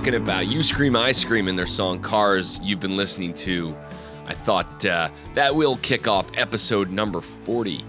talking 0.00 0.14
about. 0.14 0.46
You 0.46 0.62
Scream, 0.62 0.96
I 0.96 1.12
Scream 1.12 1.46
in 1.46 1.56
their 1.56 1.66
song 1.66 2.00
Cars, 2.00 2.58
you've 2.62 2.80
been 2.80 2.96
listening 2.96 3.34
to. 3.34 3.76
I 4.24 4.32
thought 4.32 4.82
uh, 4.86 5.10
that 5.34 5.54
will 5.54 5.76
kick 5.82 6.08
off 6.08 6.26
episode 6.38 6.88
number 6.88 7.20
40 7.20 7.84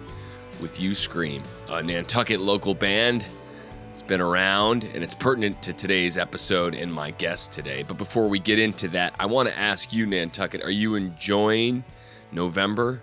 with 0.61 0.77
You 0.77 0.93
Scream, 0.93 1.41
a 1.70 1.81
Nantucket 1.81 2.41
local 2.41 2.73
band. 2.73 3.23
It's 3.93 4.03
been 4.03 4.20
around 4.20 4.84
and 4.93 5.05
it's 5.05 5.15
pertinent 5.15 5.63
to 5.63 5.71
today's 5.71 6.17
episode 6.17 6.75
and 6.75 6.93
my 6.93 7.11
guest 7.11 7.53
today. 7.53 7.81
But 7.87 7.97
before 7.97 8.27
we 8.27 8.39
get 8.39 8.59
into 8.59 8.89
that, 8.89 9.15
I 9.17 9.25
want 9.25 9.48
to 9.48 9.57
ask 9.57 9.93
you, 9.93 10.05
Nantucket, 10.05 10.63
are 10.63 10.70
you 10.70 10.95
enjoying 10.95 11.81
November? 12.34 13.01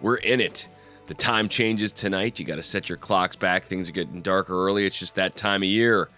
We're 0.00 0.16
in 0.16 0.40
it. 0.40 0.68
The 1.06 1.14
time 1.14 1.48
changes 1.48 1.92
tonight. 1.92 2.40
You 2.40 2.44
got 2.44 2.56
to 2.56 2.62
set 2.62 2.88
your 2.88 2.98
clocks 2.98 3.36
back. 3.36 3.66
Things 3.66 3.88
are 3.88 3.92
getting 3.92 4.20
darker 4.20 4.66
early. 4.66 4.84
It's 4.84 4.98
just 4.98 5.14
that 5.14 5.36
time 5.36 5.62
of 5.62 5.68
year. 5.68 6.08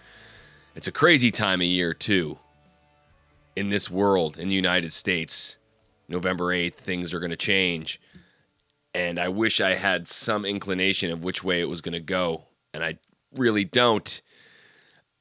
It's 0.73 0.87
a 0.87 0.91
crazy 0.91 1.31
time 1.31 1.59
of 1.59 1.67
year, 1.67 1.93
too. 1.93 2.39
In 3.57 3.69
this 3.69 3.91
world, 3.91 4.37
in 4.37 4.47
the 4.47 4.55
United 4.55 4.93
States, 4.93 5.57
November 6.07 6.45
8th, 6.45 6.75
things 6.75 7.13
are 7.13 7.19
going 7.19 7.31
to 7.31 7.35
change. 7.35 7.99
And 8.93 9.19
I 9.19 9.27
wish 9.27 9.59
I 9.59 9.75
had 9.75 10.07
some 10.07 10.45
inclination 10.45 11.11
of 11.11 11.25
which 11.25 11.43
way 11.43 11.59
it 11.59 11.69
was 11.69 11.81
going 11.81 11.93
to 11.93 11.99
go. 11.99 12.43
And 12.73 12.85
I 12.85 12.99
really 13.35 13.65
don't. 13.65 14.21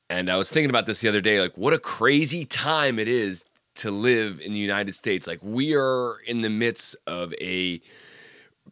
And 0.08 0.30
I 0.30 0.36
was 0.36 0.50
thinking 0.50 0.70
about 0.70 0.86
this 0.86 1.00
the 1.00 1.08
other 1.08 1.20
day 1.20 1.40
like, 1.40 1.58
what 1.58 1.72
a 1.72 1.80
crazy 1.80 2.44
time 2.44 3.00
it 3.00 3.08
is 3.08 3.44
to 3.76 3.90
live 3.90 4.40
in 4.40 4.52
the 4.52 4.58
United 4.58 4.94
States. 4.94 5.26
Like, 5.26 5.40
we 5.42 5.74
are 5.74 6.18
in 6.26 6.42
the 6.42 6.50
midst 6.50 6.94
of 7.08 7.34
a 7.40 7.80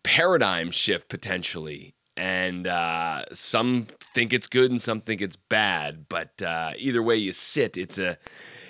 paradigm 0.05 0.71
shift 0.71 1.09
potentially 1.09 1.95
and 2.19 2.67
uh, 2.67 3.25
some 3.33 3.87
think 4.01 4.33
it's 4.33 4.49
good 4.49 4.71
and 4.71 4.83
some 4.83 5.01
think 5.01 5.23
it's 5.23 5.37
bad. 5.37 6.07
But 6.09 6.43
uh, 6.43 6.73
either 6.77 7.03
way 7.03 7.17
you 7.17 7.33
sit, 7.33 7.77
it's 7.77 7.99
a 7.99 8.19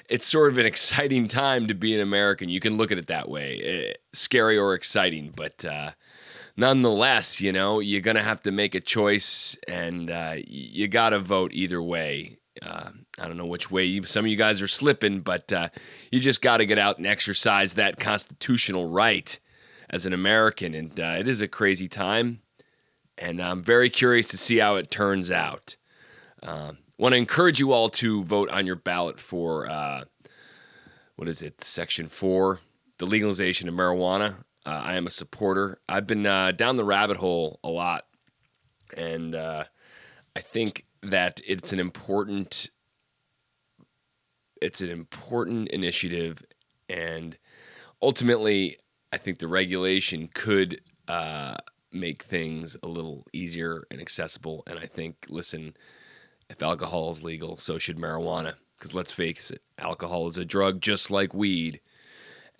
it's 0.08 0.26
sort 0.26 0.52
of 0.52 0.58
an 0.58 0.66
exciting 0.66 1.26
time 1.42 1.66
to 1.66 1.74
be 1.74 1.94
an 1.94 2.00
American. 2.00 2.48
You 2.48 2.60
can 2.60 2.76
look 2.76 2.92
at 2.92 2.98
it 2.98 3.06
that 3.06 3.28
way, 3.28 3.90
uh, 3.90 3.94
scary 4.12 4.56
or 4.56 4.74
exciting, 4.74 5.32
but. 5.34 5.64
Uh, 5.64 5.90
nonetheless, 6.60 7.40
you 7.40 7.52
know, 7.52 7.78
you're 7.78 8.00
going 8.00 8.16
to 8.16 8.22
have 8.22 8.40
to 8.40 8.50
make 8.50 8.74
a 8.74 8.80
choice 8.80 9.56
and 9.68 10.10
uh, 10.10 10.34
you 10.44 10.88
got 10.88 11.10
to 11.10 11.20
vote 11.20 11.52
either 11.54 11.80
way. 11.80 12.36
Uh, 12.60 12.90
I 13.16 13.28
don't 13.28 13.36
know 13.36 13.46
which 13.46 13.70
way 13.70 13.84
you, 13.84 14.02
some 14.02 14.24
of 14.24 14.30
you 14.30 14.36
guys 14.36 14.60
are 14.60 14.66
slipping, 14.66 15.20
but 15.20 15.52
uh, 15.52 15.68
you 16.10 16.18
just 16.18 16.42
got 16.42 16.56
to 16.56 16.66
get 16.66 16.76
out 16.76 16.98
and 16.98 17.06
exercise 17.06 17.74
that 17.74 18.00
constitutional 18.00 18.88
right 18.88 19.38
as 19.88 20.04
an 20.04 20.12
American. 20.12 20.74
And 20.74 20.98
uh, 20.98 21.14
it 21.16 21.28
is 21.28 21.40
a 21.40 21.46
crazy 21.46 21.86
time 21.86 22.40
and 23.18 23.42
I'm 23.42 23.62
very 23.62 23.90
curious 23.90 24.28
to 24.28 24.38
see 24.38 24.58
how 24.58 24.76
it 24.76 24.90
turns 24.90 25.30
out. 25.30 25.76
Uh, 26.42 26.72
Want 27.00 27.12
to 27.12 27.16
encourage 27.16 27.60
you 27.60 27.70
all 27.70 27.90
to 27.90 28.24
vote 28.24 28.50
on 28.50 28.66
your 28.66 28.74
ballot 28.74 29.20
for 29.20 29.70
uh, 29.70 30.02
what 31.14 31.28
is 31.28 31.42
it, 31.42 31.62
Section 31.62 32.08
Four, 32.08 32.58
the 32.98 33.06
legalization 33.06 33.68
of 33.68 33.74
marijuana. 33.76 34.38
Uh, 34.66 34.82
I 34.82 34.96
am 34.96 35.06
a 35.06 35.10
supporter. 35.10 35.78
I've 35.88 36.08
been 36.08 36.26
uh, 36.26 36.50
down 36.50 36.76
the 36.76 36.84
rabbit 36.84 37.16
hole 37.18 37.60
a 37.62 37.68
lot, 37.68 38.06
and 38.96 39.36
uh, 39.36 39.64
I 40.34 40.40
think 40.40 40.86
that 41.04 41.40
it's 41.46 41.72
an 41.72 41.78
important 41.78 42.70
it's 44.60 44.80
an 44.80 44.90
important 44.90 45.68
initiative, 45.68 46.42
and 46.88 47.38
ultimately, 48.02 48.76
I 49.12 49.18
think 49.18 49.38
the 49.38 49.46
regulation 49.46 50.30
could 50.34 50.80
uh, 51.06 51.58
make 51.92 52.22
things 52.22 52.76
a 52.82 52.88
little 52.88 53.26
easier 53.32 53.84
and 53.90 54.00
accessible. 54.00 54.62
And 54.66 54.78
I 54.78 54.86
think, 54.86 55.26
listen, 55.28 55.74
if 56.48 56.62
alcohol 56.62 57.10
is 57.10 57.24
legal, 57.24 57.56
so 57.56 57.78
should 57.78 57.98
marijuana. 57.98 58.54
Because 58.76 58.94
let's 58.94 59.12
face 59.12 59.50
it, 59.50 59.62
alcohol 59.78 60.28
is 60.28 60.38
a 60.38 60.44
drug 60.44 60.80
just 60.80 61.10
like 61.10 61.34
weed. 61.34 61.80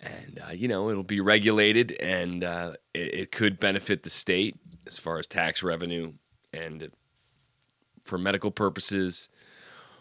And, 0.01 0.41
uh, 0.45 0.51
you 0.51 0.67
know, 0.67 0.89
it'll 0.89 1.03
be 1.03 1.21
regulated 1.21 1.91
and 1.93 2.43
uh, 2.43 2.73
it, 2.93 3.13
it, 3.13 3.31
could 3.31 3.59
benefit 3.59 4.03
the 4.03 4.09
state 4.09 4.57
as 4.87 4.97
far 4.97 5.19
as 5.19 5.27
tax 5.27 5.61
revenue 5.61 6.13
and 6.53 6.89
for 8.05 8.17
medical 8.17 8.49
purposes, 8.49 9.29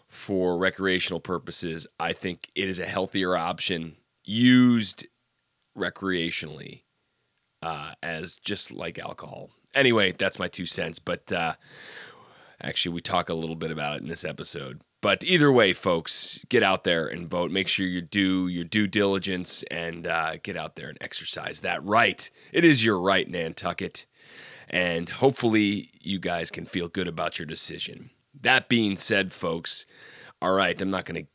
for 0.06 0.56
recreational 0.56 1.21
purposes. 1.21 1.87
I 1.99 2.12
think 2.12 2.49
it 2.55 2.69
is 2.69 2.78
a 2.78 2.87
healthier 2.87 3.37
option 3.37 3.97
used 4.25 5.06
recreationally 5.77 6.83
uh, 7.63 7.93
as 8.03 8.37
just 8.37 8.73
like 8.73 8.99
alcohol. 8.99 9.51
Anyway, 9.75 10.13
that's 10.13 10.39
my 10.39 10.49
two 10.49 10.67
cents. 10.67 10.99
But 10.99 11.33
uh, 11.33 11.55
actually, 12.63 12.95
we 12.95 13.01
talk 13.01 13.29
a 13.29 13.35
little 13.35 13.57
bit 13.57 13.71
about 13.71 13.97
it 13.97 14.03
in 14.03 14.09
this 14.09 14.25
episode. 14.25 14.81
But 15.01 15.23
either 15.25 15.53
way, 15.53 15.73
folks, 15.73 16.45
get 16.49 16.65
out 16.65 16.83
there 16.83 17.07
and 17.07 17.31
vote. 17.31 17.53
Make 17.53 17.69
sure 17.69 17.87
you 17.87 18.01
do 18.01 18.49
your 18.49 18.65
due 18.65 18.89
diligence 18.89 19.63
and 19.71 20.07
uh, 20.07 20.39
get 20.43 20.57
out 20.57 20.75
there 20.75 20.89
and 20.89 20.99
exercise 21.01 21.61
that 21.61 21.85
right. 21.85 22.29
It 22.53 22.65
is 22.65 22.85
your 22.85 23.01
right, 23.01 23.29
Nantucket. 23.29 24.07
And 24.69 25.09
hopefully, 25.09 25.91
you 26.01 26.19
guys 26.19 26.51
can 26.51 26.67
feel 26.67 26.89
good 26.89 27.09
about 27.09 27.39
your 27.39 27.47
decision. 27.47 28.11
That 28.41 28.69
being 28.69 28.97
said, 28.97 29.33
folks, 29.33 29.87
all 30.43 30.53
right, 30.53 30.81
I'm 30.81 30.91
not 30.91 31.05
going 31.05 31.23
to 31.23 31.31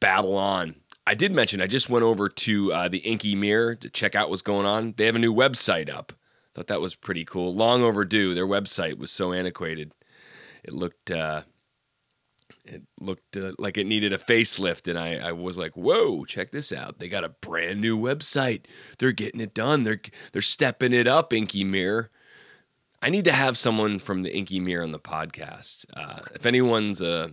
babble 0.00 0.36
on 0.36 0.76
I 1.06 1.14
did 1.14 1.32
mention 1.32 1.60
I 1.60 1.66
just 1.66 1.90
went 1.90 2.04
over 2.04 2.28
to 2.28 2.72
uh, 2.72 2.88
the 2.88 2.98
Inky 2.98 3.34
Mirror 3.34 3.76
to 3.76 3.90
check 3.90 4.14
out 4.14 4.30
what's 4.30 4.42
going 4.42 4.66
on. 4.66 4.94
They 4.96 5.06
have 5.06 5.16
a 5.16 5.20
new 5.20 5.34
website 5.34 5.92
up. 5.92 6.12
Thought 6.54 6.68
that 6.68 6.80
was 6.80 6.94
pretty 6.94 7.24
cool. 7.24 7.54
Long 7.54 7.82
overdue. 7.82 8.34
Their 8.34 8.46
website 8.46 8.98
was 8.98 9.10
so 9.10 9.32
antiquated. 9.32 9.92
It 10.62 10.72
looked 10.72 11.10
uh, 11.10 11.42
it 12.64 12.82
looked 13.00 13.36
uh, 13.36 13.52
like 13.58 13.78
it 13.78 13.86
needed 13.86 14.12
a 14.12 14.18
facelift, 14.18 14.86
and 14.86 14.98
I, 14.98 15.16
I 15.16 15.32
was 15.32 15.58
like, 15.58 15.72
"Whoa, 15.76 16.24
check 16.24 16.50
this 16.50 16.72
out! 16.72 16.98
They 16.98 17.08
got 17.08 17.24
a 17.24 17.30
brand 17.30 17.80
new 17.80 17.98
website. 17.98 18.66
They're 18.98 19.12
getting 19.12 19.40
it 19.40 19.54
done. 19.54 19.82
They're 19.82 20.00
they're 20.32 20.42
stepping 20.42 20.92
it 20.92 21.06
up, 21.06 21.32
Inky 21.32 21.64
Mirror." 21.64 22.10
I 23.04 23.10
need 23.10 23.24
to 23.24 23.32
have 23.32 23.58
someone 23.58 23.98
from 23.98 24.22
the 24.22 24.32
Inky 24.32 24.60
Mirror 24.60 24.84
on 24.84 24.92
the 24.92 25.00
podcast. 25.00 25.86
Uh, 25.92 26.20
if 26.36 26.46
anyone's 26.46 27.02
a 27.02 27.32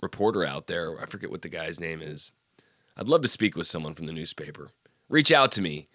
reporter 0.00 0.44
out 0.44 0.68
there, 0.68 1.00
I 1.02 1.06
forget 1.06 1.30
what 1.30 1.42
the 1.42 1.48
guy's 1.48 1.80
name 1.80 2.00
is. 2.00 2.30
I'd 2.96 3.08
love 3.08 3.22
to 3.22 3.28
speak 3.28 3.56
with 3.56 3.66
someone 3.66 3.94
from 3.94 4.06
the 4.06 4.12
newspaper. 4.12 4.70
Reach 5.08 5.32
out 5.32 5.52
to 5.52 5.62
me. 5.62 5.88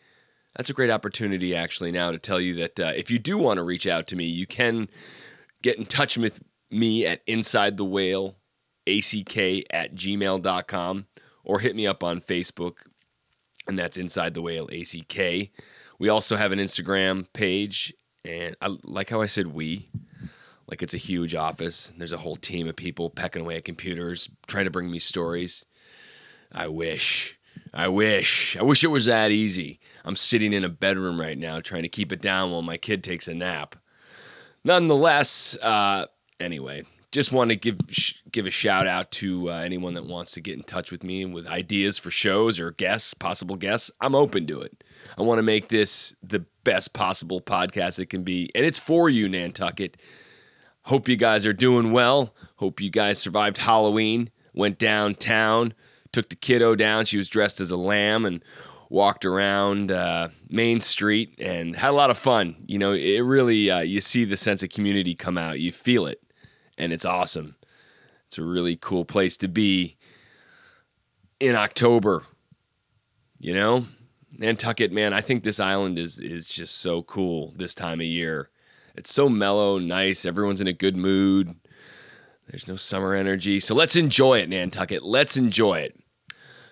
That's 0.55 0.69
a 0.69 0.73
great 0.73 0.89
opportunity, 0.89 1.55
actually, 1.55 1.91
now 1.91 2.11
to 2.11 2.17
tell 2.17 2.41
you 2.41 2.55
that 2.55 2.79
uh, 2.79 2.91
if 2.95 3.09
you 3.11 3.19
do 3.19 3.37
want 3.37 3.57
to 3.57 3.63
reach 3.63 3.87
out 3.87 4.07
to 4.07 4.15
me, 4.15 4.25
you 4.25 4.47
can 4.47 4.89
get 5.61 5.77
in 5.77 5.85
touch 5.85 6.17
with 6.17 6.41
me 6.71 7.05
at 7.05 7.21
Inside 7.27 7.77
the 7.77 7.85
Whale, 7.85 8.35
ack 8.87 9.37
at 9.69 9.95
gmail.com, 9.95 11.07
or 11.43 11.59
hit 11.59 11.75
me 11.75 11.87
up 11.87 12.03
on 12.03 12.21
Facebook, 12.21 12.77
and 13.67 13.77
that's 13.77 13.97
Inside 13.97 14.33
the 14.33 14.41
Whale, 14.41 14.69
ACK. 14.71 15.49
We 15.99 16.09
also 16.09 16.35
have 16.35 16.51
an 16.51 16.59
Instagram 16.59 17.27
page, 17.33 17.93
and 18.25 18.55
I 18.61 18.75
like 18.83 19.09
how 19.09 19.21
I 19.21 19.27
said 19.27 19.47
we. 19.47 19.89
Like 20.67 20.83
it's 20.83 20.93
a 20.93 20.97
huge 20.97 21.33
office. 21.33 21.91
There's 21.97 22.13
a 22.13 22.17
whole 22.17 22.35
team 22.35 22.67
of 22.67 22.75
people 22.75 23.09
pecking 23.09 23.41
away 23.41 23.57
at 23.57 23.65
computers, 23.65 24.29
trying 24.47 24.65
to 24.65 24.71
bring 24.71 24.91
me 24.91 24.99
stories. 24.99 25.65
I 26.51 26.67
wish. 26.67 27.39
I 27.73 27.87
wish. 27.87 28.57
I 28.57 28.63
wish 28.63 28.83
it 28.83 28.87
was 28.87 29.05
that 29.05 29.31
easy. 29.31 29.79
I'm 30.03 30.15
sitting 30.15 30.53
in 30.53 30.63
a 30.63 30.69
bedroom 30.69 31.19
right 31.19 31.37
now 31.37 31.59
trying 31.59 31.83
to 31.83 31.89
keep 31.89 32.11
it 32.11 32.21
down 32.21 32.51
while 32.51 32.61
my 32.61 32.77
kid 32.77 33.03
takes 33.03 33.27
a 33.27 33.33
nap. 33.33 33.75
Nonetheless, 34.63 35.57
uh, 35.61 36.07
anyway, 36.39 36.83
just 37.11 37.31
want 37.31 37.49
to 37.49 37.55
give 37.55 37.77
give 38.31 38.45
a 38.45 38.51
shout 38.51 38.87
out 38.87 39.11
to 39.11 39.49
uh, 39.49 39.57
anyone 39.57 39.93
that 39.93 40.05
wants 40.05 40.33
to 40.33 40.41
get 40.41 40.57
in 40.57 40.63
touch 40.63 40.91
with 40.91 41.03
me 41.03 41.25
with 41.25 41.47
ideas 41.47 41.97
for 41.97 42.11
shows 42.11 42.59
or 42.59 42.71
guests, 42.71 43.13
possible 43.13 43.55
guests. 43.55 43.91
I'm 44.01 44.15
open 44.15 44.47
to 44.47 44.61
it. 44.61 44.83
I 45.17 45.21
want 45.21 45.39
to 45.39 45.43
make 45.43 45.69
this 45.69 46.13
the 46.21 46.45
best 46.63 46.93
possible 46.93 47.41
podcast 47.41 47.99
it 47.99 48.09
can 48.09 48.23
be, 48.23 48.49
and 48.53 48.65
it's 48.65 48.79
for 48.79 49.09
you, 49.09 49.29
Nantucket. 49.29 49.97
Hope 50.83 51.07
you 51.07 51.15
guys 51.15 51.45
are 51.45 51.53
doing 51.53 51.91
well. 51.91 52.33
Hope 52.55 52.81
you 52.81 52.89
guys 52.89 53.19
survived 53.19 53.59
Halloween. 53.59 54.31
Went 54.53 54.79
downtown 54.79 55.73
took 56.11 56.29
the 56.29 56.35
kiddo 56.35 56.75
down. 56.75 57.05
She 57.05 57.17
was 57.17 57.29
dressed 57.29 57.59
as 57.61 57.71
a 57.71 57.77
lamb 57.77 58.25
and 58.25 58.43
walked 58.89 59.25
around 59.25 59.91
uh, 59.91 60.29
Main 60.49 60.81
Street 60.81 61.39
and 61.39 61.75
had 61.75 61.91
a 61.91 61.93
lot 61.93 62.09
of 62.09 62.17
fun. 62.17 62.55
You 62.65 62.79
know, 62.79 62.93
it 62.93 63.19
really, 63.19 63.69
uh, 63.69 63.79
you 63.79 64.01
see 64.01 64.25
the 64.25 64.37
sense 64.37 64.63
of 64.63 64.69
community 64.69 65.13
come 65.13 65.37
out, 65.37 65.59
you 65.59 65.71
feel 65.71 66.07
it, 66.07 66.21
and 66.77 66.91
it's 66.91 67.05
awesome. 67.05 67.55
It's 68.27 68.37
a 68.37 68.43
really 68.43 68.75
cool 68.75 69.05
place 69.05 69.37
to 69.37 69.47
be 69.47 69.97
in 71.39 71.55
October. 71.55 72.25
You 73.39 73.53
know, 73.53 73.85
Nantucket, 74.37 74.91
man, 74.91 75.13
I 75.13 75.21
think 75.21 75.43
this 75.43 75.59
island 75.59 75.97
is 75.97 76.19
is 76.19 76.47
just 76.47 76.77
so 76.77 77.01
cool 77.03 77.53
this 77.55 77.73
time 77.73 77.99
of 77.99 78.05
year. 78.05 78.49
It's 78.95 79.13
so 79.13 79.29
mellow, 79.29 79.77
nice. 79.77 80.25
Everyone's 80.25 80.61
in 80.61 80.67
a 80.67 80.73
good 80.73 80.97
mood. 80.97 81.55
There's 82.47 82.67
no 82.67 82.75
summer 82.75 83.13
energy. 83.13 83.59
So 83.59 83.75
let's 83.75 83.95
enjoy 83.95 84.39
it, 84.39 84.49
Nantucket. 84.49 85.03
Let's 85.03 85.37
enjoy 85.37 85.79
it. 85.79 85.98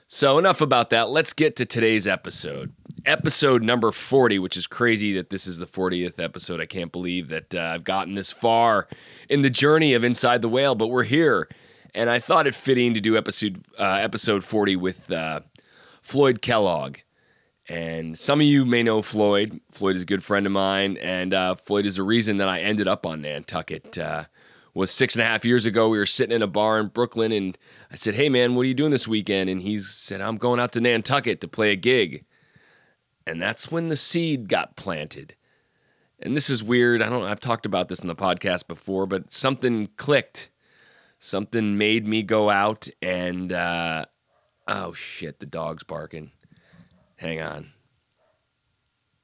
So, 0.09 0.37
enough 0.37 0.61
about 0.61 0.89
that. 0.91 1.09
Let's 1.09 1.33
get 1.33 1.57
to 1.57 1.65
today's 1.65 2.07
episode. 2.07 2.71
Episode 3.05 3.61
number 3.61 3.91
40, 3.91 4.39
which 4.39 4.55
is 4.55 4.65
crazy 4.65 5.11
that 5.13 5.29
this 5.29 5.45
is 5.45 5.57
the 5.57 5.65
40th 5.65 6.17
episode. 6.17 6.61
I 6.61 6.65
can't 6.65 6.93
believe 6.93 7.27
that 7.27 7.53
uh, 7.53 7.71
I've 7.73 7.83
gotten 7.83 8.15
this 8.15 8.31
far 8.31 8.87
in 9.27 9.41
the 9.41 9.49
journey 9.49 9.93
of 9.93 10.05
Inside 10.05 10.41
the 10.41 10.47
Whale, 10.47 10.75
but 10.75 10.87
we're 10.87 11.03
here. 11.03 11.49
and 11.93 12.09
I 12.09 12.19
thought 12.19 12.47
it 12.47 12.55
fitting 12.55 12.93
to 12.93 13.01
do 13.01 13.17
episode 13.17 13.65
uh, 13.77 13.95
episode 13.95 14.45
40 14.45 14.77
with 14.77 15.11
uh, 15.11 15.41
Floyd 16.01 16.41
Kellogg. 16.41 16.99
And 17.67 18.17
some 18.17 18.39
of 18.39 18.47
you 18.47 18.65
may 18.65 18.83
know 18.83 19.01
Floyd. 19.01 19.59
Floyd 19.71 19.97
is 19.97 20.03
a 20.03 20.05
good 20.05 20.23
friend 20.23 20.45
of 20.45 20.53
mine, 20.53 20.95
and 21.01 21.33
uh, 21.33 21.55
Floyd 21.55 21.85
is 21.85 21.97
the 21.97 22.03
reason 22.03 22.37
that 22.37 22.47
I 22.47 22.61
ended 22.61 22.87
up 22.87 23.05
on 23.05 23.23
Nantucket. 23.23 23.97
Was 24.77 24.91
six 24.91 25.15
and 25.15 25.23
a 25.23 25.25
half 25.25 25.43
years 25.43 25.65
ago. 25.65 25.89
We 25.89 25.97
were 25.97 26.05
sitting 26.05 26.35
in 26.35 26.43
a 26.43 26.47
bar 26.47 26.79
in 26.79 26.89
Brooklyn, 26.89 27.31
and 27.31 27.57
I 27.91 27.95
said, 27.95 28.13
"Hey, 28.13 28.29
man, 28.29 28.53
what 28.53 28.61
are 28.61 28.67
you 28.67 28.75
doing 28.75 28.91
this 28.91 29.07
weekend?" 29.07 29.49
And 29.49 29.63
he 29.63 29.79
said, 29.79 30.21
"I'm 30.21 30.37
going 30.37 30.59
out 30.59 30.71
to 30.73 30.79
Nantucket 30.79 31.41
to 31.41 31.47
play 31.47 31.71
a 31.71 31.75
gig." 31.75 32.25
And 33.25 33.41
that's 33.41 33.71
when 33.71 33.87
the 33.87 33.95
seed 33.95 34.47
got 34.47 34.75
planted. 34.75 35.33
And 36.19 36.37
this 36.37 36.47
is 36.47 36.63
weird. 36.63 37.01
I 37.01 37.09
don't. 37.09 37.23
I've 37.23 37.39
talked 37.39 37.65
about 37.65 37.87
this 37.87 38.01
in 38.01 38.07
the 38.07 38.15
podcast 38.15 38.67
before, 38.67 39.07
but 39.07 39.33
something 39.33 39.89
clicked. 39.97 40.51
Something 41.17 41.75
made 41.75 42.07
me 42.07 42.21
go 42.21 42.51
out 42.51 42.87
and. 43.01 43.51
Uh, 43.51 44.05
oh 44.67 44.93
shit! 44.93 45.39
The 45.39 45.47
dog's 45.47 45.85
barking. 45.85 46.33
Hang 47.15 47.41
on. 47.41 47.73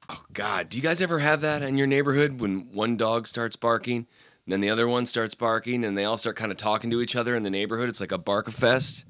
Oh 0.08 0.24
God, 0.32 0.68
do 0.68 0.76
you 0.76 0.82
guys 0.82 1.00
ever 1.00 1.20
have 1.20 1.42
that 1.42 1.62
in 1.62 1.78
your 1.78 1.86
neighborhood 1.86 2.40
when 2.40 2.72
one 2.72 2.96
dog 2.96 3.28
starts 3.28 3.54
barking? 3.54 4.08
And 4.44 4.52
then 4.52 4.60
the 4.60 4.70
other 4.70 4.86
one 4.86 5.06
starts 5.06 5.34
barking, 5.34 5.84
and 5.84 5.96
they 5.96 6.04
all 6.04 6.18
start 6.18 6.36
kind 6.36 6.52
of 6.52 6.58
talking 6.58 6.90
to 6.90 7.00
each 7.00 7.16
other 7.16 7.34
in 7.34 7.42
the 7.42 7.50
neighborhood. 7.50 7.88
It's 7.88 8.00
like 8.00 8.12
a 8.12 8.18
bark 8.18 8.50
fest, 8.50 9.04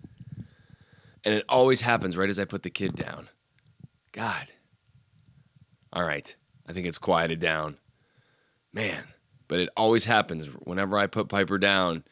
and 1.25 1.35
it 1.35 1.45
always 1.49 1.81
happens 1.81 2.17
right 2.17 2.29
as 2.31 2.39
I 2.39 2.45
put 2.45 2.63
the 2.63 2.71
kid 2.71 2.95
down. 2.95 3.29
God. 4.13 4.53
All 5.93 6.05
right, 6.05 6.35
I 6.69 6.73
think 6.73 6.87
it's 6.87 6.99
quieted 6.99 7.41
down. 7.41 7.79
Man, 8.73 9.05
but 9.49 9.59
it 9.59 9.69
always 9.77 10.05
happens 10.05 10.47
whenever 10.47 10.99
I 10.99 11.07
put 11.07 11.29
Piper 11.29 11.59
down. 11.59 12.05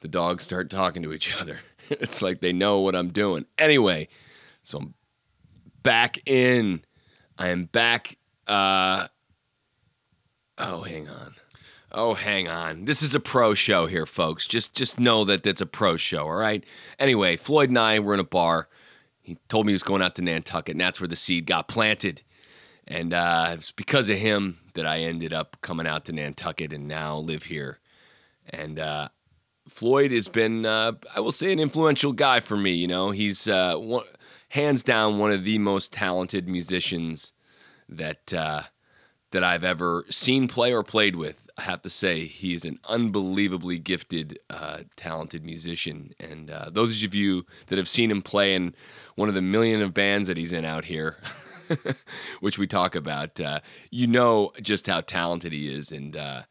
The 0.00 0.08
dogs 0.08 0.44
start 0.44 0.68
talking 0.68 1.02
to 1.02 1.12
each 1.12 1.34
other. 1.40 1.58
it's 1.90 2.22
like 2.22 2.40
they 2.40 2.52
know 2.52 2.80
what 2.80 2.96
I'm 2.96 3.08
doing. 3.10 3.46
Anyway, 3.58 4.08
so 4.62 4.78
I'm 4.78 4.94
back 5.82 6.18
in. 6.28 6.84
I 7.38 7.48
am 7.48 7.66
back. 7.66 8.18
Uh, 8.46 9.08
oh, 10.58 10.82
hang 10.82 11.08
on. 11.08 11.34
Oh, 11.96 12.14
hang 12.14 12.48
on. 12.48 12.86
This 12.86 13.02
is 13.02 13.14
a 13.14 13.20
pro 13.20 13.54
show 13.54 13.86
here, 13.86 14.04
folks. 14.04 14.48
Just 14.48 14.74
just 14.74 14.98
know 14.98 15.24
that 15.26 15.46
it's 15.46 15.60
a 15.60 15.66
pro 15.66 15.96
show, 15.96 16.24
all 16.24 16.34
right? 16.34 16.64
Anyway, 16.98 17.36
Floyd 17.36 17.68
and 17.68 17.78
I 17.78 18.00
were 18.00 18.14
in 18.14 18.20
a 18.20 18.24
bar. 18.24 18.68
He 19.22 19.38
told 19.48 19.64
me 19.64 19.70
he 19.70 19.74
was 19.74 19.84
going 19.84 20.02
out 20.02 20.16
to 20.16 20.22
Nantucket, 20.22 20.72
and 20.72 20.80
that's 20.80 21.00
where 21.00 21.06
the 21.06 21.14
seed 21.14 21.46
got 21.46 21.68
planted. 21.68 22.22
And 22.88 23.14
uh, 23.14 23.50
it's 23.52 23.70
because 23.70 24.10
of 24.10 24.18
him 24.18 24.58
that 24.74 24.86
I 24.86 24.98
ended 25.02 25.32
up 25.32 25.56
coming 25.60 25.86
out 25.86 26.04
to 26.06 26.12
Nantucket 26.12 26.72
and 26.72 26.88
now 26.88 27.18
live 27.18 27.44
here. 27.44 27.78
And 28.50 28.80
uh, 28.80 29.08
Floyd 29.68 30.10
has 30.10 30.28
been, 30.28 30.66
uh, 30.66 30.92
I 31.14 31.20
will 31.20 31.32
say, 31.32 31.52
an 31.52 31.60
influential 31.60 32.12
guy 32.12 32.40
for 32.40 32.56
me. 32.56 32.72
You 32.72 32.88
know, 32.88 33.12
he's 33.12 33.46
uh, 33.46 33.76
one, 33.76 34.04
hands 34.48 34.82
down 34.82 35.18
one 35.18 35.30
of 35.30 35.44
the 35.44 35.58
most 35.58 35.92
talented 35.92 36.48
musicians 36.48 37.32
that 37.88 38.34
uh, 38.34 38.62
that 39.30 39.44
I've 39.44 39.64
ever 39.64 40.04
seen 40.10 40.48
play 40.48 40.74
or 40.74 40.82
played 40.82 41.14
with. 41.14 41.43
I 41.56 41.62
have 41.62 41.82
to 41.82 41.90
say, 41.90 42.26
he 42.26 42.52
is 42.52 42.64
an 42.64 42.80
unbelievably 42.88 43.78
gifted, 43.78 44.38
uh, 44.50 44.80
talented 44.96 45.44
musician. 45.44 46.12
And 46.18 46.50
uh, 46.50 46.70
those 46.70 47.02
of 47.04 47.14
you 47.14 47.46
that 47.68 47.78
have 47.78 47.88
seen 47.88 48.10
him 48.10 48.22
play 48.22 48.54
in 48.54 48.74
one 49.14 49.28
of 49.28 49.34
the 49.34 49.42
million 49.42 49.80
of 49.80 49.94
bands 49.94 50.26
that 50.26 50.36
he's 50.36 50.52
in 50.52 50.64
out 50.64 50.84
here, 50.84 51.16
which 52.40 52.58
we 52.58 52.66
talk 52.66 52.96
about, 52.96 53.40
uh, 53.40 53.60
you 53.90 54.08
know 54.08 54.52
just 54.62 54.88
how 54.88 55.00
talented 55.00 55.52
he 55.52 55.72
is. 55.72 55.92
And 55.92 56.16
uh, 56.16 56.42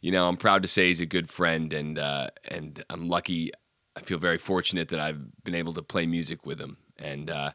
you 0.00 0.10
know, 0.10 0.28
I'm 0.28 0.36
proud 0.36 0.62
to 0.62 0.68
say 0.68 0.88
he's 0.88 1.00
a 1.00 1.06
good 1.06 1.28
friend, 1.28 1.72
and 1.72 1.98
uh, 1.98 2.30
and 2.46 2.82
I'm 2.90 3.08
lucky. 3.08 3.52
I 3.96 4.00
feel 4.00 4.18
very 4.18 4.38
fortunate 4.38 4.88
that 4.88 5.00
I've 5.00 5.44
been 5.44 5.54
able 5.54 5.72
to 5.74 5.82
play 5.82 6.06
music 6.06 6.46
with 6.46 6.60
him, 6.60 6.76
and 6.98 7.30
uh, 7.30 7.52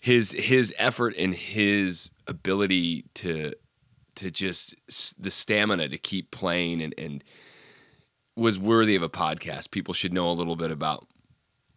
his 0.00 0.32
his 0.32 0.74
effort 0.78 1.14
and 1.16 1.34
his 1.34 2.10
ability 2.26 3.04
to 3.14 3.54
to 4.20 4.30
just 4.30 4.74
the 5.18 5.30
stamina 5.30 5.88
to 5.88 5.98
keep 5.98 6.30
playing 6.30 6.82
and, 6.82 6.94
and 6.98 7.24
was 8.36 8.58
worthy 8.58 8.94
of 8.94 9.02
a 9.02 9.08
podcast. 9.08 9.70
People 9.70 9.94
should 9.94 10.12
know 10.12 10.30
a 10.30 10.32
little 10.32 10.56
bit 10.56 10.70
about 10.70 11.06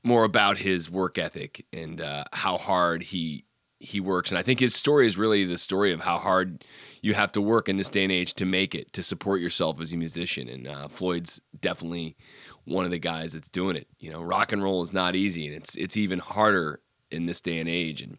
more 0.03 0.25
about 0.25 0.57
his 0.57 0.89
work 0.89 1.17
ethic 1.17 1.65
and 1.71 2.01
uh, 2.01 2.25
how 2.33 2.57
hard 2.57 3.01
he 3.01 3.45
he 3.79 3.99
works. 3.99 4.31
And 4.31 4.37
I 4.37 4.43
think 4.43 4.59
his 4.59 4.75
story 4.75 5.05
is 5.05 5.17
really 5.17 5.43
the 5.43 5.57
story 5.57 5.91
of 5.91 5.99
how 5.99 6.17
hard 6.17 6.63
you 7.01 7.13
have 7.13 7.33
to 7.33 7.41
work 7.41 7.67
in 7.67 7.75
this 7.75 7.89
day 7.89 8.03
and 8.03 8.13
age 8.13 8.33
to 8.35 8.45
make 8.45 8.73
it, 8.75 8.93
to 8.93 9.03
support 9.03 9.41
yourself 9.41 9.81
as 9.81 9.91
a 9.91 9.97
musician. 9.97 10.47
And 10.47 10.67
uh, 10.67 10.87
Floyd's 10.87 11.41
definitely 11.59 12.15
one 12.63 12.85
of 12.85 12.91
the 12.91 12.99
guys 12.99 13.33
that's 13.33 13.49
doing 13.49 13.75
it. 13.75 13.87
You 13.99 14.09
know, 14.11 14.21
rock 14.21 14.53
and 14.53 14.63
roll 14.63 14.83
is 14.83 14.93
not 14.93 15.15
easy, 15.15 15.47
and 15.47 15.55
it's 15.55 15.75
it's 15.75 15.97
even 15.97 16.19
harder 16.19 16.81
in 17.11 17.25
this 17.25 17.41
day 17.41 17.59
and 17.59 17.69
age. 17.69 18.01
And 18.01 18.17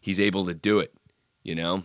he's 0.00 0.20
able 0.20 0.44
to 0.46 0.54
do 0.54 0.78
it. 0.80 0.94
You 1.42 1.54
know, 1.54 1.84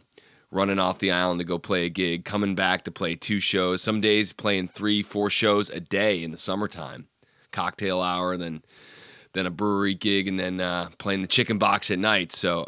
running 0.51 0.79
off 0.79 0.99
the 0.99 1.11
island 1.11 1.39
to 1.39 1.45
go 1.45 1.57
play 1.57 1.85
a 1.85 1.89
gig, 1.89 2.25
coming 2.25 2.55
back 2.55 2.83
to 2.83 2.91
play 2.91 3.15
two 3.15 3.39
shows. 3.39 3.81
Some 3.81 4.01
days 4.01 4.33
playing 4.33 4.69
three, 4.69 5.01
four 5.01 5.29
shows 5.29 5.69
a 5.69 5.79
day 5.79 6.23
in 6.23 6.31
the 6.31 6.37
summertime, 6.37 7.07
cocktail 7.51 8.01
hour, 8.01 8.37
then 8.37 8.63
then 9.33 9.45
a 9.45 9.51
brewery 9.51 9.95
gig, 9.95 10.27
and 10.27 10.39
then 10.39 10.61
uh, 10.61 10.89
playing 10.97 11.21
the 11.21 11.27
chicken 11.27 11.57
box 11.57 11.91
at 11.91 11.99
night. 11.99 12.31
So 12.31 12.67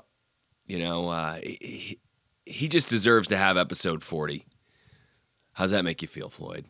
you 0.67 0.79
know, 0.79 1.09
uh, 1.09 1.35
he, 1.35 1.99
he 2.45 2.67
just 2.67 2.89
deserves 2.89 3.29
to 3.29 3.37
have 3.37 3.57
episode 3.57 4.03
40. 4.03 4.45
How's 5.53 5.71
that 5.71 5.83
make 5.83 6.01
you 6.01 6.07
feel, 6.07 6.29
Floyd? 6.29 6.65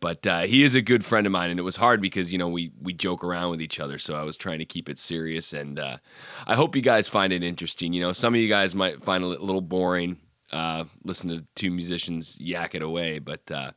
But 0.00 0.26
uh, 0.26 0.40
he 0.40 0.64
is 0.64 0.74
a 0.74 0.82
good 0.82 1.04
friend 1.04 1.26
of 1.26 1.32
mine, 1.32 1.50
and 1.50 1.60
it 1.60 1.62
was 1.62 1.76
hard 1.76 2.00
because 2.00 2.32
you 2.32 2.38
know 2.38 2.48
we 2.48 2.72
we 2.80 2.94
joke 2.94 3.22
around 3.22 3.50
with 3.50 3.60
each 3.60 3.78
other, 3.78 3.98
so 3.98 4.14
I 4.14 4.22
was 4.22 4.36
trying 4.36 4.58
to 4.58 4.64
keep 4.64 4.88
it 4.88 4.98
serious. 4.98 5.52
And 5.52 5.78
uh, 5.78 5.98
I 6.46 6.54
hope 6.54 6.74
you 6.74 6.80
guys 6.80 7.06
find 7.06 7.32
it 7.34 7.44
interesting. 7.44 7.92
You 7.92 8.00
know, 8.00 8.12
some 8.12 8.34
of 8.34 8.40
you 8.40 8.48
guys 8.48 8.74
might 8.74 9.02
find 9.02 9.22
it 9.22 9.38
a 9.38 9.44
little 9.44 9.60
boring, 9.60 10.16
uh, 10.52 10.84
listen 11.04 11.30
to 11.30 11.44
two 11.54 11.70
musicians 11.70 12.36
yak 12.40 12.74
it 12.74 12.82
away, 12.82 13.18
but 13.18 13.50
uh, 13.50 13.72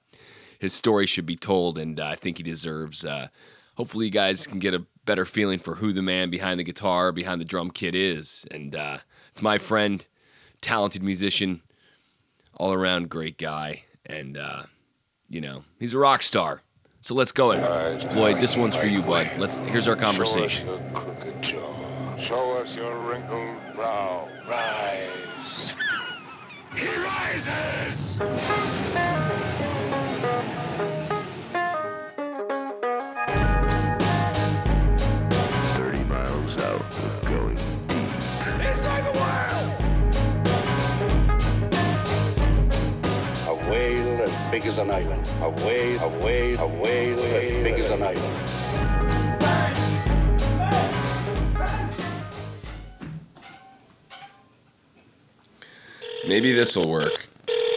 his 0.60 0.74
story 0.74 1.06
should 1.06 1.25
be 1.25 1.36
told, 1.36 1.77
and 1.77 2.00
uh, 2.00 2.08
I 2.08 2.15
think 2.15 2.38
he 2.38 2.44
deserves. 2.44 3.06
Uh, 3.06 3.27
hopefully, 3.75 4.06
you 4.06 4.12
guys 4.12 4.48
can 4.48 4.60
get 4.60 4.74
a 4.74 4.86
better 5.06 5.25
feeling 5.25 5.60
for 5.60 5.75
who 5.75 5.92
the 5.94 6.01
man 6.01 6.30
behind 6.30 6.60
the 6.60 6.63
guitar, 6.63 7.12
behind 7.12 7.42
the 7.42 7.46
drum 7.46 7.72
kit 7.72 7.96
is, 7.96 8.46
and 8.51 8.75
it's 9.30 9.42
my 9.42 9.58
friend, 9.58 10.06
talented 10.62 11.03
musician, 11.03 11.62
all 12.56 12.74
around 12.74 13.10
great 13.10 13.38
guy, 13.38 13.84
and 14.06 14.38
uh, 14.38 14.63
you 15.30 15.42
know 15.42 15.63
he's 15.80 15.94
a 15.94 15.98
rock 15.98 16.24
star. 16.24 16.62
So 17.01 17.15
let's 17.15 17.34
go 17.34 17.51
it, 17.51 18.12
Floyd. 18.13 18.39
This 18.39 18.56
one's 18.56 18.75
for 18.75 18.86
you, 18.86 19.01
bud. 19.01 19.30
Let's. 19.38 19.60
Here's 19.60 19.88
our 19.88 19.96
conversation. 19.96 20.68
Show 21.44 22.58
us 22.58 22.74
your 22.74 22.98
wrinkled 23.00 23.75
brow. 23.75 24.30
Rise. 24.48 25.10
He 26.75 26.88
rises. 26.88 28.00
Thirty 35.75 36.03
miles 36.06 36.58
out, 36.62 36.82
we're 37.00 37.30
going 37.30 37.58
A 43.48 43.70
whale 43.70 44.22
as 44.24 44.51
big 44.51 44.65
as 44.65 44.77
an 44.80 44.89
island. 44.89 45.30
A 45.42 45.50
whale, 45.50 46.00
a 46.01 46.08
whale, 46.24 46.60
a 46.60 46.68
whale 46.68 47.20
as 47.20 47.63
big 47.63 47.80
as 47.80 47.92
an 47.92 48.01
island. 48.01 48.62
Maybe 56.27 56.53
this 56.53 56.75
will 56.75 56.89
work. 56.89 57.27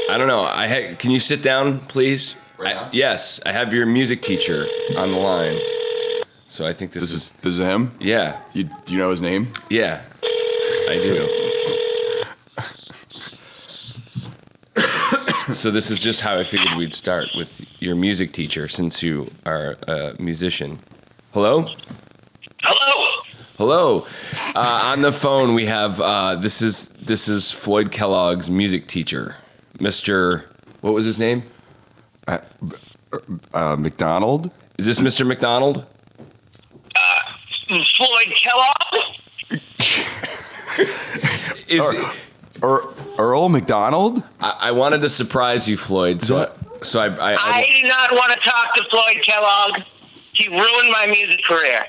I 0.09 0.17
don't 0.19 0.29
know. 0.29 0.45
I 0.45 0.69
ha- 0.69 0.95
can 0.97 1.11
you 1.11 1.19
sit 1.21 1.43
down, 1.43 1.81
please? 1.81 2.37
I- 2.61 2.89
yes, 2.93 3.41
I 3.45 3.53
have 3.53 3.73
your 3.75 3.87
music 3.87 4.23
teacher 4.23 4.67
on 4.97 5.11
the 5.13 5.19
line. 5.19 5.59
So 6.49 6.65
I 6.67 6.73
think 6.73 6.93
this, 6.93 7.03
This 7.03 7.11
is, 7.13 7.21
is 7.23 7.31
this 7.43 7.55
is 7.55 7.59
him. 7.59 7.93
yeah, 8.01 8.41
You 8.53 8.65
do 8.85 8.93
you 8.95 8.99
know 8.99 9.11
his 9.11 9.21
name? 9.21 9.49
yeah, 9.69 10.03
I 10.89 10.95
do. 11.03 11.29
so 15.53 15.71
this 15.73 15.91
is 15.91 16.01
just 16.01 16.21
how 16.21 16.39
I 16.39 16.45
figured 16.45 16.77
we'd 16.77 16.95
start 16.95 17.29
with 17.37 17.63
your 17.81 17.97
music 17.97 18.33
teacher, 18.33 18.69
since 18.69 19.03
you 19.03 19.29
are 19.45 19.77
a 19.89 20.15
musician. 20.21 20.79
Hello. 21.33 21.67
Hello. 22.63 23.06
Hello. 23.59 24.07
Uh, 24.55 24.83
on 24.93 25.01
the 25.01 25.13
phone, 25.13 25.55
we 25.55 25.65
have 25.65 25.99
uh, 25.99 26.35
this 26.37 26.61
is 26.61 26.91
this 26.91 27.27
is 27.27 27.51
Floyd 27.51 27.91
Kellogg's 27.91 28.51
music 28.51 28.87
teacher, 28.87 29.37
Mister. 29.81 30.45
What 30.83 30.93
was 30.93 31.07
his 31.07 31.19
name? 31.19 31.43
Uh, 32.29 33.77
McDonald. 33.79 34.51
Is 34.79 34.85
this 34.85 35.01
Mister 35.01 35.25
McDonald? 35.25 35.87
Floyd 37.69 38.35
Kellogg? 38.43 39.03
Is 41.67 41.83
Or 42.63 42.95
Earl 43.19 43.49
McDonald? 43.49 44.23
I, 44.39 44.57
I 44.61 44.73
wanted 44.73 45.01
to 45.01 45.09
surprise 45.09 45.67
you, 45.67 45.79
Floyd. 45.79 46.23
So 46.23 46.39
I, 46.39 46.49
so 46.83 47.01
I, 47.01 47.07
I, 47.07 47.33
I 47.33 47.37
I 47.41 47.67
do 47.81 47.89
not 47.89 48.13
want 48.13 48.35
to 48.35 48.51
talk 48.51 48.75
to 48.77 48.85
Floyd 48.91 49.23
Kellogg. 49.25 49.83
he 50.37 50.49
ruined 50.49 50.91
my 50.91 51.07
music 51.07 51.43
career. 51.45 51.87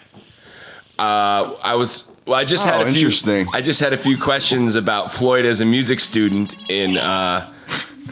Uh, 1.00 1.54
I 1.64 1.76
was. 1.76 2.12
Well, 2.26 2.38
I 2.40 2.44
just 2.44 2.66
had 2.66 2.82
Oh, 2.82 2.86
a 2.86 2.92
few. 2.92 3.10
I 3.54 3.62
just 3.62 3.80
had 3.80 3.94
a 3.94 3.98
few 3.98 4.18
questions 4.18 4.76
about 4.76 5.12
Floyd 5.12 5.46
as 5.46 5.62
a 5.62 5.66
music 5.66 6.00
student 6.00 6.56
in 6.70 6.98
uh, 6.98 7.54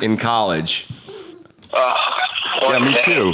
in 0.02 0.18
college. 0.18 0.88
Yeah, 1.74 2.80
me 2.80 2.96
too. 3.02 3.34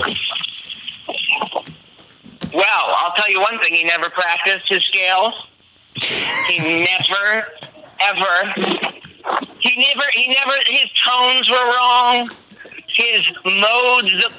Well, 2.53 2.65
I'll 2.97 3.13
tell 3.15 3.29
you 3.29 3.39
one 3.39 3.59
thing. 3.59 3.73
He 3.75 3.83
never 3.83 4.09
practiced 4.09 4.67
his 4.67 4.83
scales. 4.85 5.33
He 6.47 6.57
never, 6.83 7.47
ever. 8.01 8.53
He 9.59 9.75
never. 9.77 10.03
He 10.13 10.27
never. 10.27 10.53
His 10.67 10.89
tones 11.07 11.49
were 11.49 11.65
wrong. 11.77 12.29
His 12.95 13.21
modes, 13.45 14.11
the, 14.11 14.29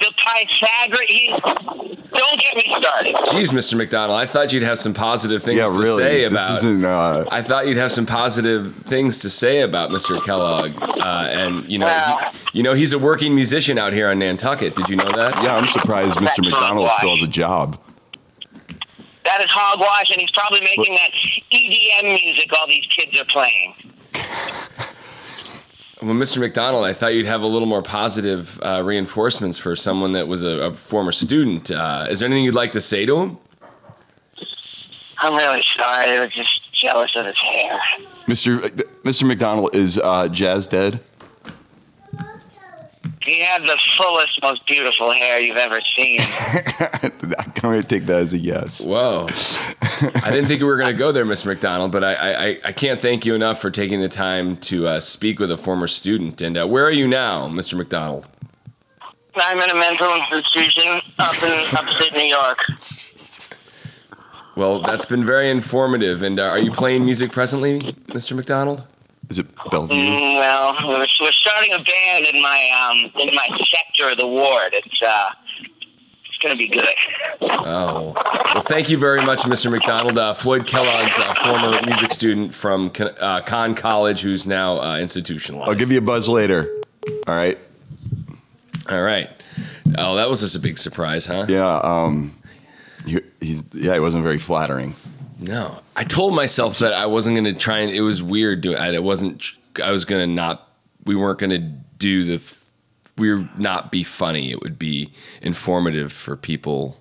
the 0.00 0.12
Pythagoras. 0.16 1.93
He, 2.14 2.18
don't 2.18 2.40
get 2.40 2.56
me 2.56 2.74
started. 2.78 3.14
Jeez, 3.26 3.52
Mr. 3.52 3.76
McDonald, 3.76 4.18
I 4.18 4.26
thought 4.26 4.52
you'd 4.52 4.62
have 4.62 4.78
some 4.78 4.94
positive 4.94 5.42
things 5.42 5.58
Yeah, 5.58 5.66
to 5.66 5.72
really. 5.72 6.02
say 6.02 6.24
This 6.28 6.32
about. 6.32 6.52
isn't. 6.58 6.84
Uh, 6.84 7.24
I 7.30 7.42
thought 7.42 7.66
you'd 7.68 7.76
have 7.76 7.92
some 7.92 8.06
positive 8.06 8.74
things 8.86 9.18
to 9.20 9.30
say 9.30 9.60
about 9.62 9.90
Mr. 9.90 10.22
Kellogg, 10.24 10.80
uh, 10.82 11.28
and 11.30 11.70
you 11.70 11.78
know, 11.78 11.86
Well- 11.86 12.30
he, 12.52 12.58
you 12.58 12.62
know, 12.62 12.74
he's 12.74 12.92
a 12.92 12.98
working 12.98 13.34
musician 13.34 13.78
out 13.78 13.92
here 13.92 14.08
on 14.10 14.18
Nantucket. 14.20 14.76
Did 14.76 14.88
you 14.88 14.96
know 14.96 15.10
that? 15.12 15.42
yeah, 15.42 15.56
I'm 15.56 15.66
surprised 15.68 16.18
Mr. 16.18 16.40
McDonald 16.42 16.88
hogwash. 16.88 16.96
still 16.96 17.16
has 17.16 17.22
a 17.22 17.30
job. 17.30 17.78
That 19.24 19.40
is 19.40 19.46
hogwash, 19.50 20.10
and 20.10 20.20
he's 20.20 20.30
probably 20.32 20.60
making 20.60 20.94
that 20.96 21.10
EDM 21.50 22.04
music 22.22 22.50
all 22.60 22.66
these 22.66 22.86
kids 22.96 23.18
are 23.20 23.24
playing. 23.24 23.74
Well, 26.04 26.12
Mr. 26.12 26.38
McDonald, 26.38 26.84
I 26.84 26.92
thought 26.92 27.14
you'd 27.14 27.24
have 27.24 27.40
a 27.40 27.46
little 27.46 27.64
more 27.66 27.80
positive 27.80 28.60
uh, 28.62 28.82
reinforcements 28.84 29.56
for 29.56 29.74
someone 29.74 30.12
that 30.12 30.28
was 30.28 30.44
a, 30.44 30.64
a 30.64 30.74
former 30.74 31.12
student. 31.12 31.70
Uh, 31.70 32.08
is 32.10 32.20
there 32.20 32.26
anything 32.26 32.44
you'd 32.44 32.52
like 32.52 32.72
to 32.72 32.80
say 32.82 33.06
to 33.06 33.16
him? 33.16 33.38
I'm 35.20 35.34
really 35.34 35.64
sorry. 35.74 36.10
I 36.10 36.20
was 36.20 36.34
just 36.34 36.60
jealous 36.74 37.10
of 37.16 37.24
his 37.24 37.38
hair. 37.38 37.80
Mr. 38.26 38.58
Mr. 39.02 39.26
McDonald 39.26 39.74
is 39.74 39.98
uh, 39.98 40.28
Jazz 40.28 40.66
dead. 40.66 41.00
He 43.24 43.40
had 43.40 43.62
the 43.62 43.78
fullest, 43.96 44.40
most 44.42 44.66
beautiful 44.66 45.12
hair 45.12 45.40
you've 45.40 45.56
ever 45.56 45.80
seen. 45.96 46.20
I'm 47.38 47.52
going 47.60 47.80
to 47.80 47.86
take 47.86 48.04
that 48.06 48.18
as 48.18 48.34
a 48.34 48.38
yes. 48.38 48.84
Whoa. 48.84 49.26
I 50.22 50.30
didn't 50.30 50.46
think 50.46 50.60
we 50.60 50.66
were 50.66 50.76
going 50.76 50.88
to 50.88 50.98
go 50.98 51.10
there, 51.10 51.24
Mr. 51.24 51.46
McDonald, 51.46 51.90
but 51.90 52.04
I, 52.04 52.14
I, 52.14 52.58
I 52.64 52.72
can't 52.72 53.00
thank 53.00 53.24
you 53.24 53.34
enough 53.34 53.60
for 53.60 53.70
taking 53.70 54.00
the 54.00 54.10
time 54.10 54.56
to 54.58 54.86
uh, 54.86 55.00
speak 55.00 55.38
with 55.38 55.50
a 55.50 55.56
former 55.56 55.86
student. 55.86 56.42
And 56.42 56.58
uh, 56.58 56.66
where 56.66 56.84
are 56.84 56.90
you 56.90 57.08
now, 57.08 57.48
Mr. 57.48 57.78
McDonald? 57.78 58.28
I'm 59.36 59.58
in 59.58 59.70
a 59.70 59.74
mental 59.74 60.14
institution 60.14 61.00
up 61.18 61.42
in 61.42 61.76
upstate 61.76 62.12
New 62.12 62.24
York. 62.24 62.58
Well, 64.56 64.82
that's 64.82 65.06
been 65.06 65.24
very 65.24 65.50
informative. 65.50 66.22
And 66.22 66.38
uh, 66.38 66.44
are 66.44 66.58
you 66.58 66.70
playing 66.70 67.04
music 67.04 67.32
presently, 67.32 67.80
Mr. 68.08 68.36
McDonald? 68.36 68.84
Is 69.34 69.40
it 69.40 69.46
Bellevue? 69.68 69.96
Mm, 69.96 70.38
Well, 70.38 70.76
we're, 70.86 71.06
we're 71.20 71.32
starting 71.32 71.72
a 71.72 71.78
band 71.82 72.26
in 72.32 72.40
my 72.40 72.70
um 72.88 73.10
in 73.20 73.34
my 73.34 73.48
sector 73.74 74.12
of 74.12 74.18
the 74.18 74.28
ward. 74.28 74.72
It's 74.74 75.02
uh 75.02 75.30
it's 76.24 76.38
gonna 76.40 76.54
be 76.54 76.68
good. 76.68 76.86
Oh. 77.40 78.12
Well, 78.54 78.62
thank 78.62 78.88
you 78.90 78.96
very 78.96 79.24
much, 79.24 79.40
Mr. 79.42 79.72
McDonald. 79.72 80.16
Uh, 80.16 80.34
Floyd 80.34 80.68
Kellogg's 80.68 81.18
a 81.18 81.34
former 81.42 81.80
music 81.84 82.12
student 82.12 82.54
from 82.54 82.90
Con- 82.90 83.10
uh, 83.18 83.40
Conn 83.40 83.74
College 83.74 84.20
who's 84.20 84.46
now 84.46 84.80
uh, 84.80 84.98
institutionalized. 85.00 85.68
I'll 85.68 85.74
give 85.74 85.90
you 85.90 85.98
a 85.98 86.02
buzz 86.02 86.28
later. 86.28 86.72
All 87.26 87.34
right. 87.34 87.58
All 88.88 89.02
right. 89.02 89.32
Oh, 89.98 90.14
that 90.14 90.28
was 90.30 90.42
just 90.42 90.54
a 90.54 90.60
big 90.60 90.78
surprise, 90.78 91.26
huh? 91.26 91.46
Yeah. 91.48 91.78
Um. 91.78 92.36
He, 93.04 93.20
he's 93.40 93.64
yeah. 93.72 93.96
it 93.96 94.00
wasn't 94.00 94.22
very 94.22 94.38
flattering. 94.38 94.94
No, 95.40 95.80
I 95.96 96.04
told 96.04 96.34
myself 96.34 96.78
that 96.80 96.92
I 96.92 97.06
wasn't 97.06 97.36
going 97.36 97.52
to 97.52 97.58
try 97.58 97.78
and. 97.78 97.90
It 97.90 98.02
was 98.02 98.22
weird 98.22 98.60
doing. 98.60 98.76
I 98.76 98.92
it 98.92 99.02
wasn't. 99.02 99.44
I 99.82 99.92
was 99.92 100.04
going 100.04 100.26
to 100.26 100.32
not. 100.32 100.68
We 101.04 101.14
weren't 101.14 101.38
going 101.38 101.50
to 101.50 101.58
do 101.58 102.24
the. 102.24 102.54
We 103.16 103.32
were 103.32 103.48
not 103.56 103.92
be 103.92 104.02
funny. 104.02 104.50
It 104.50 104.60
would 104.62 104.78
be 104.78 105.12
informative 105.40 106.12
for 106.12 106.36
people 106.36 107.00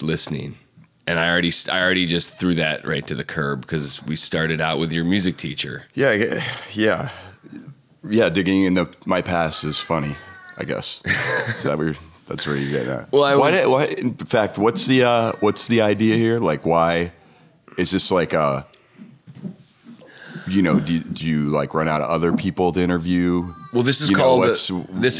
listening. 0.00 0.56
And 1.08 1.18
I 1.18 1.28
already, 1.30 1.52
I 1.70 1.80
already 1.80 2.06
just 2.06 2.38
threw 2.38 2.54
that 2.56 2.86
right 2.86 3.06
to 3.06 3.14
the 3.14 3.24
curb 3.24 3.60
because 3.62 4.02
we 4.04 4.16
started 4.16 4.60
out 4.60 4.78
with 4.78 4.92
your 4.92 5.04
music 5.04 5.36
teacher. 5.36 5.84
Yeah. 5.94 6.36
Yeah. 6.72 7.10
Yeah. 8.08 8.28
Digging 8.28 8.64
into 8.64 8.88
my 9.06 9.22
past 9.22 9.64
is 9.64 9.78
funny. 9.78 10.16
I 10.58 10.64
guess. 10.64 11.02
so 11.56 11.68
that 11.68 11.78
we're. 11.78 11.94
That's 12.28 12.44
where 12.44 12.56
you 12.56 12.70
get 12.70 12.88
at. 12.88 13.08
Well, 13.12 13.22
I 13.24 13.36
why, 13.36 13.66
why? 13.66 13.84
In 13.84 14.14
fact, 14.14 14.58
what's 14.58 14.86
the 14.86 15.04
uh, 15.04 15.32
what's 15.40 15.68
the 15.68 15.80
idea 15.82 16.16
here? 16.16 16.40
Like, 16.40 16.66
why 16.66 17.12
is 17.76 17.90
this 17.90 18.10
like 18.10 18.32
a? 18.32 18.66
You 20.48 20.62
know, 20.62 20.78
do, 20.78 21.00
do 21.00 21.26
you 21.26 21.46
like 21.48 21.74
run 21.74 21.88
out 21.88 22.02
of 22.02 22.08
other 22.08 22.32
people 22.32 22.70
to 22.72 22.80
interview? 22.80 23.52
Well, 23.72 23.82
this 23.82 24.00
is 24.00 24.10
You 24.10 24.16
know, 24.16 24.22
called. 24.22 24.44
this 24.44 24.70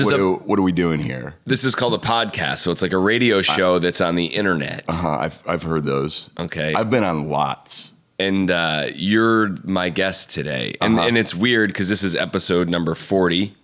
is 0.01 0.05
what, 0.07 0.21
a. 0.21 0.35
what 0.45 0.57
are 0.59 0.63
we 0.63 0.71
doing 0.71 1.01
here? 1.01 1.35
This 1.47 1.65
is 1.65 1.75
called 1.75 1.95
a 1.95 1.99
podcast, 1.99 2.59
so 2.59 2.71
it's 2.71 2.81
like 2.81 2.93
a 2.93 2.99
radio 2.99 3.43
show 3.43 3.81
that's 3.81 4.01
on 4.01 4.15
the 4.15 4.27
internet. 4.27 4.85
Uh, 4.89 5.19
I've 5.21 5.43
I've 5.49 5.63
heard 5.65 5.83
those. 5.85 6.31
Okay. 6.39 6.73
I've 6.75 6.91
been 6.91 7.03
on 7.03 7.29
lots. 7.29 7.93
and 8.21 8.51
uh, 8.53 8.87
you're 8.95 9.57
my 9.65 9.89
guest 9.91 10.31
today, 10.31 10.77
and 10.81 10.97
Uh-huh. 10.97 11.09
and 11.09 11.19
it's 11.19 11.35
weird 11.35 11.71
because 11.71 11.89
this 11.89 12.05
is 12.05 12.15
episode 12.15 12.69
number 12.69 12.95
forty. 12.95 13.55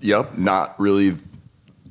Yep, 0.00 0.38
not 0.38 0.78
really 0.78 1.12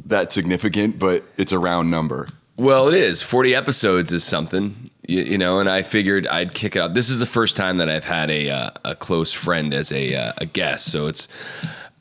that 0.06 0.32
significant, 0.32 1.00
but 1.00 1.24
it's 1.38 1.52
a 1.52 1.60
round 1.60 1.92
number. 1.92 2.28
Well, 2.58 2.88
it 2.88 2.94
is. 2.94 3.24
40 3.24 3.56
episodes 3.56 4.12
is 4.12 4.24
something, 4.24 4.90
you, 5.08 5.22
you 5.22 5.38
know, 5.38 5.60
and 5.60 5.70
I 5.70 5.82
figured 5.82 6.28
I'd 6.28 6.54
kick 6.54 6.76
it 6.76 6.80
out. 6.82 6.94
This 6.94 7.10
is 7.10 7.20
the 7.20 7.26
first 7.26 7.56
time 7.58 7.78
that 7.78 7.90
I've 7.90 8.06
had 8.06 8.30
a 8.30 8.50
uh, 8.50 8.70
a 8.86 8.96
close 8.96 9.34
friend 9.34 9.74
as 9.74 9.92
a 9.92 10.16
uh, 10.16 10.32
a 10.38 10.46
guest, 10.46 10.92
so 10.92 11.08
it's 11.08 11.28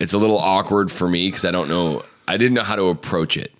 it's 0.00 0.12
a 0.12 0.18
little 0.18 0.38
awkward 0.38 0.90
for 0.90 1.08
me 1.08 1.28
because 1.28 1.44
I 1.44 1.50
don't 1.50 1.68
know 1.68 2.04
I 2.28 2.36
didn't 2.36 2.54
know 2.54 2.62
how 2.62 2.76
to 2.76 2.84
approach 2.84 3.36
it. 3.36 3.52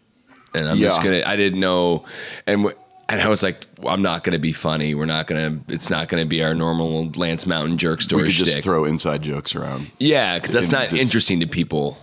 And 0.54 0.68
I'm 0.68 0.76
just 0.76 1.02
going 1.02 1.18
to 1.20 1.28
I 1.28 1.37
didn't 1.37 1.61
know 1.61 2.04
and 2.46 2.62
w- 2.64 2.76
and 3.08 3.20
I 3.22 3.28
was 3.28 3.42
like 3.42 3.64
well, 3.78 3.94
I'm 3.94 4.02
not 4.02 4.22
going 4.22 4.34
to 4.34 4.38
be 4.38 4.52
funny. 4.52 4.94
We're 4.94 5.06
not 5.06 5.26
going 5.26 5.61
to 5.64 5.72
it's 5.72 5.88
not 5.88 6.08
going 6.08 6.22
to 6.22 6.28
be 6.28 6.42
our 6.42 6.54
normal 6.54 7.11
Lance 7.16 7.46
Mountain 7.46 7.78
jerk 7.78 8.02
story. 8.02 8.22
We 8.25 8.28
could 8.28 8.34
just 8.34 8.52
shtick. 8.52 8.64
throw 8.64 8.84
inside 8.84 9.22
jokes 9.22 9.54
around. 9.54 9.90
yeah, 9.99 10.38
cuz 10.38 10.50
that's 10.50 10.70
not 10.70 10.90
just- 10.90 11.00
interesting 11.02 11.40
to 11.40 11.46
people. 11.46 11.96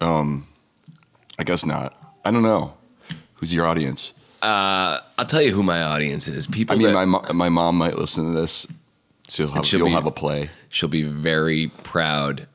Um, 0.00 0.46
I 1.38 1.44
guess 1.44 1.64
not. 1.64 1.94
I 2.24 2.30
don't 2.30 2.42
know. 2.42 2.74
Who's 3.34 3.54
your 3.54 3.66
audience? 3.66 4.12
I'll 4.44 5.26
tell 5.26 5.42
you 5.42 5.52
who 5.52 5.62
my 5.62 5.82
audience 5.82 6.28
is. 6.28 6.46
People 6.46 6.74
I 6.74 6.78
mean, 6.78 6.88
that 6.88 6.94
my 6.94 7.04
mo- 7.04 7.24
my 7.32 7.48
mom 7.48 7.76
might 7.76 7.96
listen 7.98 8.32
to 8.34 8.40
this. 8.40 8.66
So 9.28 9.44
you'll 9.44 9.52
have, 9.52 9.66
she'll 9.66 9.78
you'll 9.78 9.88
be- 9.88 9.94
have 9.94 10.06
a 10.06 10.10
play. 10.10 10.50
she'll 10.68 10.88
be 10.90 11.02
very 11.02 11.68
proud 11.82 12.46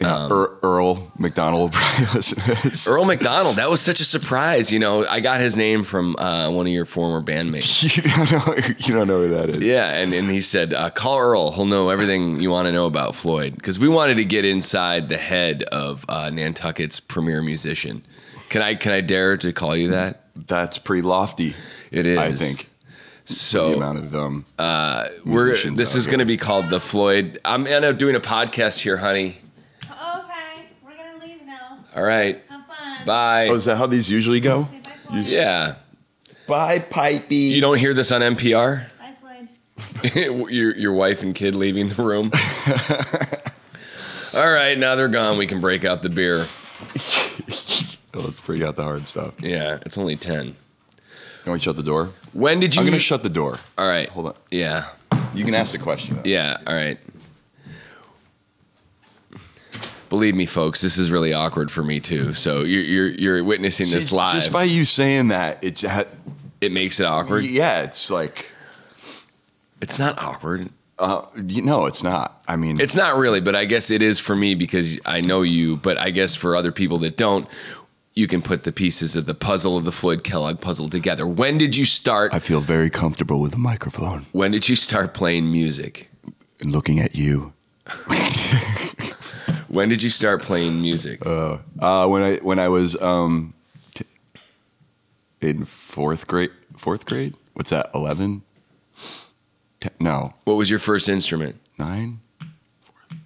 Yeah, 0.00 0.28
Ear- 0.28 0.50
Earl 0.62 1.10
McDonald 1.18 1.62
will 1.62 1.68
probably 1.80 2.06
listen 2.14 2.38
to 2.42 2.62
this. 2.68 2.86
Earl 2.86 3.04
McDonald, 3.06 3.56
that 3.56 3.68
was 3.70 3.80
such 3.80 3.98
a 3.98 4.04
surprise. 4.04 4.70
You 4.72 4.78
know, 4.78 5.04
I 5.06 5.18
got 5.20 5.40
his 5.40 5.56
name 5.56 5.82
from 5.82 6.14
uh, 6.16 6.50
one 6.50 6.66
of 6.66 6.72
your 6.72 6.84
former 6.84 7.20
bandmates. 7.26 7.96
you, 7.96 8.02
don't 8.04 8.30
know, 8.30 8.54
you 8.78 8.94
don't 8.94 9.08
know 9.08 9.22
who 9.26 9.28
that 9.34 9.48
is. 9.48 9.62
Yeah, 9.62 9.94
and, 9.94 10.12
and 10.14 10.30
he 10.30 10.40
said, 10.42 10.72
uh, 10.74 10.90
call 10.90 11.18
Earl. 11.18 11.50
He'll 11.52 11.64
know 11.64 11.88
everything 11.88 12.38
you 12.40 12.50
want 12.50 12.66
to 12.66 12.72
know 12.72 12.86
about 12.86 13.16
Floyd. 13.16 13.56
Because 13.56 13.80
we 13.80 13.88
wanted 13.88 14.18
to 14.18 14.24
get 14.24 14.44
inside 14.44 15.08
the 15.08 15.18
head 15.18 15.62
of 15.64 16.04
uh, 16.08 16.30
Nantucket's 16.30 17.00
premier 17.00 17.42
musician. 17.42 18.04
Can 18.50 18.62
I 18.62 18.76
can 18.76 18.92
I 18.92 19.00
dare 19.00 19.36
to 19.38 19.52
call 19.52 19.74
you 19.76 19.88
that? 19.90 20.25
That's 20.46 20.78
pretty 20.78 21.02
lofty. 21.02 21.54
It 21.90 22.06
is. 22.06 22.18
I 22.18 22.32
think 22.32 22.68
So 23.24 23.70
the 23.70 23.76
amount 23.76 23.98
of 23.98 24.14
um. 24.14 24.44
we're 25.24 25.56
this 25.70 25.94
is 25.94 26.06
going 26.06 26.18
to 26.20 26.24
be 26.24 26.36
called 26.36 26.68
the 26.70 26.80
Floyd. 26.80 27.38
I'm 27.44 27.66
end 27.66 27.84
up 27.84 27.98
doing 27.98 28.14
a 28.16 28.20
podcast 28.20 28.80
here, 28.80 28.96
honey. 28.98 29.38
Okay, 29.84 30.66
we're 30.84 30.96
gonna 30.96 31.18
leave 31.24 31.44
now. 31.46 31.78
All 31.94 32.02
right, 32.02 32.42
Have 32.48 32.66
fun. 32.66 33.06
bye. 33.06 33.48
Oh, 33.50 33.54
is 33.54 33.64
that 33.66 33.76
how 33.76 33.86
these 33.86 34.10
usually 34.10 34.40
go? 34.40 34.64
Say 34.70 34.78
bye, 34.84 34.92
Floyd. 35.08 35.26
yeah, 35.26 35.74
Bye, 36.46 36.78
Pipey. 36.80 37.50
you 37.50 37.60
don't 37.60 37.78
hear 37.78 37.94
this 37.94 38.12
on 38.12 38.20
NPR. 38.20 38.86
Bye, 38.98 39.14
Floyd. 39.20 40.14
your 40.52 40.76
your 40.76 40.92
wife 40.92 41.22
and 41.22 41.34
kid 41.34 41.54
leaving 41.54 41.88
the 41.88 42.02
room. 42.02 42.30
All 44.34 44.50
right, 44.52 44.76
now 44.78 44.94
they're 44.96 45.08
gone. 45.08 45.38
We 45.38 45.46
can 45.46 45.60
break 45.60 45.84
out 45.84 46.02
the 46.02 46.10
beer. 46.10 46.46
Oh, 48.16 48.20
let's 48.22 48.40
bring 48.40 48.62
out 48.64 48.76
the 48.76 48.82
hard 48.84 49.06
stuff. 49.06 49.34
Yeah, 49.42 49.78
it's 49.84 49.98
only 49.98 50.16
ten. 50.16 50.56
Can 51.44 51.52
we 51.52 51.58
shut 51.60 51.76
the 51.76 51.82
door? 51.82 52.10
When 52.32 52.58
did 52.60 52.74
you? 52.74 52.80
I'm 52.80 52.86
gonna 52.86 52.98
shut 52.98 53.22
the 53.22 53.28
door. 53.28 53.58
All 53.78 53.86
right. 53.88 54.08
Hold 54.08 54.26
on. 54.26 54.34
Yeah, 54.50 54.86
You 55.34 55.44
can 55.44 55.54
ask 55.54 55.72
the 55.72 55.78
question. 55.78 56.16
Though. 56.16 56.22
yeah. 56.24 56.56
All 56.66 56.74
right. 56.74 56.98
Believe 60.08 60.36
me, 60.36 60.46
folks, 60.46 60.80
this 60.80 60.98
is 60.98 61.10
really 61.10 61.32
awkward 61.32 61.70
for 61.70 61.82
me 61.82 61.98
too. 62.00 62.32
So 62.32 62.60
you're 62.62 62.82
you're, 62.82 63.08
you're 63.08 63.44
witnessing 63.44 63.86
this 63.90 64.10
See, 64.10 64.16
live. 64.16 64.32
Just 64.34 64.52
by 64.52 64.62
you 64.64 64.84
saying 64.84 65.28
that, 65.28 65.58
it's 65.62 65.82
ha- 65.82 66.04
it 66.60 66.70
makes 66.72 67.00
it 67.00 67.04
awkward. 67.06 67.44
yeah, 67.44 67.82
it's 67.82 68.08
like 68.10 68.52
It's 69.82 69.98
not 69.98 70.16
awkward. 70.22 70.68
uh, 71.00 71.26
you 71.46 71.60
know, 71.62 71.86
it's 71.86 72.04
not. 72.04 72.40
I 72.46 72.54
mean, 72.56 72.80
It's 72.80 72.94
not 72.94 73.16
really, 73.16 73.40
but 73.40 73.56
I 73.56 73.64
guess 73.64 73.90
it 73.90 74.00
is 74.00 74.20
for 74.20 74.36
me 74.36 74.54
because 74.54 74.98
I 75.04 75.20
know 75.22 75.42
you. 75.42 75.76
But 75.76 75.98
I 75.98 76.10
guess 76.10 76.36
for 76.36 76.54
other 76.54 76.70
people 76.72 76.98
that 76.98 77.16
don't, 77.16 77.48
you 78.16 78.26
can 78.26 78.40
put 78.42 78.64
the 78.64 78.72
pieces 78.72 79.14
of 79.14 79.26
the 79.26 79.34
puzzle 79.34 79.76
of 79.76 79.84
the 79.84 79.92
Floyd 79.92 80.24
Kellogg 80.24 80.60
puzzle 80.60 80.88
together. 80.88 81.26
When 81.26 81.58
did 81.58 81.76
you 81.76 81.84
start? 81.84 82.32
I 82.34 82.38
feel 82.40 82.60
very 82.60 82.88
comfortable 82.90 83.40
with 83.40 83.52
the 83.52 83.58
microphone 83.58 84.22
when 84.32 84.50
did 84.50 84.68
you 84.68 84.74
start 84.76 85.14
playing 85.14 85.52
music? 85.52 86.08
and 86.60 86.72
looking 86.72 86.98
at 86.98 87.14
you. 87.14 87.52
When 89.68 89.88
did 89.90 90.02
you 90.02 90.08
start 90.10 90.42
playing 90.42 90.80
music? 90.80 91.24
Uh, 91.26 91.58
when 92.08 92.22
I 92.22 92.36
when 92.36 92.58
I 92.58 92.68
was 92.68 92.98
um, 93.02 93.52
t- 93.94 94.06
in 95.42 95.64
fourth 95.66 96.26
grade. 96.26 96.50
Fourth 96.76 97.04
grade. 97.04 97.34
What's 97.52 97.70
that? 97.70 97.90
Eleven. 97.94 98.42
No, 100.00 100.32
what 100.44 100.54
was 100.54 100.70
your 100.70 100.78
first 100.78 101.08
instrument? 101.08 101.56
nine. 101.78 102.20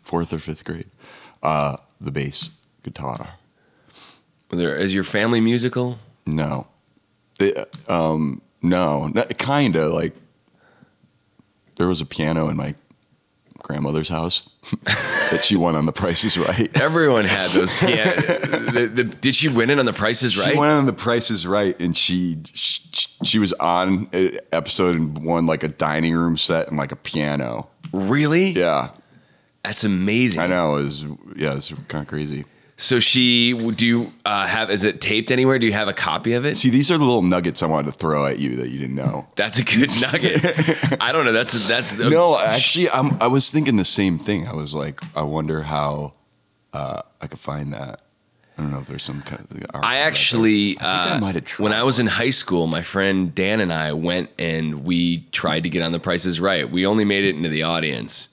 Fourth 0.02 0.32
or 0.32 0.38
fifth 0.38 0.64
grade. 0.64 0.88
Uh, 1.42 1.76
the 2.00 2.10
bass 2.10 2.50
guitar. 2.82 3.34
There, 4.50 4.76
is 4.76 4.94
your 4.94 5.04
family 5.04 5.40
musical? 5.40 5.98
No. 6.26 6.66
They, 7.38 7.64
um, 7.88 8.42
no, 8.62 9.10
kind 9.38 9.76
of 9.76 9.92
like 9.92 10.14
there 11.76 11.88
was 11.88 12.00
a 12.00 12.06
piano 12.06 12.48
in 12.48 12.56
my 12.56 12.74
grandmother's 13.58 14.08
house 14.08 14.50
that 15.30 15.44
she 15.44 15.56
won 15.56 15.76
on 15.76 15.86
The 15.86 15.92
Price 15.92 16.24
is 16.24 16.36
Right. 16.36 16.68
Everyone 16.80 17.24
had 17.24 17.50
those. 17.50 17.80
Yeah. 17.82 18.14
the, 18.14 18.90
the, 18.92 19.04
did 19.04 19.34
she 19.34 19.48
win 19.48 19.70
it 19.70 19.78
on 19.78 19.86
The 19.86 19.92
Price 19.92 20.22
is 20.22 20.36
Right? 20.36 20.52
She 20.52 20.58
went 20.58 20.72
on 20.72 20.86
The 20.86 20.92
Price 20.92 21.30
is 21.30 21.46
Right, 21.46 21.80
and 21.80 21.96
she 21.96 22.38
she, 22.52 22.82
she 23.24 23.38
was 23.38 23.52
on 23.54 24.08
an 24.12 24.38
episode 24.52 24.96
and 24.96 25.24
won 25.24 25.46
like 25.46 25.62
a 25.62 25.68
dining 25.68 26.14
room 26.14 26.36
set 26.36 26.68
and 26.68 26.76
like 26.76 26.92
a 26.92 26.96
piano. 26.96 27.68
really? 27.92 28.50
Yeah, 28.50 28.90
That's 29.62 29.84
amazing. 29.84 30.40
I 30.40 30.46
know. 30.48 30.76
It 30.76 30.84
was 30.84 31.04
yeah, 31.36 31.54
it's 31.54 31.72
kind 31.88 32.02
of 32.02 32.08
crazy. 32.08 32.44
So 32.80 32.98
she, 32.98 33.52
do 33.52 33.86
you 33.86 34.12
uh, 34.24 34.46
have? 34.46 34.70
Is 34.70 34.84
it 34.84 35.02
taped 35.02 35.30
anywhere? 35.30 35.58
Do 35.58 35.66
you 35.66 35.72
have 35.74 35.88
a 35.88 35.92
copy 35.92 36.32
of 36.32 36.46
it? 36.46 36.56
See, 36.56 36.70
these 36.70 36.90
are 36.90 36.96
the 36.96 37.04
little 37.04 37.20
nuggets 37.20 37.62
I 37.62 37.66
wanted 37.66 37.92
to 37.92 37.98
throw 37.98 38.24
at 38.24 38.38
you 38.38 38.56
that 38.56 38.70
you 38.70 38.78
didn't 38.78 38.96
know. 38.96 39.28
That's 39.36 39.58
a 39.58 39.64
good 39.64 39.90
nugget. 40.00 40.40
I 41.00 41.12
don't 41.12 41.26
know. 41.26 41.32
That's 41.32 41.68
that's 41.68 42.00
a, 42.00 42.08
No, 42.08 42.38
actually, 42.38 42.88
I'm, 42.88 43.20
I 43.20 43.26
was 43.26 43.50
thinking 43.50 43.76
the 43.76 43.84
same 43.84 44.16
thing. 44.18 44.48
I 44.48 44.54
was 44.54 44.74
like, 44.74 45.02
I 45.14 45.22
wonder 45.22 45.60
how 45.60 46.14
uh, 46.72 47.02
I 47.20 47.26
could 47.26 47.38
find 47.38 47.74
that. 47.74 48.00
I 48.56 48.62
don't 48.62 48.72
know 48.72 48.80
if 48.80 48.86
there's 48.86 49.02
some 49.02 49.20
kind 49.22 49.40
of. 49.42 49.82
I 49.82 49.98
actually, 49.98 50.78
I 50.80 51.08
I 51.08 51.16
uh, 51.16 51.20
might 51.20 51.34
have 51.34 51.44
tried. 51.44 51.64
when 51.64 51.72
I 51.74 51.82
was 51.82 52.00
in 52.00 52.06
high 52.06 52.30
school, 52.30 52.66
my 52.66 52.80
friend 52.80 53.34
Dan 53.34 53.60
and 53.60 53.74
I 53.74 53.92
went 53.92 54.30
and 54.38 54.84
we 54.84 55.20
tried 55.32 55.64
to 55.64 55.68
get 55.68 55.82
on 55.82 55.92
The 55.92 56.00
Price 56.00 56.24
is 56.24 56.40
Right. 56.40 56.70
We 56.70 56.86
only 56.86 57.04
made 57.04 57.24
it 57.24 57.36
into 57.36 57.50
the 57.50 57.62
audience, 57.62 58.28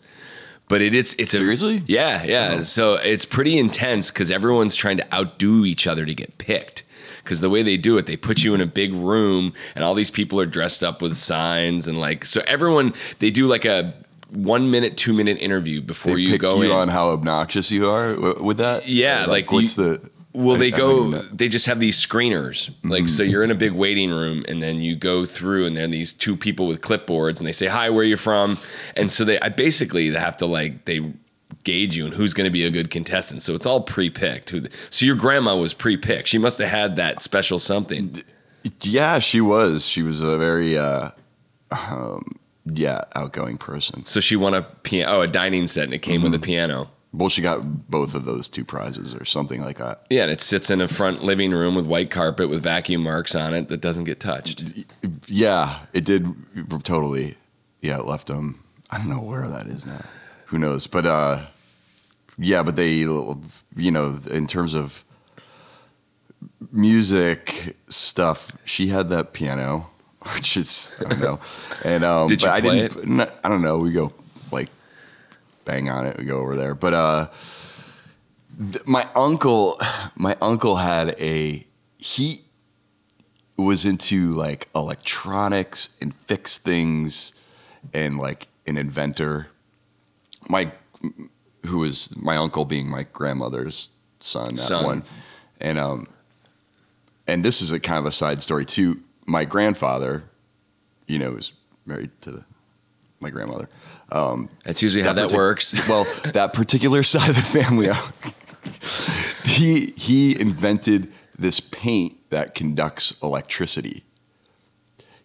but 0.70 0.82
it 0.82 0.94
is 0.96 1.16
it's 1.20 1.34
a 1.34 1.38
Seriously? 1.38 1.84
yeah 1.88 2.24
yeah. 2.24 2.64
So 2.64 2.96
it's 2.96 3.26
pretty 3.26 3.58
intense 3.58 4.12
because 4.12 4.32
everyone's 4.32 4.76
trying 4.76 4.98
to 4.98 5.14
outdo 5.16 5.66
each 5.66 5.88
other 5.88 6.06
to 6.06 6.14
get 6.16 6.38
picked. 6.38 6.84
Because 7.24 7.42
the 7.42 7.50
way 7.50 7.62
they 7.62 7.76
do 7.76 7.98
it, 7.98 8.06
they 8.06 8.16
put 8.16 8.42
you 8.46 8.54
in 8.54 8.62
a 8.62 8.66
big 8.66 8.94
room, 8.94 9.52
and 9.76 9.84
all 9.84 9.94
these 9.94 10.12
people 10.12 10.40
are 10.40 10.46
dressed 10.46 10.82
up 10.82 11.02
with 11.02 11.16
signs 11.18 11.88
and 11.90 11.98
like 11.98 12.24
so. 12.26 12.42
Everyone 12.48 12.94
they 13.20 13.32
do 13.32 13.48
like 13.48 13.66
a 13.66 13.94
one 14.30 14.72
minute, 14.72 14.96
two 14.98 15.14
minute 15.14 15.38
interview 15.40 15.82
before 15.82 16.14
They 16.16 16.22
you 16.22 16.32
pick 16.32 16.42
go 16.42 16.58
you 16.62 16.66
in. 16.66 16.72
on 16.72 16.88
how 16.90 17.10
obnoxious 17.10 17.70
you 17.72 17.90
are 17.90 18.16
with 18.42 18.58
that. 18.60 18.88
Yeah, 18.88 19.24
Or, 19.26 19.28
like, 19.28 19.52
what's 19.52 19.78
you- 19.78 19.84
the? 19.98 20.10
Well, 20.38 20.56
I- 20.56 20.60
they 20.60 20.74
I 20.74 20.78
go. 20.78 21.12
They 21.34 21.50
just 21.50 21.66
have 21.66 21.80
these 21.80 21.98
screeners. 22.00 22.70
Like, 22.84 23.10
so 23.10 23.24
you're 23.24 23.44
in 23.44 23.52
a 23.52 23.56
big 23.56 23.72
waiting 23.74 24.12
room, 24.12 24.46
and 24.48 24.62
then 24.62 24.82
you 24.82 24.96
go 24.96 25.26
through, 25.26 25.66
and 25.66 25.76
there 25.76 25.86
are 25.86 25.88
these 25.88 26.14
two 26.14 26.36
people 26.38 26.68
with 26.68 26.82
clipboards, 26.82 27.40
and 27.40 27.48
they 27.48 27.52
say, 27.52 27.68
"Hi, 27.68 27.90
where 27.90 28.04
you 28.04 28.18
from?" 28.18 28.58
And 28.96 29.12
so 29.12 29.26
they, 29.26 29.40
I 29.40 29.50
basically 29.50 30.14
have 30.14 30.38
to 30.38 30.46
like 30.46 30.86
they 30.86 31.14
gauge 31.64 31.98
you 31.98 32.06
and 32.06 32.14
who's 32.14 32.34
going 32.34 32.46
to 32.46 32.52
be 32.52 32.64
a 32.66 32.70
good 32.70 32.90
contestant. 32.92 33.42
So 33.44 33.56
it's 33.56 33.66
all 33.66 33.82
pre-picked. 33.82 34.50
Who 34.52 34.60
the- 34.62 34.70
So 34.90 35.06
your 35.06 35.16
grandma 35.16 35.56
was 35.58 35.74
pre-picked. 35.74 36.28
She 36.28 36.38
must 36.38 36.60
have 36.60 36.70
had 36.70 36.96
that 36.98 37.22
special 37.22 37.60
something. 37.60 38.22
Yeah, 38.82 39.20
she 39.20 39.42
was. 39.42 39.86
She 39.88 40.02
was 40.02 40.22
a 40.22 40.38
very, 40.38 40.78
uh, 40.78 41.10
um, 41.72 42.22
yeah, 42.66 43.02
outgoing 43.16 43.58
person. 43.58 44.06
So 44.06 44.20
she 44.20 44.36
won 44.36 44.54
a 44.54 44.62
piano, 44.62 45.12
oh, 45.18 45.22
a 45.22 45.28
dining 45.28 45.68
set, 45.68 45.86
and 45.86 45.94
it 45.94 46.00
came 46.04 46.22
with 46.22 46.34
a 46.36 46.40
piano. 46.40 46.90
Well, 47.14 47.30
she 47.30 47.42
got 47.42 47.90
both 47.90 48.14
of 48.14 48.26
those 48.26 48.50
two 48.50 48.66
prizes 48.66 49.16
or 49.16 49.24
something 49.26 49.62
like 49.64 49.78
that. 49.78 50.02
Yeah, 50.10 50.24
and 50.24 50.32
it 50.32 50.42
sits 50.42 50.70
in 50.70 50.82
a 50.82 50.88
front 50.88 51.24
living 51.24 51.52
room 51.52 51.74
with 51.74 51.86
white 51.86 52.12
carpet 52.12 52.50
with 52.50 52.62
vacuum 52.62 53.02
marks 53.02 53.34
on 53.34 53.54
it 53.54 53.70
that 53.70 53.82
doesn't 53.82 54.04
get 54.04 54.20
touched. 54.20 54.64
Yeah, 55.28 55.80
it 55.94 56.04
did 56.04 56.28
totally. 56.84 57.36
Yeah, 57.82 58.00
it 58.00 58.06
left 58.06 58.28
them. 58.28 58.62
I 58.92 58.98
don't 58.98 59.10
know 59.10 59.22
where 59.22 59.48
that 59.48 59.68
is 59.68 59.86
now. 59.88 60.02
Who 60.48 60.60
knows? 60.60 60.86
But 60.88 61.06
uh, 61.06 61.46
yeah, 62.38 62.62
but 62.64 62.76
they, 62.76 62.92
you 62.94 63.92
know, 63.92 64.20
in 64.30 64.46
terms 64.48 64.74
of 64.76 65.04
music 66.72 67.76
stuff, 67.88 68.52
she 68.66 68.88
had 68.88 69.10
that 69.10 69.34
piano, 69.34 69.88
which 70.36 70.58
is 70.58 70.96
I 71.06 71.10
don't 71.10 71.20
know, 71.22 71.40
and 71.84 72.04
um, 72.04 72.28
Did 72.28 72.42
you 72.42 72.48
but 72.48 72.54
I 72.54 72.62
play 72.62 72.88
didn't. 72.88 73.22
n- 73.22 73.32
I 73.44 73.50
don't 73.50 73.62
know. 73.62 73.80
We 73.80 73.92
go 73.92 74.14
bang 75.68 75.90
on 75.90 76.08
it. 76.08 76.18
We 76.18 76.24
go 76.24 76.40
over 76.40 76.56
there, 76.56 76.74
but 76.74 76.94
uh, 76.94 77.28
th- 78.72 78.88
my 78.88 79.08
uncle, 79.14 79.78
my 80.16 80.36
uncle 80.42 80.78
had 80.78 81.14
a 81.20 81.68
he 81.98 82.46
was 83.58 83.86
into 83.86 84.34
like 84.34 84.70
electronics 84.74 85.98
and 86.02 86.16
fix 86.16 86.58
things 86.58 87.34
and 87.94 88.18
like 88.18 88.48
an 88.66 88.78
inventor. 88.78 89.48
My 90.50 90.72
who 91.66 91.80
was 91.80 92.16
my 92.16 92.38
uncle 92.38 92.64
being 92.64 92.90
my 92.90 93.04
grandmother's 93.12 93.90
son, 94.22 94.56
that 94.56 94.62
Son. 94.62 94.86
one. 94.86 95.04
And 95.60 95.78
um 95.78 96.08
and 97.28 97.44
this 97.44 97.62
is 97.62 97.72
a 97.72 97.80
kind 97.80 98.00
of 98.00 98.06
a 98.06 98.12
side 98.12 98.42
story 98.42 98.64
too. 98.66 99.02
My 99.26 99.44
grandfather, 99.44 100.24
you 101.08 101.20
know, 101.20 101.32
was 101.32 101.52
married 101.86 102.12
to 102.22 102.32
the, 102.32 102.46
my 103.20 103.30
grandmother. 103.30 103.70
Um, 104.12 104.50
That's 104.64 104.82
usually 104.82 105.04
how 105.04 105.14
that 105.14 105.30
partic- 105.30 105.36
works. 105.36 105.88
well, 105.90 106.06
that 106.34 106.54
particular 106.54 107.04
side 107.04 107.30
of 107.30 107.36
the 107.36 107.42
family, 107.42 107.90
he 109.46 109.94
he 109.98 110.40
invented 110.40 111.12
this 111.38 111.60
paint 111.60 112.30
that 112.30 112.56
conducts 112.56 113.16
electricity. 113.22 114.04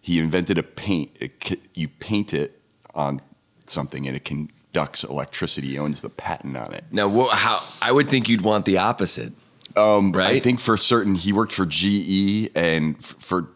He 0.01 0.19
invented 0.19 0.57
a 0.57 0.63
paint. 0.63 1.11
It, 1.19 1.59
you 1.73 1.87
paint 1.87 2.33
it 2.33 2.59
on 2.93 3.21
something 3.65 4.05
and 4.07 4.15
it 4.15 4.25
conducts 4.25 5.03
electricity. 5.03 5.69
He 5.69 5.79
owns 5.79 6.01
the 6.01 6.09
patent 6.09 6.57
on 6.57 6.73
it. 6.73 6.83
Now, 6.91 7.07
wha 7.07 7.29
how 7.29 7.61
I 7.81 7.91
would 7.91 8.09
think 8.09 8.27
you'd 8.27 8.41
want 8.41 8.65
the 8.65 8.77
opposite. 8.77 9.33
Um, 9.75 10.13
I 10.15 10.39
think 10.39 10.59
for 10.59 10.77
certain, 10.77 11.15
he 11.15 11.33
worked 11.33 11.53
for 11.53 11.65
GE 11.65 12.49
and 12.55 12.95
f- 12.95 13.15
for. 13.17 13.49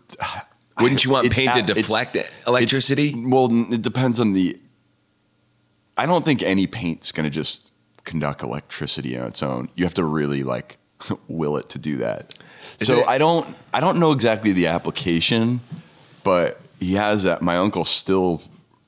Wouldn't 0.82 1.04
you 1.04 1.12
want 1.12 1.32
paint 1.32 1.52
to 1.52 1.58
at- 1.60 1.70
it's- 1.70 1.76
deflect 1.88 2.18
electricity? 2.46 3.14
well, 3.16 3.50
it 3.74 3.82
depends 3.82 4.20
on 4.20 4.34
the. 4.34 4.60
I 5.98 6.06
don't 6.06 6.24
think 6.24 6.44
any 6.44 6.68
paint's 6.68 7.12
going 7.12 7.24
to 7.24 7.30
just 7.32 7.72
conduct 8.04 8.44
electricity 8.44 9.18
on 9.18 9.28
its 9.28 9.42
own. 9.42 9.70
You 9.76 9.84
have 9.86 9.96
to 9.96 10.04
really 10.04 10.44
like 10.44 10.78
will 11.28 11.58
it 11.58 11.70
to 11.70 11.80
do 11.80 11.98
that. 11.98 12.36
Is 12.80 12.88
so 12.88 13.00
it- 13.00 13.08
I 13.08 13.18
don't. 13.18 13.48
I 13.74 13.80
don't 13.80 14.00
know 14.00 14.12
exactly 14.12 14.52
the 14.52 14.68
application, 14.68 15.62
but 16.24 16.60
he 16.80 16.94
has 16.94 17.24
that. 17.24 17.42
My 17.42 17.58
uncle 17.58 17.86
still 17.86 18.44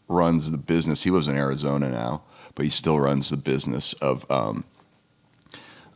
runs 0.07 0.51
the 0.51 0.57
business. 0.57 1.03
He 1.03 1.09
lives 1.11 1.27
in 1.27 1.35
Arizona 1.35 1.89
now, 1.89 2.21
but 2.55 2.63
he 2.65 2.69
still 2.69 2.99
runs 2.99 3.29
the 3.29 3.37
business 3.37 3.93
of. 3.93 4.29
Um, 4.29 4.63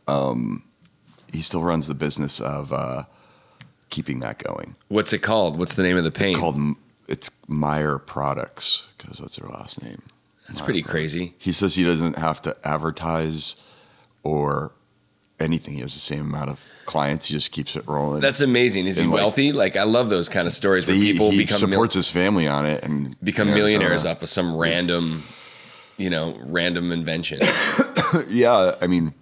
um, 0.06 0.64
he 1.32 1.40
still 1.40 1.62
runs 1.62 1.88
the 1.88 1.94
business 1.94 2.40
of 2.40 2.72
uh, 2.72 3.04
keeping 3.94 4.18
that 4.18 4.38
going. 4.38 4.74
What's 4.88 5.12
it 5.12 5.20
called? 5.20 5.56
What's 5.56 5.74
the 5.76 5.84
name 5.84 5.96
of 5.96 6.02
the 6.02 6.10
paint? 6.10 6.30
It's 6.32 6.38
called 6.40 6.58
it's 7.06 7.30
Meyer 7.46 7.98
Products 7.98 8.84
because 8.98 9.18
that's 9.18 9.36
their 9.36 9.48
last 9.48 9.80
name. 9.82 10.02
That's 10.48 10.58
Meyer 10.60 10.64
pretty 10.64 10.82
Products. 10.82 10.90
crazy. 10.92 11.34
He 11.38 11.52
says 11.52 11.76
he 11.76 11.84
doesn't 11.84 12.18
have 12.18 12.42
to 12.42 12.56
advertise 12.64 13.54
or 14.24 14.72
anything. 15.38 15.74
He 15.74 15.80
has 15.80 15.94
the 15.94 16.00
same 16.00 16.22
amount 16.22 16.50
of 16.50 16.72
clients. 16.86 17.26
He 17.26 17.34
just 17.34 17.52
keeps 17.52 17.76
it 17.76 17.86
rolling. 17.86 18.20
That's 18.20 18.40
amazing. 18.40 18.86
Is 18.86 18.96
he 18.96 19.06
like- 19.06 19.14
wealthy? 19.14 19.52
Like 19.52 19.76
I 19.76 19.84
love 19.84 20.10
those 20.10 20.28
kind 20.28 20.48
of 20.48 20.52
stories 20.52 20.88
where 20.88 20.96
he, 20.96 21.12
people 21.12 21.30
he 21.30 21.38
become 21.38 21.60
mil- 21.60 21.70
supports 21.70 21.94
his 21.94 22.10
family 22.10 22.48
on 22.48 22.66
it 22.66 22.82
and 22.82 23.16
become 23.22 23.46
millionaires 23.54 24.04
off 24.04 24.22
of 24.22 24.28
some 24.28 24.56
random, 24.56 25.22
you 25.98 26.10
know, 26.10 26.36
random 26.46 26.90
invention. 26.90 27.38
yeah, 28.28 28.74
I 28.80 28.88
mean, 28.88 29.14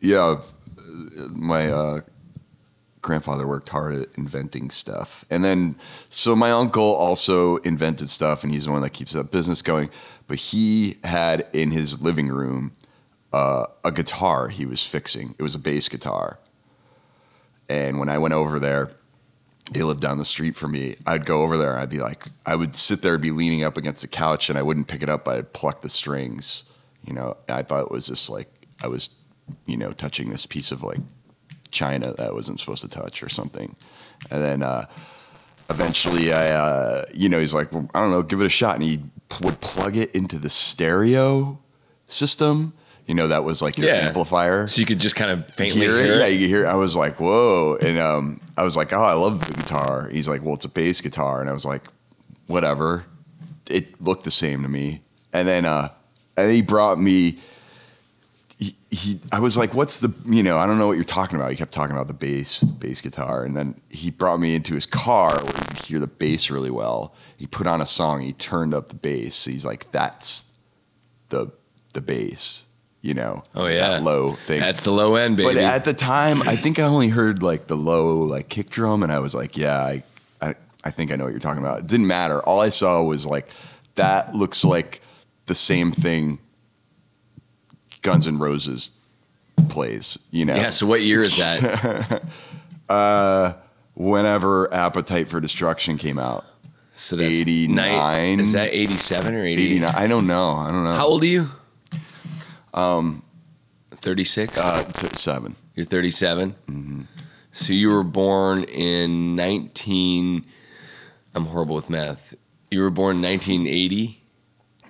yeah, 0.00 0.40
my 1.30 1.70
uh, 1.70 2.00
grandfather 3.06 3.46
worked 3.46 3.70
hard 3.70 3.94
at 3.94 4.08
inventing 4.18 4.68
stuff, 4.68 5.24
and 5.30 5.42
then 5.42 5.76
so 6.10 6.36
my 6.36 6.50
uncle 6.50 6.94
also 6.94 7.56
invented 7.58 8.10
stuff, 8.10 8.42
and 8.42 8.52
he's 8.52 8.66
the 8.66 8.72
one 8.72 8.82
that 8.82 8.90
keeps 8.90 9.12
that 9.12 9.30
business 9.30 9.62
going. 9.62 9.88
But 10.26 10.38
he 10.38 10.98
had 11.04 11.46
in 11.52 11.70
his 11.70 12.02
living 12.02 12.28
room 12.28 12.72
uh, 13.32 13.66
a 13.84 13.92
guitar 13.92 14.48
he 14.48 14.66
was 14.66 14.84
fixing. 14.84 15.34
It 15.38 15.42
was 15.42 15.54
a 15.54 15.58
bass 15.58 15.88
guitar, 15.88 16.38
and 17.68 17.98
when 17.98 18.10
I 18.10 18.18
went 18.18 18.34
over 18.34 18.58
there. 18.58 18.90
They 19.72 19.82
lived 19.82 20.00
down 20.00 20.18
the 20.18 20.24
street 20.24 20.54
from 20.54 20.70
me. 20.70 20.94
I'd 21.08 21.26
go 21.26 21.42
over 21.42 21.56
there. 21.56 21.72
and 21.72 21.80
I'd 21.80 21.88
be 21.88 21.98
like, 21.98 22.26
I 22.46 22.54
would 22.54 22.76
sit 22.76 23.02
there, 23.02 23.18
be 23.18 23.32
leaning 23.32 23.64
up 23.64 23.76
against 23.76 24.00
the 24.00 24.06
couch, 24.06 24.48
and 24.48 24.56
I 24.56 24.62
wouldn't 24.62 24.86
pick 24.86 25.02
it 25.02 25.08
up. 25.08 25.26
I'd 25.26 25.52
pluck 25.52 25.82
the 25.82 25.88
strings. 25.88 26.72
You 27.04 27.14
know, 27.14 27.36
and 27.48 27.56
I 27.58 27.62
thought 27.64 27.86
it 27.86 27.90
was 27.90 28.06
just 28.06 28.30
like 28.30 28.48
I 28.80 28.86
was, 28.86 29.10
you 29.64 29.76
know, 29.76 29.90
touching 29.90 30.30
this 30.30 30.46
piece 30.46 30.70
of 30.70 30.84
like 30.84 31.00
china 31.76 32.12
that 32.16 32.28
I 32.30 32.32
wasn't 32.32 32.58
supposed 32.60 32.82
to 32.82 32.88
touch 32.88 33.22
or 33.22 33.28
something. 33.28 33.76
And 34.30 34.40
then 34.42 34.62
uh, 34.62 34.86
eventually, 35.70 36.32
I 36.32 36.48
uh, 36.50 37.04
you 37.14 37.28
know 37.28 37.38
he's 37.38 37.54
like, 37.54 37.72
well, 37.72 37.88
I 37.94 38.00
don't 38.00 38.10
know, 38.10 38.22
give 38.22 38.40
it 38.40 38.46
a 38.46 38.56
shot, 38.60 38.74
and 38.76 38.84
he 38.84 38.98
p- 39.28 39.44
would 39.44 39.60
plug 39.60 39.96
it 39.96 40.14
into 40.14 40.38
the 40.38 40.50
stereo 40.50 41.58
system. 42.08 42.72
You 43.06 43.14
know 43.14 43.28
that 43.28 43.44
was 43.44 43.62
like 43.62 43.78
your 43.78 43.86
Yeah. 43.88 44.06
amplifier 44.08 44.66
So 44.66 44.80
you 44.80 44.86
could 44.86 44.98
just 44.98 45.14
kind 45.14 45.30
of 45.30 45.48
faintly 45.52 45.80
hear 45.82 45.96
hear, 45.96 46.04
it. 46.14 46.16
it. 46.16 46.18
Yeah, 46.20 46.26
you 46.26 46.38
could 46.40 46.48
hear. 46.48 46.64
It. 46.64 46.68
I 46.68 46.74
was 46.76 46.96
like, 46.96 47.20
whoa, 47.20 47.76
and 47.80 47.98
um, 47.98 48.40
I 48.56 48.62
was 48.64 48.76
like, 48.76 48.92
oh, 48.92 49.02
I 49.02 49.12
love 49.14 49.46
the 49.46 49.54
guitar. 49.54 50.08
He's 50.10 50.26
like, 50.26 50.42
well, 50.42 50.54
it's 50.54 50.64
a 50.64 50.68
bass 50.68 51.00
guitar, 51.00 51.40
and 51.40 51.48
I 51.48 51.52
was 51.52 51.64
like, 51.64 51.82
whatever. 52.46 53.04
It 53.68 54.00
looked 54.00 54.22
the 54.24 54.30
same 54.30 54.62
to 54.62 54.68
me. 54.68 55.02
And 55.32 55.46
then, 55.48 55.64
uh, 55.66 55.88
and 56.36 56.50
he 56.52 56.62
brought 56.62 56.98
me. 57.00 57.38
He, 58.58 58.74
he, 58.90 59.20
I 59.30 59.38
was 59.40 59.56
like, 59.56 59.74
what's 59.74 60.00
the, 60.00 60.14
you 60.24 60.42
know, 60.42 60.56
I 60.56 60.66
don't 60.66 60.78
know 60.78 60.86
what 60.86 60.94
you're 60.96 61.04
talking 61.04 61.36
about. 61.36 61.50
He 61.50 61.56
kept 61.56 61.72
talking 61.72 61.94
about 61.94 62.08
the 62.08 62.14
bass, 62.14 62.62
bass 62.62 63.02
guitar, 63.02 63.44
and 63.44 63.54
then 63.54 63.78
he 63.90 64.10
brought 64.10 64.40
me 64.40 64.54
into 64.54 64.72
his 64.74 64.86
car 64.86 65.34
where 65.36 65.46
you 65.46 65.62
could 65.68 65.78
hear 65.84 65.98
the 65.98 66.06
bass 66.06 66.50
really 66.50 66.70
well. 66.70 67.14
He 67.36 67.46
put 67.46 67.66
on 67.66 67.82
a 67.82 67.86
song. 67.86 68.22
He 68.22 68.32
turned 68.32 68.72
up 68.72 68.88
the 68.88 68.94
bass. 68.94 69.44
He's 69.44 69.64
like, 69.64 69.90
that's 69.90 70.52
the 71.28 71.48
the 71.92 72.00
bass. 72.00 72.64
You 73.02 73.14
know, 73.14 73.44
Oh 73.54 73.66
yeah, 73.66 73.90
that 73.90 74.02
low 74.02 74.32
thing. 74.32 74.58
That's 74.58 74.80
the 74.80 74.90
low 74.90 75.14
end, 75.14 75.36
baby. 75.36 75.54
But 75.54 75.62
at 75.62 75.84
the 75.84 75.92
time, 75.92 76.42
I 76.42 76.56
think 76.56 76.80
I 76.80 76.84
only 76.84 77.08
heard 77.08 77.40
like 77.42 77.68
the 77.68 77.76
low 77.76 78.22
like 78.22 78.48
kick 78.48 78.68
drum, 78.70 79.02
and 79.04 79.12
I 79.12 79.20
was 79.20 79.32
like, 79.32 79.56
yeah, 79.56 79.78
I, 79.78 80.02
I, 80.40 80.54
I 80.82 80.90
think 80.90 81.12
I 81.12 81.16
know 81.16 81.24
what 81.24 81.30
you're 81.30 81.38
talking 81.38 81.62
about. 81.62 81.80
It 81.80 81.86
didn't 81.86 82.08
matter. 82.08 82.40
All 82.40 82.60
I 82.60 82.70
saw 82.70 83.02
was 83.04 83.24
like 83.24 83.48
that 83.94 84.34
looks 84.34 84.64
like 84.64 85.02
the 85.44 85.54
same 85.54 85.92
thing 85.92 86.38
Guns 88.06 88.26
N' 88.26 88.38
Roses 88.38 88.98
plays. 89.68 90.18
You 90.30 90.44
know, 90.44 90.54
yeah. 90.54 90.70
So 90.70 90.86
what 90.86 91.02
year 91.02 91.22
is 91.22 91.36
that? 91.36 92.22
whenever 93.94 94.72
Appetite 94.72 95.28
for 95.28 95.40
Destruction 95.40 95.98
came 95.98 96.18
out, 96.18 96.44
So 96.94 97.16
that's 97.16 97.40
89. 97.40 97.74
nine- 97.74 98.40
Is 98.40 98.52
that 98.52 98.70
eighty 98.72 98.96
seven 98.96 99.34
or 99.34 99.44
eighty 99.44 99.78
nine? 99.78 99.94
I 99.94 100.06
don't 100.06 100.26
know. 100.26 100.52
I 100.52 100.70
don't 100.70 100.84
know. 100.84 100.94
How 100.94 101.06
old 101.06 101.22
are 101.22 101.26
you? 101.26 101.48
Um, 102.74 103.22
thirty 103.92 104.24
six. 104.24 104.56
Uh, 104.56 104.84
th- 104.84 105.16
seven. 105.16 105.56
You're 105.74 105.84
37. 105.84 106.54
Mm-hmm. 106.68 107.02
So 107.52 107.74
you 107.74 107.90
were 107.90 108.02
born 108.02 108.64
in 108.64 109.34
19. 109.34 110.46
I'm 111.34 111.44
horrible 111.46 111.74
with 111.76 111.90
math. 111.90 112.34
You 112.70 112.80
were 112.80 112.88
born 112.90 113.16
in 113.16 113.22
1980, 113.22 114.22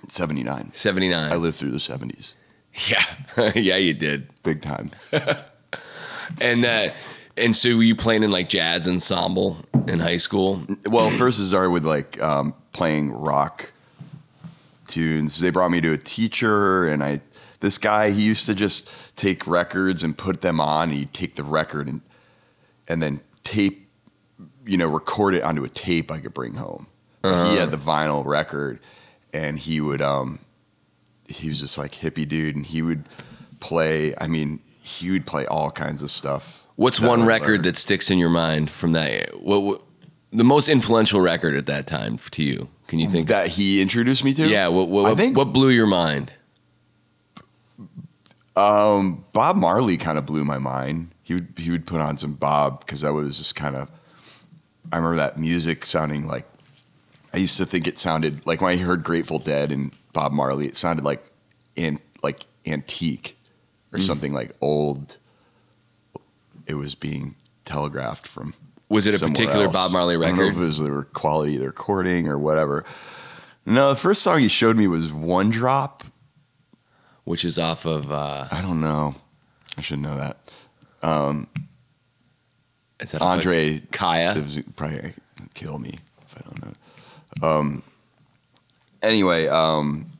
79. 0.07 0.71
79. 0.73 1.31
I 1.31 1.35
lived 1.35 1.57
through 1.57 1.71
the 1.71 1.77
70s. 1.77 2.35
yeah, 2.89 3.03
yeah, 3.55 3.77
you 3.77 3.93
did. 3.93 4.29
Big 4.43 4.61
time. 4.61 4.91
And 6.41 6.65
uh, 6.65 6.89
and 7.37 7.55
so 7.55 7.77
were 7.77 7.83
you 7.83 7.95
playing 7.95 8.23
in 8.23 8.31
like 8.31 8.49
jazz 8.49 8.85
ensemble 8.87 9.57
in 9.87 9.99
high 9.99 10.17
school? 10.17 10.61
Well, 10.89 11.09
first 11.09 11.39
it 11.39 11.45
started 11.45 11.71
with 11.71 11.85
like 11.85 12.21
um, 12.21 12.53
playing 12.73 13.11
rock 13.11 13.71
tunes. 14.87 15.39
They 15.39 15.49
brought 15.51 15.71
me 15.71 15.79
to 15.81 15.93
a 15.93 15.97
teacher, 15.97 16.85
and 16.85 17.03
I 17.03 17.21
this 17.61 17.77
guy 17.77 18.11
he 18.11 18.23
used 18.23 18.45
to 18.47 18.53
just 18.53 19.15
take 19.15 19.47
records 19.47 20.03
and 20.03 20.17
put 20.17 20.41
them 20.41 20.59
on. 20.59 20.89
He'd 20.89 21.13
take 21.13 21.35
the 21.35 21.43
record 21.43 21.87
and 21.87 22.01
and 22.87 23.01
then 23.01 23.21
tape, 23.43 23.89
you 24.65 24.77
know, 24.77 24.87
record 24.87 25.33
it 25.33 25.43
onto 25.43 25.63
a 25.63 25.69
tape 25.69 26.11
I 26.11 26.19
could 26.19 26.33
bring 26.33 26.55
home. 26.55 26.87
But 27.21 27.51
He 27.51 27.57
had 27.57 27.71
the 27.71 27.77
vinyl 27.77 28.25
record, 28.25 28.79
and 29.33 29.57
he 29.57 29.79
would 29.81 30.01
um 30.01 30.39
he 31.27 31.49
was 31.49 31.61
just 31.61 31.77
like 31.77 31.93
hippie 31.93 32.27
dude, 32.27 32.55
and 32.55 32.65
he 32.65 32.81
would 32.81 33.05
play. 33.59 34.15
I 34.17 34.27
mean, 34.27 34.59
he 34.81 35.11
would 35.11 35.25
play 35.25 35.45
all 35.45 35.71
kinds 35.71 36.01
of 36.01 36.09
stuff. 36.09 36.65
What's 36.75 36.99
one 36.99 37.23
I 37.23 37.25
record 37.25 37.49
learned. 37.49 37.63
that 37.65 37.77
sticks 37.77 38.11
in 38.11 38.19
your 38.19 38.29
mind 38.29 38.69
from 38.69 38.91
that? 38.93 39.41
What, 39.41 39.63
what 39.63 39.81
the 40.31 40.43
most 40.43 40.69
influential 40.69 41.21
record 41.21 41.55
at 41.55 41.65
that 41.65 41.87
time 41.87 42.17
to 42.17 42.43
you? 42.43 42.69
Can 42.87 42.99
you 42.99 43.09
think? 43.09 43.27
that 43.27 43.49
he 43.49 43.81
introduced 43.81 44.23
me 44.23 44.33
to? 44.35 44.47
yeah. 44.47 44.67
What 44.67 44.89
what, 44.89 45.11
I 45.11 45.15
think 45.15 45.35
what 45.35 45.51
blew 45.53 45.69
your 45.69 45.87
mind? 45.87 46.31
Um, 48.55 49.25
Bob 49.33 49.55
Marley 49.55 49.97
kind 49.97 50.17
of 50.17 50.25
blew 50.25 50.43
my 50.43 50.57
mind. 50.57 51.13
He 51.23 51.35
would 51.35 51.53
he 51.57 51.69
would 51.69 51.85
put 51.85 51.99
on 51.99 52.17
some 52.17 52.33
Bob 52.33 52.79
because 52.85 53.03
I 53.03 53.09
was 53.09 53.37
just 53.37 53.55
kind 53.55 53.75
of. 53.75 53.89
I 54.91 54.97
remember 54.97 55.17
that 55.17 55.37
music 55.37 55.85
sounding 55.85 56.27
like. 56.27 56.45
I 57.33 57.37
used 57.37 57.57
to 57.57 57.65
think 57.65 57.87
it 57.87 57.99
sounded 57.99 58.45
like 58.47 58.61
when 58.61 58.79
I 58.79 58.81
heard 58.81 59.03
Grateful 59.03 59.37
Dead 59.37 59.71
and 59.71 59.91
Bob 60.17 60.31
Marley, 60.31 60.65
it 60.65 60.75
sounded 60.75 61.05
like, 61.05 61.23
an, 61.77 61.99
like 62.23 62.47
antique, 62.65 63.37
or 63.93 63.99
something 63.99 64.33
like 64.33 64.51
old. 64.61 65.15
It 66.65 66.73
was 66.73 66.95
being 66.95 67.35
telegraphed 67.65 68.25
from. 68.25 68.55
Was 68.89 69.05
it 69.05 69.21
a 69.21 69.23
particular 69.23 69.65
else. 69.65 69.73
Bob 69.73 69.91
Marley 69.91 70.17
record? 70.17 70.33
I 70.33 70.35
don't 70.35 70.45
know 70.45 70.51
if 70.51 70.57
it 70.57 70.59
was 70.59 70.79
the 70.79 71.05
quality 71.13 71.53
of 71.53 71.61
the 71.61 71.67
recording 71.67 72.27
or 72.27 72.39
whatever. 72.39 72.83
No, 73.67 73.89
the 73.89 73.95
first 73.95 74.23
song 74.23 74.39
he 74.39 74.47
showed 74.47 74.75
me 74.75 74.87
was 74.87 75.13
One 75.13 75.51
Drop. 75.51 76.03
Which 77.23 77.45
is 77.45 77.59
off 77.59 77.85
of 77.85 78.11
uh, 78.11 78.47
I 78.51 78.63
don't 78.63 78.81
know. 78.81 79.13
I 79.77 79.81
should 79.81 79.99
know 79.99 80.17
that. 80.17 80.37
is 82.99 83.11
that 83.11 83.21
Andre 83.21 83.83
Kaya. 83.91 84.35
It 84.35 84.43
was 84.43 84.59
probably 84.75 85.13
kill 85.53 85.77
me 85.77 85.99
if 86.23 86.37
I 86.37 86.41
don't 86.41 86.65
know. 86.65 87.47
Um. 87.47 87.83
Anyway, 89.07 89.47
um. 89.47 90.11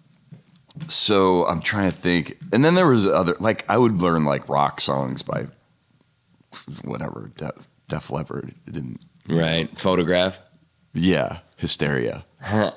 So 0.87 1.45
I'm 1.47 1.59
trying 1.59 1.89
to 1.91 1.97
think, 1.97 2.37
and 2.53 2.63
then 2.63 2.75
there 2.75 2.87
was 2.87 3.05
other 3.05 3.35
like 3.39 3.65
I 3.67 3.77
would 3.79 3.99
learn 3.99 4.25
like 4.25 4.47
rock 4.47 4.79
songs 4.79 5.23
by 5.23 5.47
whatever 6.83 7.31
Def, 7.35 7.67
Def 7.87 8.11
Leppard. 8.11 8.53
It 8.67 8.73
didn't. 8.73 9.01
Right. 9.27 9.75
Photograph. 9.77 10.39
Yeah, 10.93 11.39
Hysteria. 11.57 12.25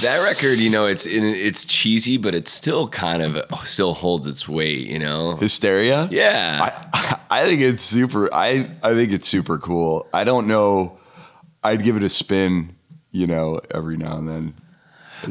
That 0.00 0.26
record, 0.28 0.58
you 0.58 0.70
know, 0.70 0.86
it's 0.86 1.06
it's 1.06 1.64
cheesy, 1.64 2.16
but 2.16 2.34
it 2.34 2.48
still 2.48 2.88
kind 2.88 3.22
of 3.22 3.66
still 3.66 3.94
holds 3.94 4.26
its 4.26 4.48
weight, 4.48 4.88
you 4.88 4.98
know. 4.98 5.36
Hysteria. 5.36 6.08
Yeah. 6.10 6.58
I 6.60 7.18
I 7.30 7.44
think 7.44 7.60
it's 7.60 7.82
super. 7.82 8.32
I 8.34 8.68
I 8.82 8.94
think 8.94 9.12
it's 9.12 9.28
super 9.28 9.58
cool. 9.58 10.06
I 10.12 10.24
don't 10.24 10.46
know. 10.46 10.98
I'd 11.62 11.82
give 11.82 11.96
it 11.96 12.02
a 12.02 12.08
spin. 12.08 12.74
You 13.10 13.26
know, 13.26 13.60
every 13.70 13.96
now 13.96 14.18
and 14.18 14.28
then. 14.28 14.54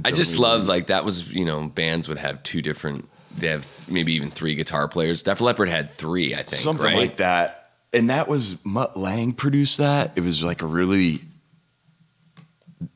I 0.03 0.11
just 0.11 0.37
love 0.39 0.67
like 0.67 0.87
that 0.87 1.05
was, 1.05 1.31
you 1.31 1.45
know, 1.45 1.67
bands 1.67 2.09
would 2.09 2.17
have 2.17 2.43
two 2.43 2.61
different 2.61 3.07
they 3.37 3.47
have 3.47 3.85
maybe 3.87 4.13
even 4.13 4.31
three 4.31 4.55
guitar 4.55 4.87
players. 4.87 5.23
Def 5.23 5.39
Leppard 5.41 5.69
had 5.69 5.89
3, 5.89 6.33
I 6.33 6.37
think, 6.37 6.47
something 6.49 6.85
right? 6.85 6.95
like 6.95 7.17
that. 7.17 7.71
And 7.93 8.09
that 8.09 8.27
was 8.27 8.63
Mutt 8.65 8.97
Lange 8.97 9.33
produced 9.33 9.77
that. 9.77 10.13
It 10.15 10.21
was 10.21 10.43
like 10.43 10.61
a 10.61 10.65
really. 10.65 11.21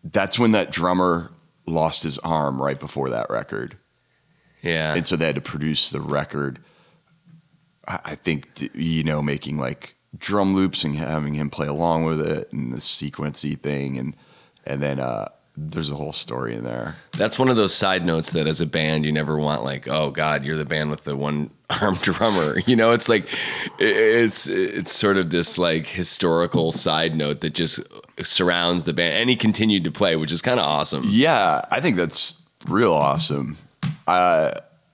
That's 0.04 0.38
when 0.38 0.52
that 0.52 0.72
drummer 0.72 1.32
lost 1.66 2.04
his 2.04 2.18
arm 2.20 2.62
right 2.62 2.80
before 2.80 3.10
that 3.10 3.30
record, 3.30 3.78
Yeah. 4.62 4.94
and 4.94 5.08
so 5.08 5.16
they 5.16 5.26
had 5.28 5.36
to 5.36 5.42
produce 5.42 5.90
the 5.90 6.02
record. 6.02 6.60
I, 7.88 8.00
I 8.06 8.16
think 8.16 8.70
you 8.74 9.04
know 9.04 9.22
making 9.22 9.58
like 9.58 9.96
drum 10.18 10.54
loops 10.54 10.84
and 10.84 10.96
having 10.96 11.36
him 11.36 11.50
play 11.50 11.68
along 11.68 12.04
with 12.04 12.20
it 12.20 12.52
and 12.52 12.74
the 12.74 12.78
sequency 12.78 13.58
thing 13.58 13.98
and 13.98 14.16
and 14.66 14.82
then 14.82 15.00
uh, 15.00 15.30
there's 15.58 15.90
a 15.92 15.96
whole 15.96 16.14
story 16.14 16.56
in 16.56 16.64
there. 16.64 16.96
That's 17.18 17.38
one 17.38 17.50
of 17.50 17.56
those 17.56 17.74
side 17.74 18.06
notes 18.06 18.32
that 18.32 18.48
as 18.48 18.62
a 18.62 18.66
band 18.66 19.06
you 19.06 19.12
never 19.12 19.38
want 19.38 19.64
like, 19.64 19.88
oh 19.88 20.12
god, 20.12 20.44
you're 20.44 20.58
the 20.58 20.66
band 20.66 20.90
with 20.90 21.04
the 21.04 21.16
one 21.16 21.52
arm 21.82 21.96
drummer. 21.96 22.60
You 22.66 22.76
know, 22.76 22.92
it's 22.92 23.10
like 23.10 23.26
it's 23.80 24.48
it's 24.48 24.94
sort 24.94 25.18
of 25.18 25.30
this 25.30 25.58
like 25.58 25.88
historical 25.88 26.72
side 26.72 27.16
note 27.16 27.42
that 27.42 27.54
just 27.54 27.82
surrounds 28.22 28.86
the 28.86 28.94
band 28.94 29.18
and 29.18 29.30
he 29.30 29.36
continued 29.36 29.84
to 29.84 29.92
play, 29.92 30.16
which 30.16 30.32
is 30.32 30.42
kind 30.42 30.60
of 30.60 30.66
awesome. 30.66 31.04
Yeah, 31.08 31.62
I 31.70 31.82
think 31.82 31.98
that's 31.98 32.42
real 32.68 32.94
awesome. 32.94 33.58
Uh, 34.08 34.52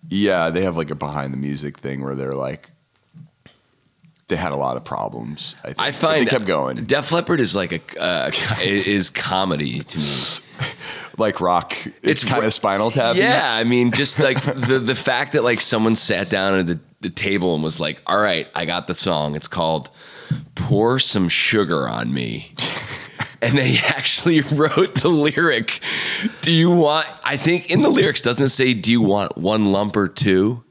yeah, 0.09 0.49
they 0.49 0.63
have 0.63 0.77
like 0.77 0.89
a 0.89 0.95
behind 0.95 1.33
the 1.33 1.37
music 1.37 1.77
thing 1.77 2.03
where 2.03 2.15
they're 2.15 2.33
like, 2.33 2.71
they 4.27 4.35
had 4.35 4.51
a 4.51 4.55
lot 4.55 4.77
of 4.77 4.83
problems. 4.83 5.55
I, 5.63 5.67
think. 5.67 5.79
I 5.81 5.87
But 5.87 5.95
find 5.95 6.21
they 6.21 6.25
kept 6.25 6.45
going 6.45 6.83
Def 6.83 7.11
Leppard 7.11 7.39
is 7.39 7.55
like 7.55 7.71
a 7.71 8.01
uh, 8.01 8.31
is 8.61 9.09
comedy 9.09 9.79
to 9.79 9.97
me. 9.97 10.65
like 11.17 11.39
rock. 11.39 11.73
It's, 11.85 12.23
It's 12.23 12.23
kind 12.23 12.43
of 12.43 12.53
Spinal 12.53 12.91
Tap. 12.91 13.15
Yeah, 13.15 13.53
I 13.53 13.63
mean, 13.63 13.91
just 13.91 14.19
like 14.19 14.41
the 14.41 14.79
the 14.79 14.95
fact 14.95 15.33
that 15.33 15.43
like 15.43 15.61
someone 15.61 15.95
sat 15.95 16.29
down 16.29 16.59
at 16.59 16.67
the, 16.67 16.79
the 17.01 17.09
table 17.09 17.55
and 17.55 17.63
was 17.63 17.79
like, 17.79 18.01
"All 18.05 18.19
right, 18.19 18.49
I 18.55 18.65
got 18.65 18.87
the 18.87 18.93
song. 18.93 19.35
It's 19.35 19.47
called 19.47 19.89
Pour 20.55 20.99
Some 20.99 21.29
Sugar 21.29 21.87
on 21.87 22.13
Me." 22.13 22.53
And 23.39 23.55
they 23.55 23.77
actually 23.89 24.41
wrote 24.41 24.95
the 24.95 25.09
lyric. 25.09 25.79
Do 26.41 26.51
you 26.51 26.71
want 26.71 27.05
I 27.23 27.37
think 27.37 27.69
in 27.69 27.83
the 27.83 27.89
lyrics 27.89 28.23
doesn't 28.23 28.43
it 28.47 28.49
say 28.49 28.73
do 28.73 28.91
you 28.91 28.99
want 28.99 29.37
one 29.37 29.65
lump 29.65 29.95
or 29.95 30.07
two? 30.07 30.63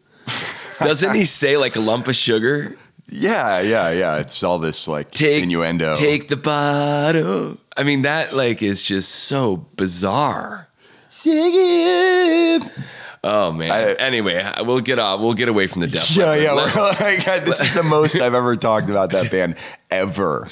Doesn't 0.81 1.14
he 1.14 1.27
say 1.27 1.57
like 1.57 1.77
a 1.77 1.81
lump 1.81 2.09
of 2.09 2.16
sugar? 2.16 2.77
Yeah, 3.09 3.61
yeah, 3.61 3.90
yeah. 3.90 4.19
It's 4.19 4.42
all 4.42 4.59
this 4.59 4.88
like 4.88 5.11
Take 5.11 5.42
innuendo. 5.45 5.95
Take 5.97 6.29
the 6.29 6.37
bottle. 6.37 7.59
I 7.77 7.83
mean 7.83 8.03
that 8.03 8.35
like 8.35 8.62
is 8.62 8.83
just 8.83 9.11
so 9.12 9.57
bizarre. 9.77 10.69
Sing 11.09 11.53
it. 11.55 12.73
Oh 13.25 13.51
man. 13.51 13.71
I- 13.73 13.95
anyway, 13.95 14.49
we'll 14.61 14.81
get 14.81 14.99
off. 15.01 15.21
We'll 15.21 15.35
get 15.35 15.49
away 15.49 15.66
from 15.66 15.81
the 15.81 15.88
Def 15.88 16.14
Yeah, 16.14 16.35
yeah. 16.37 16.53
Like, 16.53 17.25
this 17.45 17.61
is 17.61 17.75
the 17.75 17.83
most 17.83 18.14
I've 18.16 18.35
ever 18.35 18.55
talked 18.55 18.88
about 18.88 19.11
that 19.12 19.31
band 19.31 19.57
ever. 19.90 20.47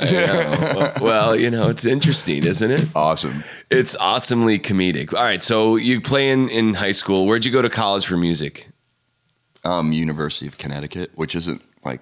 well, 0.00 0.92
well, 1.00 1.36
you 1.36 1.50
know, 1.50 1.68
it's 1.68 1.86
interesting, 1.86 2.44
isn't 2.44 2.70
it? 2.70 2.88
Awesome. 2.94 3.42
It's 3.70 3.96
awesomely 3.96 4.58
comedic. 4.60 5.12
All 5.12 5.22
right, 5.24 5.42
so 5.42 5.74
you 5.76 6.00
play 6.00 6.30
in, 6.30 6.48
in 6.50 6.74
high 6.74 6.92
school. 6.92 7.26
Where'd 7.26 7.44
you 7.44 7.50
go 7.52 7.62
to 7.62 7.70
college 7.70 8.06
for 8.06 8.16
music? 8.16 8.68
Um, 9.64 9.92
University 9.92 10.46
of 10.46 10.56
Connecticut, 10.56 11.10
which 11.16 11.34
isn't 11.34 11.62
like 11.84 12.00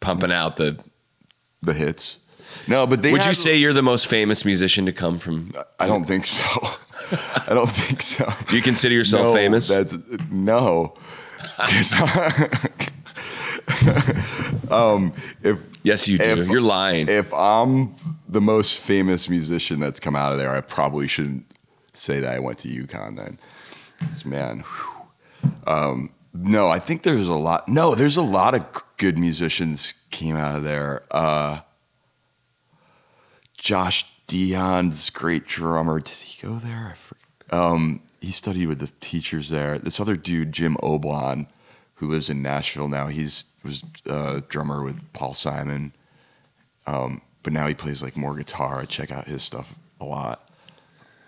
Pumping 0.00 0.32
out 0.32 0.56
the. 0.56 0.78
the 1.62 1.74
hits. 1.74 2.20
No, 2.66 2.86
but 2.86 3.02
they 3.02 3.12
Would 3.12 3.24
you 3.26 3.34
say 3.34 3.56
you're 3.56 3.72
the 3.72 3.82
most 3.82 4.06
famous 4.06 4.44
musician 4.44 4.86
to 4.86 4.92
come 4.92 5.18
from? 5.18 5.52
I 5.78 5.86
don't 5.86 6.04
think 6.04 6.24
so. 6.24 6.44
I 7.48 7.54
don't 7.54 7.68
think 7.68 8.02
so. 8.02 8.28
Do 8.48 8.56
you 8.56 8.62
consider 8.62 8.94
yourself 8.94 9.26
No, 9.26 9.34
famous? 9.34 9.68
That's 9.68 9.96
no. 10.30 10.94
um, 14.70 15.12
if 15.42 15.58
yes, 15.82 16.08
you 16.08 16.18
do. 16.18 16.24
if- 16.24 16.48
you're 16.48 16.60
lying. 16.60 17.08
if 17.08 17.32
I'm 17.34 17.94
the 18.28 18.40
most 18.40 18.80
famous 18.80 19.28
musician 19.28 19.80
that's 19.80 20.00
come 20.00 20.16
out 20.16 20.32
of 20.32 20.38
there, 20.38 20.50
I 20.50 20.60
probably 20.60 21.08
shouldn't 21.08 21.44
say 21.92 22.20
that 22.20 22.34
I 22.34 22.38
went 22.38 22.58
to 22.60 22.68
UConn 22.68 23.16
then. 23.16 23.38
man, 24.24 24.64
um, 25.66 26.10
no, 26.32 26.68
I 26.68 26.78
think 26.78 27.02
there's 27.02 27.28
a 27.28 27.34
lot. 27.34 27.68
No, 27.68 27.94
there's 27.94 28.16
a 28.16 28.22
lot 28.22 28.54
of 28.54 28.64
good 28.96 29.18
musicians 29.18 30.04
came 30.10 30.36
out 30.36 30.56
of 30.56 30.62
there. 30.62 31.02
Uh, 31.10 31.60
Josh 33.58 34.04
Dion's 34.26 35.10
great 35.10 35.46
drummer. 35.46 35.98
Did 35.98 36.14
he 36.14 36.46
go 36.46 36.54
there? 36.54 36.90
I 36.92 36.94
forget. 36.94 37.24
Um, 37.50 38.02
he 38.20 38.30
studied 38.30 38.66
with 38.66 38.78
the 38.78 38.92
teachers 39.00 39.48
there. 39.48 39.78
This 39.78 39.98
other 39.98 40.16
dude, 40.16 40.52
Jim 40.52 40.76
Oblon, 40.82 41.48
who 41.94 42.08
lives 42.08 42.30
in 42.30 42.42
Nashville 42.42 42.88
now. 42.88 43.08
He's 43.08 43.46
was 43.64 43.82
uh, 44.08 44.40
drummer 44.48 44.82
with 44.82 45.12
Paul 45.12 45.34
Simon, 45.34 45.92
um, 46.86 47.22
but 47.42 47.52
now 47.52 47.66
he 47.66 47.74
plays 47.74 48.02
like 48.02 48.16
more 48.16 48.36
guitar. 48.36 48.80
I 48.80 48.84
check 48.84 49.10
out 49.10 49.26
his 49.26 49.42
stuff 49.42 49.74
a 50.00 50.04
lot 50.04 50.49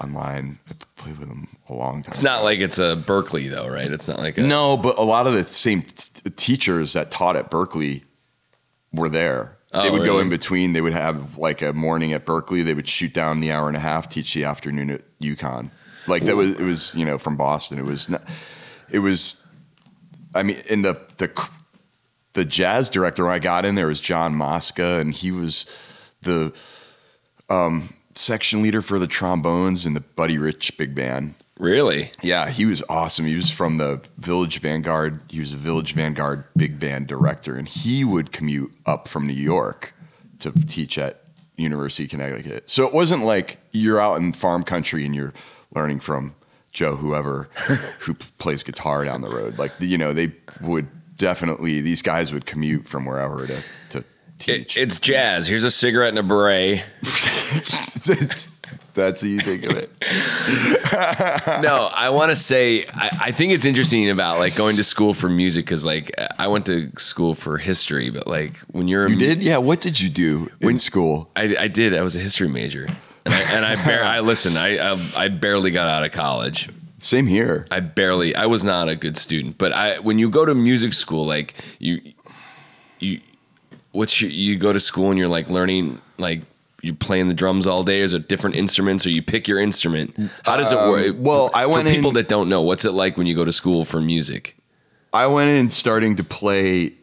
online. 0.03 0.59
I 0.69 0.75
played 0.97 1.19
with 1.19 1.29
them 1.29 1.49
a 1.69 1.75
long 1.75 2.03
time. 2.03 2.13
it's 2.13 2.23
not 2.23 2.39
ago. 2.39 2.45
like 2.45 2.59
it's 2.61 2.79
a 2.79 2.97
Berklee 2.97 3.51
though, 3.51 3.69
right? 3.69 3.91
It's 3.91 4.09
not 4.09 4.19
like 4.19 4.39
a, 4.39 4.43
no, 4.43 4.77
but 4.77 4.99
a 4.99 5.03
lot 5.03 5.27
of 5.27 5.35
the 5.35 5.45
same 5.45 5.83
t- 5.83 6.31
teachers 6.31 6.93
that 6.93 7.11
taught 7.11 7.37
at 7.37 7.51
Berklee 7.51 8.03
were 8.93 9.09
there. 9.09 9.59
Oh, 9.75 9.83
they 9.83 9.91
would 9.91 10.05
go 10.05 10.19
in 10.19 10.29
between. 10.29 10.75
They 10.75 10.83
would 10.83 10.93
have 10.93 11.39
like 11.39 11.63
a 11.63 11.73
morning 11.73 12.13
at 12.13 12.27
Berklee. 12.27 12.63
They 12.63 12.75
would 12.75 12.89
shoot 12.89 13.15
down 13.15 13.41
the 13.41 13.51
hour 13.51 13.69
and 13.69 13.77
a 13.77 13.81
half, 13.81 14.09
teach 14.09 14.35
the 14.35 14.45
afternoon 14.45 14.91
at 14.91 15.03
UConn. 15.19 15.71
Like 16.07 16.25
that 16.25 16.37
was 16.37 16.51
it 16.51 16.65
was 16.65 16.95
you 16.95 17.05
know 17.05 17.17
from 17.17 17.37
Boston. 17.37 17.79
It 17.79 17.85
was 17.85 18.09
not, 18.09 18.23
it 18.91 18.99
was. 18.99 19.47
I 20.35 20.43
mean, 20.43 20.63
in 20.69 20.83
the 20.83 21.01
the 21.19 21.49
the 22.35 22.45
jazz 22.45 22.91
director 22.91 23.25
when 23.25 23.33
I 23.33 23.39
got 23.39 23.65
in 23.65 23.75
there 23.75 23.87
was 23.87 24.01
John 24.01 24.35
Mosca, 24.35 24.99
and 24.99 25.13
he 25.13 25.31
was 25.31 25.67
the 26.23 26.53
um, 27.49 27.95
section 28.15 28.63
leader 28.63 28.83
for 28.83 28.99
the 28.99 29.07
trombones 29.07 29.87
in 29.87 29.95
the 29.95 30.01
Buddy 30.01 30.39
Rich 30.39 30.77
big 30.77 30.95
band. 30.95 31.35
Really? 31.59 32.09
Yeah, 32.23 32.49
he 32.49 32.67
was 32.67 32.83
awesome. 32.89 33.25
He 33.27 33.37
was 33.37 33.51
from 33.51 33.79
the 33.79 34.01
Village 34.19 34.59
Vanguard. 34.59 35.21
He 35.29 35.39
was 35.39 35.53
a 35.53 35.57
Village 35.57 35.93
Vanguard 35.93 36.45
big 36.57 36.81
band 36.81 37.07
director, 37.07 37.57
and 37.57 37.69
he 37.69 38.05
would 38.05 38.33
commute 38.33 38.73
up 38.87 39.07
from 39.07 39.27
New 39.27 39.33
York 39.33 39.95
to 40.41 40.51
teach 40.67 40.99
at 40.99 41.23
University 41.57 42.05
of 42.05 42.11
Connecticut. 42.11 42.69
So 42.69 42.87
it 42.87 42.93
wasn't 42.93 43.25
like 43.25 43.59
you're 43.71 44.01
out 44.01 44.21
in 44.21 44.33
farm 44.33 44.65
country 44.65 45.05
and 45.05 45.15
you're 45.15 45.33
learning 45.75 46.01
from 46.01 46.35
Joe 46.73 46.97
whoever 46.97 47.45
who 48.01 48.15
plays 48.15 48.63
guitar 48.63 49.05
down 49.05 49.21
the 49.21 49.31
road. 49.31 49.59
Like 49.59 49.73
you 49.79 49.99
know, 49.99 50.13
they 50.13 50.33
would 50.61 50.89
definitely 51.17 51.81
these 51.81 52.03
guys 52.03 52.33
would 52.33 52.47
commute 52.47 52.87
from 52.87 53.05
wherever 53.05 53.47
to 53.47 53.63
to 53.91 54.05
It, 54.49 54.59
teach. 54.59 54.77
it's 54.77 54.99
jazz. 54.99 55.47
Here's 55.47 55.65
a 55.65 55.71
cigarette 55.71 56.11
and 56.11 56.19
a 56.19 56.23
beret. 56.23 56.85
That's 58.95 59.23
how 59.23 59.29
you 59.29 59.41
think 59.41 59.65
of 59.65 59.77
it. 59.77 59.91
no, 61.63 61.89
I 61.95 62.11
want 62.11 62.31
to 62.31 62.37
say 62.37 62.85
I, 62.93 63.19
I 63.21 63.31
think 63.31 63.53
it's 63.53 63.65
interesting 63.65 64.11
about 64.11 64.39
like 64.39 64.55
going 64.57 64.77
to 64.77 64.85
school 64.85 65.15
for 65.15 65.29
music 65.29 65.65
because 65.65 65.85
like 65.85 66.13
I 66.39 66.49
went 66.49 66.67
to 66.67 66.91
school 66.99 67.35
for 67.35 67.57
history, 67.59 68.11
but 68.11 68.27
like 68.27 68.57
when 68.71 68.89
you're 68.89 69.07
a 69.07 69.11
You 69.11 69.17
did? 69.17 69.43
Yeah. 69.43 69.59
What 69.59 69.81
did 69.81 70.01
you 70.01 70.11
do 70.11 70.51
in 70.61 70.79
school? 70.79 71.31
I, 71.37 71.57
I 71.59 71.69
did. 71.69 71.95
I 71.95 72.03
was 72.03 72.17
a 72.17 72.19
history 72.19 72.49
major, 72.49 72.87
and 73.25 73.35
I, 73.35 73.41
and 73.55 73.65
I, 73.65 73.85
bar- 73.85 74.05
I 74.05 74.21
listen. 74.21 74.57
I, 74.57 74.79
I 74.79 74.99
I 75.17 75.29
barely 75.29 75.71
got 75.71 75.89
out 75.89 76.05
of 76.05 76.13
college. 76.13 76.69
Same 76.99 77.27
here. 77.27 77.67
I 77.71 77.81
barely. 77.81 78.35
I 78.37 78.47
was 78.47 78.63
not 78.63 78.89
a 78.89 78.95
good 78.97 79.17
student. 79.17 79.59
But 79.59 79.73
I 79.73 79.99
when 80.01 80.19
you 80.19 80.29
go 80.29 80.45
to 80.45 80.55
music 80.55 80.93
school, 80.93 81.25
like 81.27 81.55
you 81.79 82.01
you 83.01 83.21
what's 83.93 84.21
your, 84.21 84.31
you 84.31 84.57
go 84.59 84.73
to 84.73 84.81
school 84.81 85.11
and 85.11 85.19
you're 85.19 85.29
like 85.29 85.49
learning 85.49 86.01
like 86.19 86.43
you're 86.83 86.97
playing 86.97 87.29
the 87.29 87.35
drums 87.35 87.67
all 87.67 87.85
day. 87.85 88.01
Is 88.01 88.13
it 88.13 88.29
different 88.29 88.57
instruments, 88.57 89.07
or 89.07 89.11
you 89.11 89.23
pick 89.23 89.47
your 89.47 89.61
instrument? 89.61 90.17
How 90.45 90.57
does 90.57 90.73
it 90.73 90.77
work? 90.77 91.11
Um, 91.11 91.23
well, 91.23 91.51
I 91.55 91.67
went 91.67 91.87
for 91.87 91.95
people 91.95 92.11
in- 92.11 92.15
that 92.15 92.29
don't 92.29 92.49
know. 92.49 92.61
What's 92.61 92.85
it 92.85 92.91
like 92.91 93.17
when 93.17 93.27
you 93.27 93.37
go 93.37 93.45
to 93.45 93.53
school 93.53 93.85
for 93.85 94.01
music? 94.01 94.57
I 95.13 95.27
went 95.27 95.51
in 95.51 95.69
starting 95.69 96.17
to 96.17 96.25
play. 96.25 96.95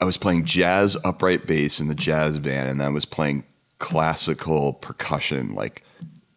I 0.00 0.04
was 0.04 0.16
playing 0.16 0.44
jazz 0.44 0.96
upright 1.04 1.46
bass 1.46 1.80
in 1.80 1.88
the 1.88 1.94
jazz 1.94 2.38
band, 2.38 2.68
and 2.68 2.82
I 2.82 2.88
was 2.88 3.04
playing 3.04 3.44
classical 3.78 4.72
percussion 4.72 5.54
like 5.54 5.84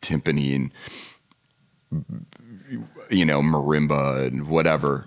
timpani 0.01 0.55
and 0.55 0.71
you 3.09 3.25
know 3.25 3.41
marimba 3.41 4.27
and 4.27 4.47
whatever. 4.47 5.05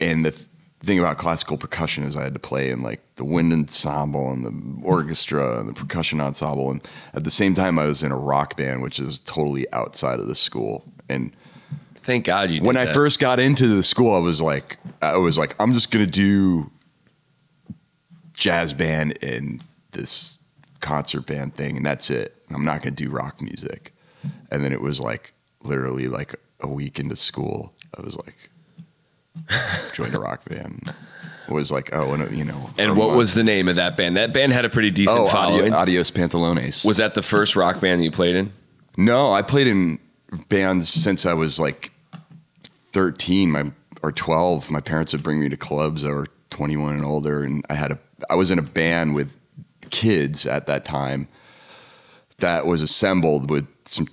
And 0.00 0.24
the 0.24 0.44
th- 0.80 0.86
thing 0.86 0.98
about 0.98 1.18
classical 1.18 1.56
percussion 1.56 2.04
is 2.04 2.16
I 2.16 2.24
had 2.24 2.34
to 2.34 2.40
play 2.40 2.70
in 2.70 2.82
like 2.82 3.00
the 3.16 3.24
wind 3.24 3.52
ensemble 3.52 4.32
and 4.32 4.44
the 4.44 4.86
orchestra 4.86 5.60
and 5.60 5.68
the 5.68 5.74
percussion 5.74 6.20
ensemble, 6.20 6.70
and 6.70 6.88
at 7.14 7.24
the 7.24 7.30
same 7.30 7.54
time 7.54 7.78
I 7.78 7.86
was 7.86 8.02
in 8.02 8.12
a 8.12 8.16
rock 8.18 8.56
band, 8.56 8.82
which 8.82 8.98
is 8.98 9.20
totally 9.20 9.66
outside 9.72 10.20
of 10.20 10.28
the 10.28 10.34
school 10.34 10.84
and 11.08 11.34
Thank 12.08 12.24
God 12.24 12.50
you. 12.50 12.60
Did 12.60 12.66
when 12.66 12.78
I 12.78 12.86
that. 12.86 12.94
first 12.94 13.20
got 13.20 13.38
into 13.38 13.66
the 13.66 13.82
school, 13.82 14.14
I 14.14 14.18
was 14.18 14.40
like, 14.40 14.78
I 15.02 15.18
was 15.18 15.36
like, 15.36 15.54
I'm 15.60 15.74
just 15.74 15.90
gonna 15.90 16.06
do 16.06 16.70
jazz 18.32 18.72
band 18.72 19.18
and 19.22 19.62
this 19.92 20.38
concert 20.80 21.26
band 21.26 21.54
thing, 21.54 21.76
and 21.76 21.84
that's 21.84 22.08
it. 22.08 22.34
I'm 22.50 22.64
not 22.64 22.82
gonna 22.82 22.96
do 22.96 23.10
rock 23.10 23.42
music. 23.42 23.92
And 24.50 24.64
then 24.64 24.72
it 24.72 24.80
was 24.80 25.00
like 25.02 25.34
literally 25.62 26.08
like 26.08 26.34
a 26.60 26.66
week 26.66 26.98
into 26.98 27.14
school, 27.14 27.74
I 27.98 28.00
was 28.00 28.16
like, 28.16 28.48
joined 29.92 30.14
a 30.14 30.20
rock 30.20 30.44
band. 30.44 30.92
Was 31.48 31.72
like, 31.72 31.94
oh, 31.94 32.12
and 32.12 32.36
you 32.36 32.44
know, 32.44 32.68
and 32.76 32.94
what 32.94 33.16
was 33.16 33.34
the 33.34 33.42
name 33.42 33.68
of 33.68 33.76
that 33.76 33.96
band? 33.96 34.16
That 34.16 34.34
band 34.34 34.52
had 34.52 34.66
a 34.66 34.68
pretty 34.68 34.90
decent 34.90 35.18
oh, 35.18 35.28
following. 35.28 35.72
Adio- 35.72 35.76
Adios 35.76 36.10
Pantalones? 36.10 36.84
was 36.84 36.98
that 36.98 37.14
the 37.14 37.22
first 37.22 37.56
rock 37.56 37.80
band 37.80 38.00
that 38.00 38.04
you 38.04 38.10
played 38.10 38.36
in? 38.36 38.52
No, 38.98 39.32
I 39.32 39.40
played 39.40 39.66
in 39.66 39.98
bands 40.50 40.90
since 40.90 41.24
I 41.24 41.32
was 41.32 41.58
like 41.58 41.92
13 42.64 43.50
my, 43.50 43.70
or 44.02 44.12
12. 44.12 44.70
My 44.70 44.80
parents 44.80 45.12
would 45.12 45.22
bring 45.22 45.40
me 45.40 45.48
to 45.48 45.56
clubs 45.56 46.02
that 46.02 46.12
were 46.12 46.26
21 46.50 46.94
and 46.94 47.04
older. 47.04 47.42
And 47.42 47.64
I 47.70 47.74
had 47.74 47.92
a, 47.92 47.98
I 48.28 48.34
was 48.34 48.50
in 48.50 48.58
a 48.58 48.62
band 48.62 49.14
with 49.14 49.34
kids 49.90 50.46
at 50.46 50.66
that 50.66 50.84
time 50.84 51.28
that 52.38 52.66
was 52.66 52.82
assembled 52.82 53.50
with 53.50 53.66
some 53.84 54.06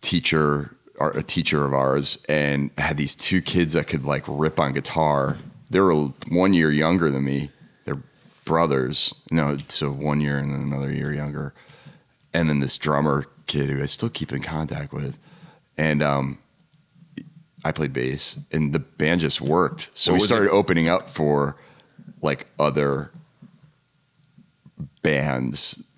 teacher 0.00 0.74
or 1.00 1.10
a 1.12 1.22
teacher 1.22 1.64
of 1.64 1.72
ours 1.72 2.24
and 2.28 2.70
had 2.78 2.96
these 2.98 3.16
two 3.16 3.40
kids 3.40 3.72
that 3.72 3.86
could 3.88 4.04
like 4.04 4.22
rip 4.28 4.60
on 4.60 4.74
guitar. 4.74 5.38
They 5.70 5.80
were 5.80 5.94
one 6.28 6.52
year 6.52 6.70
younger 6.70 7.10
than 7.10 7.24
me. 7.24 7.50
They're 7.86 8.02
brothers. 8.44 9.14
No, 9.30 9.56
so 9.66 9.90
one 9.90 10.20
year 10.20 10.36
and 10.38 10.52
then 10.52 10.60
another 10.60 10.92
year 10.92 11.12
younger 11.12 11.54
and 12.34 12.48
then 12.50 12.60
this 12.60 12.76
drummer 12.76 13.24
kid 13.46 13.70
who 13.70 13.82
I 13.82 13.86
still 13.86 14.10
keep 14.10 14.30
in 14.32 14.40
contact 14.42 14.92
with, 14.92 15.18
and 15.76 16.00
um, 16.00 16.38
I 17.64 17.72
played 17.72 17.92
bass, 17.92 18.38
and 18.52 18.72
the 18.72 18.78
band 18.78 19.20
just 19.22 19.40
worked. 19.40 19.90
So 19.98 20.12
What 20.12 20.20
we 20.20 20.26
started 20.28 20.46
it? 20.46 20.52
opening 20.52 20.88
up 20.88 21.08
for 21.08 21.56
like 22.22 22.46
other 22.56 23.10
bands, 25.02 25.90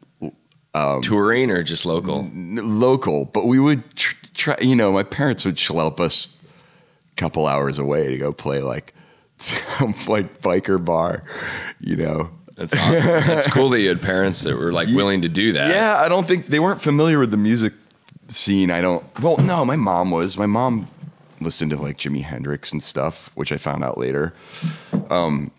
Um, 0.75 1.03
Touring 1.03 1.51
or 1.51 1.63
just 1.63 1.85
local? 1.85 2.21
n- 2.21 2.81
local, 2.81 3.27
but 3.27 3.45
we 3.47 3.59
would 3.59 3.95
tr- 3.95 4.17
try. 4.35 4.57
You 4.61 4.77
know, 4.77 4.93
my 4.93 5.03
parents 5.03 5.45
would 5.45 5.57
schlep 5.57 6.01
us 6.01 6.43
a 7.13 7.15
couple 7.17 7.47
hours 7.47 7.79
away 7.79 8.09
to 8.09 8.19
go 8.19 8.33
play 8.33 8.61
like 8.61 8.95
some 9.37 9.95
like 10.09 10.41
biker 10.41 10.83
bar, 10.83 11.25
you 11.81 11.97
know. 11.97 12.31
That's 12.55 12.75
awesome. 12.77 13.27
That's 13.27 13.51
cool 13.51 13.71
that 13.71 13.81
you 13.81 13.89
had 13.89 14.03
parents 14.03 14.43
that 14.43 14.57
were 14.57 14.73
like 14.73 14.89
willing 14.89 15.23
to 15.23 15.29
do 15.29 15.53
that. 15.55 15.71
Yeah, 15.71 15.97
I 15.99 16.09
don't 16.09 16.27
think 16.27 16.47
they 16.47 16.61
weren't 16.61 16.81
familiar 16.81 17.19
with 17.19 17.31
the 17.31 17.37
music 17.39 17.73
scene. 18.29 18.71
I 18.71 18.81
don't. 18.81 19.05
Well, 19.21 19.39
no, 19.39 19.65
my 19.65 19.77
mom 19.77 20.11
was. 20.11 20.37
My 20.37 20.47
mom 20.47 20.87
listened 21.41 21.71
to 21.73 21.77
like 21.81 21.97
Jimi 21.99 22.23
Hendrix 22.23 22.73
and 22.73 22.83
stuff, 22.83 23.31
which 23.35 23.53
I 23.53 23.57
found 23.57 23.83
out 23.83 23.99
later. 23.99 24.35
Um, 25.11 25.51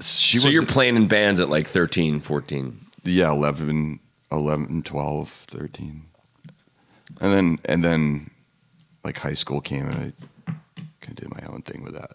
she 0.00 0.38
so 0.38 0.48
you're 0.48 0.66
playing 0.66 0.96
in 0.96 1.08
bands 1.08 1.40
at 1.40 1.48
like 1.48 1.66
13, 1.66 2.20
14. 2.20 2.78
yeah 3.04 3.32
11, 3.32 4.00
11, 4.30 4.82
12, 4.82 5.28
13. 5.28 6.04
And 7.20 7.32
then 7.32 7.58
and 7.64 7.84
then 7.84 8.30
like 9.04 9.18
high 9.18 9.34
school 9.34 9.60
came 9.60 9.86
and 9.86 9.96
I 9.96 10.52
kind 11.00 11.10
of 11.10 11.16
did 11.16 11.30
my 11.30 11.46
own 11.48 11.62
thing 11.62 11.82
with 11.82 11.94
that, 11.94 12.12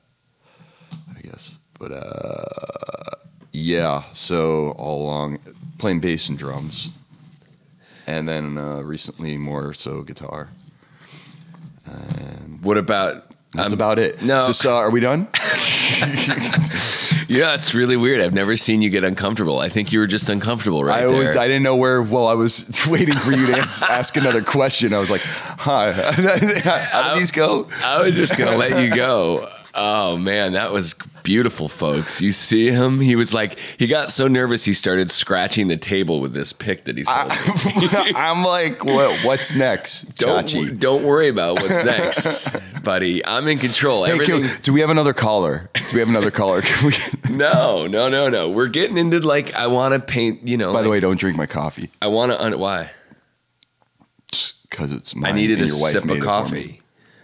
I 1.18 1.22
guess. 1.22 1.58
But 1.80 1.92
uh, 1.92 3.16
yeah, 3.52 4.04
so 4.14 4.72
all 4.72 5.04
along 5.04 5.40
playing 5.78 6.02
bass 6.02 6.30
and 6.30 6.38
drums, 6.38 6.92
and 8.06 8.28
then 8.28 8.58
uh, 8.58 8.82
recently 8.82 9.38
more 9.38 9.74
so 9.74 10.04
guitar. 10.04 10.50
What 12.62 12.78
about? 12.78 13.31
That's 13.54 13.74
um, 13.74 13.78
about 13.78 14.00
it. 14.00 14.22
no. 14.22 14.46
Just, 14.48 14.66
uh, 14.66 14.74
are 14.76 14.92
we 14.92 15.00
done? 15.00 15.28
Yeah, 17.32 17.54
it's 17.54 17.74
really 17.74 17.96
weird. 17.96 18.20
I've 18.20 18.34
never 18.34 18.58
seen 18.58 18.82
you 18.82 18.90
get 18.90 19.06
uncomfortable. 19.06 19.60
I 19.60 19.70
think 19.70 19.94
you 19.94 20.00
were 20.00 20.08
just 20.08 20.28
uncomfortable 20.28 20.84
right 20.84 21.04
I 21.04 21.08
there. 21.08 21.28
was, 21.28 21.38
I 21.38 21.48
didn't 21.48 21.64
know 21.64 21.78
where. 21.78 22.02
Well, 22.02 22.28
I 22.28 22.34
was 22.34 22.86
waiting 22.90 23.16
for 23.16 23.32
you 23.32 23.48
to 23.48 23.54
ask, 23.54 23.82
ask 23.84 24.18
another 24.18 24.44
question. 24.44 24.94
I 24.94 25.00
was 25.00 25.10
like, 25.10 25.22
"Huh? 25.22 25.94
How 25.94 27.14
did 27.14 27.22
these 27.22 27.32
go?" 27.32 27.70
I 27.86 28.04
was 28.04 28.18
just 28.18 28.38
gonna 28.38 28.58
let 28.58 28.84
you 28.84 28.94
go. 28.94 29.50
Oh 29.74 30.18
man, 30.18 30.54
that 30.54 30.74
was 30.74 30.94
beautiful, 31.24 31.68
folks. 31.68 32.22
You 32.22 32.32
see 32.32 32.72
him? 32.72 33.00
He 33.00 33.16
was 33.16 33.34
like, 33.34 33.58
he 33.78 33.88
got 33.88 34.12
so 34.12 34.28
nervous 34.28 34.66
he 34.66 34.74
started 34.74 35.12
scratching 35.12 35.68
the 35.68 35.78
table 35.78 36.20
with 36.20 36.34
this 36.34 36.54
pick 36.54 36.86
that 36.86 36.98
he's 36.98 37.08
holding. 37.10 38.16
I'm 38.16 38.44
like, 38.44 38.84
"What? 38.86 39.24
What's 39.24 39.54
next, 39.54 40.18
don't, 40.18 40.46
Chachi?" 40.46 40.80
don't 40.80 41.04
worry 41.04 41.30
about 41.30 41.62
what's 41.62 41.86
next, 41.86 42.84
buddy. 42.84 43.26
I'm 43.26 43.48
in 43.48 43.58
control. 43.58 44.06
Hey, 44.06 44.14
Everything. 44.14 44.44
can- 44.44 44.62
do 44.62 44.74
we 44.74 44.82
have 44.82 44.90
another 44.90 45.14
caller? 45.14 45.70
Do 45.74 45.96
we 45.96 46.00
have 46.00 46.10
another 46.10 46.32
caller? 46.32 46.62
Can 46.72 46.88
we, 46.88 47.36
no, 47.36 47.88
no, 47.88 48.10
no, 48.10 48.30
no. 48.30 48.50
We're 48.50 48.68
getting 48.68 48.98
into 48.98 49.20
like 49.20 49.54
I 49.56 49.68
want 49.68 49.94
to 49.94 50.00
paint. 50.00 50.48
You 50.48 50.58
know. 50.58 50.74
by 50.74 50.82
the 50.82 50.90
way, 50.90 51.00
don't 51.00 51.20
drink 51.20 51.38
my 51.38 51.46
coffee. 51.46 51.90
I 52.02 52.08
want 52.08 52.32
to. 52.32 52.44
Un- 52.44 52.60
why? 52.60 52.92
Just 54.32 54.70
because 54.70 54.92
it's 54.92 55.16
mine. 55.16 55.34
I 55.34 55.36
needed 55.36 55.60
a 55.60 55.70
sip 55.70 56.10
of 56.10 56.20
coffee. 56.20 56.82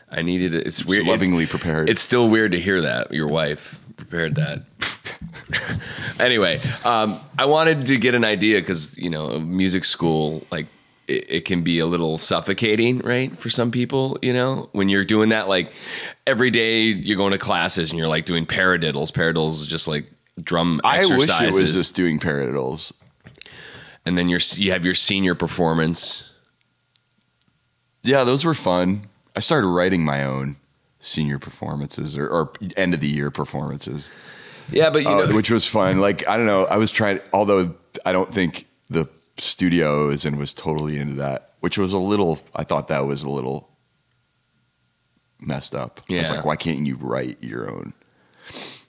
I 0.09 0.21
needed 0.21 0.53
it. 0.53 0.67
It's 0.67 0.85
weird. 0.85 1.01
It's 1.01 1.09
lovingly 1.09 1.43
it's, 1.43 1.51
prepared. 1.51 1.89
It's 1.89 2.01
still 2.01 2.29
weird 2.29 2.51
to 2.53 2.59
hear 2.59 2.81
that 2.81 3.11
your 3.13 3.27
wife 3.27 3.79
prepared 3.97 4.35
that. 4.35 4.63
anyway, 6.19 6.59
um, 6.85 7.19
I 7.37 7.45
wanted 7.45 7.85
to 7.87 7.97
get 7.97 8.15
an 8.15 8.23
idea 8.23 8.59
because 8.59 8.97
you 8.97 9.09
know 9.09 9.39
music 9.39 9.85
school 9.85 10.45
like 10.51 10.67
it, 11.07 11.29
it 11.29 11.45
can 11.45 11.63
be 11.63 11.79
a 11.79 11.85
little 11.85 12.17
suffocating, 12.17 12.99
right? 12.99 13.35
For 13.37 13.49
some 13.49 13.71
people, 13.71 14.17
you 14.21 14.33
know, 14.33 14.69
when 14.73 14.89
you're 14.89 15.05
doing 15.05 15.29
that 15.29 15.47
like 15.47 15.71
every 16.25 16.51
day 16.51 16.81
you're 16.83 17.17
going 17.17 17.31
to 17.31 17.37
classes 17.37 17.89
and 17.91 17.97
you're 17.99 18.07
like 18.07 18.25
doing 18.25 18.45
paradiddles. 18.45 19.11
Paradiddles 19.11 19.61
is 19.61 19.67
just 19.67 19.87
like 19.87 20.05
drum 20.41 20.79
I 20.83 20.99
exercises. 20.99 21.27
wish 21.27 21.59
it 21.59 21.61
was 21.61 21.73
just 21.73 21.95
doing 21.95 22.19
paradiddles. 22.19 22.93
and 24.05 24.17
then 24.17 24.29
you're 24.29 24.41
you 24.55 24.71
have 24.71 24.85
your 24.85 24.95
senior 24.95 25.33
performance. 25.35 26.29
Yeah, 28.03 28.23
those 28.23 28.45
were 28.45 28.53
fun. 28.53 29.07
I 29.35 29.39
started 29.39 29.67
writing 29.67 30.03
my 30.05 30.23
own 30.23 30.57
senior 30.99 31.39
performances 31.39 32.17
or, 32.17 32.27
or 32.27 32.51
end 32.75 32.93
of 32.93 32.99
the 32.99 33.07
year 33.07 33.31
performances. 33.31 34.11
Yeah, 34.71 34.89
but 34.89 35.03
you 35.03 35.09
uh, 35.09 35.25
know, 35.25 35.35
which 35.35 35.49
was 35.49 35.67
fun. 35.67 35.99
Like 35.99 36.27
I 36.27 36.37
don't 36.37 36.45
know, 36.45 36.65
I 36.65 36.77
was 36.77 36.91
trying. 36.91 37.19
Although 37.33 37.75
I 38.05 38.11
don't 38.11 38.31
think 38.31 38.67
the 38.89 39.09
studio 39.37 40.05
I 40.05 40.07
was 40.07 40.25
in 40.25 40.37
was 40.37 40.53
totally 40.53 40.97
into 40.97 41.13
that, 41.15 41.53
which 41.61 41.77
was 41.77 41.93
a 41.93 41.99
little. 41.99 42.39
I 42.55 42.63
thought 42.63 42.87
that 42.89 43.05
was 43.05 43.23
a 43.23 43.29
little 43.29 43.69
messed 45.39 45.75
up. 45.75 46.01
I 46.09 46.13
was 46.15 46.29
Yeah. 46.29 46.35
like, 46.37 46.45
why 46.45 46.55
can't 46.55 46.85
you 46.85 46.95
write 46.95 47.37
your 47.41 47.69
own? 47.69 47.93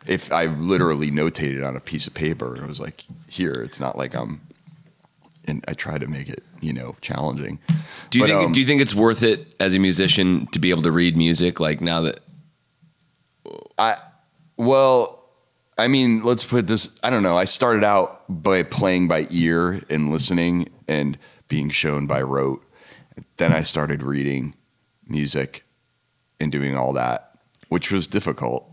If 0.06 0.32
I 0.32 0.46
literally 0.46 1.10
notated 1.10 1.66
on 1.66 1.76
a 1.76 1.80
piece 1.80 2.06
of 2.06 2.14
paper, 2.14 2.56
it 2.56 2.66
was 2.66 2.80
like, 2.80 3.04
here. 3.28 3.52
It's 3.52 3.78
not 3.80 3.98
like 3.98 4.14
I'm. 4.14 4.40
And 5.44 5.64
I 5.68 5.74
try 5.74 5.98
to 5.98 6.06
make 6.06 6.28
it, 6.28 6.42
you 6.60 6.72
know, 6.72 6.96
challenging. 7.00 7.58
Do 8.10 8.18
you 8.18 8.24
But, 8.24 8.30
think 8.30 8.46
um, 8.46 8.52
do 8.52 8.60
you 8.60 8.66
think 8.66 8.80
it's 8.82 8.94
worth 8.94 9.22
it 9.22 9.54
as 9.60 9.74
a 9.74 9.78
musician 9.78 10.46
to 10.48 10.58
be 10.58 10.70
able 10.70 10.82
to 10.82 10.92
read 10.92 11.16
music 11.16 11.60
like 11.60 11.80
now 11.80 12.02
that 12.02 12.20
I 13.78 13.96
well, 14.56 15.24
I 15.78 15.86
mean, 15.86 16.24
let's 16.24 16.44
put 16.44 16.66
this. 16.66 16.98
I 17.02 17.10
don't 17.10 17.22
know. 17.22 17.36
I 17.36 17.44
started 17.44 17.84
out 17.84 18.24
by 18.28 18.64
playing 18.64 19.08
by 19.08 19.26
ear 19.30 19.80
and 19.88 20.10
listening 20.10 20.68
and 20.88 21.16
being 21.46 21.70
shown 21.70 22.06
by 22.06 22.22
rote. 22.22 22.64
Then 23.36 23.52
I 23.52 23.62
started 23.62 24.02
reading 24.02 24.54
music 25.06 25.64
and 26.40 26.50
doing 26.50 26.76
all 26.76 26.92
that, 26.94 27.38
which 27.68 27.92
was 27.92 28.08
difficult, 28.08 28.68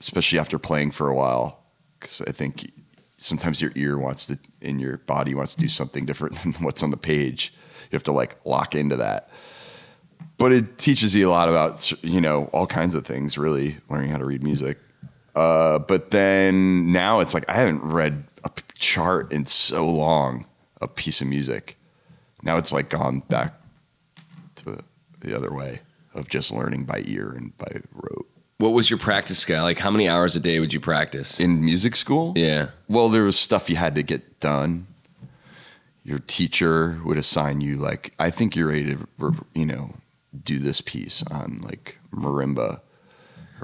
especially 0.00 0.38
after 0.38 0.58
playing 0.58 0.90
for 0.92 1.08
a 1.08 1.14
while. 1.14 1.66
Because 1.98 2.22
I 2.22 2.32
think 2.32 2.70
sometimes 3.18 3.60
your 3.60 3.72
ear 3.74 3.98
wants 3.98 4.26
to, 4.28 4.38
and 4.62 4.80
your 4.80 4.98
body 4.98 5.34
wants 5.34 5.54
to 5.54 5.60
do 5.60 5.68
something 5.68 6.06
different 6.06 6.36
than 6.36 6.52
what's 6.60 6.82
on 6.82 6.90
the 6.90 6.96
page. 6.96 7.52
You 7.90 7.96
have 7.96 8.04
to 8.04 8.12
like 8.12 8.36
lock 8.44 8.74
into 8.74 8.96
that. 8.96 9.28
But 10.38 10.52
it 10.52 10.78
teaches 10.78 11.14
you 11.14 11.28
a 11.28 11.30
lot 11.30 11.48
about 11.48 11.92
you 12.02 12.20
know 12.20 12.44
all 12.52 12.66
kinds 12.66 12.94
of 12.94 13.04
things 13.04 13.36
really 13.36 13.76
learning 13.90 14.10
how 14.10 14.18
to 14.18 14.24
read 14.24 14.42
music. 14.42 14.78
Uh, 15.34 15.78
but 15.78 16.10
then 16.10 16.90
now 16.90 17.20
it's 17.20 17.32
like 17.32 17.48
i 17.48 17.52
haven't 17.52 17.80
read 17.82 18.24
a 18.42 18.50
chart 18.74 19.30
in 19.32 19.44
so 19.44 19.86
long 19.86 20.46
a 20.80 20.88
piece 20.88 21.20
of 21.20 21.26
music. 21.28 21.76
Now 22.42 22.56
it's 22.56 22.72
like 22.72 22.88
gone 22.88 23.20
back 23.20 23.54
to 24.56 24.78
the 25.20 25.36
other 25.36 25.52
way 25.52 25.80
of 26.14 26.28
just 26.28 26.52
learning 26.52 26.84
by 26.84 27.02
ear 27.04 27.32
and 27.36 27.56
by 27.58 27.80
rote 27.92 28.27
what 28.58 28.70
was 28.70 28.90
your 28.90 28.98
practice 28.98 29.38
scale? 29.38 29.62
Like 29.62 29.78
how 29.78 29.90
many 29.90 30.08
hours 30.08 30.36
a 30.36 30.40
day 30.40 30.60
would 30.60 30.72
you 30.72 30.80
practice? 30.80 31.40
in 31.40 31.64
music 31.64 31.96
school 31.96 32.32
yeah. 32.36 32.68
well 32.88 33.08
there 33.08 33.22
was 33.22 33.38
stuff 33.38 33.70
you 33.70 33.76
had 33.76 33.94
to 33.94 34.02
get 34.02 34.40
done 34.40 34.86
your 36.04 36.18
teacher 36.20 37.00
would 37.04 37.18
assign 37.18 37.60
you 37.60 37.76
like 37.76 38.12
i 38.18 38.30
think 38.30 38.56
you're 38.56 38.68
ready 38.68 38.96
to 38.96 39.06
you 39.54 39.66
know 39.66 39.94
do 40.42 40.58
this 40.58 40.80
piece 40.80 41.22
on 41.30 41.60
like 41.62 41.98
marimba 42.12 42.80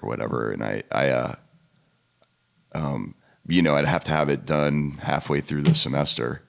or 0.03 0.09
whatever 0.09 0.51
and 0.51 0.63
i 0.63 0.83
i 0.93 1.09
uh 1.09 1.35
um 2.75 3.15
you 3.47 3.63
know 3.63 3.75
i'd 3.77 3.87
have 3.87 4.05
to 4.05 4.11
have 4.11 4.29
it 4.29 4.45
done 4.45 4.91
halfway 5.03 5.41
through 5.41 5.63
the 5.63 5.75
semester 5.75 6.43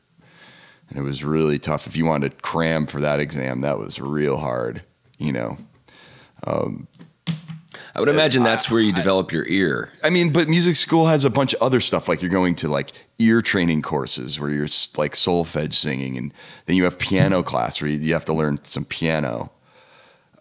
and 0.89 0.99
it 0.99 1.01
was 1.01 1.23
really 1.23 1.57
tough 1.57 1.87
if 1.87 1.95
you 1.95 2.05
wanted 2.05 2.31
to 2.31 2.37
cram 2.37 2.85
for 2.85 2.99
that 2.99 3.19
exam 3.19 3.61
that 3.61 3.79
was 3.79 3.99
real 4.01 4.37
hard 4.37 4.83
you 5.17 5.31
know 5.31 5.57
I 7.95 8.01
would 8.01 8.09
imagine 8.09 8.43
that's 8.43 8.69
where 8.69 8.81
you 8.81 8.91
develop 8.91 9.31
your 9.31 9.47
ear. 9.47 9.89
I 10.03 10.09
mean, 10.09 10.33
but 10.33 10.49
music 10.49 10.75
school 10.75 11.07
has 11.07 11.23
a 11.23 11.29
bunch 11.29 11.53
of 11.53 11.61
other 11.61 11.79
stuff. 11.79 12.09
Like 12.09 12.21
you're 12.21 12.29
going 12.29 12.55
to 12.55 12.67
like 12.67 12.91
ear 13.19 13.41
training 13.41 13.83
courses 13.83 14.37
where 14.37 14.49
you're 14.49 14.67
like 14.97 15.13
solfege 15.13 15.73
singing, 15.73 16.17
and 16.17 16.33
then 16.65 16.75
you 16.75 16.83
have 16.83 16.99
piano 16.99 17.41
class 17.41 17.81
where 17.81 17.89
you, 17.89 17.97
you 17.97 18.13
have 18.13 18.25
to 18.25 18.33
learn 18.33 18.61
some 18.65 18.83
piano. 18.83 19.49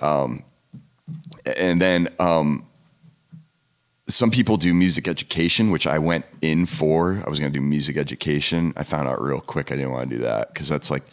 Um, 0.00 0.42
and 1.56 1.80
then 1.80 2.08
um, 2.18 2.66
some 4.08 4.32
people 4.32 4.56
do 4.56 4.74
music 4.74 5.06
education, 5.06 5.70
which 5.70 5.86
I 5.86 6.00
went 6.00 6.24
in 6.42 6.66
for. 6.66 7.22
I 7.24 7.30
was 7.30 7.38
going 7.38 7.52
to 7.52 7.56
do 7.58 7.64
music 7.64 7.96
education. 7.96 8.72
I 8.76 8.82
found 8.82 9.06
out 9.06 9.22
real 9.22 9.40
quick 9.40 9.70
I 9.70 9.76
didn't 9.76 9.92
want 9.92 10.10
to 10.10 10.16
do 10.16 10.22
that 10.22 10.52
because 10.52 10.68
that's 10.68 10.90
like 10.90 11.04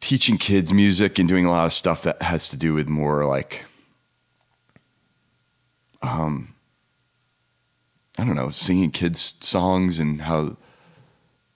teaching 0.00 0.36
kids 0.36 0.72
music 0.72 1.20
and 1.20 1.28
doing 1.28 1.44
a 1.46 1.50
lot 1.50 1.66
of 1.66 1.72
stuff 1.72 2.02
that 2.02 2.20
has 2.22 2.48
to 2.50 2.56
do 2.56 2.74
with 2.74 2.88
more 2.88 3.24
like 3.24 3.66
Um, 6.02 6.54
I 8.18 8.24
don't 8.24 8.36
know, 8.36 8.50
singing 8.50 8.90
kids 8.90 9.34
songs 9.40 9.98
and 9.98 10.22
how 10.22 10.56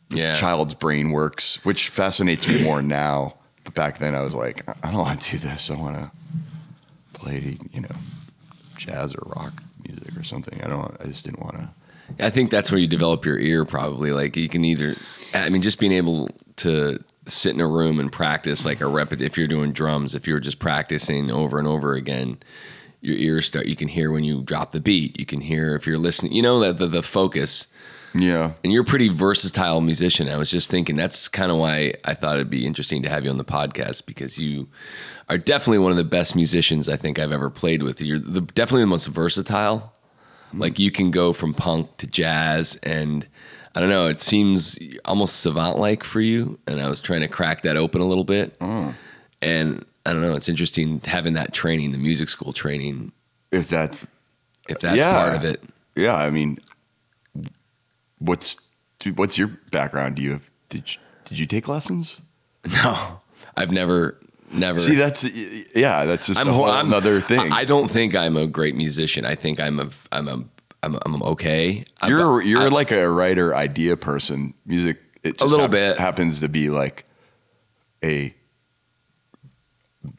the 0.09 0.17
Yeah. 0.19 0.35
child's 0.35 0.75
brain 0.75 1.11
works, 1.11 1.65
which 1.65 1.89
fascinates 1.89 2.47
me 2.49 2.63
more 2.63 2.83
now. 2.83 3.35
But 3.65 3.75
back 3.75 3.99
then, 3.99 4.15
I 4.15 4.23
was 4.23 4.35
like, 4.35 4.67
I 4.69 4.75
I 4.89 4.91
don't 4.91 5.01
want 5.01 5.21
to 5.21 5.31
do 5.33 5.39
this. 5.39 5.71
I 5.71 5.77
want 5.77 5.97
to 5.97 6.11
play, 7.15 7.57
you 7.73 7.81
know, 7.81 7.89
jazz 8.77 9.15
or 9.15 9.23
rock 9.37 9.63
music 9.89 10.17
or 10.17 10.23
something. 10.25 10.63
I 10.63 10.69
don't. 10.69 10.95
I 11.01 11.05
just 11.05 11.25
didn't 11.25 11.41
want 11.41 11.55
to. 11.57 11.69
I 12.21 12.29
think 12.31 12.51
that's 12.51 12.71
where 12.71 12.79
you 12.81 12.87
develop 12.87 13.25
your 13.25 13.39
ear 13.39 13.65
probably. 13.65 14.13
Like 14.13 14.37
you 14.37 14.49
can 14.49 14.65
either 14.65 14.95
I 15.33 15.49
mean 15.49 15.63
just 15.63 15.81
being 15.81 15.93
able 15.93 16.29
to 16.57 17.03
sit 17.27 17.55
in 17.55 17.61
a 17.61 17.67
room 17.67 17.99
and 17.99 18.13
practice 18.13 18.67
like 18.67 18.83
a 18.83 18.87
rep 18.87 19.13
if 19.15 19.39
you're 19.39 19.49
doing 19.49 19.73
drums, 19.73 20.15
if 20.15 20.27
you're 20.27 20.41
just 20.41 20.59
practicing 20.59 21.31
over 21.31 21.59
and 21.59 21.67
over 21.67 21.95
again, 21.95 22.37
your 23.05 23.17
ears 23.17 23.47
start 23.47 23.67
you 23.67 23.77
can 23.77 23.89
hear 23.89 24.11
when 24.11 24.25
you 24.25 24.43
drop 24.43 24.71
the 24.71 24.81
beat. 24.81 25.19
You 25.19 25.27
can 25.27 25.41
hear 25.41 25.77
if 25.77 25.87
you're 25.87 25.99
listening, 25.99 26.33
you 26.33 26.43
know 26.43 26.61
that 26.61 26.79
the, 26.79 26.87
the 26.87 27.03
focus 27.03 27.67
Yeah, 28.15 28.53
and 28.63 28.73
you're 28.73 28.83
a 28.83 28.87
pretty 28.87 29.09
versatile 29.09 29.81
musician. 29.81 30.29
I 30.29 30.37
was 30.37 30.51
just 30.51 30.71
thinking 30.71 30.97
that's 30.97 31.29
kind 31.29 31.51
of 31.53 31.59
why 31.59 31.95
I 32.05 32.15
thought 32.15 32.37
it'd 32.37 32.49
be 32.49 32.67
interesting 32.67 33.03
to 33.03 33.09
have 33.09 33.25
you 33.25 33.31
on 33.31 33.37
the 33.37 33.45
podcast 33.45 34.07
because 34.07 34.39
you 34.39 34.69
are 35.29 35.39
definitely 35.39 35.79
one 35.79 35.91
of 35.91 35.97
the 35.97 36.05
best 36.05 36.35
musicians 36.35 36.89
I 36.89 36.97
think 36.97 37.19
I've 37.19 37.33
ever 37.33 37.51
played 37.51 37.83
with. 37.83 38.01
You're 38.01 38.19
the, 38.19 38.41
definitely 38.41 38.83
the 38.83 38.89
most 38.89 39.07
versatile. 39.07 39.93
Mm-hmm. 40.49 40.61
Like 40.61 40.79
you 40.79 40.91
can 40.91 41.11
go 41.11 41.33
from 41.33 41.55
punk 41.55 41.97
to 41.99 42.07
jazz, 42.07 42.79
and 42.83 43.27
I 43.75 43.81
don't 43.81 43.91
know. 43.91 44.07
It 44.07 44.21
seems 44.21 44.79
almost 45.05 45.41
savant 45.41 45.79
like 45.79 46.05
for 46.05 46.21
you. 46.21 46.59
And 46.67 46.81
I 46.81 46.89
was 46.89 47.01
trying 47.01 47.21
to 47.21 47.29
crack 47.29 47.63
that 47.63 47.77
open 47.77 48.01
a 48.01 48.07
little 48.07 48.25
bit. 48.25 48.59
Mm. 48.61 48.95
And 49.43 49.85
I 50.07 50.13
don't 50.13 50.23
know. 50.23 50.35
It's 50.35 50.49
interesting 50.49 51.01
having 51.05 51.33
that 51.35 51.53
training, 51.55 51.93
the 51.93 51.99
music 51.99 52.29
school 52.29 52.53
training, 52.53 53.13
if 53.53 53.69
that's 53.69 54.07
if 54.69 54.81
that's 54.81 54.97
Yeah. 54.99 55.13
part 55.13 55.35
of 55.37 55.45
it. 55.45 55.63
yeah. 55.97 56.15
I 56.15 56.31
mean, 56.31 56.59
what's 58.19 58.57
what's 59.15 59.39
your 59.39 59.49
background? 59.71 60.17
Do 60.17 60.23
you 60.23 60.33
have 60.33 60.51
did 60.69 60.95
you, 60.95 61.01
did 61.25 61.39
you 61.39 61.47
take 61.47 61.69
lessons? 61.69 62.21
No, 62.83 63.19
I've 63.59 63.71
never 63.71 64.19
never. 64.51 64.79
See, 64.79 64.95
that's 64.95 65.25
yeah, 65.77 66.07
that's 66.07 66.27
just 66.29 66.41
I'm 66.41 66.49
a 66.49 66.53
whole 66.53 66.65
I'm- 66.65 66.87
another 66.87 67.21
thing. 67.21 67.53
I 67.53 67.65
don't 67.67 67.91
think 67.91 68.15
I'm 68.17 68.39
a 68.39 68.47
great 68.47 68.75
musician. 68.75 69.27
I 69.27 69.35
think 69.35 69.61
I'm 69.61 69.79
a 69.81 69.91
I'm 70.13 70.29
a 70.29 70.45
I'm, 70.83 70.99
I'm 71.05 71.23
okay. 71.23 71.85
I'm- 72.01 72.11
you're 72.11 72.41
you're 72.43 72.63
I- 72.63 72.69
like 72.69 72.91
a 72.91 73.07
writer 73.11 73.55
idea 73.55 73.99
person. 73.99 74.55
Music, 74.65 74.99
it 75.23 75.39
just 75.39 75.51
little 75.51 75.67
hap- 75.67 75.71
bit. 75.73 75.99
happens 75.99 76.41
to 76.41 76.49
be 76.49 76.71
like 76.71 77.05
a 78.03 78.35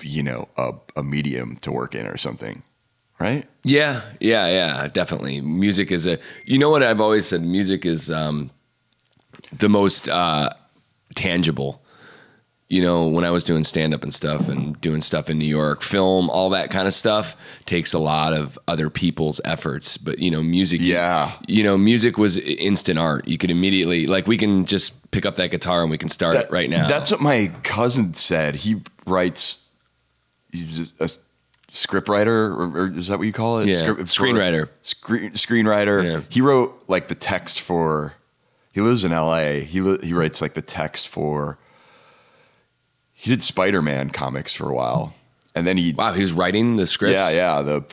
you 0.01 0.23
know 0.23 0.47
a, 0.57 0.73
a 0.95 1.03
medium 1.03 1.55
to 1.57 1.71
work 1.71 1.95
in 1.95 2.05
or 2.07 2.17
something, 2.17 2.63
right? 3.19 3.45
Yeah, 3.63 4.01
yeah, 4.19 4.47
yeah, 4.47 4.87
definitely. 4.87 5.41
Music 5.41 5.91
is 5.91 6.07
a. 6.07 6.19
You 6.45 6.59
know 6.59 6.69
what 6.69 6.83
I've 6.83 7.01
always 7.01 7.27
said. 7.27 7.41
Music 7.41 7.85
is 7.85 8.11
um, 8.11 8.51
the 9.51 9.69
most 9.69 10.09
uh, 10.09 10.49
tangible. 11.15 11.81
You 12.67 12.81
know, 12.81 13.07
when 13.07 13.23
I 13.23 13.29
was 13.29 13.43
doing 13.43 13.63
stand 13.63 13.93
up 13.93 14.01
and 14.01 14.11
stuff, 14.11 14.49
and 14.49 14.79
doing 14.81 15.01
stuff 15.01 15.29
in 15.29 15.37
New 15.37 15.45
York, 15.45 15.83
film, 15.83 16.31
all 16.31 16.49
that 16.49 16.71
kind 16.71 16.87
of 16.87 16.95
stuff 16.95 17.37
takes 17.65 17.93
a 17.93 17.99
lot 17.99 18.33
of 18.33 18.57
other 18.67 18.89
people's 18.89 19.39
efforts. 19.45 19.97
But 19.97 20.17
you 20.17 20.31
know, 20.31 20.41
music. 20.41 20.81
Yeah. 20.81 21.31
You 21.47 21.63
know, 21.63 21.77
music 21.77 22.17
was 22.17 22.39
instant 22.39 22.97
art. 22.97 23.27
You 23.27 23.37
could 23.37 23.51
immediately 23.51 24.07
like 24.07 24.25
we 24.25 24.37
can 24.37 24.65
just 24.65 25.11
pick 25.11 25.27
up 25.27 25.35
that 25.35 25.51
guitar 25.51 25.83
and 25.83 25.91
we 25.91 25.99
can 25.99 26.09
start 26.09 26.33
it 26.33 26.47
right 26.49 26.69
now. 26.69 26.87
That's 26.87 27.11
what 27.11 27.21
my 27.21 27.51
cousin 27.63 28.15
said. 28.15 28.55
He 28.57 28.81
writes. 29.05 29.64
He's 30.55 30.93
a, 30.99 31.03
a 31.05 31.09
script 31.69 32.07
writer, 32.09 32.51
or, 32.53 32.65
or 32.83 32.87
is 32.87 33.07
that 33.07 33.17
what 33.17 33.27
you 33.27 33.33
call 33.33 33.59
it? 33.59 33.67
Yeah, 33.67 33.73
Script- 33.73 34.01
screenwriter. 34.01 34.69
Screen, 34.81 35.31
screenwriter. 35.31 36.03
Yeah. 36.03 36.21
He 36.29 36.41
wrote 36.41 36.83
like 36.87 37.07
the 37.07 37.15
text 37.15 37.61
for. 37.61 38.13
He 38.73 38.81
lives 38.81 39.05
in 39.05 39.13
L.A. 39.13 39.61
He 39.61 39.79
li- 39.81 40.05
he 40.05 40.13
writes 40.13 40.41
like 40.41 40.53
the 40.53 40.61
text 40.61 41.07
for. 41.07 41.57
He 43.13 43.29
did 43.29 43.41
Spider 43.41 43.81
Man 43.81 44.09
comics 44.09 44.53
for 44.53 44.69
a 44.69 44.75
while, 44.75 45.13
and 45.55 45.65
then 45.65 45.77
he 45.77 45.93
wow, 45.93 46.11
he 46.13 46.21
was 46.21 46.33
writing 46.33 46.75
the 46.75 46.85
scripts. 46.85 47.13
yeah 47.13 47.29
yeah 47.29 47.61
the 47.61 47.83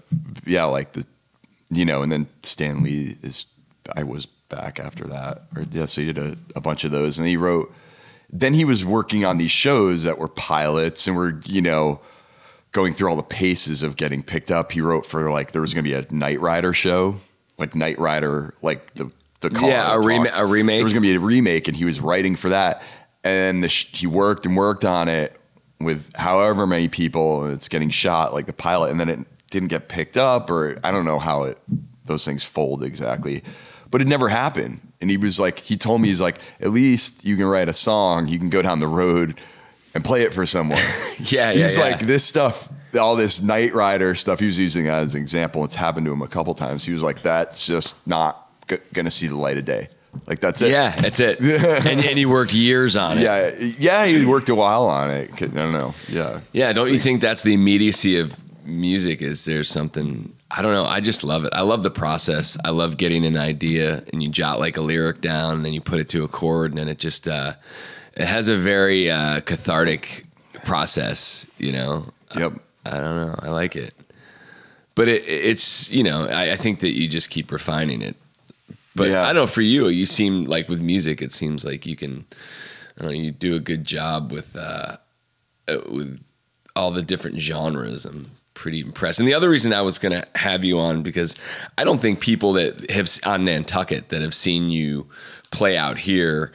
yeah 0.44 0.64
like 0.64 0.92
the 0.92 1.06
you 1.70 1.84
know, 1.84 2.02
and 2.02 2.10
then 2.12 2.26
Stan 2.42 2.82
Lee 2.82 3.16
is 3.22 3.46
I 3.96 4.02
was 4.02 4.26
back 4.26 4.78
after 4.80 5.04
that, 5.04 5.44
or 5.56 5.62
yeah, 5.70 5.86
so 5.86 6.00
he 6.02 6.12
did 6.12 6.18
a, 6.18 6.36
a 6.56 6.60
bunch 6.60 6.84
of 6.84 6.90
those, 6.90 7.18
and 7.18 7.26
he 7.26 7.36
wrote. 7.36 7.72
Then 8.34 8.54
he 8.54 8.64
was 8.64 8.82
working 8.82 9.24
on 9.26 9.36
these 9.38 9.50
shows 9.50 10.04
that 10.04 10.18
were 10.18 10.26
pilots 10.28 11.06
and 11.06 11.14
were 11.16 11.38
you 11.44 11.60
know 11.60 12.00
going 12.72 12.94
through 12.94 13.10
all 13.10 13.16
the 13.16 13.22
paces 13.22 13.82
of 13.82 13.96
getting 13.96 14.22
picked 14.22 14.50
up. 14.50 14.72
He 14.72 14.80
wrote 14.80 15.06
for 15.06 15.30
like 15.30 15.52
there 15.52 15.60
was 15.62 15.74
going 15.74 15.84
to 15.84 15.90
be 15.90 15.94
a 15.94 16.06
Knight 16.12 16.40
Rider 16.40 16.72
show, 16.72 17.16
like 17.58 17.74
Knight 17.74 17.98
Rider, 17.98 18.54
like 18.62 18.94
the 18.94 19.10
the 19.40 19.50
car 19.50 19.68
Yeah, 19.68 19.98
a 19.98 20.02
talks. 20.02 20.40
a 20.40 20.46
remake? 20.46 20.78
There 20.78 20.84
was 20.84 20.92
going 20.92 21.02
to 21.02 21.08
be 21.08 21.14
a 21.16 21.20
remake, 21.20 21.68
and 21.68 21.76
he 21.76 21.84
was 21.84 22.00
writing 22.00 22.36
for 22.36 22.48
that. 22.50 22.82
And 23.24 23.62
the 23.62 23.68
sh- 23.68 23.92
he 24.00 24.06
worked 24.06 24.46
and 24.46 24.56
worked 24.56 24.84
on 24.84 25.08
it 25.08 25.36
with 25.80 26.14
however 26.16 26.66
many 26.66 26.88
people, 26.88 27.46
it's 27.46 27.68
getting 27.68 27.90
shot 27.90 28.32
like 28.32 28.46
the 28.46 28.52
pilot, 28.52 28.90
and 28.90 28.98
then 29.00 29.08
it 29.08 29.18
didn't 29.50 29.68
get 29.68 29.88
picked 29.88 30.16
up, 30.16 30.48
or 30.50 30.78
I 30.84 30.90
don't 30.92 31.04
know 31.04 31.18
how 31.18 31.44
it 31.44 31.58
those 32.06 32.24
things 32.24 32.42
fold 32.42 32.82
exactly, 32.82 33.42
but 33.90 34.00
it 34.00 34.08
never 34.08 34.28
happened. 34.28 34.80
And 35.00 35.10
he 35.10 35.16
was 35.16 35.38
like, 35.40 35.58
he 35.60 35.76
told 35.76 36.00
me 36.00 36.08
he's 36.08 36.20
like, 36.20 36.38
at 36.60 36.70
least 36.70 37.24
you 37.24 37.36
can 37.36 37.46
write 37.46 37.68
a 37.68 37.72
song, 37.72 38.28
you 38.28 38.38
can 38.38 38.48
go 38.50 38.62
down 38.62 38.78
the 38.80 38.88
road 38.88 39.38
and 39.94 40.04
play 40.04 40.22
it 40.22 40.34
for 40.34 40.46
someone. 40.46 40.78
yeah, 41.18 41.50
yeah. 41.50 41.52
He's 41.52 41.76
yeah. 41.76 41.82
like 41.82 42.00
this 42.00 42.24
stuff, 42.24 42.72
all 42.98 43.16
this 43.16 43.42
Knight 43.42 43.74
Rider 43.74 44.14
stuff. 44.14 44.40
He 44.40 44.46
was 44.46 44.58
using 44.58 44.84
that 44.86 45.02
as 45.02 45.14
an 45.14 45.20
example. 45.20 45.64
It's 45.64 45.74
happened 45.74 46.06
to 46.06 46.12
him 46.12 46.22
a 46.22 46.28
couple 46.28 46.54
times. 46.54 46.84
He 46.84 46.92
was 46.92 47.02
like, 47.02 47.22
that's 47.22 47.66
just 47.66 48.06
not 48.06 48.48
g- 48.68 48.78
going 48.92 49.04
to 49.04 49.10
see 49.10 49.26
the 49.26 49.36
light 49.36 49.58
of 49.58 49.64
day. 49.64 49.88
Like 50.26 50.40
that's 50.40 50.60
it. 50.60 50.70
Yeah, 50.70 50.90
that's 50.90 51.20
it. 51.20 51.40
and, 51.86 52.04
and 52.04 52.18
he 52.18 52.26
worked 52.26 52.52
years 52.52 52.96
on 52.96 53.16
it. 53.16 53.22
yeah, 53.22 53.50
yeah. 53.78 54.06
He 54.06 54.26
worked 54.26 54.50
a 54.50 54.54
while 54.54 54.82
on 54.82 55.10
it. 55.10 55.30
I 55.42 55.46
don't 55.46 55.72
know. 55.72 55.94
Yeah, 56.08 56.40
Yeah, 56.52 56.72
don't 56.74 56.92
you 56.92 56.98
think 56.98 57.22
that's 57.22 57.42
the 57.42 57.54
immediacy 57.54 58.18
of 58.18 58.36
music? 58.66 59.22
Is 59.22 59.46
there 59.46 59.64
something 59.64 60.34
I 60.54 60.60
don't 60.60 60.74
know? 60.74 60.84
I 60.84 61.00
just 61.00 61.24
love 61.24 61.46
it. 61.46 61.52
I 61.54 61.62
love 61.62 61.82
the 61.82 61.90
process. 61.90 62.58
I 62.62 62.70
love 62.70 62.98
getting 62.98 63.24
an 63.24 63.38
idea 63.38 64.04
and 64.12 64.22
you 64.22 64.28
jot 64.28 64.58
like 64.58 64.76
a 64.76 64.82
lyric 64.82 65.22
down 65.22 65.56
and 65.56 65.64
then 65.64 65.72
you 65.72 65.80
put 65.80 65.98
it 65.98 66.10
to 66.10 66.24
a 66.24 66.28
chord 66.28 66.72
and 66.72 66.78
then 66.78 66.88
it 66.88 66.98
just 66.98 67.26
uh, 67.26 67.54
it 68.14 68.26
has 68.26 68.48
a 68.48 68.56
very 68.56 69.10
uh, 69.10 69.40
cathartic 69.40 70.26
process. 70.64 71.46
You 71.58 71.72
know. 71.72 72.06
yep. 72.36 72.52
I 72.84 72.98
don't 72.98 73.16
know. 73.16 73.34
I 73.38 73.50
like 73.50 73.76
it, 73.76 73.94
but 74.94 75.08
it, 75.08 75.22
it's 75.26 75.90
you 75.90 76.02
know 76.02 76.26
I, 76.26 76.52
I 76.52 76.56
think 76.56 76.80
that 76.80 76.90
you 76.90 77.08
just 77.08 77.30
keep 77.30 77.52
refining 77.52 78.02
it. 78.02 78.16
But 78.94 79.08
Yeah. 79.08 79.22
I 79.22 79.26
don't 79.26 79.36
know 79.36 79.46
for 79.46 79.62
you. 79.62 79.88
You 79.88 80.04
seem 80.04 80.44
like 80.44 80.68
with 80.68 80.80
music, 80.80 81.22
it 81.22 81.32
seems 81.32 81.64
like 81.64 81.86
you 81.86 81.96
can. 81.96 82.24
I 82.98 83.04
don't 83.04 83.12
know, 83.12 83.18
you 83.18 83.30
do 83.30 83.54
a 83.54 83.60
good 83.60 83.84
job 83.84 84.32
with 84.32 84.54
uh, 84.56 84.98
uh, 85.68 85.78
with 85.88 86.20
all 86.76 86.90
the 86.90 87.02
different 87.02 87.40
genres. 87.40 88.04
I'm 88.04 88.30
pretty 88.54 88.80
impressed. 88.80 89.18
And 89.18 89.26
the 89.26 89.34
other 89.34 89.48
reason 89.48 89.72
I 89.72 89.80
was 89.80 89.98
going 89.98 90.12
to 90.12 90.26
have 90.38 90.64
you 90.64 90.78
on 90.78 91.02
because 91.02 91.34
I 91.78 91.84
don't 91.84 92.00
think 92.00 92.20
people 92.20 92.52
that 92.54 92.90
have 92.90 93.08
on 93.24 93.44
Nantucket 93.44 94.10
that 94.10 94.22
have 94.22 94.34
seen 94.34 94.70
you 94.70 95.06
play 95.50 95.76
out 95.76 95.98
here 95.98 96.52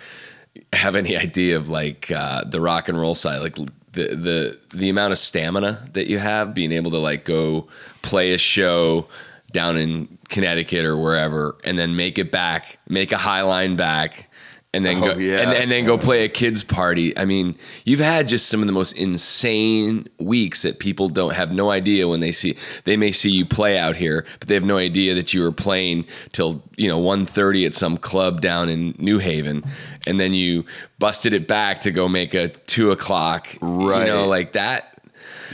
have 0.77 0.95
any 0.95 1.17
idea 1.17 1.57
of 1.57 1.69
like 1.69 2.11
uh, 2.11 2.43
the 2.45 2.61
rock 2.61 2.89
and 2.89 2.99
roll 2.99 3.15
side, 3.15 3.41
like 3.41 3.55
the 3.55 4.15
the 4.15 4.59
the 4.73 4.89
amount 4.89 5.11
of 5.11 5.17
stamina 5.17 5.87
that 5.93 6.07
you 6.07 6.19
have, 6.19 6.53
being 6.53 6.71
able 6.71 6.91
to 6.91 6.97
like 6.97 7.25
go 7.25 7.67
play 8.01 8.33
a 8.33 8.37
show 8.37 9.07
down 9.51 9.77
in 9.77 10.17
Connecticut 10.29 10.85
or 10.85 10.97
wherever, 10.97 11.57
and 11.63 11.77
then 11.79 11.95
make 11.95 12.17
it 12.17 12.31
back, 12.31 12.77
make 12.87 13.11
a 13.11 13.17
high 13.17 13.41
line 13.41 13.75
back. 13.75 14.29
And 14.73 14.85
then 14.85 14.97
Oh, 14.97 15.13
go 15.13 15.17
yeah. 15.19 15.39
and, 15.39 15.51
and 15.53 15.71
then 15.71 15.85
go 15.85 15.97
play 15.97 16.25
a 16.25 16.29
kids 16.29 16.63
party. 16.63 17.17
I 17.17 17.23
mean, 17.25 17.55
you've 17.85 18.01
had 18.01 18.27
just 18.27 18.47
some 18.49 18.59
of 18.61 18.67
the 18.67 18.73
most 18.73 18.97
insane 18.97 20.07
weeks 20.19 20.61
that 20.63 20.77
people 20.79 21.07
don't 21.09 21.33
have 21.33 21.51
no 21.51 21.71
idea 21.71 22.07
when 22.07 22.19
they 22.19 22.31
see 22.33 22.55
they 22.83 22.97
may 22.97 23.11
see 23.11 23.31
you 23.31 23.45
play 23.45 23.77
out 23.79 23.95
here, 23.95 24.25
but 24.39 24.49
they 24.49 24.53
have 24.55 24.65
no 24.65 24.77
idea 24.77 25.15
that 25.15 25.33
you 25.33 25.41
were 25.41 25.53
playing 25.53 26.05
till 26.33 26.61
you 26.75 26.87
know 26.89 27.01
1.30 27.01 27.65
at 27.65 27.75
some 27.75 27.97
club 27.97 28.41
down 28.41 28.67
in 28.69 28.93
New 28.99 29.19
Haven, 29.19 29.63
and 30.05 30.19
then 30.19 30.33
you 30.33 30.65
busted 30.99 31.33
it 31.33 31.47
back 31.47 31.79
to 31.81 31.91
go 31.91 32.07
make 32.09 32.33
a 32.33 32.49
two 32.49 32.91
o'clock. 32.91 33.47
Right. 33.61 34.01
You 34.07 34.13
know, 34.13 34.27
like 34.27 34.51
that. 34.51 35.01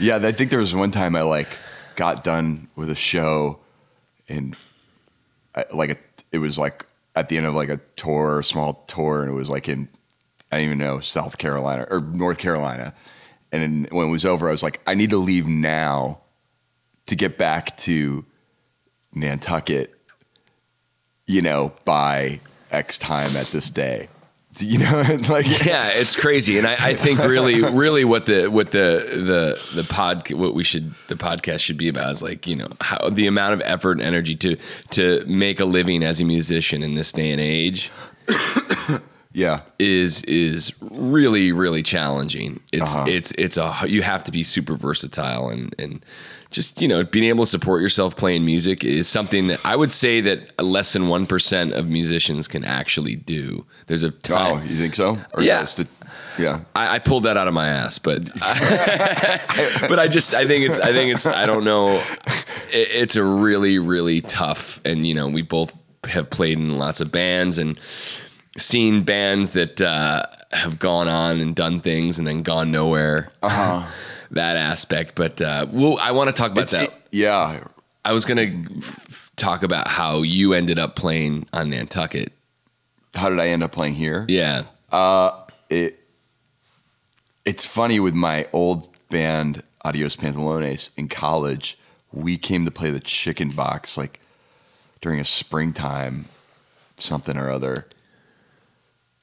Yeah, 0.00 0.16
I 0.22 0.32
think 0.32 0.50
there 0.50 0.58
was 0.60 0.74
one 0.74 0.90
time 0.90 1.14
I 1.14 1.22
like 1.22 1.48
got 1.94 2.24
done 2.24 2.66
with 2.74 2.90
a 2.90 2.96
show, 2.96 3.60
and 4.28 4.56
I, 5.54 5.64
like 5.72 5.90
a, 5.90 5.96
it 6.32 6.38
was 6.38 6.58
like 6.58 6.84
at 7.14 7.28
the 7.28 7.36
end 7.36 7.46
of 7.46 7.54
like 7.54 7.68
a 7.68 7.80
tour, 7.96 8.40
a 8.40 8.44
small 8.44 8.84
tour, 8.86 9.22
and 9.22 9.30
it 9.30 9.34
was 9.34 9.50
like 9.50 9.68
in 9.68 9.88
I 10.50 10.58
don't 10.58 10.66
even 10.66 10.78
know 10.78 11.00
South 11.00 11.38
Carolina 11.38 11.86
or 11.90 12.00
North 12.00 12.38
Carolina, 12.38 12.94
and 13.52 13.88
when 13.90 14.08
it 14.08 14.10
was 14.10 14.24
over, 14.24 14.48
I 14.48 14.52
was 14.52 14.62
like, 14.62 14.80
I 14.86 14.94
need 14.94 15.10
to 15.10 15.16
leave 15.16 15.46
now 15.46 16.20
to 17.06 17.16
get 17.16 17.38
back 17.38 17.76
to 17.78 18.24
Nantucket, 19.14 19.94
you 21.26 21.40
know, 21.40 21.72
by 21.84 22.40
X 22.70 22.98
time 22.98 23.36
at 23.36 23.46
this 23.46 23.70
day. 23.70 24.08
You 24.62 24.78
know, 24.78 25.02
like 25.28 25.64
Yeah, 25.64 25.90
it's 25.92 26.16
crazy, 26.16 26.58
and 26.58 26.66
I, 26.66 26.76
I 26.78 26.94
think 26.94 27.18
really, 27.20 27.62
really, 27.72 28.04
what 28.04 28.26
the 28.26 28.46
what 28.48 28.70
the 28.70 29.04
the 29.10 29.80
the 29.82 29.86
pod 29.88 30.30
what 30.32 30.54
we 30.54 30.64
should 30.64 30.94
the 31.08 31.14
podcast 31.14 31.60
should 31.60 31.78
be 31.78 31.88
about 31.88 32.10
is 32.10 32.22
like 32.22 32.46
you 32.46 32.56
know 32.56 32.68
how 32.80 33.08
the 33.08 33.26
amount 33.26 33.54
of 33.54 33.62
effort 33.64 33.92
and 33.92 34.02
energy 34.02 34.36
to 34.36 34.56
to 34.90 35.24
make 35.26 35.60
a 35.60 35.64
living 35.64 36.02
as 36.02 36.20
a 36.20 36.24
musician 36.24 36.82
in 36.82 36.94
this 36.94 37.12
day 37.12 37.30
and 37.30 37.40
age 37.40 37.90
yeah, 39.32 39.60
is 39.78 40.22
is 40.24 40.72
really 40.80 41.52
really 41.52 41.82
challenging. 41.82 42.60
It's 42.72 42.94
Uh-huh. 42.94 43.06
it's 43.08 43.32
it's 43.32 43.56
a 43.56 43.74
you 43.86 44.02
have 44.02 44.22
to 44.24 44.32
be 44.32 44.42
super 44.42 44.74
versatile 44.76 45.48
and 45.48 45.74
and 45.78 46.04
just 46.54 46.80
you 46.80 46.86
know 46.86 47.02
being 47.02 47.26
able 47.26 47.44
to 47.44 47.50
support 47.50 47.82
yourself 47.82 48.16
playing 48.16 48.44
music 48.44 48.84
is 48.84 49.08
something 49.08 49.48
that 49.48 49.60
I 49.66 49.74
would 49.74 49.92
say 49.92 50.20
that 50.20 50.62
less 50.62 50.92
than 50.92 51.08
one 51.08 51.26
percent 51.26 51.72
of 51.72 51.90
musicians 51.90 52.46
can 52.46 52.64
actually 52.64 53.16
do. 53.16 53.66
There's 53.86 54.04
a 54.04 54.14
oh, 54.30 54.62
you 54.62 54.76
think 54.76 54.94
so? 54.94 55.18
Or 55.32 55.40
is 55.40 55.46
Yeah. 56.38 56.44
yeah. 56.44 56.60
I, 56.76 56.94
I 56.94 56.98
pulled 57.00 57.24
that 57.24 57.36
out 57.36 57.48
of 57.48 57.54
my 57.54 57.66
ass, 57.66 57.98
but 57.98 58.24
but 58.34 59.98
I 59.98 60.06
just 60.08 60.32
I 60.32 60.46
think 60.46 60.64
it's 60.64 60.78
I 60.78 60.92
think 60.92 61.12
it's 61.12 61.26
I 61.26 61.44
don't 61.44 61.64
know. 61.64 62.00
It, 62.72 62.88
it's 62.92 63.16
a 63.16 63.24
really 63.24 63.80
really 63.80 64.20
tough, 64.20 64.80
and 64.84 65.06
you 65.06 65.14
know 65.14 65.28
we 65.28 65.42
both 65.42 65.76
have 66.04 66.30
played 66.30 66.58
in 66.58 66.78
lots 66.78 67.00
of 67.00 67.10
bands 67.10 67.58
and 67.58 67.80
seen 68.56 69.02
bands 69.02 69.50
that 69.50 69.82
uh, 69.82 70.24
have 70.52 70.78
gone 70.78 71.08
on 71.08 71.40
and 71.40 71.56
done 71.56 71.80
things 71.80 72.18
and 72.18 72.26
then 72.28 72.44
gone 72.44 72.70
nowhere. 72.70 73.32
Uh-huh. 73.42 73.90
That 74.30 74.56
aspect, 74.56 75.14
but 75.14 75.40
uh, 75.40 75.66
well, 75.70 75.98
I 76.00 76.12
want 76.12 76.28
to 76.28 76.34
talk 76.34 76.50
about 76.52 76.72
It's- 76.72 76.86
that. 76.88 76.94
it- 76.94 77.02
yeah. 77.10 77.60
I 78.06 78.12
was 78.12 78.24
gonna 78.26 78.42
f- 78.78 79.30
talk 79.36 79.62
about 79.62 79.88
how 79.88 80.22
you 80.22 80.52
ended 80.52 80.78
up 80.78 80.94
playing 80.94 81.46
on 81.54 81.70
Nantucket. 81.70 82.32
How 83.14 83.30
did 83.30 83.38
I 83.40 83.48
end 83.48 83.62
up 83.62 83.72
playing 83.72 83.94
here? 83.94 84.26
Yeah, 84.28 84.64
It 85.70 86.00
it's 87.46 87.64
funny 87.64 87.98
with 88.00 88.14
my 88.14 88.46
old 88.52 88.88
band 89.08 89.62
Adios 89.84 90.16
Pantalones 90.16 90.90
in 90.98 91.08
college, 91.08 91.78
we 92.12 92.36
came 92.36 92.64
to 92.64 92.70
play 92.70 92.90
the 92.90 93.00
chicken 93.00 93.50
box 93.50 93.96
like 93.96 94.20
during 95.00 95.18
a 95.20 95.24
springtime 95.24 96.26
something 96.98 97.36
or 97.38 97.50
other. 97.50 97.86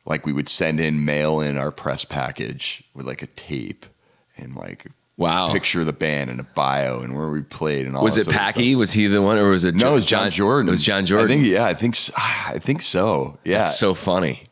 Like 0.06 0.26
we 0.26 0.34
would 0.34 0.49
send 0.49 0.80
in 0.80 1.06
mail 1.06 1.39
in 1.39 1.58
our 1.58 1.72
press 1.72 2.04
package 2.06 2.84
with 2.95 3.06
like 3.06 3.22
a 3.22 3.28
tape 3.28 3.86
and 4.42 4.56
like 4.56 4.88
Wow. 5.18 5.52
picture 5.54 5.82
of 5.82 5.86
the 5.86 5.94
band 5.94 6.30
and 6.32 6.39
a 6.39 6.44
bio 6.44 7.02
and 7.02 7.16
where 7.16 7.30
we 7.30 7.42
played 7.44 7.86
and 7.86 7.96
all. 7.96 8.04
Was 8.04 8.18
it 8.18 8.28
Packy? 8.28 8.76
Was 8.76 8.92
he 8.92 9.06
the 9.08 9.22
one, 9.22 9.38
or 9.38 9.50
was 9.52 9.64
it? 9.66 9.76
No, 9.76 9.82
Jo- 9.82 9.89
it 9.89 9.94
was 9.94 10.06
John, 10.06 10.32
Jordan. 10.32 10.68
It 10.68 10.72
was 10.72 10.82
John 10.84 11.06
Jordan. 11.06 11.26
I 11.26 11.34
think 11.34 11.48
yeah, 11.48 11.66
I 11.66 11.74
think 11.76 11.96
I 12.18 12.60
think 12.60 12.82
so. 12.82 13.38
Yeah, 13.44 13.60
That's 13.60 13.78
so 13.78 13.94
funny. 13.94 14.44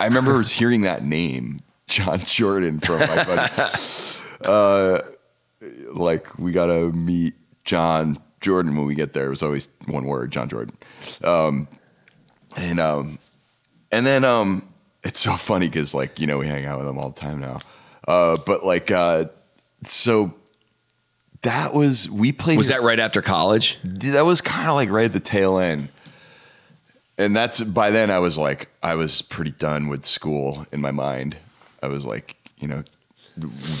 I 0.00 0.06
remember 0.06 0.42
hearing 0.44 0.80
that 0.82 1.04
name, 1.04 1.60
John 1.86 2.18
Jordan, 2.18 2.80
from 2.80 3.00
my 3.00 3.24
buddy. 3.24 3.52
uh, 4.44 4.98
like 5.92 6.38
we 6.38 6.50
gotta 6.52 6.90
meet 6.90 7.34
John 7.64 8.16
Jordan 8.40 8.74
when 8.76 8.86
we 8.86 8.94
get 8.94 9.12
there. 9.12 9.26
It 9.26 9.30
was 9.30 9.42
always 9.42 9.68
one 9.86 10.06
word, 10.06 10.32
John 10.32 10.48
Jordan. 10.48 10.74
Um, 11.22 11.68
and 12.56 12.80
um, 12.80 13.18
and 13.92 14.06
then 14.06 14.24
um, 14.24 14.62
it's 15.04 15.20
so 15.20 15.34
funny 15.34 15.68
because 15.68 15.94
like 15.94 16.18
you 16.18 16.26
know 16.26 16.38
we 16.38 16.46
hang 16.48 16.64
out 16.66 16.78
with 16.80 16.88
him 16.88 16.98
all 16.98 17.10
the 17.10 17.20
time 17.20 17.38
now. 17.38 17.60
Uh, 18.10 18.36
but 18.44 18.64
like 18.64 18.90
uh, 18.90 19.26
so 19.84 20.34
that 21.42 21.72
was 21.72 22.10
we 22.10 22.32
played. 22.32 22.58
Was 22.58 22.68
that 22.68 22.82
right 22.82 22.98
after 22.98 23.22
college? 23.22 23.78
that 23.84 24.24
was 24.24 24.40
kind 24.40 24.68
of 24.68 24.74
like 24.74 24.90
right 24.90 25.04
at 25.04 25.12
the 25.12 25.20
tail 25.20 25.58
end. 25.58 25.90
And 27.16 27.36
that's 27.36 27.60
by 27.62 27.90
then 27.90 28.10
I 28.10 28.18
was 28.18 28.36
like 28.36 28.68
I 28.82 28.96
was 28.96 29.22
pretty 29.22 29.52
done 29.52 29.86
with 29.86 30.04
school 30.04 30.66
in 30.72 30.80
my 30.80 30.90
mind. 30.90 31.36
I 31.84 31.86
was 31.86 32.04
like, 32.04 32.34
you 32.58 32.66
know, 32.66 32.82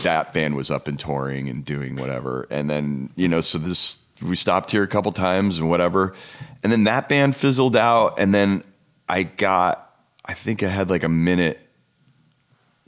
that 0.04 0.32
band 0.32 0.54
was 0.54 0.70
up 0.70 0.86
and 0.86 0.96
touring 0.96 1.48
and 1.48 1.64
doing 1.64 1.96
whatever. 1.96 2.46
And 2.50 2.70
then, 2.70 3.10
you 3.16 3.26
know, 3.26 3.40
so 3.40 3.58
this 3.58 4.04
we 4.22 4.36
stopped 4.36 4.70
here 4.70 4.84
a 4.84 4.88
couple 4.88 5.10
times 5.10 5.58
and 5.58 5.68
whatever. 5.68 6.14
And 6.62 6.70
then 6.70 6.84
that 6.84 7.08
band 7.08 7.34
fizzled 7.34 7.74
out 7.74 8.20
and 8.20 8.32
then 8.32 8.62
I 9.08 9.24
got 9.24 9.92
I 10.24 10.34
think 10.34 10.62
I 10.62 10.68
had 10.68 10.88
like 10.88 11.02
a 11.02 11.08
minute 11.08 11.58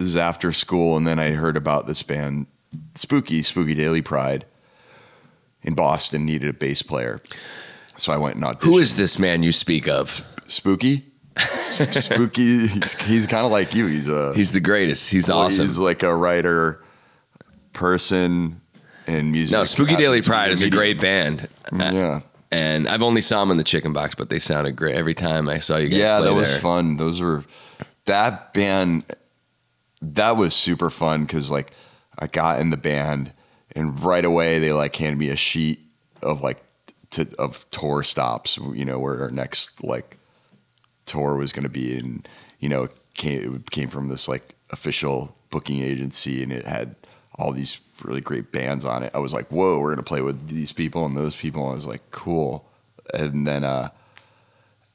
this 0.03 0.11
is 0.11 0.17
after 0.17 0.53
school 0.53 0.97
and 0.97 1.07
then 1.07 1.19
I 1.19 1.31
heard 1.31 1.57
about 1.57 1.87
this 1.87 2.03
band 2.03 2.47
Spooky, 2.95 3.43
Spooky 3.43 3.75
Daily 3.75 4.03
Pride 4.03 4.45
in 5.63 5.75
Boston 5.75 6.25
needed 6.25 6.51
a 6.51 6.53
bass 6.53 6.83
player. 6.83 7.21
So 7.97 8.13
I 8.13 8.17
went 8.17 8.37
and 8.37 8.45
auditioned. 8.45 8.65
Who 8.65 8.79
is 8.79 8.97
this 8.97 9.19
man 9.19 9.43
you 9.43 9.53
speak 9.53 9.87
of? 9.87 10.27
Spooky? 10.47 11.07
Spooky, 11.39 12.67
he's, 12.67 12.95
he's 13.05 13.27
kind 13.27 13.47
of 13.47 13.53
like 13.53 13.75
you. 13.75 13.87
He's 13.87 14.09
a 14.09 14.35
He's 14.35 14.53
the 14.53 14.61
greatest. 14.61 15.11
He's 15.11 15.29
well, 15.29 15.39
awesome. 15.39 15.67
He's 15.67 15.79
like 15.79 16.03
a 16.03 16.15
writer, 16.15 16.83
person, 17.73 18.61
and 19.07 19.33
music. 19.33 19.53
no, 19.53 19.65
Spooky 19.65 19.97
Daily 19.97 20.21
happens 20.21 20.25
to 20.25 20.31
be 20.31 20.35
Pride 20.35 20.51
is 20.51 20.63
a 20.63 20.71
great 20.71 21.01
band. 21.01 21.49
Mm, 21.67 21.93
yeah, 21.93 22.01
uh, 22.01 22.21
And 22.51 22.89
I've 22.89 23.03
only 23.03 23.23
saw 23.23 23.41
them 23.41 23.51
in 23.51 23.57
the 23.57 23.65
Chicken 23.65 23.93
Box, 23.93 24.15
but 24.15 24.29
they 24.29 24.39
sounded 24.39 24.73
great 24.77 24.95
every 24.95 25.15
time 25.15 25.49
I 25.49 25.59
saw 25.59 25.77
you 25.77 25.89
guys 25.89 25.99
yeah, 25.99 26.21
that 26.21 26.35
was 26.35 26.59
fun. 26.59 26.97
Those 26.97 27.21
were 27.21 27.45
that 28.07 28.53
band. 28.53 29.05
That 30.03 30.37
was 30.37 30.55
super 30.55 30.91
fun 30.91 31.23
because 31.23 31.51
like 31.51 31.73
I 32.19 32.27
got 32.27 32.61
in 32.61 32.71
the 32.71 32.77
band 32.77 33.33
and 33.75 34.03
right 34.03 34.25
away 34.25 34.59
they 34.59 34.73
like 34.73 34.95
handed 34.97 35.19
me 35.19 35.29
a 35.31 35.37
sheet 35.37 35.81
of 36.23 36.41
like 36.41 36.63
to, 37.11 37.29
of 37.39 37.69
tour 37.71 38.03
stops. 38.03 38.59
You 38.59 38.85
know 38.85 38.99
where 38.99 39.23
our 39.23 39.31
next 39.31 39.83
like 39.83 40.19
tour 41.07 41.37
was 41.37 41.53
going 41.53 41.65
to 41.65 41.71
be, 41.71 41.97
and 41.97 42.27
you 42.59 42.69
know 42.69 42.85
it 42.85 42.95
came 43.15 43.57
it 43.57 43.71
came 43.71 43.89
from 43.89 44.09
this 44.09 44.29
like 44.29 44.55
official 44.71 45.37
booking 45.51 45.81
agency, 45.81 46.43
and 46.43 46.53
it 46.53 46.67
had 46.67 46.97
all 47.37 47.53
these 47.53 47.81
really 48.03 48.21
great 48.21 48.53
bands 48.53 48.85
on 48.85 49.03
it. 49.03 49.11
I 49.15 49.19
was 49.19 49.33
like, 49.33 49.51
whoa, 49.51 49.79
we're 49.79 49.91
gonna 49.91 50.03
play 50.03 50.23
with 50.23 50.49
these 50.49 50.73
people 50.73 51.07
and 51.07 51.17
those 51.17 51.37
people. 51.37 51.69
I 51.69 51.73
was 51.73 51.87
like, 51.87 52.03
cool, 52.11 52.69
and 53.15 53.47
then 53.47 53.65
uh 53.65 53.91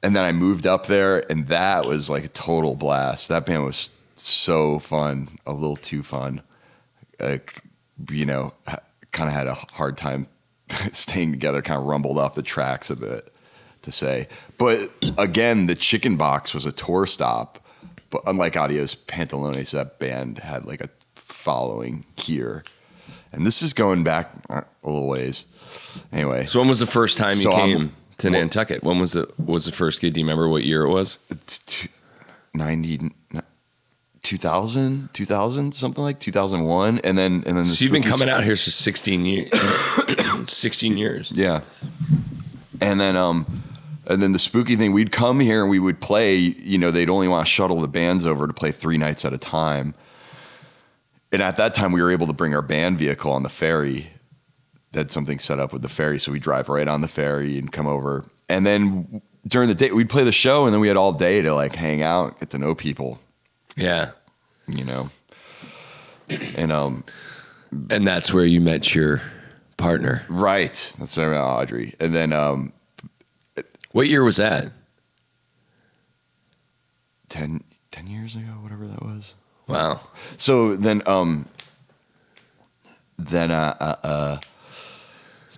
and 0.00 0.14
then 0.14 0.24
I 0.24 0.30
moved 0.30 0.66
up 0.66 0.86
there, 0.86 1.30
and 1.30 1.48
that 1.48 1.86
was 1.86 2.08
like 2.08 2.24
a 2.24 2.28
total 2.28 2.74
blast. 2.76 3.28
That 3.28 3.46
band 3.46 3.64
was 3.64 3.90
so 4.22 4.78
fun, 4.78 5.28
a 5.46 5.52
little 5.52 5.76
too 5.76 6.02
fun. 6.02 6.42
Uh, 7.20 7.38
you 8.10 8.24
know, 8.26 8.52
kind 9.12 9.28
of 9.28 9.34
had 9.34 9.46
a 9.46 9.54
hard 9.54 9.96
time 9.96 10.26
staying 10.92 11.30
together. 11.32 11.62
Kind 11.62 11.80
of 11.80 11.86
rumbled 11.86 12.18
off 12.18 12.34
the 12.34 12.42
tracks 12.42 12.90
a 12.90 12.96
bit 12.96 13.32
to 13.82 13.92
say, 13.92 14.28
but 14.58 14.90
again, 15.16 15.66
the 15.66 15.74
Chicken 15.74 16.16
Box 16.16 16.52
was 16.54 16.66
a 16.66 16.72
tour 16.72 17.06
stop. 17.06 17.64
But 18.10 18.22
unlike 18.26 18.56
Adios 18.56 18.94
Pantalones, 18.94 19.72
that 19.72 19.98
band 19.98 20.38
had 20.38 20.64
like 20.64 20.80
a 20.80 20.88
following 21.12 22.04
here, 22.16 22.64
and 23.32 23.44
this 23.46 23.62
is 23.62 23.74
going 23.74 24.02
back 24.02 24.32
uh, 24.48 24.62
a 24.82 24.90
little 24.90 25.06
ways. 25.08 25.44
Anyway, 26.12 26.46
So 26.46 26.60
when 26.60 26.68
was 26.68 26.80
the 26.80 26.86
first 26.86 27.18
time 27.18 27.34
So 27.36 27.50
you 27.50 27.54
I'm- 27.56 27.68
came 27.68 27.92
to 28.18 28.30
well- 28.30 28.40
Nantucket? 28.40 28.82
When 28.82 28.98
was 28.98 29.12
the 29.12 29.28
was 29.44 29.66
the 29.66 29.72
first 29.72 30.00
gig? 30.00 30.14
Do 30.14 30.20
you 30.20 30.24
remember 30.26 30.48
what 30.48 30.64
year 30.64 30.82
it 30.84 30.90
was? 30.90 31.18
it's 31.30 31.86
90 32.54 33.10
2000 34.22 35.10
2000 35.12 35.72
something 35.74 36.02
like 36.02 36.18
2001 36.18 36.98
and 37.04 37.16
then 37.16 37.34
and 37.34 37.44
then 37.44 37.56
the 37.56 37.64
So 37.66 37.84
you've 37.84 37.92
been 37.92 38.02
coming 38.02 38.28
out 38.28 38.44
here 38.44 38.56
for 38.56 38.70
16 38.70 39.24
years. 39.24 39.50
16 40.52 40.96
years. 40.96 41.32
yeah 41.34 41.60
and 42.80 43.00
then 43.00 43.16
um 43.16 43.62
and 44.06 44.22
then 44.22 44.32
the 44.32 44.38
spooky 44.38 44.76
thing 44.76 44.92
we'd 44.92 45.12
come 45.12 45.40
here 45.40 45.60
and 45.62 45.70
we 45.70 45.78
would 45.78 46.00
play 46.00 46.34
you 46.36 46.78
know 46.78 46.90
they'd 46.90 47.10
only 47.10 47.28
want 47.28 47.46
to 47.46 47.50
shuttle 47.50 47.80
the 47.80 47.88
bands 47.88 48.26
over 48.26 48.46
to 48.46 48.52
play 48.52 48.70
three 48.72 48.98
nights 48.98 49.24
at 49.24 49.32
a 49.32 49.38
time 49.38 49.94
and 51.32 51.42
at 51.42 51.56
that 51.56 51.74
time 51.74 51.92
we 51.92 52.02
were 52.02 52.10
able 52.10 52.26
to 52.26 52.32
bring 52.32 52.54
our 52.54 52.62
band 52.62 52.98
vehicle 52.98 53.30
on 53.32 53.42
the 53.42 53.48
ferry 53.48 54.08
had 54.94 55.10
something 55.10 55.38
set 55.38 55.58
up 55.60 55.72
with 55.72 55.82
the 55.82 55.88
ferry 55.88 56.18
so 56.18 56.32
we 56.32 56.38
drive 56.40 56.68
right 56.68 56.88
on 56.88 57.02
the 57.02 57.08
ferry 57.08 57.58
and 57.58 57.70
come 57.72 57.86
over 57.86 58.24
and 58.48 58.66
then 58.66 59.22
during 59.46 59.68
the 59.68 59.74
day 59.74 59.90
we'd 59.92 60.08
play 60.10 60.24
the 60.24 60.32
show 60.32 60.64
and 60.64 60.72
then 60.74 60.80
we 60.80 60.88
had 60.88 60.96
all 60.96 61.12
day 61.12 61.40
to 61.42 61.54
like 61.54 61.74
hang 61.74 62.02
out 62.02 62.38
get 62.40 62.50
to 62.50 62.58
know 62.58 62.74
people 62.74 63.18
Yeah. 63.78 64.10
you 64.66 64.84
know. 64.84 65.10
And 66.56 66.72
um, 66.72 67.04
And 67.90 68.06
that's 68.06 68.32
where 68.32 68.44
you 68.44 68.60
met 68.60 68.94
your 68.94 69.22
partner. 69.76 70.24
right, 70.28 70.94
that's 70.98 71.16
uh, 71.16 71.22
Audrey. 71.22 71.94
And 72.00 72.14
then 72.14 72.32
um, 72.32 72.72
What 73.92 74.08
year 74.08 74.24
was 74.24 74.36
that? 74.36 74.72
10, 77.28 77.62
10 77.90 78.06
years 78.06 78.34
ago, 78.34 78.52
whatever 78.62 78.86
that 78.86 79.02
was. 79.02 79.34
Wow. 79.66 80.00
So 80.38 80.76
then 80.76 81.02
um, 81.06 81.46
then 83.18 83.50
uh, 83.50 83.76
uh, 83.78 83.94
uh 84.02 84.38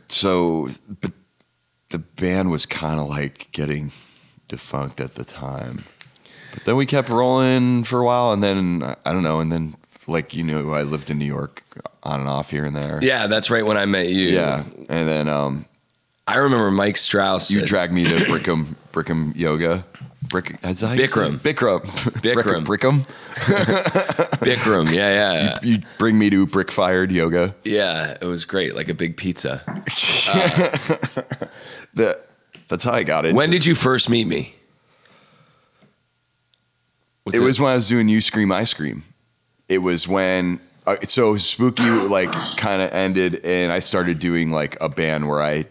so 0.08 0.68
but 1.00 1.12
the 1.90 1.98
band 1.98 2.50
was 2.50 2.66
kind 2.66 3.00
of 3.00 3.08
like 3.08 3.50
getting 3.52 3.92
defunct 4.48 5.00
at 5.00 5.14
the 5.14 5.24
time. 5.24 5.84
But 6.52 6.64
then 6.64 6.76
we 6.76 6.86
kept 6.86 7.08
rolling 7.08 7.84
for 7.84 8.00
a 8.00 8.04
while, 8.04 8.32
and 8.32 8.42
then 8.42 8.82
I 9.04 9.12
don't 9.12 9.22
know, 9.22 9.40
and 9.40 9.50
then 9.52 9.74
like 10.06 10.34
you 10.34 10.42
know, 10.44 10.72
I 10.72 10.82
lived 10.82 11.10
in 11.10 11.18
New 11.18 11.24
York 11.26 11.62
on 12.02 12.20
and 12.20 12.28
off 12.28 12.50
here 12.50 12.64
and 12.64 12.74
there. 12.74 12.98
Yeah, 13.02 13.26
that's 13.26 13.50
right 13.50 13.64
when 13.64 13.76
I 13.76 13.84
met 13.86 14.08
you. 14.08 14.28
yeah, 14.28 14.64
and 14.88 15.08
then 15.08 15.28
um, 15.28 15.64
I 16.26 16.36
remember 16.36 16.70
Mike 16.70 16.96
Strauss. 16.96 17.50
You 17.50 17.60
said- 17.60 17.68
dragged 17.68 17.92
me 17.92 18.04
to 18.04 18.10
Brickham 18.30 18.74
Brickham 18.92 19.36
Yoga. 19.36 19.84
Brick, 20.22 20.60
how 20.62 20.68
you? 20.68 20.74
Bikram. 20.74 21.38
Bikram. 21.40 21.80
Bikram. 22.22 22.64
Brickham. 22.64 23.00
Bikram. 24.44 24.92
Yeah, 24.94 25.32
yeah. 25.34 25.58
You 25.60 25.78
bring 25.98 26.18
me 26.18 26.30
to 26.30 26.46
brick 26.46 26.70
fired 26.70 27.10
yoga. 27.10 27.56
Yeah, 27.64 28.16
it 28.20 28.24
was 28.26 28.44
great, 28.44 28.76
like 28.76 28.88
a 28.88 28.94
big 28.94 29.16
pizza. 29.16 29.60
That 31.94 32.26
that's 32.68 32.84
how 32.84 32.92
I 32.92 33.02
got 33.02 33.24
it. 33.26 33.34
When 33.34 33.50
did 33.50 33.66
you 33.66 33.74
first 33.74 34.08
meet 34.08 34.26
me? 34.26 34.54
Was 37.32 37.40
it 37.40 37.44
was 37.44 37.60
when 37.60 37.72
I 37.72 37.74
was 37.74 37.88
doing 37.88 38.08
You 38.08 38.20
Scream, 38.20 38.52
I 38.52 38.64
Scream. 38.64 39.04
It 39.68 39.78
was 39.78 40.08
when 40.08 40.60
uh, 40.86 40.96
so 41.02 41.36
spooky 41.36 41.88
like 41.88 42.32
kind 42.56 42.82
of 42.82 42.92
ended, 42.92 43.44
and 43.44 43.72
I 43.72 43.78
started 43.78 44.18
doing 44.18 44.50
like 44.50 44.76
a 44.80 44.88
band 44.88 45.28
where 45.28 45.40
I 45.40 45.66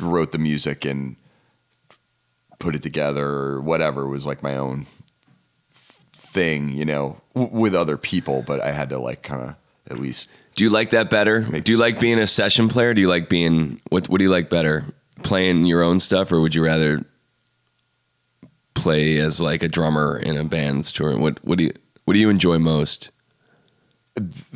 wrote 0.00 0.32
the 0.32 0.38
music 0.38 0.84
and 0.84 1.16
put 2.58 2.74
it 2.74 2.82
together 2.82 3.26
or 3.26 3.60
whatever. 3.60 4.02
It 4.02 4.08
was 4.08 4.26
like 4.26 4.42
my 4.42 4.56
own 4.56 4.86
thing, 6.14 6.70
you 6.70 6.84
know, 6.84 7.20
w- 7.34 7.56
with 7.56 7.74
other 7.74 7.96
people, 7.96 8.42
but 8.46 8.60
I 8.60 8.72
had 8.72 8.88
to 8.90 8.98
like 8.98 9.22
kind 9.22 9.42
of 9.42 9.56
at 9.90 9.98
least 9.98 10.38
Do 10.54 10.64
you 10.64 10.70
like 10.70 10.90
that 10.90 11.10
better? 11.10 11.40
Do 11.40 11.72
you 11.72 11.78
like 11.78 11.94
sense. 11.94 12.00
being 12.00 12.18
a 12.20 12.26
session 12.26 12.68
player? 12.68 12.94
Do 12.94 13.00
you 13.00 13.08
like 13.08 13.28
being 13.28 13.80
what? 13.90 14.08
What 14.08 14.18
do 14.18 14.24
you 14.24 14.30
like 14.30 14.50
better, 14.50 14.84
playing 15.22 15.66
your 15.66 15.82
own 15.82 16.00
stuff, 16.00 16.30
or 16.32 16.40
would 16.40 16.54
you 16.54 16.64
rather 16.64 17.04
play 18.78 19.18
as 19.18 19.40
like 19.40 19.62
a 19.62 19.68
drummer 19.68 20.16
in 20.18 20.36
a 20.36 20.44
band's 20.44 20.92
touring? 20.92 21.20
What 21.20 21.42
What 21.44 21.58
do 21.58 21.64
you 21.64 21.72
What 22.04 22.14
do 22.14 22.20
you 22.20 22.28
enjoy 22.30 22.58
most? 22.58 23.10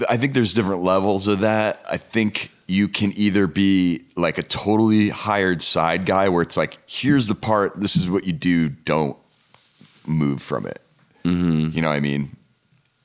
I 0.09 0.17
think 0.17 0.35
there's 0.35 0.55
different 0.55 0.83
levels 0.83 1.29
of 1.29 1.41
that. 1.41 1.81
I 1.91 1.97
think 1.97 2.51
you 2.67 2.89
can 2.89 3.13
either 3.17 3.47
be 3.47 4.05
like 4.17 4.37
a 4.39 4.43
totally 4.43 5.11
hired 5.11 5.63
side 5.63 6.05
guy 6.05 6.29
where 6.29 6.43
it's 6.43 6.57
like, 6.57 6.79
here's 6.87 7.29
the 7.29 7.35
part, 7.37 7.79
this 7.81 7.95
is 7.95 8.11
what 8.11 8.25
you 8.25 8.33
do, 8.33 8.69
don't 8.71 9.17
move 10.05 10.43
from 10.43 10.67
it. 10.67 10.81
Mm-hmm. 11.25 11.77
You 11.77 11.81
know 11.83 11.89
what 11.91 11.95
I 11.95 12.01
mean? 12.01 12.37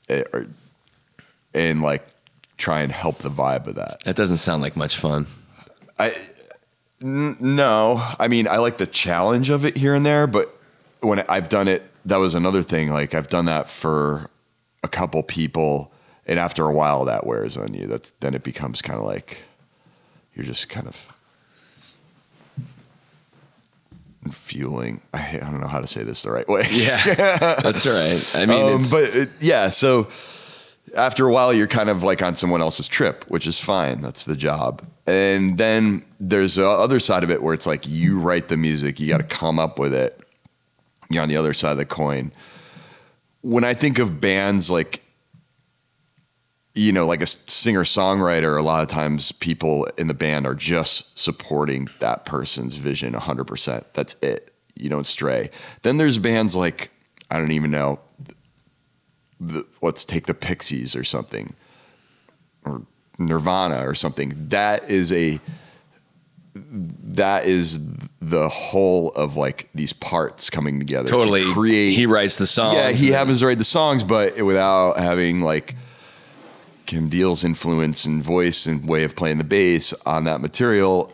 Eh, 0.10 0.24
or- 0.34 0.48
and 1.54 1.82
like 1.84 2.08
try 2.58 2.82
and 2.82 2.92
help 2.92 3.20
the 3.20 3.30
vibe 3.30 3.68
of 3.68 3.76
that. 3.76 4.02
That 4.06 4.16
doesn't 4.16 4.38
sound 4.38 4.62
like 4.64 4.76
much 4.76 4.98
fun. 4.98 5.28
I 6.00 6.16
n- 7.04 7.38
no, 7.40 8.02
I 8.20 8.28
mean 8.28 8.48
I 8.48 8.58
like 8.58 8.78
the 8.80 8.88
challenge 8.88 9.50
of 9.52 9.64
it 9.64 9.78
here 9.78 9.94
and 9.94 10.04
there, 10.06 10.26
but 10.28 10.57
when 11.02 11.20
I've 11.30 11.50
done 11.50 11.68
it, 11.68 11.84
that 12.06 12.18
was 12.18 12.36
another 12.36 12.62
thing. 12.64 12.90
Like 12.92 13.14
I've 13.14 13.28
done 13.28 13.46
that 13.46 13.68
for 13.70 14.30
a 14.84 14.88
couple 14.88 15.22
people, 15.24 15.92
and 16.26 16.40
after 16.40 16.66
a 16.66 16.74
while 16.74 17.06
that 17.06 17.26
wears 17.26 17.58
on 17.58 17.74
you. 17.74 17.88
That's 17.88 18.12
then 18.12 18.34
it 18.34 18.44
becomes 18.44 18.82
kind 18.82 19.00
of 19.00 19.06
like 19.06 19.40
you're 20.36 20.46
just 20.46 20.70
kind 20.70 20.88
of 20.88 21.14
fueling. 24.32 25.02
I, 25.14 25.38
I 25.42 25.50
don't 25.52 25.62
know 25.62 25.68
how 25.68 25.80
to 25.80 25.88
say 25.88 26.04
this 26.04 26.24
the 26.24 26.32
right 26.32 26.48
way. 26.48 26.64
Yeah, 26.72 26.98
that's 27.62 27.86
right. 27.86 28.42
I 28.42 28.46
mean, 28.46 28.62
Um, 28.62 28.68
it's- 28.82 28.92
but 28.92 29.04
it, 29.16 29.30
yeah, 29.40 29.70
so 29.70 30.08
after 30.96 31.28
a 31.28 31.32
while, 31.32 31.54
you're 31.54 31.68
kind 31.68 31.90
of 31.90 32.04
like 32.04 32.22
on 32.22 32.36
someone 32.36 32.62
else's 32.62 32.88
trip, 32.88 33.26
which 33.30 33.48
is 33.48 33.60
fine. 33.60 34.02
That's 34.02 34.26
the 34.26 34.36
job. 34.36 34.82
And 35.06 35.58
then 35.58 36.04
there's 36.20 36.56
the 36.56 36.68
other 36.68 37.00
side 37.00 37.24
of 37.24 37.32
it 37.32 37.42
where 37.42 37.54
it's 37.54 37.68
like 37.68 37.88
you 37.88 38.20
write 38.20 38.48
the 38.50 38.58
music, 38.58 39.00
you 39.00 39.08
got 39.08 39.18
to 39.20 39.24
come 39.24 39.60
up 39.60 39.80
with 39.80 39.94
it. 39.94 40.20
You're 41.10 41.24
on 41.24 41.30
the 41.30 41.38
other 41.38 41.54
side 41.54 41.72
of 41.72 41.78
the 41.78 41.86
coin. 41.86 42.32
When 43.42 43.64
I 43.64 43.74
think 43.74 44.00
of 44.00 44.20
bands 44.20 44.70
like, 44.70 45.04
you 46.74 46.92
know, 46.92 47.08
like 47.08 47.22
a 47.22 47.28
singer 47.28 47.84
songwriter, 47.84 48.58
a 48.58 48.62
lot 48.62 48.84
of 48.84 48.90
times 48.90 49.32
people 49.32 49.88
in 49.98 50.08
the 50.08 50.14
band 50.14 50.46
are 50.46 50.54
just 50.54 51.18
supporting 51.18 51.90
that 52.00 52.26
person's 52.26 52.76
vision 52.76 53.14
100%. 53.14 53.84
That's 53.94 54.16
it. 54.22 54.54
You 54.76 54.90
don't 54.90 55.08
stray. 55.08 55.50
Then 55.82 55.98
there's 55.98 56.20
bands 56.20 56.56
like, 56.56 56.92
I 57.32 57.40
don't 57.40 57.52
even 57.52 57.72
know, 57.72 58.00
the, 59.40 59.66
let's 59.82 60.06
take 60.06 60.26
the 60.28 60.34
Pixies 60.34 60.96
or 60.96 61.04
something, 61.04 61.56
or 62.66 62.84
Nirvana 63.18 63.88
or 63.88 63.96
something. 63.96 64.34
That 64.50 64.90
is 64.90 65.12
a 65.12 65.40
that 66.70 67.46
is 67.46 67.80
the 68.20 68.50
whole 68.50 69.10
of 69.10 69.36
like 69.36 69.70
these 69.74 69.94
parts 69.94 70.50
coming 70.50 70.80
together. 70.80 71.08
to 71.08 71.12
totally 71.14 71.44
create. 71.54 71.94
He 71.94 72.06
writes 72.06 72.36
the 72.38 72.48
songs. 72.48 72.76
yeah, 72.76 72.92
he 72.92 73.10
happens 73.10 73.40
to 73.40 73.48
write 73.48 73.58
the 73.58 73.64
songs, 73.64 74.04
but 74.04 74.42
without 74.42 74.98
having 74.98 75.42
like 75.42 75.76
Kim 76.86 77.10
Deal's 77.10 77.44
influence 77.44 78.06
and 78.06 78.24
voice 78.24 78.66
and 78.66 78.88
way 78.88 79.04
of 79.04 79.16
playing 79.16 79.38
the 79.38 79.44
bass 79.44 79.94
on 80.06 80.24
that 80.26 80.42
material, 80.42 81.12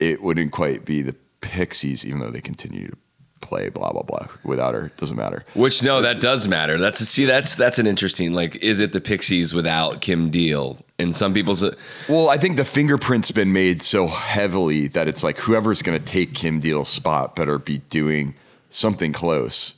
it 0.00 0.22
wouldn't 0.22 0.52
quite 0.52 0.84
be 0.84 1.02
the 1.02 1.14
Pixies, 1.42 2.04
even 2.04 2.18
though 2.18 2.30
they 2.30 2.40
continue 2.40 2.88
to 2.88 2.96
play 3.46 3.68
blah 3.68 3.92
blah 3.92 4.02
blah. 4.02 4.26
Without 4.44 4.74
her, 4.74 4.86
it 4.86 4.96
doesn't 4.96 5.16
matter. 5.16 5.44
Which 5.54 5.82
no, 5.82 6.02
that 6.02 6.20
does 6.20 6.46
matter. 6.48 6.78
That's 6.78 6.98
see, 6.98 7.24
that's 7.24 7.54
that's 7.56 7.78
an 7.78 7.86
interesting. 7.86 8.32
Like, 8.32 8.56
is 8.56 8.80
it 8.80 8.92
the 8.92 9.00
Pixies 9.00 9.54
without 9.54 10.00
Kim 10.00 10.30
Deal? 10.30 10.78
And 10.98 11.14
some 11.14 11.34
people's 11.34 11.62
uh, 11.62 11.74
Well, 12.08 12.30
I 12.30 12.38
think 12.38 12.56
the 12.56 12.64
fingerprint's 12.64 13.30
been 13.30 13.52
made 13.52 13.82
so 13.82 14.06
heavily 14.06 14.88
that 14.88 15.08
it's 15.08 15.22
like 15.22 15.38
whoever's 15.38 15.82
going 15.82 15.98
to 15.98 16.04
take 16.04 16.34
Kim 16.34 16.58
Deal's 16.58 16.88
spot 16.88 17.36
better 17.36 17.58
be 17.58 17.78
doing 17.90 18.34
something 18.70 19.12
close. 19.12 19.76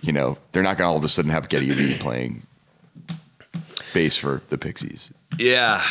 You 0.00 0.12
know, 0.12 0.38
they're 0.52 0.62
not 0.62 0.78
going 0.78 0.86
to 0.86 0.90
all 0.90 0.96
of 0.96 1.04
a 1.04 1.08
sudden 1.08 1.30
have 1.30 1.48
Geddy 1.48 1.72
Lee 1.72 1.98
playing 1.98 2.46
bass 3.92 4.16
for 4.16 4.42
the 4.48 4.58
Pixies. 4.58 5.12
Yeah. 5.38 5.82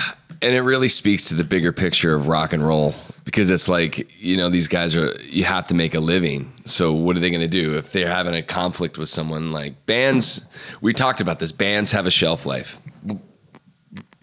And 0.42 0.54
it 0.54 0.62
really 0.62 0.88
speaks 0.88 1.26
to 1.26 1.36
the 1.36 1.44
bigger 1.44 1.72
picture 1.72 2.16
of 2.16 2.28
rock 2.28 2.54
and 2.54 2.66
roll 2.66 2.96
because 3.28 3.50
it's 3.50 3.68
like, 3.68 4.10
you 4.24 4.38
know, 4.38 4.48
these 4.48 4.70
guys 4.70 4.96
are, 4.96 5.14
you 5.24 5.44
have 5.44 5.68
to 5.68 5.76
make 5.76 5.94
a 5.94 6.00
living. 6.00 6.50
So 6.64 6.94
what 6.94 7.18
are 7.18 7.20
they 7.20 7.30
going 7.30 7.42
to 7.42 7.48
do 7.50 7.78
if 7.78 7.92
they're 7.92 8.08
having 8.08 8.34
a 8.34 8.42
conflict 8.42 8.98
with 8.98 9.10
someone 9.10 9.52
like 9.52 9.86
bands? 9.86 10.48
We 10.80 10.94
talked 10.94 11.20
about 11.20 11.40
this. 11.40 11.52
Bands 11.52 11.92
have 11.92 12.06
a 12.06 12.10
shelf 12.10 12.46
life. 12.46 12.80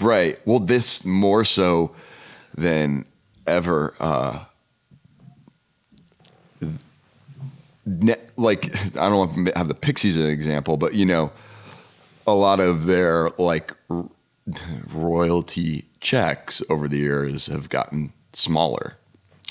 Right. 0.00 0.40
Well, 0.46 0.58
this 0.58 1.04
more 1.04 1.44
so 1.44 1.94
than 2.56 3.04
ever. 3.46 3.92
Uh, 4.00 4.44
ne- 7.84 8.16
like 8.38 8.74
I 8.96 9.10
don't 9.10 9.18
want 9.18 9.48
to 9.48 9.52
have 9.58 9.68
the 9.68 9.74
Pixies 9.74 10.16
as 10.16 10.24
an 10.24 10.30
example, 10.30 10.78
but 10.78 10.94
you 10.94 11.04
know, 11.04 11.30
a 12.26 12.34
lot 12.34 12.58
of 12.58 12.86
their 12.86 13.28
like 13.36 13.76
r- 13.90 14.08
royalty 14.94 15.84
checks 16.00 16.62
over 16.70 16.88
the 16.88 16.96
years 16.96 17.48
have 17.48 17.68
gotten 17.68 18.13
smaller. 18.36 18.96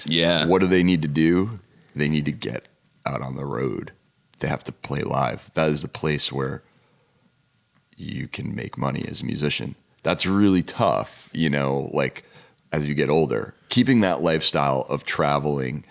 Yeah. 0.05 0.45
What 0.45 0.61
do 0.61 0.67
they 0.67 0.83
need 0.83 1.01
to 1.01 1.07
do? 1.07 1.59
They 1.95 2.09
need 2.09 2.25
to 2.25 2.31
get 2.31 2.67
out 3.05 3.21
on 3.21 3.35
the 3.35 3.45
road. 3.45 3.91
They 4.39 4.47
have 4.47 4.63
to 4.65 4.71
play 4.71 5.01
live. 5.01 5.51
That 5.53 5.69
is 5.69 5.81
the 5.81 5.87
place 5.87 6.31
where 6.31 6.63
you 7.95 8.27
can 8.27 8.55
make 8.55 8.77
money 8.77 9.05
as 9.07 9.21
a 9.21 9.25
musician. 9.25 9.75
That's 10.01 10.25
really 10.25 10.63
tough, 10.63 11.29
you 11.33 11.49
know, 11.49 11.89
like 11.93 12.25
as 12.71 12.87
you 12.87 12.95
get 12.95 13.09
older. 13.09 13.55
Keeping 13.69 14.01
that 14.01 14.21
lifestyle 14.21 14.81
of 14.89 15.05
traveling 15.05 15.85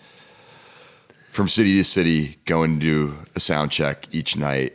from 1.28 1.49
city 1.49 1.76
to 1.78 1.84
city, 1.84 2.38
going 2.45 2.78
to 2.78 2.80
do 2.80 3.18
a 3.34 3.40
sound 3.40 3.70
check 3.70 4.07
each 4.12 4.36
night, 4.36 4.74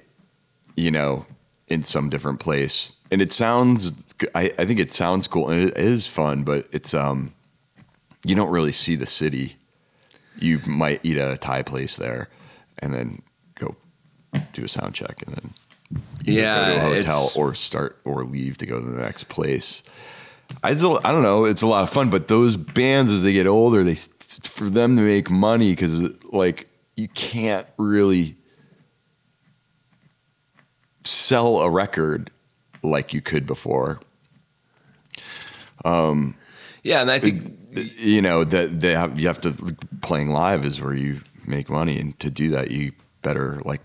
you 0.76 0.89
know, 0.89 1.28
in 1.68 1.84
some 1.84 2.09
different 2.09 2.39
place. 2.39 2.99
And 3.11 3.22
it 3.22 3.32
sounds, 3.32 4.15
I, 4.34 4.51
I 4.57 4.65
think 4.65 4.80
it 4.80 4.91
sounds 4.91 5.28
cool 5.28 5.49
and 5.49 5.70
it 5.70 5.78
is 5.78 6.07
fun, 6.07 6.43
but 6.43 6.68
it's, 6.72 6.93
um, 6.93 7.34
you 8.28 8.36
don't 8.36 8.49
really 8.49 8.71
see 8.71 8.95
the 8.95 9.07
city. 9.07 9.55
You 10.39 10.59
might 10.67 10.99
eat 11.03 11.17
at 11.17 11.32
a 11.34 11.38
Thai 11.38 11.63
place 11.63 11.95
there 11.97 12.30
and 12.80 12.93
then 12.93 13.21
go 13.55 13.75
do 14.53 14.63
a 14.65 14.67
sound 14.67 14.93
check 14.93 15.21
and 15.25 15.36
then 15.36 15.53
Yeah, 16.23 16.65
go 16.67 16.71
to 16.73 16.78
a 16.78 16.95
hotel 16.95 17.32
or 17.36 17.53
start 17.53 17.99
or 18.03 18.23
leave 18.23 18.57
to 18.59 18.65
go 18.65 18.80
to 18.80 18.86
the 18.86 19.01
next 19.01 19.25
place. 19.30 19.84
I, 20.63 20.71
a- 20.71 20.99
I 21.07 21.11
don't 21.11 21.23
know. 21.23 21.45
It's 21.45 21.61
a 21.61 21.67
lot 21.67 21.84
of 21.84 21.89
fun, 21.89 22.09
but 22.09 22.28
those 22.28 22.55
bands 22.55 23.11
as 23.11 23.23
they 23.23 23.34
get 23.34 23.47
older, 23.47 23.84
they 23.84 23.95
for 23.95 24.65
them 24.69 24.95
to 24.97 25.01
make 25.01 25.30
money 25.32 25.71
because 25.71 26.01
like 26.32 26.67
you 26.95 27.07
can't 27.07 27.67
really 27.78 28.36
sell 31.03 31.59
a 31.59 31.69
record 31.69 32.30
like 32.84 33.13
you 33.13 33.21
could 33.21 33.45
before. 33.45 33.99
Um, 35.86 36.36
yeah. 36.84 37.01
And 37.01 37.11
I 37.11 37.19
think, 37.19 37.66
you 37.97 38.21
know 38.21 38.43
that 38.43 38.82
they 38.82 38.93
have 38.93 39.19
you 39.19 39.28
have 39.28 39.41
to 39.41 39.75
playing 40.01 40.30
live 40.30 40.65
is 40.65 40.82
where 40.82 40.93
you 40.93 41.21
make 41.45 41.69
money 41.69 41.99
and 41.99 42.19
to 42.19 42.30
do 42.30 42.49
that 42.51 42.71
you 42.71 42.91
better 43.21 43.59
like 43.65 43.82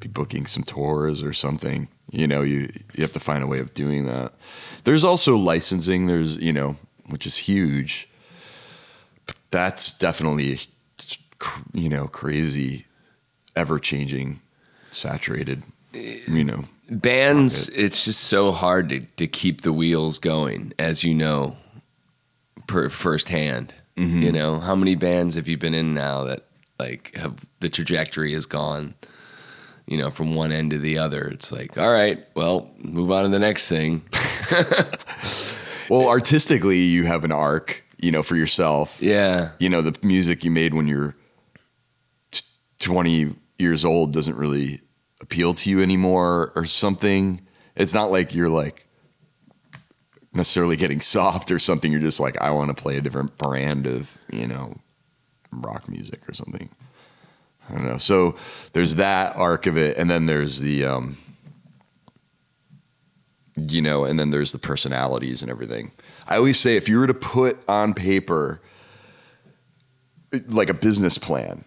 be 0.00 0.08
booking 0.08 0.46
some 0.46 0.62
tours 0.62 1.22
or 1.22 1.32
something. 1.32 1.88
You 2.10 2.26
know 2.26 2.42
you 2.42 2.70
you 2.94 3.02
have 3.02 3.12
to 3.12 3.20
find 3.20 3.42
a 3.42 3.46
way 3.46 3.58
of 3.58 3.74
doing 3.74 4.06
that. 4.06 4.32
There's 4.84 5.04
also 5.04 5.36
licensing 5.36 6.06
there's 6.06 6.36
you 6.36 6.52
know 6.52 6.76
which 7.08 7.26
is 7.26 7.36
huge. 7.38 8.08
But 9.26 9.36
that's 9.50 9.92
definitely 9.92 10.58
you 11.72 11.88
know 11.88 12.08
crazy 12.08 12.86
ever 13.54 13.78
changing 13.78 14.40
saturated 14.90 15.62
you 15.92 16.44
know 16.44 16.64
bands 16.90 17.68
it's 17.70 18.04
just 18.04 18.20
so 18.20 18.52
hard 18.52 18.88
to, 18.88 19.00
to 19.00 19.26
keep 19.26 19.62
the 19.62 19.72
wheels 19.72 20.18
going 20.18 20.72
as 20.78 21.04
you 21.04 21.14
know 21.14 21.56
per 22.66 22.88
firsthand 22.88 23.74
Mm-hmm. 23.96 24.22
you 24.22 24.30
know? 24.32 24.58
How 24.60 24.74
many 24.74 24.94
bands 24.94 25.36
have 25.36 25.48
you 25.48 25.56
been 25.56 25.72
in 25.72 25.94
now 25.94 26.24
that 26.24 26.44
like 26.78 27.14
have 27.16 27.46
the 27.60 27.70
trajectory 27.70 28.34
has 28.34 28.44
gone 28.44 28.94
you 29.86 29.96
know 29.96 30.10
from 30.10 30.34
one 30.34 30.52
end 30.52 30.70
to 30.72 30.78
the 30.78 30.98
other? 30.98 31.26
It's 31.28 31.50
like 31.50 31.78
all 31.78 31.90
right 31.90 32.22
well 32.34 32.70
move 32.78 33.10
on 33.10 33.22
to 33.24 33.30
the 33.30 33.38
next 33.38 33.68
thing. 33.68 34.02
Well 35.88 36.08
artistically 36.08 36.78
you 36.78 37.04
have 37.04 37.22
an 37.24 37.30
arc 37.32 37.84
you 37.98 38.10
know 38.10 38.22
for 38.22 38.36
yourself. 38.36 39.00
Yeah. 39.00 39.50
You 39.58 39.68
know 39.68 39.82
the 39.82 39.96
music 40.06 40.44
you 40.44 40.50
made 40.50 40.74
when 40.74 40.86
you're 40.88 41.14
t- 42.32 42.42
20 42.80 43.34
years 43.58 43.84
old 43.84 44.12
doesn't 44.12 44.36
really 44.36 44.80
appeal 45.20 45.54
to 45.54 45.70
you 45.70 45.80
anymore 45.80 46.52
or 46.56 46.64
something. 46.66 47.40
It's 47.76 47.94
not 47.94 48.10
like 48.10 48.34
you're 48.34 48.48
like 48.50 48.85
necessarily 50.36 50.76
getting 50.76 51.00
soft 51.00 51.50
or 51.50 51.58
something 51.58 51.90
you're 51.90 52.00
just 52.00 52.20
like 52.20 52.40
i 52.40 52.50
want 52.50 52.74
to 52.74 52.80
play 52.80 52.96
a 52.96 53.00
different 53.00 53.36
brand 53.38 53.86
of 53.86 54.18
you 54.32 54.46
know 54.46 54.74
rock 55.52 55.88
music 55.88 56.28
or 56.28 56.32
something 56.32 56.68
i 57.68 57.74
don't 57.74 57.86
know 57.86 57.98
so 57.98 58.36
there's 58.72 58.96
that 58.96 59.34
arc 59.36 59.66
of 59.66 59.76
it 59.76 59.96
and 59.96 60.10
then 60.10 60.26
there's 60.26 60.60
the 60.60 60.84
um 60.84 61.16
you 63.56 63.80
know 63.80 64.04
and 64.04 64.20
then 64.20 64.30
there's 64.30 64.52
the 64.52 64.58
personalities 64.58 65.40
and 65.40 65.50
everything 65.50 65.90
i 66.28 66.36
always 66.36 66.58
say 66.58 66.76
if 66.76 66.88
you 66.88 66.98
were 66.98 67.06
to 67.06 67.14
put 67.14 67.58
on 67.68 67.94
paper 67.94 68.60
like 70.48 70.68
a 70.68 70.74
business 70.74 71.18
plan 71.18 71.64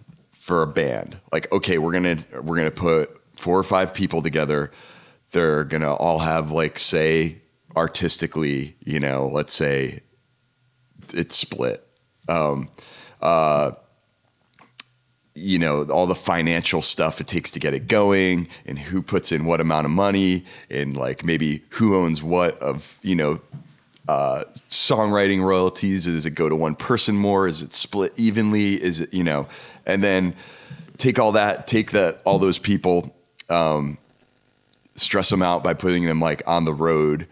for 0.50 0.64
a 0.64 0.68
band. 0.68 1.20
Like, 1.32 1.52
okay, 1.52 1.78
we're 1.78 1.92
gonna 1.92 2.18
we're 2.42 2.56
gonna 2.56 2.72
put 2.72 3.22
four 3.38 3.58
or 3.60 3.64
five 3.64 3.94
people 3.94 4.24
together. 4.24 4.72
They're 5.32 5.64
gonna 5.64 5.94
all 5.94 6.18
have 6.18 6.52
like 6.52 6.80
say 6.80 7.38
artistically, 7.76 8.76
you 8.84 9.00
know, 9.00 9.28
let's 9.28 9.54
say 9.54 10.02
it's 11.14 11.36
split. 11.36 11.86
Um, 12.28 12.70
uh, 13.22 13.72
you 15.36 15.58
know, 15.58 15.84
all 15.86 16.06
the 16.06 16.16
financial 16.16 16.82
stuff 16.82 17.22
it 17.22 17.28
takes 17.28 17.52
to 17.52 17.60
get 17.60 17.74
it 17.74 17.88
going, 17.88 18.48
and 18.66 18.78
who 18.78 19.02
puts 19.02 19.32
in 19.32 19.46
what 19.46 19.62
amount 19.62 19.86
of 19.86 19.92
money, 19.92 20.46
and 20.70 20.98
like 20.98 21.24
maybe 21.24 21.64
who 21.70 21.96
owns 21.96 22.22
what 22.22 22.60
of 22.60 23.00
you 23.02 23.16
know 23.16 23.40
uh, 24.08 24.44
songwriting 24.54 25.42
royalties? 25.42 26.06
Does 26.06 26.26
it 26.26 26.32
go 26.32 26.50
to 26.50 26.56
one 26.56 26.76
person 26.76 27.16
more? 27.16 27.48
Is 27.48 27.62
it 27.62 27.74
split 27.74 28.14
evenly? 28.18 28.82
Is 28.82 29.00
it 29.00 29.14
you 29.14 29.24
know? 29.24 29.48
And 29.86 30.04
then 30.04 30.36
take 30.98 31.20
all 31.20 31.32
that, 31.34 31.68
take 31.68 31.92
that 31.92 32.22
all 32.26 32.40
those 32.40 32.60
people, 32.60 33.16
um, 33.50 33.98
stress 34.96 35.30
them 35.30 35.42
out 35.42 35.64
by 35.64 35.74
putting 35.74 36.04
them 36.04 36.20
like 36.20 36.44
on 36.46 36.66
the 36.66 36.74
road 36.74 37.28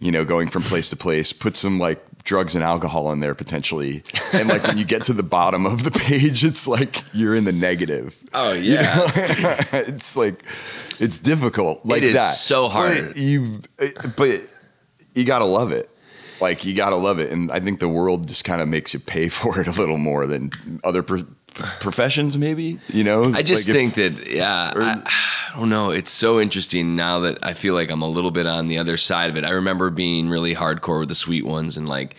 you 0.00 0.10
know, 0.10 0.24
going 0.24 0.48
from 0.48 0.62
place 0.62 0.90
to 0.90 0.96
place. 0.96 1.32
Put 1.32 1.56
some 1.56 1.78
like 1.78 2.04
drugs 2.24 2.54
and 2.54 2.64
alcohol 2.64 3.12
in 3.12 3.20
there 3.20 3.34
potentially, 3.34 4.02
and 4.32 4.48
like 4.48 4.62
when 4.62 4.78
you 4.78 4.84
get 4.84 5.04
to 5.04 5.12
the 5.12 5.22
bottom 5.22 5.66
of 5.66 5.84
the 5.84 5.90
page, 5.90 6.44
it's 6.44 6.66
like 6.66 7.02
you're 7.12 7.34
in 7.34 7.44
the 7.44 7.52
negative. 7.52 8.16
Oh 8.32 8.52
You 8.52 8.74
yeah. 8.74 8.82
know? 8.96 9.06
it's 9.72 10.16
like 10.16 10.44
it's 11.00 11.18
difficult 11.18 11.84
like 11.84 12.02
is 12.02 12.14
that. 12.14 12.34
so 12.34 12.68
hard. 12.68 13.08
But 13.08 13.16
you, 13.18 13.60
but 14.16 14.40
you 15.14 15.24
gotta 15.24 15.44
love 15.44 15.70
it. 15.72 15.90
Like 16.40 16.64
you 16.64 16.74
gotta 16.74 16.96
love 16.96 17.20
it, 17.20 17.30
and 17.30 17.50
I 17.52 17.60
think 17.60 17.78
the 17.80 17.88
world 17.88 18.26
just 18.28 18.44
kind 18.44 18.60
of 18.60 18.68
makes 18.68 18.92
you 18.92 19.00
pay 19.00 19.28
for 19.38 19.60
it 19.60 19.66
a 19.66 19.72
little 19.72 19.98
more 19.98 20.26
than 20.26 20.50
other 20.82 21.02
pro- 21.02 21.26
professions, 21.54 22.36
maybe. 22.36 22.78
You 22.88 23.04
know, 23.04 23.24
I 23.32 23.42
just 23.42 23.68
Like, 23.68 23.76
if- 23.76 23.94
think 23.94 24.16
that 24.16 24.30
yeah, 24.30 24.72
I, 24.74 25.02
I 25.54 25.58
don't 25.58 25.68
know. 25.70 25.90
It's 25.90 26.10
so 26.10 26.40
interesting 26.40 26.96
now 26.96 27.20
that 27.20 27.38
I 27.42 27.52
feel 27.54 27.74
like 27.74 27.90
I'm 27.90 28.02
a 28.02 28.08
little 28.08 28.30
bit 28.30 28.46
on 28.46 28.68
the 28.68 28.78
other 28.78 28.96
side 28.96 29.30
of 29.30 29.36
it. 29.36 29.44
I 29.44 29.50
remember 29.50 29.90
being 29.90 30.28
really 30.28 30.54
hardcore 30.54 31.00
with 31.00 31.08
the 31.08 31.14
sweet 31.14 31.44
ones 31.46 31.76
and 31.76 31.88
like 31.88 32.16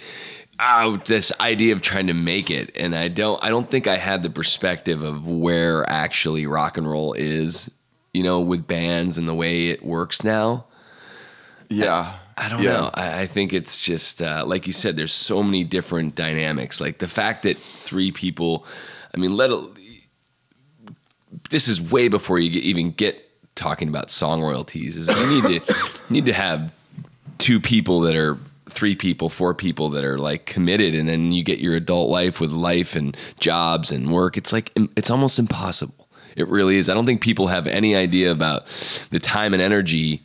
oh 0.57 0.95
this 1.05 1.33
idea 1.41 1.73
of 1.73 1.81
trying 1.81 2.07
to 2.07 2.13
make 2.13 2.49
it 2.49 2.71
and 2.77 2.95
I 2.95 3.09
don't 3.09 3.43
I 3.43 3.49
don't 3.49 3.69
think 3.69 3.88
I 3.88 3.97
had 3.97 4.23
the 4.23 4.29
perspective 4.29 5.03
of 5.03 5.27
where 5.27 5.88
actually 5.89 6.45
rock 6.47 6.77
and 6.77 6.89
roll 6.89 7.11
is, 7.13 7.69
you 8.13 8.23
know, 8.23 8.39
with 8.39 8.65
bands 8.65 9.17
and 9.17 9.27
the 9.27 9.33
way 9.36 9.67
it 9.67 9.83
works 9.83 10.23
now. 10.23 10.63
yeah, 11.69 12.15
I 12.38 12.49
don't 12.49 12.61
Yeah. 12.63 12.71
know. 12.73 12.89
I, 12.93 13.21
I 13.23 13.27
think 13.27 13.53
it's 13.53 13.81
just 13.81 14.21
uh, 14.21 14.43
like 14.45 14.67
you 14.67 14.73
said. 14.73 14.95
There's 14.95 15.13
so 15.13 15.41
many 15.43 15.63
different 15.63 16.15
dynamics. 16.15 16.79
Like 16.79 16.99
the 16.99 17.07
fact 17.07 17.43
that 17.43 17.57
three 17.57 18.11
people. 18.11 18.65
I 19.16 19.20
mean, 19.20 19.36
let. 19.38 19.49
This 21.49 21.68
is 21.68 21.82
way 21.82 22.07
before 22.07 22.39
you 22.39 22.59
even 22.61 22.91
get 22.91 23.22
talking 23.55 23.88
about 23.88 24.09
song 24.09 24.41
royalties. 24.41 24.97
Is 24.97 25.07
you 25.07 25.41
need 25.41 25.66
to 25.66 25.99
need 26.09 26.26
to 26.26 26.34
have 26.34 26.72
two 27.38 27.59
people 27.59 28.01
that 28.01 28.16
are 28.16 28.38
three 28.70 28.95
people, 28.95 29.30
four 29.30 29.53
people 29.53 29.89
that 29.89 30.03
are 30.03 30.18
like 30.18 30.45
committed, 30.45 30.93
and 30.93 31.07
then 31.07 31.32
you 31.32 31.43
get 31.43 31.59
your 31.59 31.76
adult 31.76 32.09
life 32.09 32.41
with 32.41 32.51
life 32.51 32.95
and 32.95 33.16
jobs 33.39 33.91
and 33.91 34.11
work. 34.11 34.38
It's 34.38 34.51
like 34.51 34.72
it's 34.76 35.09
almost 35.09 35.39
impossible. 35.39 36.07
It 36.36 36.47
really 36.49 36.76
is. 36.76 36.89
I 36.89 36.93
don't 36.93 37.05
think 37.05 37.22
people 37.22 37.47
have 37.47 37.66
any 37.66 37.95
idea 37.95 38.32
about 38.32 38.66
the 39.11 39.20
time 39.20 39.53
and 39.53 39.61
energy 39.61 40.22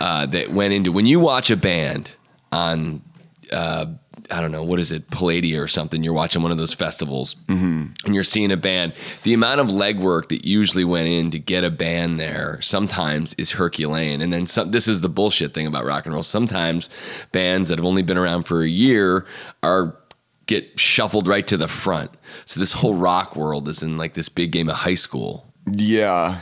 uh, 0.00 0.26
that 0.26 0.50
went 0.50 0.72
into 0.72 0.92
when 0.92 1.06
you 1.06 1.18
watch 1.18 1.50
a 1.50 1.56
band 1.56 2.12
on 2.52 3.02
uh, 3.52 3.86
I 4.34 4.40
don't 4.40 4.50
know 4.50 4.64
what 4.64 4.80
is 4.80 4.90
it 4.90 5.08
Palladia 5.10 5.62
or 5.62 5.68
something. 5.68 6.02
You're 6.02 6.12
watching 6.12 6.42
one 6.42 6.50
of 6.50 6.58
those 6.58 6.74
festivals 6.74 7.36
and 8.04 8.14
you're 8.14 8.24
seeing 8.24 8.50
a 8.50 8.56
band. 8.56 8.94
The 9.22 9.32
amount 9.32 9.60
of 9.60 9.68
legwork 9.68 10.28
that 10.28 10.44
usually 10.44 10.84
went 10.84 11.08
in 11.08 11.30
to 11.30 11.38
get 11.38 11.62
a 11.62 11.70
band 11.70 12.18
there 12.18 12.60
sometimes 12.60 13.34
is 13.34 13.52
Herculean. 13.52 14.20
And 14.20 14.32
then 14.32 14.46
some, 14.46 14.72
this 14.72 14.88
is 14.88 15.00
the 15.00 15.08
bullshit 15.08 15.54
thing 15.54 15.66
about 15.66 15.84
rock 15.84 16.04
and 16.04 16.12
roll. 16.12 16.22
Sometimes 16.22 16.90
bands 17.30 17.68
that 17.68 17.78
have 17.78 17.86
only 17.86 18.02
been 18.02 18.18
around 18.18 18.42
for 18.42 18.62
a 18.62 18.68
year 18.68 19.24
are 19.62 19.96
get 20.46 20.78
shuffled 20.78 21.28
right 21.28 21.46
to 21.46 21.56
the 21.56 21.68
front. 21.68 22.10
So 22.44 22.58
this 22.60 22.72
whole 22.72 22.94
rock 22.94 23.36
world 23.36 23.68
is 23.68 23.82
in 23.82 23.96
like 23.96 24.14
this 24.14 24.28
big 24.28 24.50
game 24.50 24.68
of 24.68 24.76
high 24.76 24.94
school 24.94 25.46
yeah. 25.72 26.40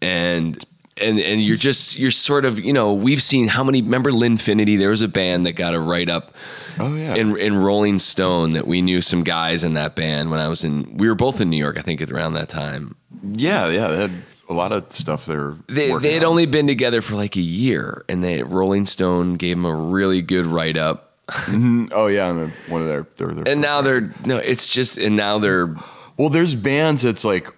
and 0.00 0.64
and 1.00 1.18
and 1.18 1.42
you're 1.42 1.56
just 1.56 1.98
you're 1.98 2.10
sort 2.10 2.44
of 2.44 2.58
you 2.58 2.72
know 2.72 2.92
we've 2.92 3.22
seen 3.22 3.48
how 3.48 3.64
many 3.64 3.82
remember 3.82 4.10
Linfinity 4.10 4.78
there 4.78 4.90
was 4.90 5.02
a 5.02 5.08
band 5.08 5.46
that 5.46 5.52
got 5.52 5.74
a 5.74 5.80
write 5.80 6.08
up 6.08 6.34
Oh 6.78 6.94
yeah. 6.94 7.14
in 7.14 7.36
in 7.38 7.56
Rolling 7.56 7.98
Stone 7.98 8.52
that 8.52 8.66
we 8.66 8.82
knew 8.82 9.00
some 9.00 9.22
guys 9.22 9.64
in 9.64 9.74
that 9.74 9.94
band 9.94 10.30
when 10.30 10.40
I 10.40 10.48
was 10.48 10.64
in 10.64 10.96
we 10.96 11.08
were 11.08 11.14
both 11.14 11.40
in 11.40 11.50
New 11.50 11.56
York 11.56 11.78
I 11.78 11.82
think 11.82 12.00
at 12.00 12.10
around 12.10 12.34
that 12.34 12.48
time 12.48 12.96
yeah, 13.32 13.70
yeah. 13.70 13.88
They 13.88 14.00
had 14.00 14.10
a 14.50 14.52
lot 14.52 14.72
of 14.72 14.92
stuff 14.92 15.24
there. 15.26 15.56
they 15.68 15.96
they 15.98 16.14
had 16.14 16.24
only 16.24 16.46
been 16.46 16.66
together 16.66 17.00
for 17.00 17.14
like 17.14 17.36
a 17.36 17.40
year 17.40 18.04
and 18.08 18.22
they 18.22 18.42
Rolling 18.42 18.86
Stone 18.86 19.34
gave 19.34 19.56
them 19.56 19.64
a 19.64 19.74
really 19.74 20.22
good 20.22 20.46
write 20.46 20.76
up 20.76 21.18
mm-hmm. 21.28 21.86
Oh 21.92 22.06
yeah, 22.06 22.30
and 22.30 22.52
one 22.68 22.82
of 22.82 22.88
their. 22.88 23.06
They're, 23.16 23.28
their 23.28 23.52
and 23.52 23.60
now 23.60 23.80
they're 23.80 24.12
no 24.26 24.36
it's 24.36 24.72
just 24.72 24.98
and 24.98 25.16
now 25.16 25.38
they're 25.38 25.74
well, 26.16 26.28
there's 26.28 26.54
bands 26.54 27.02
that's 27.02 27.24
like 27.24 27.52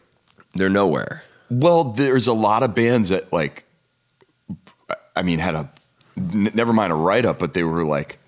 they're 0.54 0.70
nowhere 0.70 1.22
Well, 1.50 1.84
there's 1.84 2.26
a 2.26 2.32
lot 2.32 2.62
of 2.62 2.74
bands 2.74 3.10
that 3.10 3.32
like, 3.32 3.64
I 5.14 5.22
mean, 5.22 5.38
had 5.38 5.54
a 5.54 5.70
n- 6.16 6.50
never 6.54 6.72
mind 6.72 6.92
a 6.92 6.96
write 6.96 7.26
up, 7.26 7.38
but 7.38 7.54
they 7.54 7.62
were 7.62 7.84
like 7.84 8.18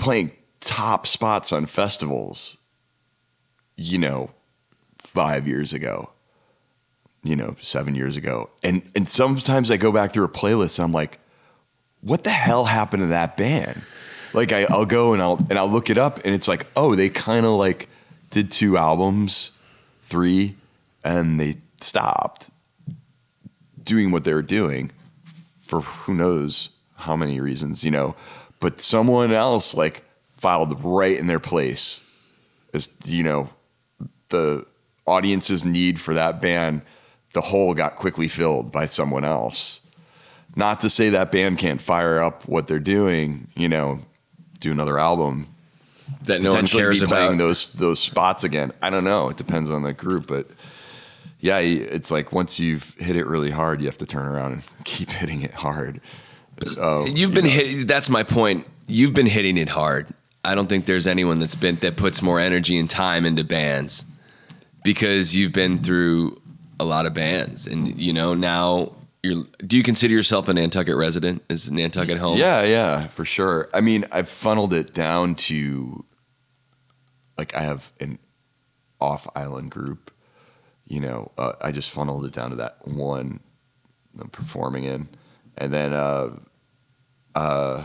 playing 0.00 0.32
top 0.58 1.06
spots 1.06 1.52
on 1.52 1.66
festivals. 1.66 2.58
You 3.76 3.98
know, 3.98 4.30
five 4.98 5.46
years 5.46 5.72
ago, 5.72 6.10
you 7.22 7.34
know, 7.34 7.56
seven 7.60 7.94
years 7.94 8.16
ago, 8.16 8.50
and 8.62 8.82
and 8.94 9.08
sometimes 9.08 9.70
I 9.70 9.76
go 9.76 9.90
back 9.90 10.12
through 10.12 10.24
a 10.24 10.28
playlist. 10.28 10.78
And 10.78 10.84
I'm 10.84 10.92
like, 10.92 11.18
what 12.00 12.24
the 12.24 12.30
hell 12.30 12.66
happened 12.66 13.02
to 13.02 13.06
that 13.06 13.36
band? 13.36 13.82
Like 14.34 14.52
I, 14.52 14.64
I'll 14.64 14.84
go 14.84 15.14
and 15.14 15.22
I'll 15.22 15.38
and 15.48 15.54
I'll 15.54 15.70
look 15.70 15.88
it 15.88 15.96
up, 15.96 16.18
and 16.24 16.34
it's 16.34 16.46
like, 16.46 16.66
oh, 16.76 16.94
they 16.94 17.08
kind 17.08 17.46
of 17.46 17.52
like 17.52 17.88
did 18.28 18.50
two 18.50 18.76
albums, 18.76 19.58
three, 20.02 20.56
and 21.02 21.40
they 21.40 21.54
stopped 21.80 22.50
doing 23.82 24.10
what 24.10 24.24
they 24.24 24.34
were 24.34 24.42
doing 24.42 24.90
for 25.62 25.80
who 25.80 26.14
knows 26.14 26.70
how 26.96 27.16
many 27.16 27.40
reasons, 27.40 27.82
you 27.82 27.90
know. 27.90 28.14
But 28.60 28.80
someone 28.80 29.32
else 29.32 29.74
like 29.74 30.04
filed 30.36 30.82
right 30.84 31.18
in 31.18 31.26
their 31.26 31.40
place 31.40 32.06
as 32.72 32.88
you 33.04 33.22
know 33.22 33.50
the 34.28 34.66
audience's 35.06 35.64
need 35.64 36.00
for 36.00 36.14
that 36.14 36.40
band. 36.40 36.82
The 37.32 37.40
hole 37.40 37.74
got 37.74 37.96
quickly 37.96 38.28
filled 38.28 38.72
by 38.72 38.86
someone 38.86 39.24
else. 39.24 39.86
Not 40.56 40.80
to 40.80 40.90
say 40.90 41.10
that 41.10 41.30
band 41.30 41.58
can't 41.58 41.80
fire 41.80 42.20
up 42.20 42.46
what 42.48 42.66
they're 42.66 42.80
doing, 42.80 43.46
you 43.54 43.68
know, 43.68 44.00
do 44.58 44.72
another 44.72 44.98
album, 44.98 45.46
that 46.24 46.42
no 46.42 46.52
one 46.52 46.66
cares 46.66 47.02
about 47.02 47.38
those 47.38 47.72
those 47.72 48.00
spots 48.00 48.44
again. 48.44 48.72
I 48.82 48.90
don't 48.90 49.04
know. 49.04 49.28
It 49.28 49.36
depends 49.36 49.70
on 49.70 49.82
the 49.82 49.92
group, 49.92 50.26
but 50.26 50.48
yeah, 51.38 51.58
it's 51.58 52.10
like 52.10 52.32
once 52.32 52.58
you've 52.58 52.94
hit 52.98 53.16
it 53.16 53.26
really 53.26 53.50
hard, 53.50 53.80
you 53.80 53.86
have 53.86 53.98
to 53.98 54.06
turn 54.06 54.26
around 54.26 54.52
and 54.52 54.62
keep 54.84 55.10
hitting 55.10 55.42
it 55.42 55.54
hard. 55.54 56.00
So, 56.68 57.06
You've 57.06 57.18
you 57.18 57.30
been 57.30 57.44
know, 57.44 57.50
hit. 57.50 57.88
That's 57.88 58.08
my 58.08 58.22
point. 58.22 58.66
You've 58.86 59.14
been 59.14 59.26
hitting 59.26 59.56
it 59.56 59.68
hard. 59.68 60.08
I 60.44 60.54
don't 60.54 60.68
think 60.68 60.86
there's 60.86 61.06
anyone 61.06 61.38
that's 61.38 61.54
been 61.54 61.76
that 61.76 61.96
puts 61.96 62.22
more 62.22 62.40
energy 62.40 62.78
and 62.78 62.88
time 62.88 63.26
into 63.26 63.44
bands 63.44 64.04
because 64.82 65.36
you've 65.36 65.52
been 65.52 65.78
through 65.78 66.40
a 66.78 66.84
lot 66.84 67.06
of 67.06 67.14
bands, 67.14 67.66
and 67.66 67.98
you 68.00 68.12
know 68.12 68.34
now. 68.34 68.92
You're, 69.22 69.44
do 69.66 69.76
you 69.76 69.82
consider 69.82 70.14
yourself 70.14 70.48
a 70.48 70.54
Nantucket 70.54 70.96
resident? 70.96 71.42
Is 71.50 71.70
Nantucket 71.70 72.16
home? 72.16 72.38
Yeah, 72.38 72.62
yeah, 72.62 73.06
for 73.06 73.26
sure. 73.26 73.68
I 73.74 73.82
mean, 73.82 74.06
I've 74.10 74.30
funneled 74.30 74.72
it 74.72 74.94
down 74.94 75.34
to 75.34 76.06
like 77.36 77.54
I 77.54 77.60
have 77.60 77.92
an 78.00 78.18
off 78.98 79.28
island 79.34 79.70
group. 79.72 80.10
You 80.86 81.00
know, 81.00 81.32
uh, 81.36 81.52
I 81.60 81.70
just 81.70 81.90
funneled 81.90 82.24
it 82.24 82.32
down 82.32 82.50
to 82.50 82.56
that 82.56 82.86
one 82.86 83.40
I'm 84.18 84.28
performing 84.28 84.84
in, 84.84 85.08
and 85.56 85.72
then 85.72 85.92
uh, 85.92 86.36
uh, 87.40 87.84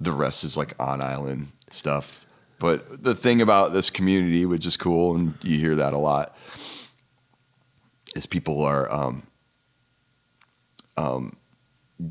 the 0.00 0.12
rest 0.12 0.44
is 0.44 0.56
like 0.56 0.74
on 0.80 1.02
island 1.02 1.48
stuff. 1.70 2.26
But 2.58 3.04
the 3.04 3.14
thing 3.14 3.42
about 3.42 3.74
this 3.74 3.90
community, 3.90 4.46
which 4.46 4.64
is 4.64 4.76
cool, 4.76 5.14
and 5.14 5.34
you 5.42 5.58
hear 5.58 5.74
that 5.74 5.92
a 5.92 5.98
lot, 5.98 6.34
is 8.16 8.24
people 8.24 8.62
are 8.62 8.90
um, 8.90 9.24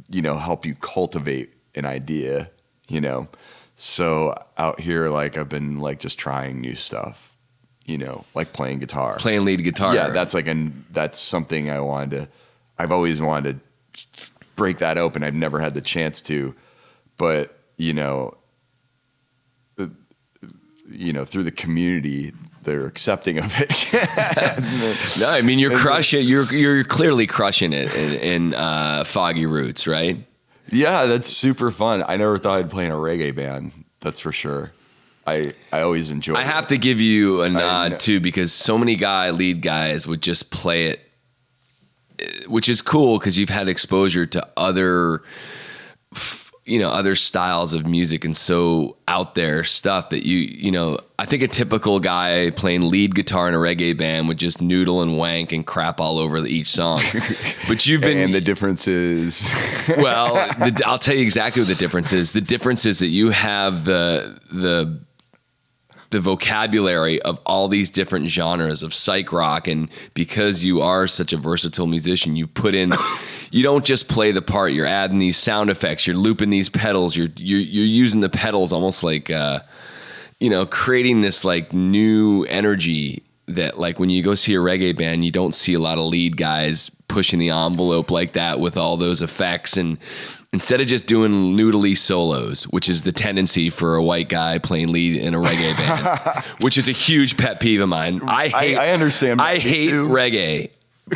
you 0.09 0.22
know, 0.22 0.38
help 0.38 0.66
you 0.66 0.76
cultivate 0.76 1.53
an 1.76 1.86
idea, 1.86 2.51
you 2.88 3.01
know. 3.01 3.28
So 3.76 4.36
out 4.57 4.80
here, 4.80 5.09
like 5.09 5.38
I've 5.38 5.49
been 5.49 5.80
like 5.80 5.99
just 5.99 6.20
trying 6.20 6.61
new 6.61 6.76
stuff, 6.76 7.36
you 7.86 7.97
know, 7.97 8.26
like 8.36 8.53
playing 8.53 8.80
guitar. 8.80 9.18
playing 9.18 9.45
lead 9.45 9.64
guitar. 9.64 9.95
yeah, 9.95 10.09
that's 10.09 10.36
like 10.36 10.47
an 10.47 10.86
that's 10.91 11.18
something 11.18 11.72
I 11.72 11.80
wanted 11.80 12.11
to. 12.11 12.30
I've 12.78 12.91
always 12.91 13.20
wanted 13.20 13.59
to 13.93 14.33
break 14.56 14.80
that 14.80 14.97
open. 14.97 15.24
I've 15.24 15.34
never 15.34 15.60
had 15.60 15.74
the 15.74 15.82
chance 15.82 16.22
to, 16.24 16.56
but 17.18 17.58
you 17.78 17.93
know, 17.93 18.38
you 20.89 21.14
know, 21.14 21.26
through 21.26 21.43
the 21.43 21.51
community, 21.51 22.34
they're 22.62 22.86
accepting 22.86 23.39
of 23.39 23.56
it. 23.60 25.20
no. 25.20 25.30
I 25.30 25.41
mean, 25.41 25.60
you're 25.60 25.78
crushing. 25.78 26.26
You're 26.26 26.45
you're 26.54 26.84
clearly 26.84 27.28
crushing 27.28 27.74
it 27.74 27.93
in, 27.95 28.20
in 28.20 28.54
uh, 28.54 29.04
Foggy 29.04 29.45
Roots, 29.45 29.88
right? 29.88 30.18
Yeah, 30.70 31.06
that's 31.06 31.28
super 31.28 31.72
fun. 31.72 32.04
I 32.08 32.18
never 32.18 32.38
thought 32.38 32.60
I'd 32.60 32.70
play 32.70 32.86
in 32.86 32.91
a 32.91 32.95
reggae 32.95 33.36
band. 33.36 33.72
That's 33.99 34.20
for 34.20 34.32
sure. 34.32 34.72
I 35.26 35.54
I 35.72 35.82
always 35.82 36.10
enjoy. 36.10 36.36
I 36.36 36.41
it. 36.41 36.47
have 36.47 36.68
to 36.68 36.78
give 36.78 36.99
you 36.99 37.41
a 37.41 37.49
nod 37.49 37.99
too 37.99 38.20
because 38.20 38.51
so 38.51 38.78
many 38.78 38.95
guy 38.95 39.30
lead 39.32 39.62
guys 39.62 40.08
would 40.08 40.22
just 40.22 40.51
play 40.51 40.88
it, 40.88 40.99
which 42.47 42.70
is 42.70 42.82
cool 42.82 43.20
because 43.20 43.38
you've 43.38 43.49
had 43.49 43.68
exposure 43.68 44.26
to 44.26 44.47
other 44.57 45.22
you 46.66 46.80
know 46.80 46.89
other 46.89 47.16
styles 47.16 47.74
of 47.74 47.86
music 47.86 48.24
and 48.24 48.38
so 48.38 48.95
out 49.07 49.36
there 49.36 49.64
stuff 49.64 50.09
that 50.09 50.26
you 50.26 50.38
you 50.38 50.72
know 50.72 50.97
I 51.20 51.26
think 51.26 51.43
a 51.43 51.47
typical 51.47 51.99
guy 51.99 52.51
playing 52.51 52.89
lead 52.89 53.16
guitar 53.16 53.47
in 53.47 53.53
a 53.53 53.57
reggae 53.57 53.97
band 53.97 54.28
would 54.28 54.38
just 54.38 54.61
noodle 54.61 55.01
and 55.01 55.18
wank 55.18 55.51
and 55.51 55.66
crap 55.66 55.99
all 55.99 56.20
over 56.20 56.38
each 56.45 56.68
song. 56.68 56.99
But 57.68 57.86
you've 57.88 58.01
been 58.01 58.18
and 58.18 58.34
the 58.34 58.41
difference 58.41 58.88
is 58.88 59.49
well, 59.97 60.34
the, 60.57 60.84
I'll 60.86 60.99
tell 60.99 61.16
you 61.16 61.22
exactly 61.22 61.61
what 61.61 61.70
the 61.70 61.76
difference 61.76 62.11
is. 62.11 62.34
The 62.34 62.41
difference 62.41 62.86
is 62.86 62.99
that 62.99 63.07
you 63.07 63.30
have 63.30 63.86
the 63.86 64.38
the 64.51 64.99
the 66.14 66.20
vocabulary 66.20 67.22
of 67.24 67.39
all 67.45 67.68
these 67.68 67.89
different 67.89 68.28
genres 68.28 68.84
of 68.84 68.93
psych 68.93 69.34
rock, 69.34 69.68
and 69.68 69.89
because 70.14 70.64
you 70.64 70.80
are 70.82 71.07
such 71.07 71.34
a 71.34 71.38
versatile 71.38 71.88
musician, 71.88 72.38
you 72.38 72.47
put 72.47 72.74
in. 72.74 72.93
You 73.51 73.61
don't 73.61 73.86
just 73.86 74.09
play 74.09 74.32
the 74.32 74.41
part. 74.41 74.74
You're 74.74 74.88
adding 74.88 75.20
these 75.20 75.38
sound 75.38 75.70
effects. 75.70 76.07
You're 76.07 76.16
looping 76.16 76.49
these 76.49 76.70
pedals. 76.70 77.16
You're 77.16 77.30
you're, 77.36 77.59
you're 77.59 77.86
using 77.86 78.22
the 78.22 78.30
pedals 78.30 78.74
almost 78.74 79.03
like, 79.03 79.30
uh, 79.30 79.59
you 80.39 80.49
know, 80.49 80.66
creating 80.66 81.22
this 81.22 81.45
like 81.45 81.72
new 81.72 82.45
energy 82.45 83.22
that 83.47 83.78
like 83.78 83.99
when 83.99 84.09
you 84.09 84.24
go 84.24 84.34
see 84.34 84.55
a 84.55 84.57
reggae 84.57 84.97
band, 84.97 85.24
you 85.24 85.30
don't 85.30 85.53
see 85.53 85.76
a 85.76 85.80
lot 85.80 85.99
of 85.99 86.05
lead 86.05 86.36
guys 86.36 86.89
pushing 87.07 87.38
the 87.38 87.51
envelope 87.51 88.09
like 88.09 88.34
that 88.34 88.59
with 88.59 88.76
all 88.76 88.97
those 88.97 89.22
effects 89.22 89.78
and 89.78 89.99
instead 90.54 90.80
of 90.80 90.88
just 90.88 91.08
doing 91.08 91.58
noodly 91.58 91.97
solos, 91.97 92.64
which 92.66 92.88
is 92.88 93.01
the 93.01 93.12
tendency 93.12 93.70
for 93.70 93.95
a 93.95 94.04
white 94.04 94.30
guy 94.30 94.60
playing 94.60 94.91
lead 94.93 95.16
in 95.20 95.34
a 95.34 95.39
reggae 95.39 95.76
band, 95.78 96.45
which 96.62 96.78
is 96.78 96.88
a 96.88 96.91
huge 96.93 97.36
pet 97.38 97.60
peeve 97.60 97.82
of 97.82 97.89
mine. 97.89 98.22
I 98.24 98.47
hate, 98.47 98.78
I 98.78 98.89
understand. 98.91 99.41
I 99.41 99.58
hate 99.60 99.89
too. 99.89 100.08
reggae. 100.08 100.70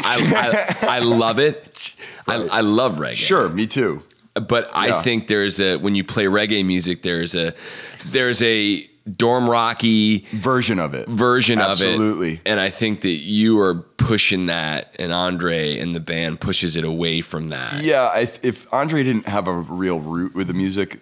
I, 0.04 0.76
I, 0.84 0.98
I 0.98 1.00
love 1.00 1.40
it. 1.40 1.96
I, 2.28 2.36
I 2.36 2.62
love 2.62 2.98
reggae 2.98 3.14
Sure, 3.16 3.48
me 3.48 3.68
too. 3.68 4.04
but 4.34 4.70
I 4.74 4.88
Yeah. 4.88 5.02
think 5.02 5.28
there's 5.28 5.62
a 5.62 5.78
when 5.78 5.96
you 5.96 6.04
play 6.04 6.26
reggae 6.26 6.66
music, 6.66 7.04
there's 7.04 7.36
a 7.36 7.54
there's 8.08 8.42
a 8.44 8.86
dorm 9.16 9.50
rocky 9.50 10.26
Version 10.34 10.80
of 10.80 10.94
it. 10.94 11.08
version 11.08 11.60
of 11.60 11.82
it. 11.82 11.86
Absolutely. 11.88 12.42
and 12.46 12.60
I 12.60 12.70
think 12.70 13.02
that 13.02 13.10
you 13.10 13.60
are 13.60 13.76
pushing 13.76 14.48
that, 14.48 14.96
and 15.00 15.12
Andre 15.14 15.78
and 15.80 15.96
the 15.96 16.00
band 16.00 16.40
pushes 16.42 16.76
it 16.76 16.84
away 16.84 17.22
from 17.22 17.50
that. 17.50 17.82
Yeah, 17.84 18.04
I, 18.14 18.28
if 18.44 18.72
Andre 18.74 19.04
didn't 19.04 19.28
have 19.28 19.48
a 19.48 19.54
real 19.54 20.00
root 20.00 20.36
with 20.36 20.48
the 20.48 20.54
music, 20.54 21.00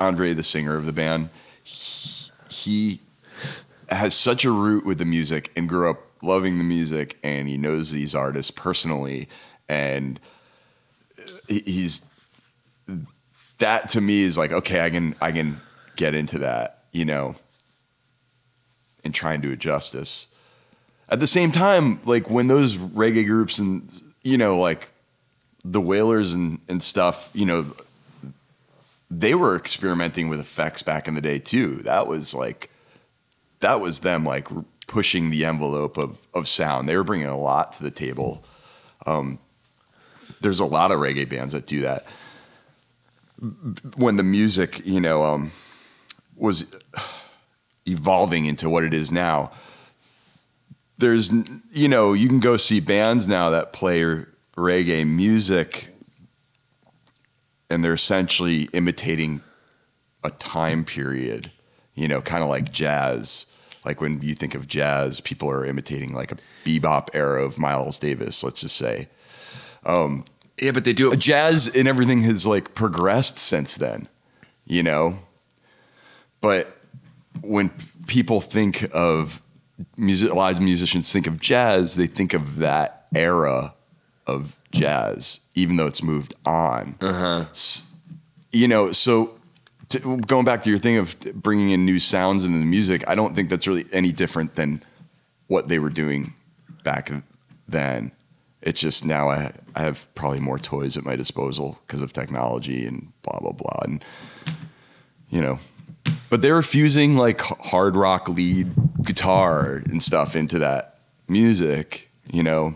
Andre, 0.00 0.32
the 0.32 0.42
singer 0.44 0.76
of 0.76 0.86
the 0.86 0.92
band, 0.92 1.30
he, 1.62 2.30
he 2.48 3.00
has 3.88 4.14
such 4.14 4.44
a 4.44 4.50
root 4.50 4.84
with 4.86 4.98
the 4.98 5.04
music 5.04 5.50
and 5.56 5.68
grew 5.68 5.90
up 5.90 5.98
loving 6.22 6.58
the 6.58 6.64
music, 6.64 7.18
and 7.22 7.48
he 7.48 7.56
knows 7.56 7.90
these 7.92 8.14
artists 8.14 8.50
personally, 8.50 9.28
and 9.68 10.20
he's 11.48 12.04
that 13.58 13.88
to 13.90 14.00
me 14.00 14.22
is 14.22 14.36
like 14.38 14.52
okay, 14.52 14.84
I 14.84 14.90
can 14.90 15.14
I 15.20 15.32
can 15.32 15.60
get 15.96 16.14
into 16.14 16.38
that, 16.38 16.81
you 16.92 17.04
know, 17.04 17.34
and 19.04 19.14
trying 19.14 19.40
to 19.40 19.48
do 19.48 19.52
it 19.54 19.58
justice. 19.58 20.34
At 21.08 21.20
the 21.20 21.26
same 21.26 21.50
time, 21.50 22.00
like 22.04 22.30
when 22.30 22.46
those 22.46 22.76
reggae 22.76 23.26
groups 23.26 23.58
and 23.58 23.90
you 24.22 24.38
know 24.38 24.56
like 24.56 24.88
the 25.64 25.80
Wailers 25.80 26.32
and, 26.32 26.60
and 26.68 26.82
stuff, 26.82 27.30
you 27.34 27.46
know, 27.46 27.66
they 29.10 29.34
were 29.34 29.56
experimenting 29.56 30.28
with 30.28 30.40
effects 30.40 30.82
back 30.82 31.06
in 31.06 31.14
the 31.14 31.20
day 31.20 31.38
too. 31.38 31.76
That 31.76 32.06
was 32.06 32.34
like, 32.34 32.70
that 33.60 33.80
was 33.80 34.00
them 34.00 34.24
like 34.24 34.48
pushing 34.86 35.30
the 35.30 35.44
envelope 35.44 35.96
of, 35.96 36.26
of 36.34 36.48
sound. 36.48 36.88
They 36.88 36.96
were 36.96 37.04
bringing 37.04 37.26
a 37.26 37.38
lot 37.38 37.72
to 37.74 37.82
the 37.82 37.90
table. 37.90 38.44
Um, 39.06 39.38
there's 40.40 40.60
a 40.60 40.64
lot 40.64 40.90
of 40.90 40.98
reggae 40.98 41.28
bands 41.28 41.52
that 41.52 41.66
do 41.66 41.82
that. 41.82 42.06
When 43.96 44.16
the 44.16 44.22
music, 44.22 44.84
you 44.84 45.00
know, 45.00 45.22
um, 45.22 45.52
was 46.42 46.76
evolving 47.86 48.46
into 48.46 48.68
what 48.68 48.82
it 48.82 48.92
is 48.92 49.12
now, 49.12 49.52
there's, 50.98 51.32
you 51.72 51.88
know, 51.88 52.12
you 52.12 52.28
can 52.28 52.40
go 52.40 52.56
see 52.56 52.80
bands 52.80 53.28
now 53.28 53.50
that 53.50 53.72
play 53.72 54.02
reggae 54.56 55.06
music 55.06 55.88
and 57.70 57.82
they're 57.82 57.94
essentially 57.94 58.68
imitating 58.72 59.40
a 60.24 60.30
time 60.30 60.84
period, 60.84 61.50
you 61.94 62.08
know, 62.08 62.20
kind 62.20 62.42
of 62.42 62.48
like 62.48 62.72
jazz. 62.72 63.46
Like 63.84 64.00
when 64.00 64.20
you 64.20 64.34
think 64.34 64.54
of 64.54 64.66
jazz, 64.66 65.20
people 65.20 65.48
are 65.48 65.64
imitating 65.64 66.12
like 66.12 66.32
a 66.32 66.36
bebop 66.64 67.08
era 67.14 67.44
of 67.44 67.58
Miles 67.58 67.98
Davis, 67.98 68.42
let's 68.42 68.60
just 68.60 68.76
say. 68.76 69.08
Um, 69.84 70.24
yeah, 70.60 70.72
but 70.72 70.84
they 70.84 70.92
do 70.92 71.12
it. 71.12 71.18
Jazz 71.18 71.68
and 71.74 71.88
everything 71.88 72.22
has 72.22 72.46
like 72.46 72.74
progressed 72.74 73.38
since 73.38 73.76
then, 73.76 74.08
you 74.66 74.82
know? 74.82 75.18
But 76.42 76.76
when 77.40 77.70
people 78.06 78.42
think 78.42 78.86
of 78.92 79.40
music, 79.96 80.30
a 80.30 80.34
lot 80.34 80.54
of 80.54 80.60
musicians 80.60 81.10
think 81.10 81.26
of 81.26 81.40
jazz, 81.40 81.94
they 81.94 82.06
think 82.06 82.34
of 82.34 82.56
that 82.58 83.06
era 83.14 83.72
of 84.26 84.58
jazz, 84.70 85.40
even 85.54 85.76
though 85.76 85.86
it's 85.86 86.02
moved 86.02 86.34
on. 86.44 86.96
Uh-huh. 87.00 87.46
S- 87.52 87.90
You 88.52 88.68
know, 88.68 88.92
so 88.92 89.30
to, 89.88 90.18
going 90.18 90.44
back 90.44 90.62
to 90.64 90.70
your 90.70 90.78
thing 90.78 90.96
of 90.98 91.18
bringing 91.34 91.70
in 91.70 91.84
new 91.86 91.98
sounds 91.98 92.44
into 92.44 92.58
the 92.58 92.64
music, 92.66 93.02
I 93.08 93.14
don't 93.14 93.34
think 93.34 93.48
that's 93.48 93.66
really 93.66 93.86
any 93.92 94.12
different 94.12 94.54
than 94.56 94.82
what 95.46 95.68
they 95.68 95.78
were 95.78 95.90
doing 95.90 96.34
back 96.84 97.10
then. 97.68 98.12
It's 98.62 98.80
just 98.80 99.04
now 99.04 99.28
I, 99.28 99.52
I 99.74 99.82
have 99.82 100.12
probably 100.14 100.40
more 100.40 100.58
toys 100.58 100.96
at 100.96 101.04
my 101.04 101.16
disposal 101.16 101.78
because 101.86 102.02
of 102.02 102.12
technology 102.12 102.86
and 102.86 103.12
blah, 103.22 103.38
blah, 103.40 103.52
blah. 103.52 103.80
And, 103.84 104.04
you 105.30 105.40
know, 105.40 105.58
but 106.30 106.42
they 106.42 106.50
were 106.52 106.62
fusing 106.62 107.16
like 107.16 107.40
hard 107.40 107.96
rock 107.96 108.28
lead 108.28 108.72
guitar 109.02 109.82
and 109.86 110.02
stuff 110.02 110.34
into 110.36 110.58
that 110.60 110.98
music, 111.28 112.10
you 112.32 112.42
know, 112.42 112.74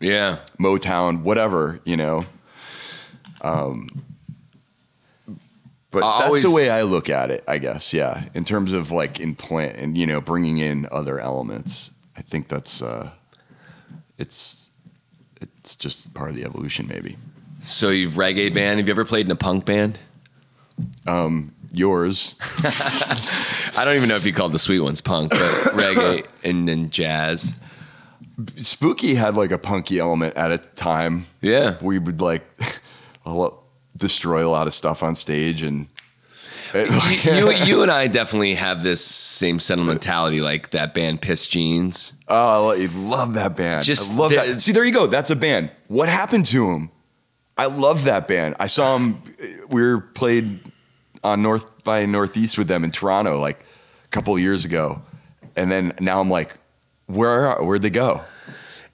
Yeah. 0.00 0.38
Motown, 0.60 1.22
whatever, 1.22 1.80
you 1.84 1.96
know. 1.96 2.26
Um, 3.40 4.04
but 5.90 6.02
I 6.02 6.28
that's 6.28 6.42
the 6.42 6.50
way 6.50 6.70
I 6.70 6.82
look 6.82 7.08
at 7.08 7.30
it, 7.30 7.44
I 7.48 7.58
guess. 7.58 7.94
Yeah, 7.94 8.24
in 8.34 8.44
terms 8.44 8.72
of 8.72 8.90
like 8.90 9.20
in 9.20 9.34
plant 9.34 9.76
and 9.76 9.96
you 9.96 10.06
know 10.06 10.20
bringing 10.20 10.58
in 10.58 10.86
other 10.92 11.18
elements, 11.18 11.92
I 12.16 12.20
think 12.22 12.48
that's 12.48 12.82
uh, 12.82 13.10
it's 14.18 14.70
it's 15.40 15.76
just 15.76 16.12
part 16.14 16.30
of 16.30 16.36
the 16.36 16.44
evolution, 16.44 16.86
maybe. 16.88 17.16
So 17.62 17.88
you've 17.90 18.14
reggae 18.14 18.52
band. 18.52 18.80
Have 18.80 18.88
you 18.88 18.92
ever 18.92 19.04
played 19.04 19.26
in 19.26 19.30
a 19.32 19.36
punk 19.36 19.64
band? 19.64 19.98
Yours, 21.70 22.36
I 23.76 23.84
don't 23.84 23.96
even 23.96 24.08
know 24.08 24.16
if 24.16 24.24
you 24.24 24.32
called 24.32 24.52
the 24.52 24.58
Sweet 24.58 24.80
Ones 24.80 25.00
punk, 25.02 25.30
but 25.32 25.38
reggae 25.74 26.26
and 26.42 26.66
then 26.66 26.88
jazz. 26.90 27.58
Spooky 28.56 29.14
had 29.14 29.36
like 29.36 29.50
a 29.50 29.58
punky 29.58 29.98
element 29.98 30.36
at 30.36 30.50
a 30.50 30.58
time. 30.58 31.26
Yeah. 31.42 31.76
we 31.82 31.98
would 31.98 32.20
like 32.22 32.42
destroy 33.96 34.46
a 34.46 34.48
lot 34.48 34.66
of 34.66 34.74
stuff 34.74 35.02
on 35.02 35.14
stage 35.14 35.62
and. 35.62 35.88
you, 36.74 37.50
you 37.64 37.82
and 37.82 37.90
I 37.90 38.06
definitely 38.08 38.54
have 38.54 38.82
this 38.82 39.02
same 39.04 39.58
sentimentality, 39.60 40.40
like 40.40 40.70
that 40.70 40.94
band 40.94 41.20
Pissed 41.22 41.50
Jeans. 41.50 42.12
Oh, 42.28 42.70
I 42.70 42.86
love 42.94 43.34
that 43.34 43.56
band. 43.56 43.84
Just 43.84 44.12
I 44.12 44.14
love 44.14 44.30
the- 44.30 44.36
that. 44.36 44.60
See, 44.60 44.72
there 44.72 44.84
you 44.84 44.92
go. 44.92 45.06
That's 45.06 45.30
a 45.30 45.36
band. 45.36 45.70
What 45.88 46.08
happened 46.08 46.46
to 46.46 46.70
him? 46.70 46.90
I 47.56 47.66
love 47.66 48.04
that 48.04 48.28
band. 48.28 48.54
I 48.60 48.68
saw 48.68 48.96
him. 48.96 49.22
We 49.68 49.82
were 49.82 50.00
played 50.00 50.60
on 51.24 51.42
North 51.42 51.84
by 51.84 52.06
Northeast 52.06 52.58
with 52.58 52.68
them 52.68 52.84
in 52.84 52.90
Toronto 52.90 53.38
like 53.40 53.60
a 54.04 54.08
couple 54.08 54.38
years 54.38 54.64
ago, 54.64 55.02
and 55.56 55.70
then 55.70 55.92
now 56.00 56.20
I'm 56.20 56.30
like, 56.30 56.58
where 57.06 57.46
are, 57.48 57.64
where'd 57.64 57.82
they 57.82 57.90
go? 57.90 58.22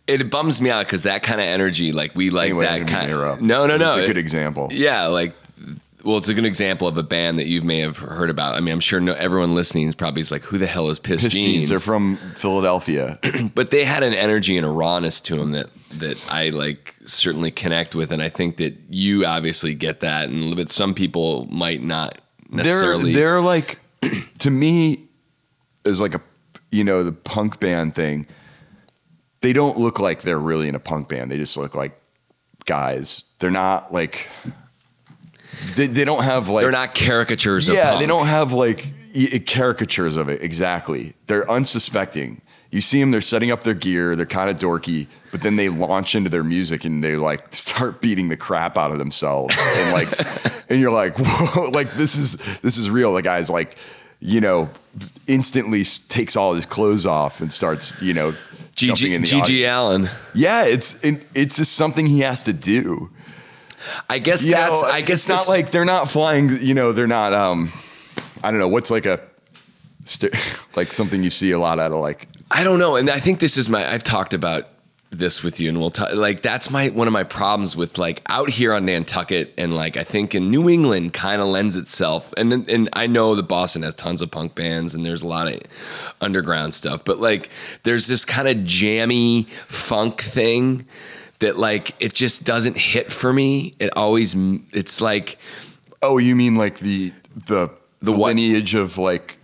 It 0.07 0.31
bums 0.31 0.61
me 0.61 0.71
out 0.71 0.85
because 0.87 1.05
that 1.05 1.23
kind 1.23 1.41
of 1.41 1.47
energy, 1.47 1.93
like 1.93 2.15
we 2.15 2.31
like 2.31 2.51
Anyway, 2.51 2.67
that 2.67 2.87
kind. 2.89 3.43
No, 3.43 3.67
no, 3.67 3.77
no. 3.77 3.95
a 3.95 4.01
good 4.07 4.11
It- 4.11 4.19
example. 4.19 4.69
Yeah, 4.71 5.07
like, 5.07 5.33
well, 6.05 6.19
it's 6.19 6.29
a 6.29 6.35
good 6.35 6.45
example 6.45 6.87
of 6.87 6.99
a 6.99 7.03
band 7.03 7.39
that 7.39 7.47
you 7.47 7.63
may 7.63 7.79
have 7.81 7.97
heard 7.97 8.29
about. 8.29 8.55
I 8.55 8.61
mean, 8.61 8.75
I'm 8.75 8.81
sure 8.81 9.01
no, 9.01 9.15
everyone 9.15 9.55
listening 9.55 9.89
is 9.89 9.95
probably 9.95 10.21
is 10.21 10.31
like, 10.31 10.43
who 10.43 10.59
the 10.59 10.67
hell 10.67 10.91
is 10.91 10.99
Piss, 10.99 11.23
Pissed 11.23 11.35
Jeans? 11.35 11.55
Jeans. 11.55 11.69
They're 11.71 11.79
from 11.79 12.19
Philadelphia. 12.37 13.19
but 13.55 13.71
they 13.71 13.85
had 13.85 14.03
an 14.03 14.13
energy 14.13 14.59
and 14.59 14.67
a 14.67 14.69
rawness 14.69 15.23
to 15.23 15.37
them 15.37 15.53
that 15.53 15.69
that 15.99 16.23
I 16.31 16.51
like 16.51 16.95
certainly 17.07 17.51
connect 17.51 17.95
with, 17.95 18.13
and 18.13 18.23
I 18.23 18.29
think 18.29 18.57
that 18.59 18.75
you 18.89 19.27
obviously 19.27 19.75
get 19.75 20.01
that, 20.01 20.29
and 20.29 20.57
but 20.57 20.71
some 20.71 20.95
people 20.95 21.47
might 21.51 21.83
not 21.83 22.21
they're 22.51 22.65
necessarily. 22.65 23.13
they're 23.13 23.41
like 23.41 23.79
to 24.39 24.51
me 24.51 25.09
is 25.85 26.01
like 26.01 26.15
a 26.15 26.21
you 26.71 26.85
know 26.85 27.03
the 27.03 27.13
punk 27.13 27.61
band 27.61 27.95
thing. 27.95 28.27
They 29.41 29.53
don't 29.53 29.79
look 29.79 30.01
like 30.01 30.23
they're 30.23 30.39
really 30.39 30.69
in 30.69 30.75
a 30.75 30.81
punk 30.81 31.09
band. 31.09 31.31
They 31.31 31.37
just 31.37 31.57
look 31.57 31.75
like 31.75 32.01
guys. 32.65 33.25
They're 33.39 33.51
not 33.51 33.93
like 33.93 34.29
they, 35.77 35.87
they 35.87 36.05
don't 36.05 36.25
have 36.25 36.49
like 36.49 36.63
they're 36.63 36.73
not 36.73 36.95
caricatures. 36.95 37.69
of 37.69 37.75
yeah 37.75 37.99
they 37.99 38.07
don't 38.07 38.27
have 38.27 38.53
like 38.53 38.87
caricatures 39.47 40.17
of 40.17 40.29
it 40.29 40.43
exactly. 40.43 41.15
They're 41.27 41.49
unsuspecting. 41.51 42.41
You 42.75 42.81
see 42.81 42.99
them, 42.99 43.13
they're 43.13 43.21
setting 43.21 43.53
up 43.53 43.63
their 43.63 43.75
gear, 43.75 44.17
they're 44.17 44.27
kind 44.27 44.51
of 44.51 44.57
dorky, 44.59 45.07
but 45.31 45.43
then 45.43 45.55
they 45.55 45.69
launch 45.69 46.17
into 46.17 46.29
their 46.29 46.43
music 46.43 46.85
and 46.85 47.05
they 47.05 47.15
like 47.15 47.47
start 47.55 48.01
beating 48.01 48.29
the 48.31 48.37
crap 48.37 48.77
out 48.77 48.91
of 48.91 48.99
themselves. 48.99 49.57
And 49.59 49.93
like, 49.93 50.09
and 50.69 50.81
you're 50.81 50.91
like, 50.91 51.15
whoa, 51.17 51.71
like 51.71 51.95
this 51.95 52.17
is, 52.17 52.61
this 52.63 52.77
is 52.77 52.91
real. 52.91 53.15
The 53.15 53.23
guy's 53.23 53.49
like, 53.49 53.77
you 54.19 54.41
know, 54.41 54.71
instantly 55.29 55.85
takes 55.85 56.35
all 56.35 56.55
his 56.55 56.67
clothes 56.67 57.07
off 57.07 57.41
and 57.41 57.53
starts, 57.53 57.95
you 58.03 58.13
know, 58.13 58.35
jumping 58.75 59.13
in 59.13 59.23
GG, 59.23 59.31
the 59.31 59.67
audience. 59.69 59.79
Allin. 59.79 60.09
Yeah, 60.35 60.65
it's 60.65 61.01
it's 61.05 61.59
just 61.59 61.75
something 61.75 62.07
he 62.07 62.21
has 62.21 62.43
to 62.47 62.53
do. 62.53 63.09
I 64.11 64.19
guess 64.19 64.45
You 64.45 64.51
that's. 64.53 64.83
know, 64.83 64.89
I 64.89 65.01
guess 65.01 65.11
it's 65.11 65.29
not 65.29 65.49
like 65.49 65.71
they're 65.71 65.85
not 65.85 66.11
flying. 66.11 66.51
You 66.61 66.75
know, 66.75 66.91
they're 66.91 67.07
not. 67.07 67.33
Um, 67.33 67.71
I 68.43 68.51
don't 68.51 68.59
know 68.59 68.67
what's 68.69 68.91
like 68.91 69.07
a 69.07 69.21
like 70.75 70.93
something 70.93 71.23
you 71.23 71.31
see 71.31 71.53
a 71.53 71.59
lot 71.59 71.79
out 71.79 71.93
of 71.93 72.01
like. 72.01 72.27
I 72.55 72.63
don't 72.63 72.79
know, 72.79 72.95
and 72.95 73.11
I 73.11 73.19
think 73.19 73.41
this 73.41 73.57
is 73.59 73.69
my. 73.69 73.91
I've 73.93 74.05
talked 74.05 74.33
about 74.33 74.69
this 75.11 75.43
with 75.43 75.59
you, 75.59 75.69
and 75.69 75.81
we'll 75.81 75.91
talk. 75.91 76.15
Like 76.15 76.41
that's 76.41 76.71
my 76.71 76.89
one 76.91 77.09
of 77.09 77.13
my 77.13 77.25
problems 77.25 77.77
with 77.77 77.99
like 77.99 78.23
out 78.29 78.49
here 78.49 78.73
on 78.73 78.87
Nantucket, 78.87 79.53
and 79.59 79.75
like 79.75 79.97
I 79.97 80.05
think 80.05 80.37
in 80.37 80.51
New 80.53 80.69
England 80.69 81.13
kind 81.13 81.43
of 81.43 81.49
lends 81.49 81.77
itself. 81.77 82.33
And 82.37 82.53
and 82.69 82.89
I 82.93 83.09
know 83.09 83.35
that 83.35 83.49
Boston 83.49 83.83
has 83.83 83.95
tons 83.97 84.23
of 84.23 84.31
punk 84.31 84.55
bands, 84.55 84.95
and 84.95 85.05
there's 85.05 85.23
a 85.23 85.27
lot 85.27 85.49
of 85.53 85.61
underground 86.21 86.75
stuff, 86.75 87.05
but 87.05 87.19
like 87.19 87.51
there's 87.83 88.07
this 88.07 88.25
kind 88.25 88.47
of 88.47 88.65
jammy 88.65 89.45
funk 89.67 90.21
thing 90.21 90.87
that 91.41 91.59
like 91.59 91.95
it 92.01 92.15
just 92.15 92.45
doesn't 92.45 92.77
hit 92.79 93.11
for 93.11 93.33
me. 93.33 93.75
It 93.81 93.91
always 93.97 94.37
it's 94.73 95.01
like 95.01 95.39
Oh, 96.03 96.19
you 96.19 96.37
mean 96.37 96.55
like 96.55 96.79
the 96.79 97.13
the 97.35 97.69
The 98.01 98.13
what? 98.13 98.29
lineage 98.29 98.75
of 98.75 98.97
like 98.97 99.39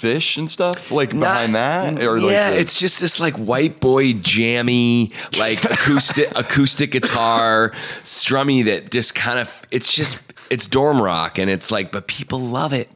Phish 0.00 0.38
and 0.38 0.50
stuff 0.50 0.90
like 0.90 1.10
behind 1.10 1.54
that, 1.54 2.02
or 2.02 2.20
like 2.20 2.32
yeah, 2.32 2.50
the- 2.50 2.58
it's 2.60 2.78
just 2.78 3.00
this 3.00 3.20
like 3.20 3.34
white 3.36 3.80
boy 3.80 4.12
jammy, 4.14 5.12
like 5.38 5.62
acoustic 5.64 6.28
acoustic 6.36 6.92
guitar, 6.92 7.70
strummy 8.02 8.64
that 8.64 8.90
just 8.90 9.14
kind 9.14 9.38
of 9.38 9.62
it's 9.70 9.92
just 9.92 10.22
it's 10.50 10.66
dorm 10.66 11.00
rock 11.00 11.38
and 11.38 11.50
it's 11.50 11.70
like, 11.70 11.92
but 11.92 12.06
people 12.06 12.40
love 12.40 12.72
it. 12.72 12.88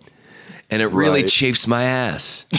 And 0.71 0.83
it 0.83 0.89
really 0.89 1.23
Right. 1.23 1.31
chafes 1.31 1.67
my 1.67 1.85
ass. 1.85 2.45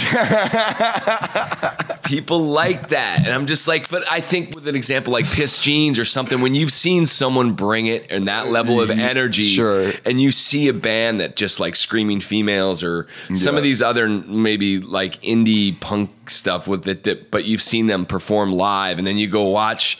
people 2.03 2.39
like 2.39 2.89
that. 2.89 3.19
And 3.25 3.33
I'm 3.33 3.45
just 3.47 3.67
like, 3.67 3.89
but 3.89 4.03
I 4.09 4.21
think 4.21 4.55
with 4.55 4.67
an 4.67 4.75
example 4.75 5.11
like 5.11 5.25
Pissed 5.25 5.63
Jeans 5.63 5.97
or 5.99 6.05
something, 6.05 6.41
when 6.41 6.55
you've 6.55 6.71
seen 6.71 7.05
someone 7.05 7.53
bring 7.53 7.87
it 7.87 8.11
and 8.11 8.27
that 8.27 8.49
level 8.49 8.79
of 8.79 8.89
energy, 8.89 9.49
Sure. 9.49 9.91
and 10.05 10.21
you 10.21 10.31
see 10.31 10.67
a 10.67 10.73
band 10.73 11.19
that 11.19 11.35
just 11.35 11.59
like 11.59 11.75
screaming 11.75 12.19
females 12.19 12.83
or 12.83 13.07
some 13.33 13.55
Yeah. 13.55 13.59
of 13.59 13.63
these 13.63 13.81
other 13.81 14.07
maybe 14.07 14.79
like 14.79 15.21
indie 15.21 15.77
punk 15.79 16.29
stuff 16.29 16.67
with 16.67 16.87
it 16.87 17.03
that 17.05 17.31
but 17.31 17.45
you've 17.45 17.61
seen 17.61 17.87
them 17.87 18.05
perform 18.05 18.53
live 18.53 18.99
and 18.99 19.07
then 19.07 19.17
you 19.17 19.27
go 19.27 19.43
watch 19.45 19.97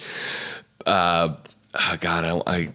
uh 0.85 1.29
oh 1.73 1.97
god 1.99 2.43
I 2.47 2.51
I 2.51 2.69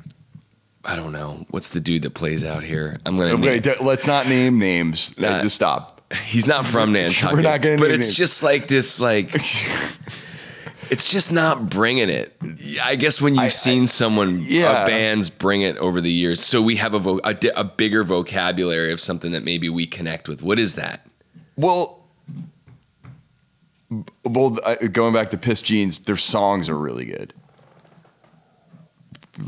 I 0.85 0.97
don't 0.97 1.13
know 1.13 1.45
what's 1.51 1.69
the 1.69 1.81
dude 1.81 2.03
that 2.03 2.15
plays 2.15 2.45
out 2.45 2.63
here 2.63 2.99
I'm 3.05 3.17
gonna 3.17 3.35
Okay, 3.35 3.61
name, 3.61 3.75
let's 3.83 4.07
not 4.07 4.27
name 4.29 4.59
names. 4.59 5.15
Uh, 5.19 5.23
Nah. 5.23 5.43
just 5.43 5.57
stop. 5.57 6.01
he's 6.25 6.47
not 6.47 6.67
from 6.67 6.93
Nantucket 6.93 7.35
We're 7.37 7.43
not 7.43 7.61
gonna 7.63 7.77
but 7.77 7.89
name 7.89 8.01
it's 8.01 8.09
names. 8.09 8.17
just 8.17 8.43
like 8.43 8.67
this 8.67 8.99
like 8.99 9.35
it's 10.91 11.11
just 11.13 11.33
not 11.33 11.69
bringing 11.71 12.09
it 12.09 12.35
I 12.83 12.97
guess 12.97 13.21
when 13.21 13.35
you've 13.35 13.45
I- 13.45 13.49
seen 13.49 13.87
someone 13.87 14.43
Yeah. 14.43 14.85
bands 14.87 15.31
bring 15.31 15.63
it 15.63 15.77
over 15.77 16.01
the 16.01 16.11
years 16.11 16.41
so 16.43 16.61
we 16.63 16.77
have 16.77 16.95
a, 16.95 16.99
vo- 16.99 17.21
a, 17.25 17.37
a 17.57 17.65
bigger 17.65 18.03
vocabulary 18.03 18.93
of 18.93 19.01
something 19.01 19.33
that 19.33 19.45
maybe 19.45 19.69
we 19.69 19.87
connect 19.87 20.29
with 20.29 20.43
what 20.43 20.59
is 20.59 20.75
that 20.77 21.07
Well, 21.57 21.99
well, 24.25 24.51
going 24.93 25.13
back 25.13 25.31
to 25.31 25.37
Pissed 25.39 25.65
Jeans, 25.65 26.01
their 26.01 26.17
songs 26.17 26.69
are 26.69 26.79
really 26.79 27.07
good. 27.07 27.35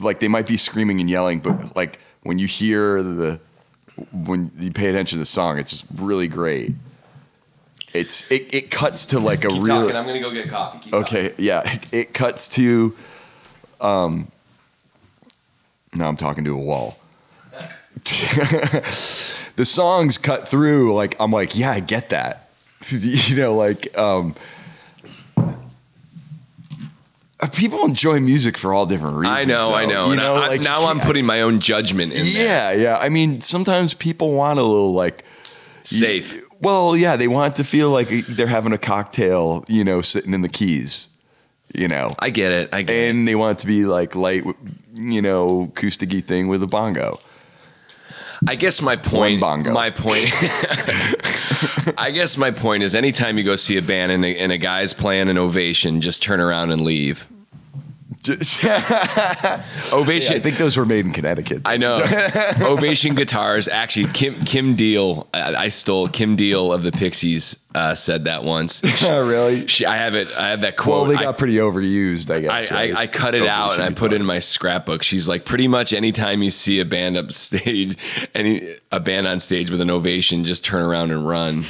Like 0.01 0.21
they 0.21 0.29
might 0.29 0.47
be 0.47 0.57
screaming 0.57 1.01
and 1.01 1.11
yelling, 1.11 1.41
but 1.41 1.75
like 1.77 1.99
when 2.23 2.39
you 2.39 2.47
hear 2.47 3.03
the 3.03 3.41
when 4.13 4.51
you 4.59 4.73
pay 4.73 4.89
attention 4.89 5.17
to 5.17 5.21
the 5.21 5.27
song, 5.27 5.59
it's 5.59 5.85
really 5.95 6.29
great. 6.29 6.73
It's 7.95 8.31
it, 8.31 8.55
it 8.55 8.71
cuts 8.71 9.07
to 9.07 9.21
like 9.21 9.45
a 9.45 9.49
Keep 9.49 9.63
real 9.63 9.83
talking. 9.83 9.97
I'm 9.97 10.07
gonna 10.07 10.21
go 10.21 10.31
get 10.31 10.49
coffee. 10.49 10.79
Keep 10.79 10.93
talking. 10.93 11.17
okay 11.19 11.35
yeah 11.37 11.79
it 11.93 12.15
cuts 12.15 12.49
to 12.51 12.97
um 13.83 14.29
now 15.95 16.09
i'm 16.09 16.17
talking 16.17 16.45
to 16.45 16.55
a 16.55 16.59
wall 16.59 16.99
the 17.95 19.65
songs 19.65 20.17
cut 20.17 20.49
through 20.49 20.95
like 20.95 21.17
i'm 21.21 21.31
like 21.31 21.55
yeah 21.55 21.71
i 21.73 21.81
get 21.81 22.09
that 22.11 22.49
you 22.91 23.37
know 23.37 23.55
like 23.55 23.97
um 23.99 24.35
Uh, 27.43 27.49
people 27.49 27.85
enjoy 27.85 28.21
music 28.21 28.57
for 28.57 28.73
all 28.73 28.87
different 28.87 29.17
reasons 29.17 29.43
I 29.43 29.45
know, 29.45 29.75
I 29.75 29.85
know. 29.85 30.11
you 30.11 30.17
know 30.17 30.37
I, 30.37 30.47
like 30.47 30.61
now 30.61 30.87
I'm 30.89 31.01
putting 31.01 31.27
my 31.27 31.43
own 31.43 31.59
judgment 31.59 32.13
in 32.13 32.25
there. 32.25 32.47
yeah 32.47 32.71
yeah 32.73 32.99
i 32.99 33.09
mean 33.09 33.41
sometimes 33.41 33.95
people 33.95 34.33
want 34.33 34.59
a 34.61 34.63
little 34.63 34.93
like 34.93 35.25
Safe. 35.85 36.41
well, 36.61 36.97
yeah, 36.97 37.17
they 37.17 37.27
want 37.29 37.57
to 37.57 37.65
feel 37.65 37.91
like 37.91 38.09
they're 38.09 38.47
having 38.47 38.73
a 38.73 38.79
cocktail, 38.79 39.65
you 39.67 39.83
know, 39.83 40.01
sitting 40.01 40.33
in 40.33 40.43
the 40.43 40.49
keys, 40.49 41.09
you 41.75 41.89
know, 41.89 42.15
I 42.21 42.31
get 42.31 42.53
it. 42.53 42.69
I 42.73 42.83
get 42.83 42.95
it. 42.95 43.11
and 43.11 43.27
they 43.27 43.35
want 43.35 43.59
it 43.59 43.63
to 43.63 43.67
be 43.67 43.85
like 43.85 44.15
light, 44.15 44.45
you 44.95 45.21
know, 45.23 45.73
acousticy 45.75 46.23
thing 46.23 46.47
with 46.49 46.63
a 46.63 46.69
bongo. 46.69 47.19
I 48.47 48.57
guess 48.57 48.83
my 48.83 48.97
point. 48.97 49.41
bongo. 49.41 49.73
My 49.73 49.91
point. 49.91 50.31
I 51.99 52.11
guess 52.13 52.37
my 52.37 52.51
point 52.51 52.83
is, 52.83 52.95
anytime 52.95 53.39
you 53.39 53.45
go 53.45 53.55
see 53.57 53.77
a 53.77 53.83
band 53.83 54.11
and 54.13 54.25
a, 54.25 54.37
and 54.37 54.51
a 54.51 54.59
guy's 54.59 54.93
playing 54.93 55.29
an 55.29 55.39
ovation, 55.39 56.01
just 56.01 56.23
turn 56.23 56.41
around 56.41 56.71
and 56.73 56.81
leave. 56.81 57.29
Ovation. 59.93 60.37
I 60.37 60.41
think 60.41 60.59
those 60.59 60.77
were 60.77 60.85
made 60.85 61.07
in 61.07 61.13
Connecticut. 61.13 61.63
I 61.65 61.77
know. 61.77 62.03
Ovation 62.63 63.15
guitars. 63.15 63.69
Actually, 63.69 64.07
Kim 64.13 64.35
Kim 64.45 64.75
Deal. 64.77 65.29
I, 65.35 65.55
I 65.55 65.69
stole 65.69 66.07
Kim 66.09 66.37
Deal 66.37 66.73
of 66.73 66.83
the 66.83 66.93
Pixies. 66.93 67.59
Uh, 67.75 67.95
said 67.95 68.25
that 68.25 68.45
once. 68.45 68.83
Oh, 69.05 69.27
really? 69.27 69.67
She, 69.67 69.87
I 69.87 69.97
have 69.97 70.15
it. 70.15 70.29
I 70.39 70.51
have 70.51 70.61
that 70.61 70.77
quote. 70.77 70.93
Well, 70.93 71.05
they 71.07 71.17
I- 71.17 71.23
got 71.25 71.39
pretty 71.39 71.55
overused, 71.57 72.31
I 72.31 72.37
I, 72.37 72.41
guess. 72.41 72.71
I, 72.71 72.75
right? 72.75 72.95
I 72.97 73.07
cut 73.07 73.35
it 73.35 73.47
out 73.47 73.75
and 73.75 73.83
I 73.83 73.91
put 73.91 74.13
it 74.13 74.21
in 74.21 74.27
my 74.27 74.39
scrapbook. 74.39 75.03
She's 75.03 75.27
like, 75.27 75.45
pretty 75.45 75.67
much 75.69 75.93
anytime 75.93 76.43
you 76.43 76.51
see 76.51 76.81
a 76.81 76.85
band 76.85 77.17
up 77.17 77.33
stage, 77.33 77.97
any 78.35 78.75
a 78.91 79.01
band 79.01 79.27
on 79.27 79.41
stage 79.41 79.71
with 79.71 79.81
an 79.81 79.91
ovation, 79.91 80.45
just 80.45 80.65
turn 80.65 80.85
around 80.85 81.11
and 81.13 81.27
run. 81.27 81.63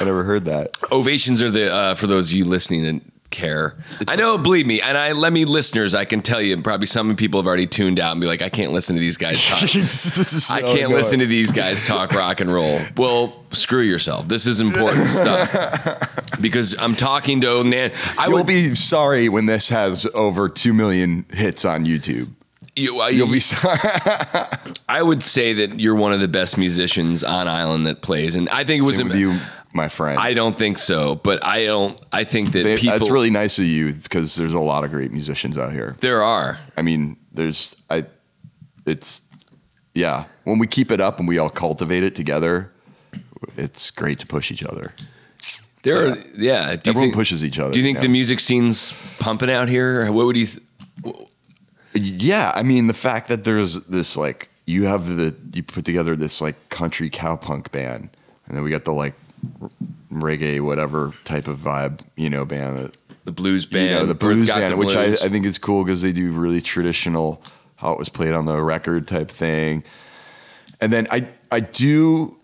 I 0.00 0.04
never 0.04 0.24
heard 0.24 0.44
that. 0.46 0.76
Ovations 0.92 1.40
are 1.42 1.50
the 1.50 1.72
uh, 1.72 1.94
for 1.94 2.06
those 2.06 2.30
of 2.30 2.36
you 2.36 2.44
listening 2.44 2.84
and 2.86 3.12
care. 3.34 3.74
I 4.08 4.16
know, 4.16 4.38
believe 4.38 4.66
me, 4.66 4.80
and 4.80 4.96
I 4.96 5.12
let 5.12 5.32
me 5.32 5.44
listeners. 5.44 5.94
I 5.94 6.04
can 6.04 6.22
tell 6.22 6.40
you, 6.40 6.56
probably 6.62 6.86
some 6.86 7.16
people 7.16 7.40
have 7.40 7.46
already 7.46 7.66
tuned 7.66 7.98
out 8.00 8.12
and 8.12 8.20
be 8.20 8.26
like, 8.26 8.40
I 8.40 8.48
can't 8.48 8.72
listen 8.72 8.94
to 8.96 9.00
these 9.00 9.16
guys 9.18 9.44
talk. 9.48 9.62
Is 9.64 10.50
I 10.50 10.60
can't 10.60 10.74
annoying. 10.78 10.92
listen 10.92 11.18
to 11.18 11.26
these 11.26 11.52
guys 11.52 11.84
talk 11.86 12.12
rock 12.12 12.40
and 12.40 12.50
roll. 12.52 12.78
Well, 12.96 13.44
screw 13.50 13.82
yourself. 13.82 14.28
This 14.28 14.46
is 14.46 14.60
important 14.60 15.10
stuff 15.10 16.38
because 16.40 16.76
I'm 16.80 16.94
talking 16.94 17.40
to 17.40 17.64
Nan. 17.64 17.90
I 18.18 18.26
You'll 18.26 18.38
would 18.38 18.46
be 18.46 18.74
sorry 18.76 19.28
when 19.28 19.46
this 19.46 19.68
has 19.70 20.06
over 20.14 20.48
two 20.48 20.72
million 20.72 21.24
hits 21.32 21.64
on 21.64 21.84
YouTube. 21.84 22.30
You, 22.76 23.00
uh, 23.00 23.08
You'll 23.08 23.30
be 23.30 23.40
sorry. 23.40 23.78
I 24.88 25.02
would 25.02 25.22
say 25.22 25.52
that 25.54 25.80
you're 25.80 25.94
one 25.94 26.12
of 26.12 26.20
the 26.20 26.28
best 26.28 26.56
musicians 26.58 27.22
on 27.24 27.48
island 27.48 27.86
that 27.86 28.00
plays, 28.02 28.36
and 28.36 28.48
I 28.48 28.64
think 28.64 28.82
it 28.82 28.86
was. 28.86 28.96
Same 28.96 29.08
with 29.08 29.16
you, 29.16 29.38
my 29.74 29.88
friend. 29.88 30.18
I 30.18 30.32
don't 30.34 30.56
think 30.56 30.78
so, 30.78 31.16
but 31.16 31.44
I 31.44 31.66
don't. 31.66 31.98
I 32.12 32.24
think 32.24 32.52
that 32.52 32.62
They- 32.64 32.76
people. 32.78 32.98
that's 32.98 33.10
really 33.10 33.30
nice 33.30 33.58
of 33.58 33.64
you 33.64 33.92
because 33.92 34.36
there's 34.36 34.54
a 34.54 34.60
lot 34.60 34.84
of 34.84 34.90
great 34.90 35.12
musicians 35.12 35.58
out 35.58 35.72
here. 35.72 35.96
there 36.00 36.22
are. 36.22 36.58
I 36.76 36.82
mean, 36.82 37.16
there's 37.32 37.76
I 37.90 38.04
it's 38.86 39.22
yeah, 39.94 40.24
when 40.44 40.58
we 40.58 40.66
keep 40.66 40.90
it 40.90 41.00
up 41.00 41.18
and 41.18 41.28
we 41.28 41.38
all 41.38 41.50
cultivate 41.50 42.02
it 42.02 42.14
together, 42.14 42.70
it's 43.56 43.90
great 43.90 44.18
to 44.20 44.26
push 44.26 44.50
each 44.50 44.64
other. 44.64 44.94
There 45.82 46.08
are. 46.12 46.16
Yeah. 46.36 46.66
Do 46.66 46.72
you 46.72 46.90
Everyone 46.90 46.94
think, 47.02 47.14
pushes 47.14 47.44
each 47.44 47.58
other. 47.58 47.72
Do 47.72 47.78
you 47.78 47.84
think 47.84 47.96
know? 47.98 48.02
the 48.02 48.08
music 48.08 48.40
scene's 48.40 48.92
pumping 49.18 49.50
out 49.50 49.68
here? 49.68 50.10
What 50.10 50.26
would 50.26 50.36
you? 50.36 50.46
th- 50.46 51.28
Yeah, 51.94 52.52
I 52.54 52.62
mean 52.62 52.86
the 52.86 52.94
fact 52.94 53.28
that 53.28 53.44
there's 53.44 53.86
this 53.86 54.16
like 54.16 54.48
you 54.66 54.84
have 54.84 55.16
the 55.16 55.34
you 55.52 55.62
put 55.62 55.84
together 55.84 56.16
this 56.16 56.40
like 56.40 56.56
country 56.70 57.10
cowpunk 57.10 57.70
band, 57.70 58.08
and 58.46 58.56
then 58.56 58.64
we 58.64 58.70
got 58.70 58.84
the 58.84 58.92
like 58.92 59.14
reggae 60.12 60.60
whatever 60.60 61.12
type 61.24 61.48
of 61.48 61.58
vibe, 61.58 62.00
you 62.16 62.30
know, 62.30 62.44
band 62.44 62.76
that 62.78 62.96
The 63.24 63.32
blues 63.32 63.66
band, 63.66 63.90
you 63.90 63.98
know, 63.98 64.06
the 64.06 64.14
blues 64.14 64.48
band, 64.48 64.74
the 64.74 64.76
which 64.76 64.94
I, 64.94 65.06
blues. 65.06 65.22
I 65.22 65.28
think 65.28 65.46
is 65.46 65.58
cool 65.58 65.84
because 65.84 66.02
they 66.02 66.12
do 66.12 66.30
really 66.32 66.60
traditional 66.60 67.42
how 67.76 67.92
it 67.92 67.98
was 67.98 68.08
played 68.08 68.32
on 68.32 68.46
the 68.46 68.62
record 68.62 69.06
type 69.06 69.30
thing. 69.30 69.84
And 70.80 70.92
then 70.92 71.06
I 71.10 71.28
I 71.50 71.60
do 71.60 72.36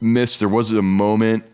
miss 0.00 0.38
there 0.38 0.48
was 0.48 0.72
a 0.72 0.82
moment 0.82 1.44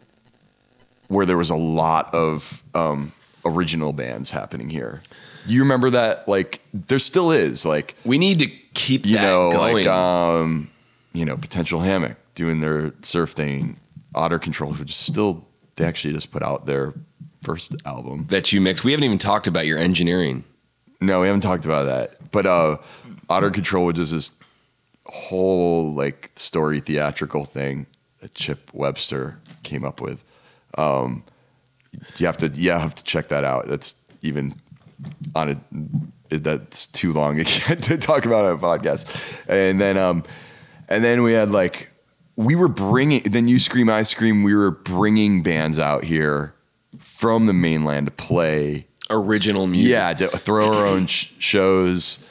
where 1.09 1.27
there 1.27 1.37
was 1.37 1.51
a 1.51 1.57
lot 1.57 2.13
of 2.15 2.63
um, 2.75 3.13
original 3.45 3.93
bands 3.93 4.31
happening 4.31 4.71
here. 4.71 5.03
You 5.47 5.61
remember 5.63 5.91
that? 5.91 6.27
Like 6.29 6.61
there 6.73 6.99
still 6.99 7.31
is 7.31 7.67
like 7.67 7.95
we 8.05 8.19
need 8.19 8.39
to 8.39 8.47
keep 8.75 9.07
you 9.07 9.17
that 9.17 9.23
know 9.23 9.53
going. 9.53 9.75
like 9.75 9.87
um, 9.87 10.71
you 11.13 11.25
know 11.25 11.37
potential 11.37 11.81
hammock 11.81 12.17
doing 12.35 12.61
their 12.61 12.93
surf 13.03 13.31
thing, 13.31 13.77
otter 14.15 14.39
control, 14.39 14.73
which 14.75 14.91
is 14.91 14.97
still 14.97 15.47
they 15.77 15.85
actually 15.85 16.13
just 16.13 16.31
put 16.31 16.43
out 16.43 16.67
their 16.67 16.95
first 17.43 17.75
album. 17.87 18.27
that 18.29 18.53
you 18.53 18.61
mix. 18.61 18.85
We 18.85 18.93
haven't 18.93 19.05
even 19.05 19.19
talked 19.19 19.47
about 19.47 19.67
your 19.67 19.79
engineering. 19.79 20.45
No, 21.01 21.21
we 21.21 21.27
haven't 21.27 21.41
talked 21.43 21.65
about 21.65 21.85
that. 21.85 22.31
But 22.31 22.47
uh 22.47 22.77
Otter 23.29 23.51
Control, 23.51 23.87
which 23.87 23.99
is 23.99 24.13
this 24.13 24.31
whole 25.07 25.93
like 25.93 26.31
story 26.37 26.81
theatrical 26.81 27.45
thing 27.45 27.87
that 28.21 28.35
Chip 28.35 28.71
Webster 28.73 29.39
came 29.63 29.85
up 29.85 30.01
with. 30.01 30.23
Um 30.79 31.25
you 32.17 32.27
have 32.27 32.37
to 32.39 32.49
yeah, 32.49 32.79
have 32.79 32.95
to 32.95 33.05
check 33.05 33.29
that 33.29 33.45
out. 33.45 33.67
That's 33.67 33.95
even 34.23 34.55
on 35.35 35.51
a 35.51 36.37
that's 36.39 36.87
too 36.87 37.13
long 37.13 37.41
again 37.41 37.79
to 37.79 37.99
talk 37.99 38.25
about 38.25 38.45
on 38.45 38.55
a 38.55 38.59
podcast. 38.59 39.45
And 39.49 39.81
then 39.81 39.97
um 39.97 40.23
and 40.89 41.03
then 41.03 41.23
we 41.23 41.33
had 41.33 41.51
like 41.51 41.89
we 42.45 42.55
were 42.55 42.69
bringing 42.69 43.23
then 43.25 43.49
you 43.49 43.59
scream 43.59 43.89
I 43.91 44.03
scream 44.03 44.43
we 44.43 44.55
were 44.55 44.71
bringing 44.71 45.43
bands 45.43 45.79
out 45.79 46.05
here 46.05 46.55
from 46.99 47.47
the 47.47 47.53
mainland 47.53 48.07
to 48.07 48.13
play 48.13 48.87
Original 49.11 49.67
music. 49.67 49.91
yeah, 49.91 50.13
to 50.15 50.29
throw 50.29 50.75
our 50.75 50.87
own 50.87 51.07
sh- 51.07 51.33
shows, 51.39 52.25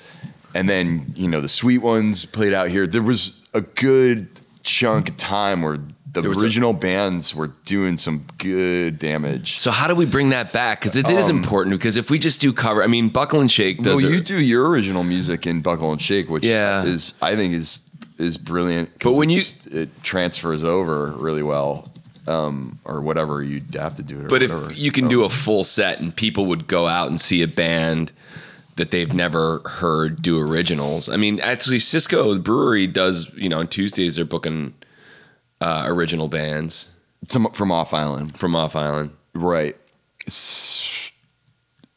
and 0.55 0.67
then 0.67 1.13
you 1.15 1.27
know 1.27 1.39
the 1.39 1.49
sweet 1.49 1.77
ones 1.79 2.25
played 2.25 2.53
out 2.53 2.69
here. 2.69 2.87
There 2.87 3.03
was 3.03 3.47
a 3.53 3.61
good 3.61 4.27
chunk 4.63 5.09
of 5.09 5.17
time 5.17 5.61
where 5.61 5.77
the 6.11 6.23
was 6.23 6.41
a- 6.41 6.45
original 6.45 6.73
bands 6.73 7.35
were 7.35 7.51
doing 7.65 7.97
some 7.97 8.25
good 8.39 8.97
damage. 8.97 9.59
So 9.59 9.69
how 9.69 9.87
do 9.87 9.93
we 9.95 10.05
bring 10.05 10.29
that 10.29 10.51
back? 10.53 10.79
Because 10.81 10.97
it 10.97 11.09
is 11.09 11.29
um, 11.29 11.37
important. 11.37 11.75
Because 11.77 11.97
if 11.97 12.09
we 12.09 12.17
just 12.17 12.41
do 12.41 12.51
cover, 12.51 12.81
I 12.83 12.87
mean, 12.87 13.09
Buckle 13.09 13.41
and 13.41 13.51
Shake 13.51 13.79
No, 13.81 13.91
does. 13.91 14.01
you 14.03 14.17
it- 14.17 14.25
do 14.25 14.41
your 14.43 14.67
original 14.69 15.03
music 15.03 15.45
in 15.45 15.61
Buckle 15.61 15.91
and 15.91 16.01
Shake, 16.01 16.29
which 16.29 16.43
Yeah. 16.43 16.83
is 16.83 17.13
I 17.21 17.35
think 17.35 17.53
is 17.53 17.81
is 18.21 18.37
brilliant. 18.37 18.89
But 18.99 19.15
when 19.15 19.29
you- 19.29 19.41
it 19.71 20.03
transfers 20.03 20.63
over 20.63 21.07
really 21.17 21.43
well, 21.43 21.91
um, 22.27 22.79
or 22.85 23.01
whatever 23.01 23.41
you 23.43 23.61
have 23.73 23.95
to 23.95 24.03
do 24.03 24.19
it. 24.19 24.23
But 24.29 24.41
whatever. 24.41 24.71
if 24.71 24.77
you 24.77 24.91
can 24.91 25.07
do 25.07 25.23
a 25.23 25.29
full 25.29 25.63
set 25.63 25.99
and 25.99 26.15
people 26.15 26.45
would 26.45 26.67
go 26.67 26.87
out 26.87 27.09
and 27.09 27.19
see 27.19 27.41
a 27.41 27.47
band 27.47 28.11
that 28.77 28.91
they've 28.91 29.13
never 29.13 29.59
heard 29.65 30.21
do 30.21 30.39
originals. 30.39 31.09
I 31.09 31.17
mean, 31.17 31.39
actually, 31.39 31.79
Cisco 31.79 32.33
the 32.33 32.39
Brewery 32.39 32.87
does. 32.87 33.31
You 33.35 33.49
know, 33.49 33.59
on 33.59 33.67
Tuesdays 33.67 34.15
they're 34.15 34.25
booking 34.25 34.73
uh, 35.59 35.83
original 35.87 36.27
bands 36.27 36.87
Some 37.27 37.51
from 37.53 37.71
off 37.71 37.93
island, 37.93 38.37
from 38.39 38.55
off 38.55 38.75
island. 38.75 39.11
Right. 39.33 39.75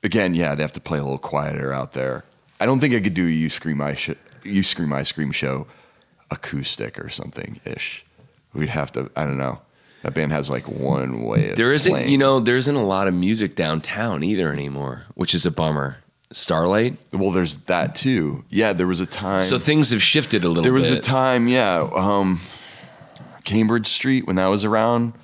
Again, 0.02 0.34
yeah, 0.34 0.54
they 0.54 0.62
have 0.62 0.72
to 0.72 0.80
play 0.80 0.98
a 0.98 1.02
little 1.02 1.18
quieter 1.18 1.72
out 1.72 1.92
there. 1.92 2.24
I 2.60 2.66
don't 2.66 2.78
think 2.80 2.94
I 2.94 3.00
could 3.00 3.14
do 3.14 3.26
a 3.26 3.30
you 3.30 3.48
scream 3.48 3.80
I 3.80 3.94
sh- 3.94 4.10
you 4.42 4.62
scream 4.62 4.92
I 4.92 5.02
scream 5.02 5.32
show 5.32 5.66
acoustic 6.34 6.98
or 6.98 7.08
something 7.08 7.60
ish. 7.64 8.04
We'd 8.52 8.68
have 8.68 8.92
to. 8.92 9.10
I 9.16 9.24
don't 9.24 9.38
know. 9.38 9.60
That 10.02 10.12
band 10.14 10.32
has 10.32 10.50
like 10.50 10.68
one 10.68 11.22
way. 11.24 11.50
Of 11.50 11.56
There 11.56 11.72
isn't, 11.72 11.90
playing. 11.90 12.10
you 12.10 12.18
know, 12.18 12.38
there 12.38 12.56
isn't 12.56 12.76
a 12.76 12.84
lot 12.84 13.08
of 13.08 13.14
music 13.14 13.54
downtown 13.56 14.22
either 14.22 14.52
anymore, 14.52 15.04
which 15.14 15.34
is 15.34 15.46
a 15.46 15.50
bummer. 15.50 15.96
Starlight. 16.30 16.96
Well, 17.12 17.30
there's 17.30 17.58
that 17.58 17.94
too. 17.94 18.44
Yeah, 18.50 18.72
there 18.72 18.86
was 18.86 19.00
a 19.00 19.06
time. 19.06 19.44
So 19.44 19.58
things 19.58 19.90
have 19.90 20.02
shifted 20.02 20.44
a 20.44 20.48
little. 20.48 20.62
Bit. 20.62 20.64
There 20.64 20.72
was 20.74 20.90
bit. 20.90 20.98
a 20.98 21.02
time. 21.02 21.48
Yeah, 21.48 21.88
um, 21.94 22.40
Cambridge 23.44 23.86
Street 23.86 24.26
when 24.26 24.36
that 24.36 24.48
was 24.48 24.64
around. 24.64 25.14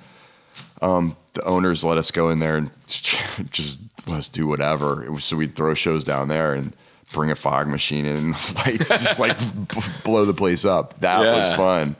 Um, 0.81 1.15
the 1.33 1.43
owners 1.43 1.83
let 1.83 1.97
us 1.97 2.11
go 2.11 2.29
in 2.29 2.39
there 2.39 2.57
and 2.57 2.71
just 2.87 3.79
let 4.07 4.17
us 4.17 4.29
do 4.29 4.47
whatever. 4.47 5.05
Was, 5.11 5.25
so 5.25 5.37
we'd 5.37 5.55
throw 5.55 5.73
shows 5.73 6.03
down 6.03 6.27
there 6.27 6.53
and 6.53 6.73
bring 7.13 7.31
a 7.31 7.35
fog 7.35 7.67
machine 7.67 8.05
in 8.05 8.15
and 8.17 8.31
lights, 8.55 8.89
just 8.89 9.19
like 9.19 9.37
b- 9.69 9.81
blow 10.03 10.25
the 10.25 10.33
place 10.33 10.65
up. 10.65 10.99
That 10.99 11.21
was 11.35 11.53
fun. 11.53 11.95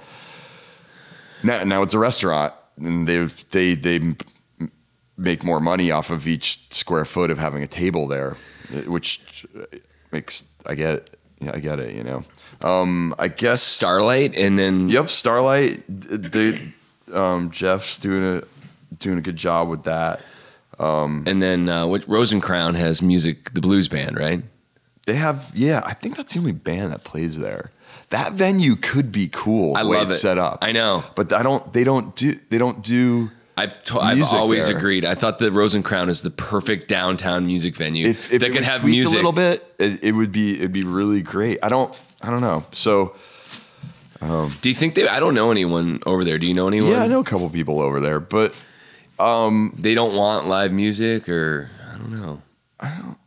Now, 1.44 1.64
now 1.64 1.82
it's 1.82 1.94
a 1.94 2.00
restaurant, 2.00 2.54
and 2.80 3.08
they 3.08 3.26
they 3.52 3.76
they 3.76 4.16
make 5.18 5.44
more 5.44 5.60
money 5.60 5.92
off 5.92 6.10
of 6.10 6.28
each 6.28 6.72
square 6.74 7.06
foot 7.06 7.32
of 7.32 7.38
having 7.38 7.64
a 7.64 7.68
table 7.68 8.08
there, 8.08 8.36
which 8.88 9.46
makes 10.12 10.54
I 10.66 10.76
get 10.76 10.94
it. 10.96 11.18
Yeah, 11.40 11.52
I 11.56 11.60
get 11.60 11.80
it. 11.80 11.96
You 11.96 12.04
know, 12.04 12.24
um, 12.62 13.16
I 13.18 13.28
guess 13.28 13.62
Starlight, 13.64 14.36
and 14.36 14.58
then 14.60 14.90
Yep, 14.90 15.10
Starlight. 15.10 15.84
They, 15.90 16.60
um, 17.12 17.50
Jeff's 17.50 17.98
doing 17.98 18.24
a 18.38 18.44
doing 18.98 19.18
a 19.18 19.22
good 19.22 19.36
job 19.38 19.68
with 19.68 19.84
that. 19.84 20.22
and 21.28 21.42
then 21.42 21.70
uh, 21.70 21.86
what? 21.88 22.08
Rose 22.08 22.34
& 22.34 22.42
Crown 22.42 22.76
has 22.76 23.02
music, 23.02 23.54
the 23.54 23.62
blues 23.62 23.88
band, 23.88 24.18
right? 24.18 24.44
They 25.08 25.16
have, 25.16 25.52
yeah, 25.56 25.82
I 25.86 25.94
think 25.94 26.16
that's 26.16 26.34
the 26.34 26.40
only 26.40 26.52
band 26.52 26.92
that 26.94 27.04
plays 27.04 27.38
there. 27.40 27.72
That 28.10 28.34
venue 28.34 28.76
could 28.76 29.12
be 29.12 29.30
cool. 29.32 29.76
I 29.76 29.82
love 29.84 30.08
it's 30.08 30.16
it. 30.16 30.20
set 30.20 30.38
up. 30.38 30.60
I 30.62 30.72
know. 30.74 31.04
but 31.16 31.32
I 31.34 31.44
don't. 31.44 31.72
They 31.74 31.84
don't 31.84 32.16
do. 32.16 32.34
They 32.50 32.58
don't 32.58 32.84
do. 32.84 33.32
I've 33.58 33.84
to- 33.86 34.00
I've 34.00 34.22
always 34.34 34.68
there. 34.68 34.78
agreed. 34.78 35.06
I 35.06 35.16
thought 35.16 35.38
the 35.40 35.52
Rose 35.52 35.76
& 35.82 35.84
Crown 35.84 36.10
is 36.10 36.22
the 36.22 36.30
perfect 36.30 36.88
downtown 36.88 37.46
music 37.46 37.76
venue 37.76 38.06
If, 38.08 38.32
if 38.34 38.42
that 38.42 38.52
could 38.54 38.64
have 38.64 38.84
music. 38.84 39.14
a 39.14 39.16
little 39.16 39.32
bit, 39.34 39.74
it, 39.80 40.04
it 40.04 40.12
would 40.14 40.32
be. 40.32 40.56
It'd 40.56 40.74
be 40.74 40.84
really 40.84 41.22
great. 41.22 41.60
I 41.64 41.70
don't. 41.70 42.00
I 42.22 42.30
don't 42.30 42.42
know. 42.42 42.64
So 42.72 43.16
um, 44.22 44.52
Do 44.62 44.70
you 44.70 44.76
think 44.76 44.96
they? 44.96 45.08
I 45.08 45.20
don't 45.20 45.34
know 45.34 45.52
anyone 45.52 46.00
over 46.06 46.24
there. 46.24 46.38
Do 46.38 46.48
you 46.48 46.54
know 46.54 46.68
anyone? 46.68 46.92
yeah, 46.92 47.04
I 47.04 47.08
know 47.08 47.20
a 47.20 47.24
couple 47.24 47.50
people 47.50 47.82
over 47.82 48.00
there, 48.00 48.20
but 48.20 48.56
um, 49.20 49.74
They 49.78 49.94
don't 49.94 50.16
want 50.16 50.48
live 50.48 50.72
music, 50.72 51.28
or 51.30 51.70
I 51.94 51.98
don't 51.98 52.12
know. 52.12 52.42
I 52.80 52.90
don't. 53.02 53.18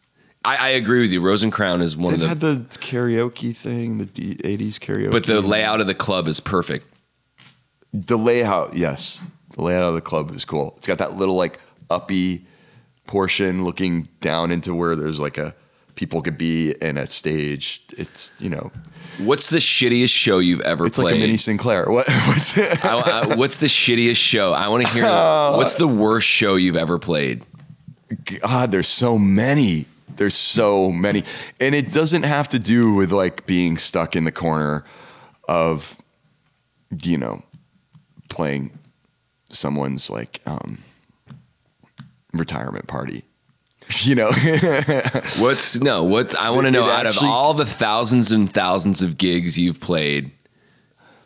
I, 0.44 0.56
I 0.56 0.68
agree 0.70 1.00
with 1.00 1.10
you. 1.12 1.20
Rose 1.20 1.44
& 1.46 1.50
Crown 1.50 1.80
is 1.80 1.96
one 1.96 2.12
they've 2.18 2.30
of 2.30 2.40
the, 2.40 2.48
had 2.54 2.70
the 2.70 2.78
karaoke 2.78 3.56
thing, 3.56 3.98
the 3.98 4.04
D- 4.04 4.36
'80s 4.36 4.74
karaoke. 4.78 5.10
but 5.10 5.24
the 5.26 5.40
layout 5.40 5.80
of 5.80 5.86
the 5.86 5.94
club 5.94 6.28
is 6.28 6.40
perfect. 6.40 6.86
the 7.92 8.16
layout, 8.18 8.74
yes, 8.74 9.30
the 9.56 9.62
layout 9.62 9.84
of 9.84 9.94
the 9.94 10.00
club 10.00 10.30
is 10.32 10.44
cool. 10.44 10.74
It's 10.76 10.86
got 10.86 10.98
that 10.98 11.16
little 11.16 11.36
like 11.36 11.60
uppy 11.90 12.46
portion 13.06 13.64
looking 13.64 14.08
down 14.20 14.50
into 14.50 14.74
where 14.74 14.96
there's 14.96 15.20
like 15.20 15.38
a 15.38 15.54
people 15.94 16.20
could 16.22 16.36
be 16.36 16.72
in 16.82 16.98
a 16.98 17.06
stage. 17.06 17.82
It's 17.96 18.32
you 18.38 18.50
know, 18.50 18.70
What's 19.18 19.48
the 19.50 19.58
shittiest 19.58 20.10
show 20.10 20.40
you've 20.40 20.60
ever 20.62 20.86
it's 20.86 20.96
played? 20.98 21.04
like 21.12 21.14
a 21.14 21.18
mini 21.18 21.36
Sinclair. 21.36 21.86
What? 21.88 22.08
What's 22.26 22.58
it? 22.58 22.84
I, 22.84 22.96
I, 23.30 23.36
what's 23.36 23.58
the 23.58 23.66
shittiest 23.66 24.16
show? 24.16 24.52
I 24.52 24.68
want 24.68 24.84
to 24.86 24.92
hear. 24.92 25.04
what's 25.56 25.74
the 25.74 25.86
worst 25.88 26.26
show 26.26 26.56
you've 26.56 26.76
ever 26.76 26.98
played? 26.98 27.44
God, 28.40 28.72
there's 28.72 28.88
so 28.88 29.18
many. 29.18 29.86
There's 30.16 30.34
so 30.34 30.90
many, 30.90 31.24
and 31.60 31.74
it 31.74 31.90
doesn't 31.92 32.22
have 32.24 32.48
to 32.50 32.58
do 32.58 32.94
with 32.94 33.10
like 33.12 33.46
being 33.46 33.76
stuck 33.78 34.14
in 34.16 34.24
the 34.24 34.32
corner 34.32 34.84
of, 35.48 35.98
you 37.02 37.18
know, 37.18 37.42
playing 38.28 38.78
someone's 39.50 40.10
like 40.10 40.40
um, 40.46 40.78
retirement 42.32 42.86
party. 42.86 43.22
You 44.00 44.14
know, 44.14 44.30
What's 45.40 45.76
no? 45.76 46.04
What 46.04 46.34
I 46.34 46.48
want 46.50 46.64
to 46.64 46.70
know 46.70 46.84
out 46.86 47.04
actually- 47.06 47.28
of 47.28 47.34
all 47.34 47.52
the 47.52 47.66
thousands 47.66 48.32
and 48.32 48.50
thousands 48.52 49.02
of 49.02 49.18
gigs 49.18 49.58
you've 49.58 49.78
played, 49.80 50.30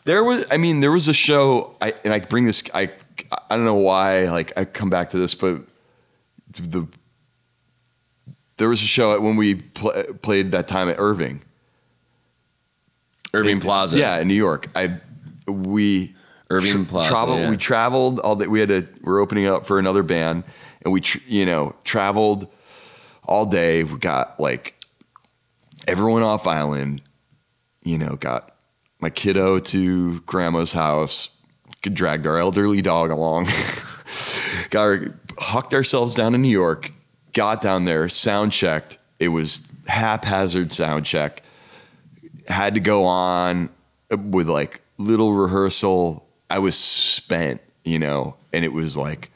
There 0.04 0.24
was, 0.24 0.44
I 0.50 0.56
mean, 0.56 0.80
there 0.80 0.90
was 0.90 1.06
a 1.06 1.14
show, 1.14 1.76
I, 1.80 1.92
and 2.04 2.12
I 2.12 2.18
bring 2.18 2.46
this, 2.46 2.64
I, 2.74 2.90
I 3.48 3.56
don't 3.56 3.64
know 3.64 3.76
why, 3.76 4.24
like, 4.24 4.52
I 4.56 4.64
come 4.64 4.90
back 4.90 5.10
to 5.10 5.18
this, 5.18 5.34
but 5.34 5.60
the, 6.50 6.88
there 8.58 8.68
was 8.68 8.82
a 8.82 8.86
show 8.86 9.18
when 9.20 9.36
we 9.36 9.56
pl- 9.56 9.92
played 10.22 10.52
that 10.52 10.68
time 10.68 10.88
at 10.88 10.96
Irving. 10.98 11.42
Irving 13.32 13.58
It- 13.58 13.62
Plaza. 13.62 13.96
Yeah, 13.98 14.18
in 14.18 14.28
New 14.28 14.34
York. 14.34 14.68
I, 14.74 14.98
we, 15.46 16.14
Irving 16.50 16.86
Plaza, 16.86 17.10
traveled, 17.10 17.38
yeah. 17.40 17.50
we 17.50 17.56
traveled 17.56 18.18
all 18.20 18.36
that, 18.36 18.50
we 18.50 18.60
had 18.60 18.68
to, 18.68 18.86
we 19.02 19.12
are 19.12 19.18
opening 19.20 19.46
up 19.46 19.66
for 19.66 19.78
another 19.78 20.02
band, 20.02 20.44
and 20.82 20.92
we, 20.92 21.00
tr- 21.00 21.18
you 21.26 21.46
know, 21.46 21.74
traveled 21.84 22.48
all 23.24 23.46
day. 23.46 23.84
We 23.84 23.98
got 23.98 24.38
like 24.40 24.74
everyone 25.86 26.22
off 26.22 26.46
island, 26.46 27.02
you 27.82 27.98
know, 27.98 28.16
got 28.16 28.54
my 29.00 29.10
kiddo 29.10 29.58
to 29.58 30.20
grandma's 30.20 30.72
house, 30.72 31.36
dragged 31.82 32.26
our 32.26 32.36
elderly 32.38 32.82
dog 32.82 33.10
along, 33.10 33.44
got 34.70 34.82
our, 34.82 35.00
hucked 35.38 35.72
ourselves 35.74 36.14
down 36.14 36.32
to 36.32 36.38
New 36.38 36.48
York, 36.48 36.92
got 37.38 37.62
down 37.62 37.84
there, 37.84 38.08
sound 38.08 38.50
checked. 38.50 38.98
It 39.20 39.28
was 39.28 39.68
haphazard 39.86 40.72
sound 40.72 41.06
check. 41.06 41.44
Had 42.48 42.74
to 42.74 42.80
go 42.80 43.04
on 43.04 43.70
with 44.10 44.48
like 44.48 44.80
little 44.96 45.32
rehearsal. 45.32 46.28
I 46.50 46.58
was 46.58 46.76
spent, 46.76 47.60
you 47.84 48.00
know, 48.00 48.34
and 48.52 48.64
it 48.64 48.72
was 48.72 48.96
like, 48.96 49.30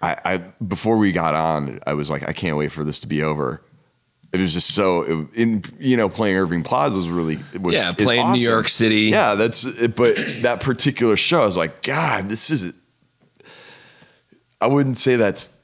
I, 0.00 0.16
I 0.24 0.36
before 0.66 0.96
we 0.96 1.12
got 1.12 1.34
on, 1.34 1.78
I 1.86 1.92
was 1.92 2.08
like, 2.08 2.26
I 2.26 2.32
can't 2.32 2.56
wait 2.56 2.72
for 2.72 2.84
this 2.84 3.00
to 3.00 3.06
be 3.06 3.22
over. 3.22 3.60
It 4.32 4.40
was 4.40 4.54
just 4.54 4.74
so 4.74 5.02
it, 5.02 5.28
in 5.34 5.62
you 5.78 5.98
know 5.98 6.08
playing 6.08 6.36
Irving 6.36 6.62
Plaza 6.62 6.96
was 6.96 7.10
really 7.10 7.38
was 7.60 7.76
Yeah, 7.76 7.92
playing 7.92 8.32
New. 8.32 8.40
York 8.40 8.70
City. 8.70 9.04
Yeah, 9.04 9.34
that's 9.34 9.64
but 9.88 10.16
that 10.40 10.60
particular 10.60 11.18
show, 11.18 11.42
I 11.42 11.44
was 11.44 11.58
like, 11.58 11.82
God, 11.82 12.30
this 12.30 12.50
is. 12.50 12.78
I 14.58 14.68
wouldn't 14.68 14.96
say 14.96 15.16
that's 15.16 15.55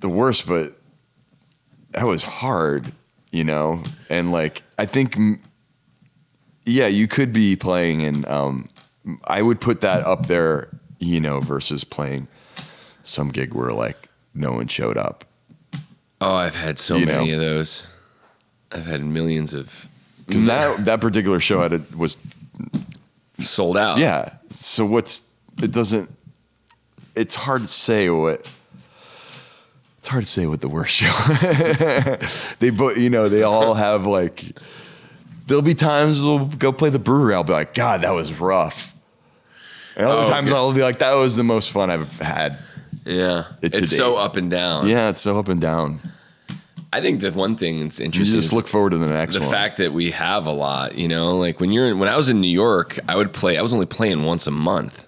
the 0.00 0.08
worst, 0.08 0.46
but 0.46 0.78
that 1.92 2.06
was 2.06 2.24
hard, 2.24 2.92
you 3.32 3.44
know, 3.44 3.82
and 4.10 4.30
like 4.32 4.62
I 4.78 4.86
think, 4.86 5.16
yeah, 6.64 6.86
you 6.86 7.06
could 7.08 7.32
be 7.32 7.56
playing, 7.56 8.02
and 8.04 8.26
um, 8.26 8.68
I 9.26 9.42
would 9.42 9.60
put 9.60 9.80
that 9.82 10.04
up 10.06 10.26
there. 10.26 10.68
you 11.00 11.20
know, 11.20 11.40
versus 11.40 11.84
playing 11.84 12.28
some 13.02 13.28
gig 13.28 13.52
where 13.52 13.72
like 13.72 14.08
no 14.34 14.52
one 14.52 14.66
showed 14.68 14.96
up. 14.96 15.24
Oh, 16.20 16.34
I've 16.34 16.54
had 16.54 16.78
so 16.78 16.96
You 16.96 17.04
many 17.06 17.28
know. 17.28 17.34
of 17.34 17.40
those. 17.40 17.86
I've 18.72 18.86
had 18.86 19.02
millions 19.04 19.52
of 19.52 19.88
Because 20.26 20.46
that 20.46 20.84
that 20.86 21.00
particular 21.02 21.40
show 21.40 21.60
had 21.60 21.72
a, 21.74 21.82
was 21.96 22.16
sold 23.38 23.76
out. 23.76 23.98
yeah. 23.98 24.30
So 24.48 24.86
what's 24.86 25.34
it 25.62 25.72
doesn't. 25.72 26.10
It's 27.14 27.34
hard 27.34 27.60
to 27.62 27.68
say 27.68 28.08
what. 28.08 28.50
It's 30.04 30.10
hard 30.10 30.24
to 30.24 30.30
say 30.30 30.46
what 30.46 30.60
the 30.60 30.68
worst 30.68 30.92
show. 30.92 31.06
they 32.58 32.68
but 32.68 32.98
you 32.98 33.08
know 33.08 33.30
they 33.30 33.42
all 33.42 33.72
have 33.72 34.04
like. 34.04 34.44
There'll 35.46 35.62
be 35.62 35.74
times 35.74 36.22
we'll 36.22 36.44
go 36.44 36.72
play 36.72 36.90
the 36.90 36.98
brewery. 36.98 37.32
I'll 37.34 37.42
be 37.42 37.52
like, 37.54 37.72
God, 37.72 38.02
that 38.02 38.10
was 38.12 38.38
rough. 38.38 38.94
And 39.96 40.04
other 40.06 40.24
Oh, 40.24 40.28
times. 40.28 40.52
I'll 40.52 40.74
be 40.74 40.82
like, 40.82 40.98
that 40.98 41.14
was 41.14 41.36
the 41.36 41.42
most 41.42 41.70
fun 41.72 41.88
I've 41.88 42.18
had. 42.18 42.58
yeah. 43.06 43.44
It's 43.62 43.96
so 43.96 44.16
up 44.16 44.36
and 44.36 44.50
down. 44.50 44.88
Yeah, 44.88 45.08
it's 45.08 45.22
so 45.22 45.38
up 45.38 45.48
and 45.48 45.58
down. 45.58 46.00
I 46.92 47.00
think 47.00 47.20
that 47.22 47.34
one 47.34 47.56
thing 47.56 47.80
that's 47.80 47.98
You 47.98 48.04
interesting 48.04 48.40
just 48.40 48.48
is 48.48 48.52
look 48.52 48.68
forward 48.68 48.90
to 48.90 48.98
the 48.98 49.06
next 49.06 49.36
the 49.36 49.40
one. 49.40 49.48
fact 49.50 49.78
that 49.78 49.94
we 49.94 50.10
have 50.10 50.44
a 50.44 50.52
lot. 50.52 50.98
You 50.98 51.08
know, 51.08 51.38
like 51.38 51.60
when 51.60 51.72
you're 51.72 51.86
in, 51.88 51.98
when 51.98 52.10
I 52.10 52.16
was 52.18 52.28
in 52.28 52.42
New 52.42 52.46
York, 52.48 52.98
I 53.08 53.16
would 53.16 53.32
play. 53.32 53.56
I 53.56 53.62
was 53.62 53.72
only 53.72 53.86
playing 53.86 54.22
once 54.24 54.46
a 54.46 54.50
month 54.50 55.06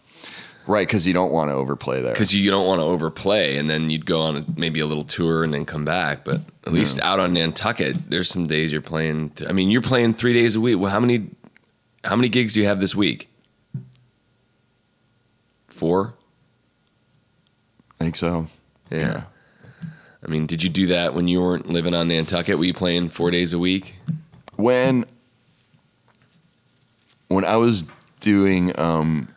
right? 0.67 0.87
Because 0.87 1.07
you 1.07 1.13
don't 1.13 1.33
want 1.33 1.51
to 1.51 1.55
overplay 1.55 2.03
there. 2.03 2.13
because 2.13 2.35
you 2.35 2.51
don't 2.51 2.67
want 2.67 2.81
to 2.81 2.87
overplay, 2.87 3.57
and 3.57 3.69
then 3.71 3.91
you'd 3.91 4.07
go 4.07 4.21
on 4.21 4.37
a, 4.37 4.45
maybe 4.57 4.81
a 4.81 4.87
little 4.87 5.05
tour 5.05 5.45
and 5.45 5.53
then 5.53 5.65
come 5.65 5.85
back. 5.85 6.25
But 6.25 6.41
at 6.67 6.73
least 6.73 7.01
out 7.01 7.21
on 7.21 7.33
Nantucket, 7.33 8.11
there's 8.11 8.29
some 8.29 8.47
days 8.47 8.73
you're 8.73 8.81
playing. 8.81 9.33
I 9.49 9.53
mean, 9.53 9.71
you're 9.71 9.83
playing 9.83 10.15
three 10.15 10.33
days 10.33 10.57
a 10.57 10.61
week. 10.61 10.79
Well, 10.79 10.91
how 10.91 11.01
many 11.01 11.29
how 12.05 12.17
many 12.17 12.29
gigs 12.29 12.53
do 12.53 12.61
you 12.61 12.67
have 12.67 12.81
this 12.81 12.95
week? 12.95 13.29
Four. 15.69 16.15
I 18.01 18.05
think 18.05 18.17
so. 18.17 18.47
Yeah. 18.91 19.25
I 20.25 20.29
mean, 20.29 20.47
did 20.47 20.63
you 20.63 20.71
do 20.71 20.87
that 20.89 21.15
when 21.15 21.29
you 21.29 21.41
weren't 21.41 21.69
living 21.69 21.95
on 21.95 22.09
Nantucket? 22.09 22.59
Were 22.59 22.65
you 22.65 22.75
playing 22.75 23.11
four 23.11 23.31
days 23.31 23.53
a 23.53 23.59
week? 23.59 23.97
when 24.57 25.05
when 27.29 27.45
I 27.45 27.57
was 27.57 27.85
doing 28.21 28.79
um 28.81 29.29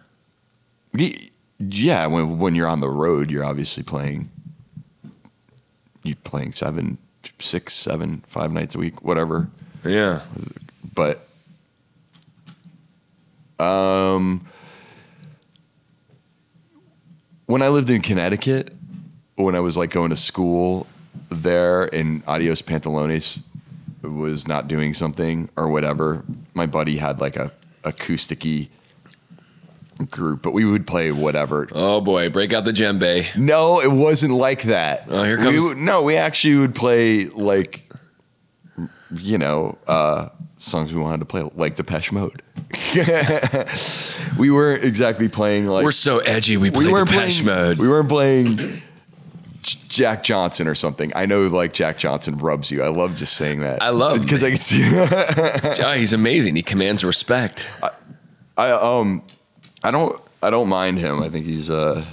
yeah 1.59 2.05
when 2.07 2.37
when 2.39 2.55
you're 2.55 2.67
on 2.67 2.79
the 2.79 2.89
road 2.89 3.29
you're 3.31 3.43
obviously 3.45 3.83
playing 3.83 4.29
you're 6.03 6.15
playing 6.23 6.51
seven 6.51 6.97
six 7.39 7.73
seven 7.73 8.23
five 8.27 8.51
nights 8.51 8.75
a 8.75 8.77
week 8.79 9.03
whatever 9.03 9.49
Yeah. 9.83 10.21
but 10.95 11.27
um 13.59 14.45
when 17.45 17.61
I 17.61 17.69
lived 17.69 17.89
in 17.89 18.01
Connecticut 18.01 18.73
when 19.35 19.55
I 19.55 19.59
was 19.59 19.75
like 19.77 19.89
going 19.91 20.09
to 20.11 20.15
school 20.17 20.87
there 21.29 21.93
and 21.93 22.23
Adios 22.27 22.61
Pantalones 22.61 23.43
was 24.01 24.47
not 24.47 24.67
doing 24.67 24.93
something 24.93 25.49
or 25.57 25.67
whatever 25.69 26.23
my 26.53 26.65
buddy 26.65 26.97
had 26.97 27.19
like 27.19 27.35
a 27.35 27.51
acousticy 27.83 28.69
group 30.09 30.41
but 30.41 30.51
we 30.53 30.63
would 30.65 30.88
play 30.88 31.11
whatever 31.11 31.67
Oh 31.73 31.99
boy, 32.01 32.30
break 32.30 32.53
out 32.53 32.63
the 32.65 32.71
djembe. 32.71 33.26
no 33.38 33.81
it 33.81 33.91
wasn't 33.91 34.34
like 34.34 34.63
that 34.63 35.05
Oh, 35.09 35.23
here 35.23 35.38
We 35.38 35.43
comes- 35.43 35.63
would- 35.65 35.77
no 35.77 36.03
we 36.03 36.15
actually 36.15 36.55
would 36.57 36.73
play 36.76 37.26
like 37.26 37.91
you 39.15 39.38
know 39.38 39.77
uh 39.88 40.30
songs 40.57 40.93
we 40.93 41.01
wanted 41.01 41.19
to 41.19 41.26
play 41.26 41.43
like 41.55 41.76
Depeche 41.76 42.11
Mode 42.11 42.41
we 44.39 44.51
weren't 44.51 44.84
exactly 44.84 45.27
playing 45.27 45.65
like 45.67 45.84
We're 45.84 45.91
so 45.91 46.19
edgy. 46.19 46.57
We 46.57 46.69
we 46.69 46.91
weren't 46.91 47.09
Depeche 47.09 47.41
playing, 47.43 47.45
Mode. 47.45 47.77
We 47.80 47.88
weren't 47.89 48.09
playing 48.09 48.59
Jack 49.63 50.23
Johnson 50.23 50.67
or 50.67 50.76
something. 50.76 51.11
I 51.15 51.26
know 51.26 51.47
like 51.47 51.73
Jack 51.73 51.97
Johnson 51.97 52.38
rubs 52.38 52.69
you. 52.71 52.81
I 52.84 52.89
love 52.89 53.15
just 53.15 53.35
saying 53.35 53.61
that. 53.61 53.81
I 53.81 53.89
love 53.89 54.21
because 54.21 54.43
I 54.43 54.49
can 54.49 54.57
see. 54.57 54.81
oh, 55.84 55.93
he's 55.97 56.13
amazing. 56.13 56.55
He 56.55 56.61
commands 56.63 57.03
respect. 57.03 57.67
I 58.57 58.71
um, 58.71 59.23
I 59.84 59.91
don't 59.91 60.19
I 60.41 60.49
don't 60.49 60.69
mind 60.69 60.99
him. 60.99 61.22
I 61.22 61.30
think 61.30 61.45
he's 61.45 61.69
uh, 61.69 62.03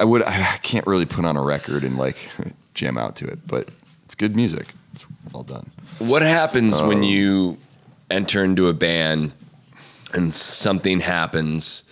I 0.00 0.04
would 0.04 0.22
I 0.22 0.56
can't 0.62 0.86
really 0.86 1.06
put 1.06 1.24
on 1.24 1.36
a 1.36 1.42
record 1.42 1.84
and 1.84 1.96
like 1.96 2.16
jam 2.74 2.98
out 2.98 3.16
to 3.16 3.26
it, 3.26 3.46
but 3.46 3.68
it's 4.04 4.14
good 4.14 4.36
music. 4.36 4.68
It's 4.92 5.04
well 5.32 5.42
done. 5.42 5.70
What 5.98 6.22
happens 6.22 6.80
Oh. 6.80 6.88
when 6.88 7.02
you 7.02 7.58
enter 8.10 8.42
into 8.44 8.68
a 8.68 8.72
band 8.72 9.32
and 10.12 10.32
something 10.34 11.00
happens 11.00 11.82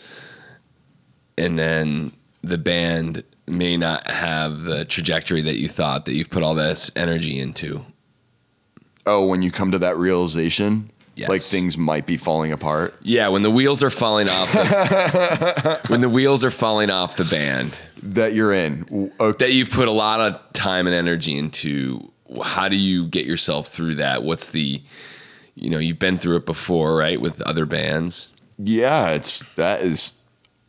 and 1.37 1.59
then 1.59 2.13
the 2.43 2.59
band 2.59 3.25
may 3.47 3.77
not 3.77 4.07
have 4.09 4.63
the 4.63 4.85
trajectory 4.85 5.43
that 5.43 5.57
you 5.57 5.69
thought 5.69 6.05
that 6.07 6.15
you've 6.15 6.31
put 6.31 6.43
all 6.43 6.55
this 6.55 6.91
energy 6.97 7.39
into? 7.39 7.85
Oh, 9.07 9.27
when 9.27 9.43
you 9.43 9.51
come 9.51 9.71
to 9.73 9.79
that 9.81 9.97
realization, 9.97 10.91
Yes. 11.17 11.29
like 11.29 11.43
things 11.43 11.79
might 11.79 12.07
be 12.07 12.17
falling 12.17 12.51
apart. 12.51 12.95
Yeah, 13.03 13.29
when 13.29 13.43
the 13.43 13.51
wheels 13.51 13.83
are 13.85 13.91
falling 13.91 14.29
off 14.29 14.51
the, 14.53 15.81
when 15.89 16.01
the 16.01 16.09
wheels 16.09 16.45
are 16.45 16.51
falling 16.51 16.91
off 16.91 17.17
the 17.17 17.25
band 17.25 17.79
That 18.03 18.33
you're 18.35 18.53
in. 18.53 19.13
Okay. 19.21 19.45
that 19.47 19.53
you've 19.53 19.71
put 19.71 19.87
a 19.87 19.93
lot 19.93 20.21
of 20.21 20.53
time 20.53 20.87
and 20.89 20.95
energy 20.95 21.39
into 21.39 22.11
how 22.43 22.69
do 22.69 22.75
you 22.77 23.07
get 23.07 23.27
yourself 23.27 23.69
through 23.69 23.95
that 23.97 24.25
what's 24.25 24.47
the 24.47 24.83
you 25.55 25.71
know 25.71 25.79
you've 25.79 26.01
been 26.01 26.17
through 26.19 26.37
it 26.37 26.47
before 26.47 26.97
right 26.97 27.21
with 27.21 27.41
other 27.43 27.65
bands 27.67 28.31
Yeah, 28.59 29.11
it's 29.11 29.45
that 29.55 29.83
is 29.83 30.21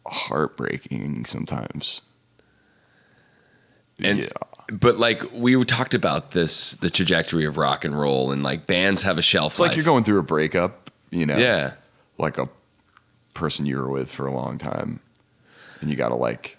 heartbreaking 0.06 1.26
sometimes. 1.26 2.02
and 4.04 4.20
yeah. 4.20 4.28
But 4.72 4.98
like 4.98 5.22
we 5.34 5.64
talked 5.66 5.94
about 5.94 6.32
this 6.32 6.72
the 6.76 6.90
trajectory 6.90 7.46
of 7.46 7.58
rock 7.58 7.86
and 7.86 7.98
roll 8.00 8.32
and 8.32 8.44
like 8.44 8.66
bands 8.68 9.04
have 9.04 9.18
a 9.18 9.22
shelf 9.22 9.54
It's 9.54 9.60
like 9.60 9.76
you're 9.76 9.86
going 9.86 10.04
through 10.04 10.20
a 10.20 10.24
breakup, 10.24 10.90
you 11.12 11.26
know. 11.26 11.38
yeah 11.38 11.74
Like 12.18 12.38
a 12.38 12.48
person 13.34 13.66
you 13.66 13.78
were 13.78 13.90
with 13.90 14.10
for 14.12 14.26
a 14.28 14.32
long 14.34 14.58
time. 14.58 15.00
And 15.82 15.90
you 15.90 15.96
gotta 15.96 16.16
like 16.16 16.58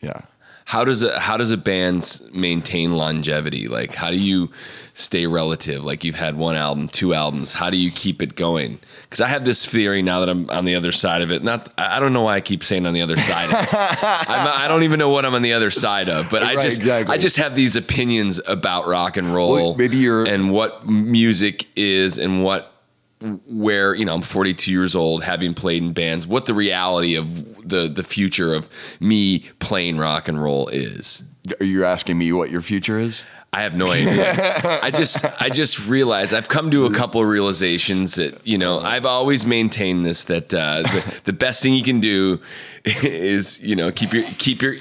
Yeah. 0.00 0.22
How 0.68 0.84
does 0.84 1.02
a 1.02 1.18
how 1.18 1.38
does 1.38 1.50
a 1.50 1.56
band 1.56 2.20
maintain 2.34 2.92
longevity? 2.92 3.68
Like 3.68 3.94
how 3.94 4.10
do 4.10 4.18
you 4.18 4.50
stay 4.92 5.26
relative? 5.26 5.82
Like 5.82 6.04
you've 6.04 6.16
had 6.16 6.36
one 6.36 6.56
album 6.56 6.88
two 6.88 7.14
albums. 7.14 7.52
How 7.52 7.70
do 7.70 7.78
you 7.78 7.90
keep 7.90 8.20
it 8.20 8.34
going? 8.36 8.78
Because 9.04 9.22
i 9.22 9.28
have 9.28 9.46
this 9.46 9.64
theory 9.64 10.02
now 10.02 10.20
that 10.20 10.28
i'm 10.28 10.50
on 10.50 10.66
the 10.66 10.74
other 10.74 10.92
side 10.92 11.22
of 11.22 11.32
it. 11.32 11.42
Not 11.42 11.72
i 11.78 11.98
don't 11.98 12.12
know 12.12 12.20
why 12.20 12.34
i 12.36 12.42
keep 12.42 12.62
saying 12.62 12.84
on 12.84 12.92
the 12.92 13.00
other 13.00 13.16
side 13.16 13.46
of 13.46 13.52
it. 13.62 13.68
I'm 14.28 14.62
i 14.64 14.68
don't 14.68 14.82
even 14.82 14.98
know 14.98 15.08
what 15.08 15.24
i'm 15.24 15.34
on 15.34 15.40
the 15.40 15.54
other 15.54 15.70
side 15.70 16.10
of 16.10 16.30
but 16.30 16.42
i 16.42 16.52
just 16.52 16.80
exactly. 16.80 17.14
i 17.14 17.16
just 17.16 17.38
have 17.38 17.54
these 17.54 17.74
opinions 17.74 18.38
about 18.46 18.86
rock 18.86 19.16
and 19.16 19.34
roll 19.34 19.52
Well, 19.54 19.74
maybe 19.74 19.96
you're- 19.96 20.28
and 20.28 20.52
what 20.52 20.86
music 20.86 21.66
is 21.76 22.18
and 22.18 22.44
what 22.44 22.74
where 23.20 23.94
you 23.94 24.04
know 24.04 24.14
I'm 24.14 24.22
42 24.22 24.70
years 24.70 24.94
old, 24.94 25.24
having 25.24 25.54
played 25.54 25.82
in 25.82 25.92
bands, 25.92 26.26
what 26.26 26.46
the 26.46 26.54
reality 26.54 27.16
of 27.16 27.68
the 27.68 27.88
the 27.88 28.02
future 28.02 28.54
of 28.54 28.70
me 29.00 29.40
playing 29.58 29.98
rock 29.98 30.28
and 30.28 30.42
roll 30.42 30.68
is. 30.68 31.24
Are 31.60 31.64
you 31.64 31.84
asking 31.84 32.18
me 32.18 32.30
what 32.32 32.50
your 32.50 32.60
future 32.60 32.98
is? 32.98 33.26
I 33.52 33.62
have 33.62 33.74
no 33.74 33.86
idea. 33.86 34.34
I 34.82 34.90
just 34.90 35.24
I 35.40 35.48
just 35.48 35.88
realized 35.88 36.34
I've 36.34 36.48
come 36.48 36.70
to 36.70 36.84
a 36.84 36.92
couple 36.92 37.22
of 37.22 37.28
realizations 37.28 38.16
that 38.16 38.46
you 38.46 38.58
know 38.58 38.78
I've 38.80 39.06
always 39.06 39.46
maintained 39.46 40.04
this 40.04 40.24
that 40.24 40.52
uh, 40.52 40.82
the, 40.82 41.20
the 41.24 41.32
best 41.32 41.62
thing 41.62 41.74
you 41.74 41.82
can 41.82 42.00
do 42.00 42.40
is 42.84 43.62
you 43.62 43.74
know 43.74 43.90
keep 43.90 44.12
your 44.12 44.24
keep 44.38 44.60
your 44.60 44.76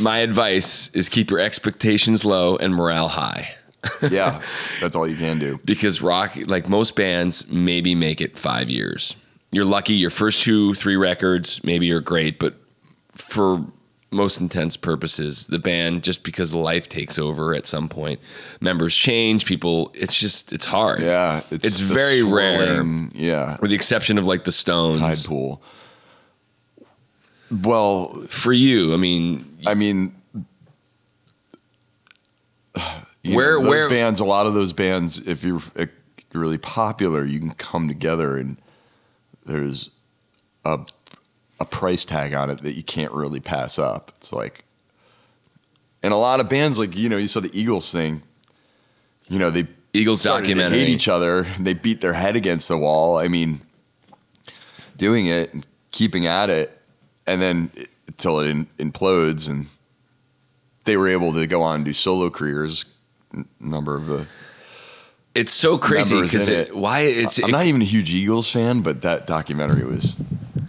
my 0.00 0.18
advice 0.18 0.88
is 0.94 1.08
keep 1.08 1.30
your 1.30 1.38
expectations 1.38 2.24
low 2.24 2.56
and 2.56 2.74
morale 2.74 3.08
high 3.08 3.54
Yeah. 4.10 4.40
that's 4.80 4.94
all 4.96 5.06
you 5.06 5.16
can 5.16 5.38
do. 5.38 5.58
because 5.64 6.02
rock 6.02 6.36
like 6.46 6.68
most 6.68 6.96
bands 6.96 7.50
maybe 7.50 7.94
make 7.94 8.20
it 8.20 8.38
five 8.38 8.68
years 8.68 9.16
you're 9.52 9.64
lucky 9.64 9.94
your 9.94 10.10
first 10.10 10.42
two 10.42 10.74
three 10.74 10.96
records 10.96 11.62
maybe 11.64 11.86
you're 11.86 12.00
great 12.00 12.38
but 12.38 12.54
for 13.12 13.64
most 14.12 14.40
intense 14.40 14.76
purposes 14.76 15.46
the 15.46 15.58
band 15.58 16.02
just 16.02 16.24
because 16.24 16.52
life 16.54 16.88
takes 16.88 17.18
over 17.18 17.54
at 17.54 17.64
some 17.66 17.88
point 17.88 18.18
members 18.60 18.94
change 18.94 19.46
people 19.46 19.90
it's 19.94 20.14
just 20.18 20.52
it's 20.52 20.66
hard 20.66 20.98
Yeah. 21.00 21.40
It's 21.50 21.78
the 21.78 21.94
very 21.94 22.22
rare. 22.22 22.82
Yeah. 23.14 23.56
with 23.60 23.70
the 23.70 23.76
exception 23.76 24.18
of 24.18 24.26
like 24.26 24.44
the 24.44 24.52
stones 24.52 24.98
Tide 24.98 25.24
pool. 25.26 25.62
Well, 27.50 28.24
for 28.28 28.52
you 28.52 28.92
i 28.92 28.96
mean 28.96 29.46
I 29.66 29.74
mean, 29.74 30.14
you 33.22 33.36
Where- 33.36 33.54
know, 33.58 33.60
those 33.64 33.68
where- 33.68 33.88
bands? 33.88 34.20
A 34.20 34.24
lot 34.24 34.46
of 34.46 34.54
those 34.54 34.72
bands, 34.72 35.18
if 35.26 35.44
you're 35.44 35.62
really 36.32 36.58
popular, 36.58 37.24
you 37.24 37.38
can 37.38 37.50
come 37.52 37.88
together 37.88 38.36
and 38.36 38.56
there's 39.44 39.90
a 40.64 40.80
a 41.58 41.64
price 41.66 42.06
tag 42.06 42.32
on 42.32 42.48
it 42.48 42.58
that 42.62 42.74
you 42.74 42.82
can't 42.82 43.12
really 43.12 43.40
pass 43.40 43.78
up. 43.78 44.12
It's 44.16 44.32
like, 44.32 44.64
and 46.02 46.10
a 46.12 46.16
lot 46.16 46.40
of 46.40 46.48
bands, 46.48 46.78
like 46.78 46.96
you 46.96 47.08
know, 47.10 47.18
you 47.18 47.26
saw 47.26 47.40
the 47.40 47.50
Eagles 47.58 47.92
thing. 47.92 48.22
You 49.28 49.38
know, 49.38 49.50
they 49.50 49.66
eagles 49.92 50.22
documentary 50.22 50.78
hate 50.80 50.88
each 50.88 51.06
other. 51.08 51.42
and 51.44 51.66
They 51.66 51.74
beat 51.74 52.00
their 52.00 52.14
head 52.14 52.34
against 52.36 52.68
the 52.68 52.78
wall. 52.78 53.18
I 53.18 53.28
mean, 53.28 53.60
doing 54.96 55.26
it 55.26 55.52
and 55.52 55.66
keeping 55.90 56.26
at 56.26 56.48
it 56.48 56.80
and 57.26 57.42
then 57.42 57.70
until 58.06 58.40
it 58.40 58.48
in, 58.48 58.66
implodes, 58.78 59.48
and 59.48 59.66
they 60.84 60.96
were 60.96 61.08
able 61.08 61.32
to 61.34 61.46
go 61.46 61.60
on 61.62 61.76
and 61.76 61.84
do 61.84 61.92
solo 61.92 62.30
careers. 62.30 62.86
Number 63.60 63.94
of 63.96 64.06
the 64.06 64.26
It's 65.34 65.52
so 65.52 65.78
crazy 65.78 66.20
because 66.20 66.48
it, 66.48 66.68
it. 66.68 66.76
why 66.76 67.00
it's 67.02 67.38
I'm 67.38 67.50
it- 67.50 67.52
not 67.52 67.66
even 67.66 67.80
a 67.82 67.84
huge 67.84 68.10
Eagles 68.10 68.50
fan, 68.50 68.82
but 68.82 69.02
that 69.02 69.26
documentary 69.26 69.84
was 69.84 70.22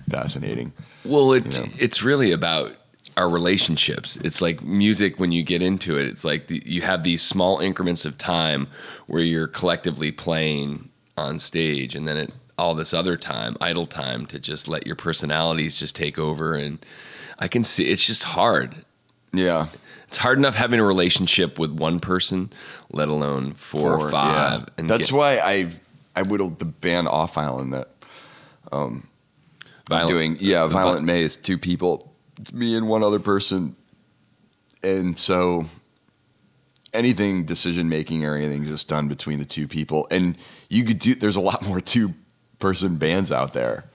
fascinating. 0.10 0.74
Well, 1.04 1.34
it 1.34 1.46
you 1.48 1.64
know? 1.64 1.70
it's 1.80 2.04
really 2.04 2.32
about 2.32 2.74
our 3.18 3.28
relationships. 3.30 4.18
It's 4.18 4.42
like 4.42 4.62
music 4.64 5.20
when 5.20 5.32
you 5.32 5.44
get 5.44 5.62
into 5.62 5.98
it. 5.98 6.06
It's 6.08 6.24
like 6.24 6.48
the, 6.48 6.62
you 6.66 6.82
have 6.84 7.04
these 7.04 7.22
small 7.22 7.60
increments 7.60 8.06
of 8.06 8.18
time 8.18 8.68
where 9.08 9.24
you're 9.24 9.48
collectively 9.48 10.12
playing 10.12 10.90
on 11.18 11.40
stage, 11.40 11.96
and 11.96 12.08
then 12.08 12.18
it, 12.18 12.32
all 12.58 12.76
this 12.76 12.94
other 12.94 13.18
time, 13.18 13.58
idle 13.60 13.86
time, 13.88 14.26
to 14.28 14.40
just 14.40 14.68
let 14.68 14.86
your 14.86 14.96
personalities 14.96 15.78
just 15.80 15.96
take 15.96 16.20
over. 16.20 16.54
And 16.54 16.86
I 17.40 17.48
can 17.48 17.64
see 17.64 17.90
it's 17.90 18.06
just 18.06 18.24
hard. 18.24 18.76
Yeah, 19.34 19.68
It's 20.12 20.18
hard 20.18 20.38
enough 20.38 20.56
having 20.56 20.82
a 20.82 20.84
relationship 20.84 21.58
with 21.58 21.72
one 21.72 22.02
person, 22.02 22.52
let 22.92 23.08
alone 23.08 23.54
four 23.54 23.94
or 23.94 24.10
five. 24.12 24.60
yeah. 24.60 24.66
And 24.78 24.90
That's 24.90 25.10
get 25.10 25.18
why 25.18 25.38
I 25.40 25.70
I 26.14 26.24
whittled 26.24 26.60
the 26.60 26.66
band 26.66 27.08
off 27.08 27.38
island 27.38 27.72
that 27.72 27.88
um, 28.74 29.08
I'm 29.64 29.70
violent- 29.88 30.10
doing. 30.10 30.38
Yeah, 30.42 30.68
Violent 30.68 31.06
Mae 31.06 31.22
is 31.22 31.38
two 31.38 31.58
people. 31.58 32.14
It's 32.42 32.52
me 32.52 32.76
and 32.76 32.90
one 32.90 33.04
other 33.04 33.20
person, 33.20 33.78
and 34.84 35.18
so 35.18 35.64
anything 36.94 37.46
decision 37.46 37.88
making 37.88 38.26
or 38.26 38.36
anything 38.36 38.66
just 38.66 38.90
done 38.90 39.08
between 39.08 39.40
the 39.40 39.46
two 39.46 39.66
people. 39.66 40.08
And 40.12 40.36
you 40.70 40.84
could 40.84 41.00
do. 41.00 41.16
There's 41.16 41.38
a 41.38 41.42
lot 41.42 41.66
more 41.66 41.80
two 41.80 42.16
person 42.60 42.98
bands 42.98 43.32
out 43.32 43.54
there. 43.54 43.86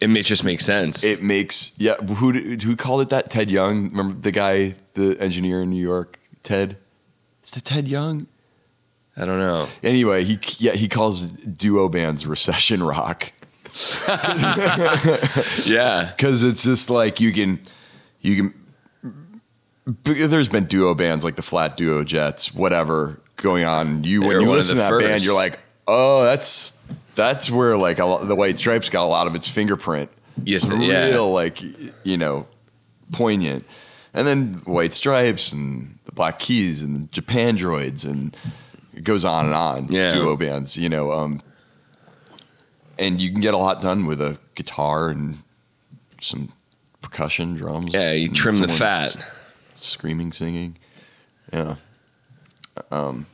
It 0.00 0.08
may 0.08 0.22
just 0.22 0.44
makes 0.44 0.64
sense. 0.64 1.02
It 1.04 1.22
makes 1.22 1.72
yeah. 1.78 1.94
Who 1.94 2.32
who 2.32 2.76
called 2.76 3.00
it 3.02 3.10
that? 3.10 3.30
Ted 3.30 3.50
Young. 3.50 3.88
Remember 3.90 4.14
the 4.14 4.30
guy, 4.32 4.74
the 4.94 5.16
engineer 5.20 5.62
in 5.62 5.70
New 5.70 5.82
York. 5.82 6.18
Ted. 6.42 6.76
Is 7.42 7.56
it 7.56 7.64
Ted 7.64 7.88
Young? 7.88 8.26
I 9.16 9.24
don't 9.24 9.38
know. 9.38 9.66
Anyway, 9.82 10.24
he 10.24 10.38
yeah 10.58 10.72
he 10.72 10.88
calls 10.88 11.22
duo 11.30 11.88
bands 11.88 12.26
recession 12.26 12.82
rock. 12.82 13.32
Yeah. 15.66 16.12
because 16.16 16.42
it's 16.42 16.64
just 16.64 16.88
like 16.90 17.20
you 17.20 17.32
can 17.32 17.60
you 18.20 18.52
can 18.52 19.40
there's 20.04 20.48
been 20.48 20.64
duo 20.64 20.94
bands 20.94 21.24
like 21.24 21.36
the 21.36 21.42
flat 21.42 21.76
duo 21.76 22.02
jets 22.02 22.54
whatever 22.54 23.20
going 23.36 23.64
on 23.64 24.02
you 24.04 24.20
They 24.20 24.26
when 24.28 24.40
you 24.40 24.50
listen 24.50 24.76
to 24.76 24.82
the 24.82 24.88
that 24.90 25.00
band 25.00 25.24
you're 25.24 25.34
like 25.34 25.58
oh 25.86 26.24
that's 26.24 26.80
that's 27.16 27.50
where 27.50 27.76
like 27.76 27.98
a 27.98 28.04
lot, 28.04 28.28
the 28.28 28.36
white 28.36 28.56
stripes 28.56 28.88
got 28.88 29.02
a 29.04 29.06
lot 29.08 29.26
of 29.26 29.34
its 29.34 29.48
fingerprint 29.48 30.10
Yes, 30.44 30.64
it's 30.64 30.72
yeah. 30.76 31.06
real 31.10 31.30
like 31.32 31.60
you 32.04 32.16
know 32.16 32.46
poignant 33.12 33.64
and 34.14 34.26
then 34.26 34.54
white 34.66 34.92
stripes 34.92 35.52
and 35.52 35.98
the 36.04 36.12
black 36.12 36.38
keys 36.38 36.82
and 36.82 37.08
the 37.10 37.20
Japandroids 37.20 38.04
and 38.08 38.36
it 38.94 39.02
goes 39.04 39.24
on 39.24 39.46
and 39.46 39.54
on 39.54 39.88
Yeah. 39.88 40.10
duo 40.10 40.36
bands 40.36 40.76
you 40.78 40.88
know 40.88 41.10
um 41.10 41.40
and 42.98 43.20
you 43.20 43.30
can 43.30 43.40
get 43.40 43.54
a 43.54 43.58
lot 43.58 43.80
done 43.80 44.06
with 44.06 44.20
a 44.20 44.38
guitar 44.54 45.10
and 45.10 45.38
some 46.20 46.50
percussion 47.02 47.54
drums. 47.54 47.92
Yeah, 47.92 48.12
you 48.12 48.28
trim 48.30 48.56
the 48.60 48.68
fat. 48.68 49.16
Screaming, 49.74 50.32
singing. 50.32 50.76
Yeah. 51.52 51.76
Um, 52.90 53.26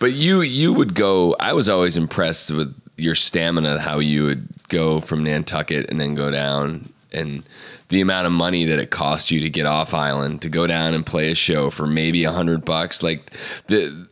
But 0.00 0.12
you 0.14 0.40
you 0.40 0.72
would 0.72 0.94
go. 0.94 1.36
I 1.38 1.52
was 1.52 1.68
always 1.68 1.96
impressed 1.96 2.50
with 2.50 2.74
your 2.98 3.14
stamina, 3.14 3.78
how 3.78 3.98
you 3.98 4.24
would 4.24 4.48
go 4.68 5.00
from 5.00 5.24
Nantucket 5.24 5.90
and 5.90 6.00
then 6.00 6.14
go 6.14 6.30
down, 6.30 6.92
and 7.12 7.42
the 7.88 8.00
amount 8.00 8.26
of 8.26 8.32
money 8.32 8.64
that 8.66 8.78
it 8.78 8.90
cost 8.90 9.30
you 9.30 9.40
to 9.40 9.48
get 9.48 9.66
off 9.66 9.94
island 9.94 10.42
to 10.42 10.48
go 10.48 10.66
down 10.66 10.94
and 10.94 11.06
play 11.06 11.30
a 11.30 11.34
show 11.34 11.70
for 11.70 11.86
maybe 11.86 12.24
a 12.24 12.32
hundred 12.32 12.64
bucks. 12.64 13.02
Like 13.02 13.32
the, 13.66 14.08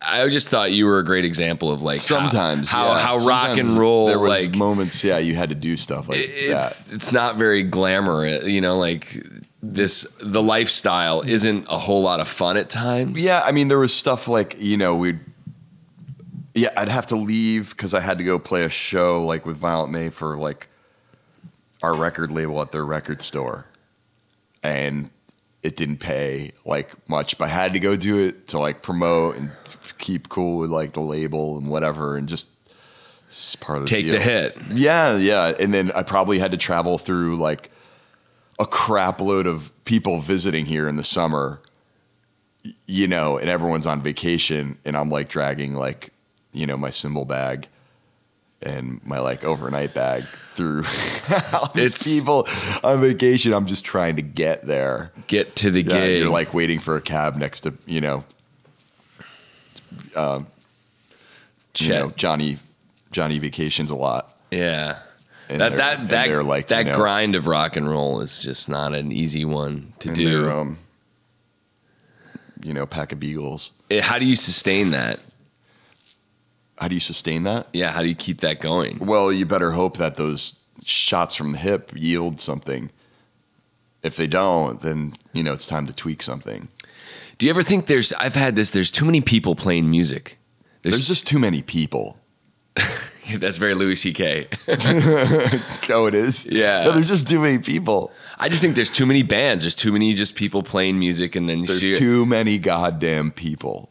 I 0.00 0.28
just 0.28 0.48
thought 0.48 0.72
you 0.72 0.86
were 0.86 0.98
a 0.98 1.04
great 1.04 1.24
example 1.24 1.72
of 1.72 1.82
like 1.82 1.98
Sometimes 1.98 2.70
how 2.70 2.92
yeah. 2.92 2.98
how, 2.98 3.26
rock 3.26 3.58
and 3.58 3.70
roll 3.70 4.06
There 4.06 4.18
was 4.18 4.46
like 4.46 4.56
moments, 4.56 5.02
yeah, 5.02 5.18
you 5.18 5.34
had 5.34 5.48
to 5.48 5.54
do 5.54 5.76
stuff 5.76 6.08
like 6.08 6.18
it's 6.20 6.84
that. 6.84 6.94
it's 6.94 7.12
not 7.12 7.36
very 7.36 7.64
glamorous. 7.64 8.46
You 8.46 8.60
know, 8.60 8.78
like 8.78 9.22
this 9.62 10.16
the 10.20 10.42
lifestyle 10.42 11.22
isn't 11.22 11.66
a 11.68 11.78
whole 11.78 12.02
lot 12.02 12.20
of 12.20 12.28
fun 12.28 12.56
at 12.56 12.70
times. 12.70 13.22
Yeah, 13.22 13.42
I 13.44 13.52
mean, 13.52 13.68
there 13.68 13.78
was 13.78 13.92
stuff 13.92 14.28
like 14.28 14.56
you 14.58 14.76
know 14.76 14.96
we'd. 14.96 15.20
Yeah, 16.58 16.70
I'd 16.76 16.88
have 16.88 17.06
to 17.06 17.16
leave 17.16 17.70
because 17.70 17.94
I 17.94 18.00
had 18.00 18.18
to 18.18 18.24
go 18.24 18.38
play 18.38 18.64
a 18.64 18.68
show 18.68 19.24
like 19.24 19.46
with 19.46 19.56
Violent 19.56 19.92
Mae 19.92 20.08
for 20.08 20.36
like 20.36 20.68
our 21.82 21.94
record 21.94 22.32
label 22.32 22.60
at 22.60 22.72
their 22.72 22.84
record 22.84 23.22
store, 23.22 23.66
and 24.62 25.10
it 25.62 25.76
didn't 25.76 25.98
pay 25.98 26.52
like 26.64 27.08
much, 27.08 27.38
but 27.38 27.46
I 27.46 27.48
had 27.48 27.72
to 27.72 27.80
go 27.80 27.96
do 27.96 28.18
it 28.18 28.48
to 28.48 28.58
like 28.58 28.82
promote 28.82 29.36
and 29.36 29.50
keep 29.98 30.28
cool 30.28 30.58
with 30.58 30.70
like 30.70 30.92
the 30.92 31.00
label 31.00 31.58
and 31.58 31.68
whatever, 31.68 32.16
and 32.16 32.28
just 32.28 32.48
part 33.60 33.78
of 33.78 33.84
the 33.84 33.88
take 33.88 34.06
the 34.06 34.20
hit. 34.20 34.56
Yeah, 34.72 35.16
yeah. 35.16 35.52
And 35.60 35.72
then 35.72 35.92
I 35.92 36.02
probably 36.02 36.38
had 36.38 36.50
to 36.52 36.56
travel 36.56 36.98
through 36.98 37.36
like 37.36 37.70
a 38.58 38.66
crap 38.66 39.20
load 39.20 39.46
of 39.46 39.72
people 39.84 40.20
visiting 40.20 40.66
here 40.66 40.88
in 40.88 40.96
the 40.96 41.04
summer, 41.04 41.60
you 42.86 43.06
know, 43.06 43.38
and 43.38 43.48
everyone's 43.48 43.86
on 43.86 44.02
vacation. 44.02 44.78
And 44.84 44.96
I'm 44.96 45.10
like 45.10 45.28
dragging 45.28 45.74
like, 45.74 46.10
you 46.52 46.66
know, 46.66 46.76
my 46.76 46.90
cymbal 46.90 47.24
bag 47.24 47.68
and 48.62 49.00
my 49.06 49.18
like 49.20 49.44
overnight 49.44 49.94
bag 49.94 50.24
through 50.54 50.78
all 51.52 51.68
these 51.74 51.92
It's- 52.02 52.02
people 52.02 52.46
on 52.82 53.00
vacation. 53.00 53.52
I'm 53.52 53.66
just 53.66 53.84
trying 53.84 54.16
to 54.16 54.22
get 54.22 54.66
there. 54.66 55.12
Get 55.28 55.54
to 55.56 55.70
the 55.70 55.82
Yeah, 55.82 56.06
gig. 56.06 56.18
you're 56.22 56.30
like 56.30 56.52
waiting 56.54 56.80
for 56.80 56.96
a 56.96 57.00
cab 57.00 57.36
next 57.36 57.60
to, 57.60 57.74
you 57.86 58.00
know, 58.00 58.24
you 60.16 60.46
Chet. 61.74 61.88
know 62.02 62.10
Johnny, 62.16 62.56
Johnny 63.12 63.38
vacations 63.38 63.90
a 63.90 63.94
lot. 63.96 64.34
Yeah. 64.50 64.98
And 65.48 65.60
that 65.60 65.76
that 65.78 66.08
that 66.08 66.44
like, 66.44 66.66
that 66.68 66.84
you 66.86 66.92
know, 66.92 66.96
grind 66.98 67.34
of 67.34 67.46
rock 67.46 67.76
and 67.76 67.88
roll 67.88 68.20
is 68.20 68.38
just 68.38 68.68
not 68.68 68.94
an 68.94 69.12
easy 69.12 69.44
one 69.44 69.92
to 70.00 70.12
do. 70.12 70.48
um, 70.48 70.78
you 72.62 72.74
know, 72.74 72.84
pack 72.86 73.12
of 73.12 73.20
beagles. 73.20 73.70
Eh, 73.90 74.00
how 74.00 74.18
do 74.18 74.26
you 74.26 74.36
sustain 74.36 74.90
that? 74.90 75.20
How 76.80 76.88
do 76.88 76.94
you 76.94 77.00
sustain 77.00 77.42
that? 77.44 77.66
Yeah, 77.72 77.90
how 77.90 78.02
do 78.02 78.08
you 78.08 78.14
keep 78.14 78.40
that 78.40 78.60
going? 78.60 78.98
Well, 79.00 79.32
you 79.32 79.46
better 79.46 79.72
hope 79.72 79.96
that 79.96 80.14
those 80.14 80.60
shots 80.84 81.34
from 81.34 81.52
the 81.52 81.58
hip 81.58 81.90
yield 81.94 82.40
something. 82.40 82.90
If 84.02 84.16
they 84.16 84.26
don't, 84.26 84.80
then 84.80 85.14
you 85.32 85.42
know 85.42 85.52
it's 85.52 85.66
time 85.66 85.86
to 85.86 85.92
tweak 85.92 86.22
something. 86.22 86.68
Do 87.36 87.46
you 87.46 87.50
ever 87.50 87.62
think 87.62 87.86
there's 87.86 88.12
I've 88.14 88.36
had 88.36 88.56
this 88.56 88.70
there's 88.70 88.92
too 88.92 89.04
many 89.04 89.20
people 89.20 89.54
playing 89.54 89.90
music. 89.90 90.38
There's 90.82 91.06
just 91.06 91.26
too 91.26 91.38
many 91.38 91.62
people. 91.62 92.18
that's 93.36 93.58
very 93.58 93.74
Louis 93.74 93.96
CK. 93.96 94.20
oh, 95.90 96.06
it 96.06 96.14
is. 96.14 96.50
Yeah. 96.50 96.84
No, 96.84 96.92
there's 96.92 97.08
just 97.08 97.28
too 97.28 97.40
many 97.40 97.58
people. 97.58 98.12
I 98.38 98.48
just 98.48 98.62
think 98.62 98.76
there's 98.76 98.90
too 98.90 99.04
many 99.04 99.22
bands. 99.22 99.64
There's 99.64 99.74
too 99.74 99.92
many 99.92 100.14
just 100.14 100.36
people 100.36 100.62
playing 100.62 100.98
music 100.98 101.34
and 101.34 101.48
then 101.48 101.64
There's 101.64 101.98
too 101.98 102.24
many 102.24 102.58
goddamn 102.58 103.32
people. 103.32 103.90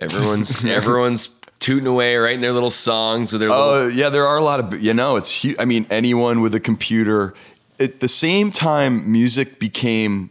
everyone's 0.00 0.64
everyone's 0.64 1.40
tooting 1.58 1.86
away 1.86 2.16
writing 2.16 2.40
their 2.40 2.52
little 2.52 2.70
songs 2.70 3.32
with 3.32 3.40
their 3.40 3.50
little 3.50 3.64
Oh 3.64 3.88
yeah, 3.88 4.08
there 4.08 4.26
are 4.26 4.36
a 4.36 4.42
lot 4.42 4.60
of 4.60 4.82
you 4.82 4.94
know. 4.94 5.16
It's 5.16 5.42
hu- 5.42 5.56
I 5.58 5.64
mean, 5.64 5.86
anyone 5.90 6.40
with 6.40 6.54
a 6.54 6.60
computer. 6.60 7.34
At 7.80 8.00
the 8.00 8.08
same 8.08 8.52
time, 8.52 9.10
music 9.10 9.58
became 9.58 10.30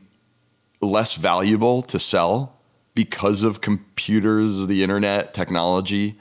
less 0.82 1.16
valuable 1.16 1.82
to 1.84 2.00
sell 2.00 2.58
because 2.96 3.44
of 3.44 3.62
computers, 3.62 4.68
the 4.68 4.84
internet, 4.84 5.34
technology, 5.34 6.16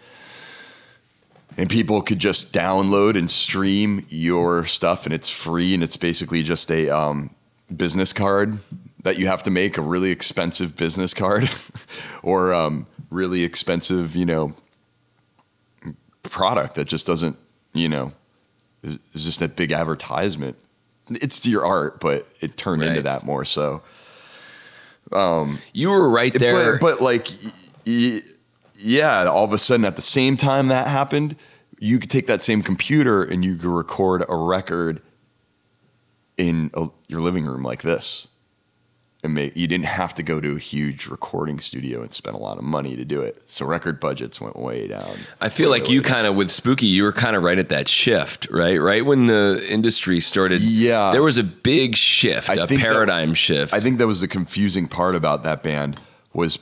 and 1.57 1.69
people 1.69 2.01
could 2.03 2.19
just 2.19 2.53
download 2.53 3.17
and 3.17 3.31
stream 3.31 4.07
your 4.09 4.65
stuff, 4.65 5.05
and 5.05 5.15
it's 5.15 5.31
free, 5.31 5.75
and 5.75 5.83
it's 5.83 5.97
basically 5.97 6.43
just 6.43 6.71
a 6.71 6.89
um, 6.89 7.31
business 7.75 8.13
card 8.13 8.59
that 9.03 9.19
you 9.19 9.27
have 9.27 9.43
to 9.43 9.51
make 9.51 9.77
a 9.77 9.83
really 9.83 10.11
expensive 10.11 10.77
business 10.77 11.13
card 11.13 11.51
or 12.23 12.55
um, 12.55 12.87
really 13.11 13.43
expensive, 13.43 14.17
you 14.17 14.25
know, 14.25 14.55
product 16.31 16.75
that 16.77 16.87
just 16.87 17.07
doesn't, 17.07 17.37
you 17.73 17.89
know, 17.89 18.13
it's 18.83 19.25
just 19.25 19.43
a 19.43 19.49
big 19.49 19.73
advertisement. 19.73 20.57
It's 21.11 21.47
your 21.47 21.65
art, 21.65 22.01
but 22.01 22.27
it 22.41 22.57
turned 22.57 22.83
into 22.83 23.03
that 23.03 23.25
more 23.25 23.45
so. 23.45 23.83
Um, 25.13 25.59
you 25.73 25.91
were 25.91 26.09
right 26.09 26.33
there. 26.33 26.79
But, 26.79 26.99
but 26.99 27.01
like, 27.03 27.29
y- 27.87 28.21
yeah, 28.79 29.25
all 29.27 29.45
of 29.45 29.53
a 29.53 29.59
sudden 29.59 29.85
at 29.85 29.97
the 29.97 30.03
same 30.03 30.37
time 30.37 30.69
that 30.69 30.89
happened, 30.89 31.37
you 31.79 31.99
could 31.99 32.11
take 32.11 32.27
that 32.29 32.41
same 32.43 32.63
computer 32.63 33.23
and 33.23 33.45
you 33.45 33.57
could 33.57 33.67
record 33.67 34.25
a 34.29 34.37
record 34.37 35.03
in 36.39 36.71
a, 36.75 36.89
your 37.09 37.21
living 37.21 37.45
room 37.45 37.63
like 37.63 37.83
this. 37.83 38.29
And 39.25 39.35
make 39.35 39.57
you 39.57 39.69
didn't 39.69 39.85
have 39.87 40.13
to 40.15 40.23
go 40.23 40.41
to 40.41 40.57
a 40.57 40.59
huge 40.59 41.07
recording 41.07 41.61
studio 41.61 42.03
and 42.03 42.13
spend 42.13 42.37
a 42.37 42.41
lot 42.41 42.59
of 42.59 42.65
money 42.65 42.97
to 42.97 43.05
do 43.05 43.21
it. 43.21 43.41
So 43.49 43.65
record 43.65 44.01
budgets 44.01 44.41
went 44.41 44.57
way 44.57 44.89
down. 44.89 45.13
I 45.41 45.49
feel 45.49 45.71
like 45.71 45.89
you 45.89 46.03
kind 46.03 46.27
of 46.27 46.35
with 46.35 46.51
Spooky, 46.51 46.87
you 46.87 47.05
were 47.05 47.13
kind 47.13 47.37
of 47.37 47.43
right 47.45 47.59
at 47.59 47.69
that 47.69 47.87
shift, 47.87 48.49
right? 48.51 48.81
Right 48.81 49.07
when 49.07 49.27
the 49.27 49.65
industry 49.69 50.19
started, 50.19 50.61
Yeah. 50.61 51.13
there 51.13 51.23
was 51.23 51.39
a 51.39 51.45
big 51.45 51.97
shift, 51.97 52.51
I 52.51 52.55
a 52.55 52.67
think 52.67 52.81
that- 52.81 52.89
paradigm 52.89 53.35
shift. 53.35 53.73
I 53.73 53.79
think 53.81 53.99
that 53.99 54.09
was 54.09 54.21
the 54.21 54.29
confusing 54.29 54.89
part 54.89 55.15
about 55.15 55.45
that 55.45 55.63
band 55.63 56.01
was 56.33 56.59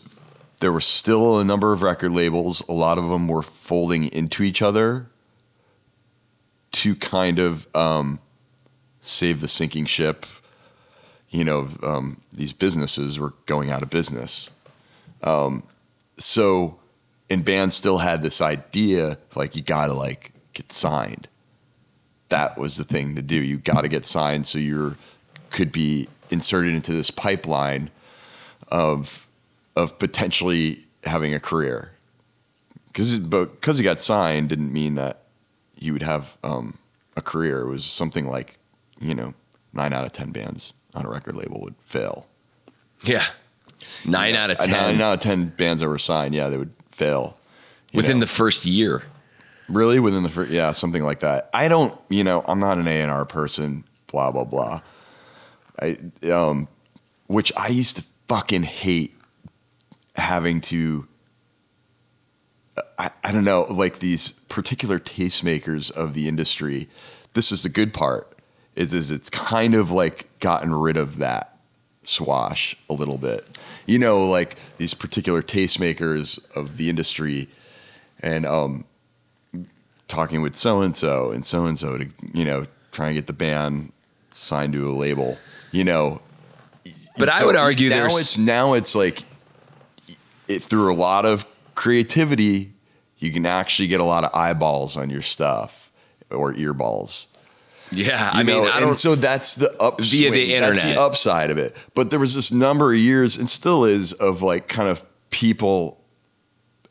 there 0.61 0.73
were 0.73 0.81
still 0.83 1.39
a 1.39 1.45
number 1.45 1.73
of 1.73 1.81
record 1.81 2.13
labels. 2.13 2.63
A 2.69 2.73
lot 2.73 2.99
of 2.99 3.09
them 3.09 3.27
were 3.27 3.41
folding 3.43 4.05
into 4.13 4.43
each 4.43 4.61
other 4.61 5.07
to 6.73 6.95
kind 6.95 7.39
of 7.39 7.67
um, 7.75 8.19
save 9.01 9.41
the 9.41 9.49
sinking 9.49 9.87
ship. 9.87 10.27
You 11.31 11.45
know, 11.45 11.69
um, 11.83 12.21
these 12.33 12.53
businesses 12.53 13.19
were 13.19 13.35
going 13.47 13.71
out 13.71 13.83
of 13.83 13.91
business. 13.91 14.51
Um, 15.23 15.63
so, 16.19 16.79
and 17.29 17.45
bands 17.45 17.75
still 17.75 17.99
had 17.99 18.23
this 18.23 18.41
idea 18.41 19.17
like 19.37 19.55
you 19.55 19.63
got 19.63 19.87
to 19.87 19.95
like 19.95 20.33
get 20.53 20.73
signed. 20.73 21.29
That 22.31 22.59
was 22.59 22.77
the 22.77 22.85
thing 22.85 23.15
to 23.15 23.23
do. 23.23 23.37
You 23.37 23.59
got 23.59 23.83
to 23.83 23.89
get 23.89 24.07
signed 24.07 24.47
so 24.47 24.59
you're 24.59 24.97
could 25.51 25.73
be 25.73 26.09
inserted 26.31 26.75
into 26.75 26.93
this 26.93 27.11
pipeline 27.11 27.91
of 28.69 29.29
of 29.77 29.99
potentially 29.99 30.85
having 31.05 31.35
a 31.35 31.41
career. 31.41 31.93
Because 32.89 33.19
because 33.21 33.79
you 33.79 33.85
got 33.85 34.01
signed 34.01 34.49
didn't 34.49 34.73
mean 34.73 34.97
that 34.97 35.23
you 35.79 35.93
would 35.93 36.03
have 36.03 36.39
um, 36.43 36.77
a 37.17 37.23
career. 37.23 37.61
It 37.61 37.69
was 37.69 37.85
something 37.85 38.27
like 38.27 38.59
you 39.01 39.15
know 39.15 39.35
nine 39.73 39.93
out 39.93 40.05
of 40.05 40.13
ten 40.13 40.33
bands 40.33 40.75
on 40.95 41.07
a 41.07 41.11
record 41.11 41.37
label 41.37 41.61
would 41.61 41.75
fail. 41.81 42.27
yeah, 43.03 43.25
nine 44.05 44.35
out 44.35 44.51
of 44.51 44.59
Uh, 44.59 44.67
ten 44.67 44.73
Nine 44.73 45.01
out 45.01 45.15
of 45.15 45.21
ten 45.21 45.47
bands 45.49 45.81
that 45.83 45.89
were 45.89 45.99
signed, 45.99 46.35
yeah, 46.35 46.49
they 46.49 46.57
would 46.57 46.73
fail 46.91 47.39
within 47.95 48.19
know. 48.19 48.21
the 48.21 48.27
first 48.27 48.65
year. 48.65 49.03
Really, 49.69 50.01
within 50.01 50.23
the 50.25 50.29
first, 50.29 50.51
yeah, 50.51 50.73
something 50.73 51.03
like 51.05 51.21
that. 51.21 51.49
I 51.55 51.69
don't, 51.69 51.97
you 52.09 52.25
know, 52.25 52.43
I'm 52.49 52.59
not 52.59 52.79
an 52.79 52.89
A 52.89 53.01
and 53.03 53.11
R 53.11 53.25
person. 53.25 53.85
Blah 54.09 54.33
blah 54.33 54.45
blah. 54.45 54.81
I, 55.81 55.97
um, 56.31 56.67
which 57.29 57.53
I 57.57 57.69
used 57.69 57.97
to 57.99 58.05
fucking 58.29 58.65
hate 58.65 59.15
having 60.17 60.61
to. 60.63 61.07
I, 62.99 63.11
I 63.25 63.33
don't 63.33 63.45
know, 63.45 63.63
like 63.71 64.01
these 64.01 64.33
particular 64.33 64.99
tastemakers 64.99 65.91
of 65.91 66.15
the 66.15 66.27
industry. 66.29 66.89
This 67.35 67.53
is 67.53 67.63
the 67.63 67.69
good 67.69 67.95
part. 67.95 68.37
Is 68.77 68.95
is 68.95 69.11
it's 69.11 69.31
kind 69.31 69.75
of 69.75 69.91
like 69.91 70.29
gotten 70.39 70.75
rid 70.75 70.97
of 70.97 71.19
that 71.19 71.59
swash 72.03 72.77
a 72.89 72.95
little 72.95 73.19
bit. 73.19 73.47
You 73.87 73.99
know, 73.99 74.29
like 74.29 74.57
these 74.79 74.95
particular 74.95 75.43
tastemakers 75.43 76.39
of 76.57 76.77
the 76.77 76.89
industry, 76.89 77.49
and 78.21 78.47
um, 78.47 78.85
talking 80.07 80.43
with 80.43 80.55
so 80.55 80.83
and 80.83 80.95
so 80.95 81.31
and 81.31 81.45
so 81.45 81.67
and 81.67 81.79
so 81.79 81.99
to 81.99 82.09
you 82.33 82.45
know 82.45 82.67
try 82.93 83.07
and 83.09 83.17
get 83.17 83.27
the 83.27 83.33
band 83.33 83.93
signed 84.31 84.73
to 84.75 84.91
a 84.91 84.93
label. 84.93 85.39
You 85.73 85.85
know, 85.85 86.21
But 87.17 87.29
I 87.29 87.45
would 87.45 87.57
argue 87.57 87.91
now 87.91 88.03
there's 88.03 88.19
it's 88.19 88.39
now 88.39 88.75
it's 88.75 88.95
like 88.95 89.25
it 90.49 90.63
through 90.63 90.93
a 90.93 90.97
lot 90.97 91.27
of 91.27 91.47
creativity, 91.75 92.73
you 93.19 93.33
can 93.33 93.47
actually 93.47 93.89
get 93.89 94.01
a 94.01 94.05
lot 94.05 94.25
of 94.25 94.35
eyeballs 94.35 94.97
on 94.97 95.11
your 95.11 95.23
stuff 95.23 95.91
or 96.31 96.53
earballs. 96.55 97.30
Yeah. 97.93 98.31
I 98.33 98.43
mean, 98.43 98.57
know, 98.57 98.71
I 98.71 98.81
don't. 98.81 98.91
and 98.91 98.97
so 98.97 99.15
that's 99.15 99.55
the 99.55 99.71
upswing. 99.81 100.33
the 100.33 100.55
internet. 100.55 100.75
That's 100.75 100.95
the 100.95 101.01
upside 101.01 101.51
of 101.51 101.59
it. 101.59 101.77
But 101.95 102.11
there 102.11 102.19
was 102.19 102.35
this 102.35 102.53
number 102.53 102.93
of 102.93 102.99
years, 102.99 103.37
and 103.37 103.49
still 103.49 103.85
is, 103.85 104.13
of 104.13 104.43
like 104.43 104.69
kind 104.69 104.89
of 104.89 105.05
people 105.31 106.01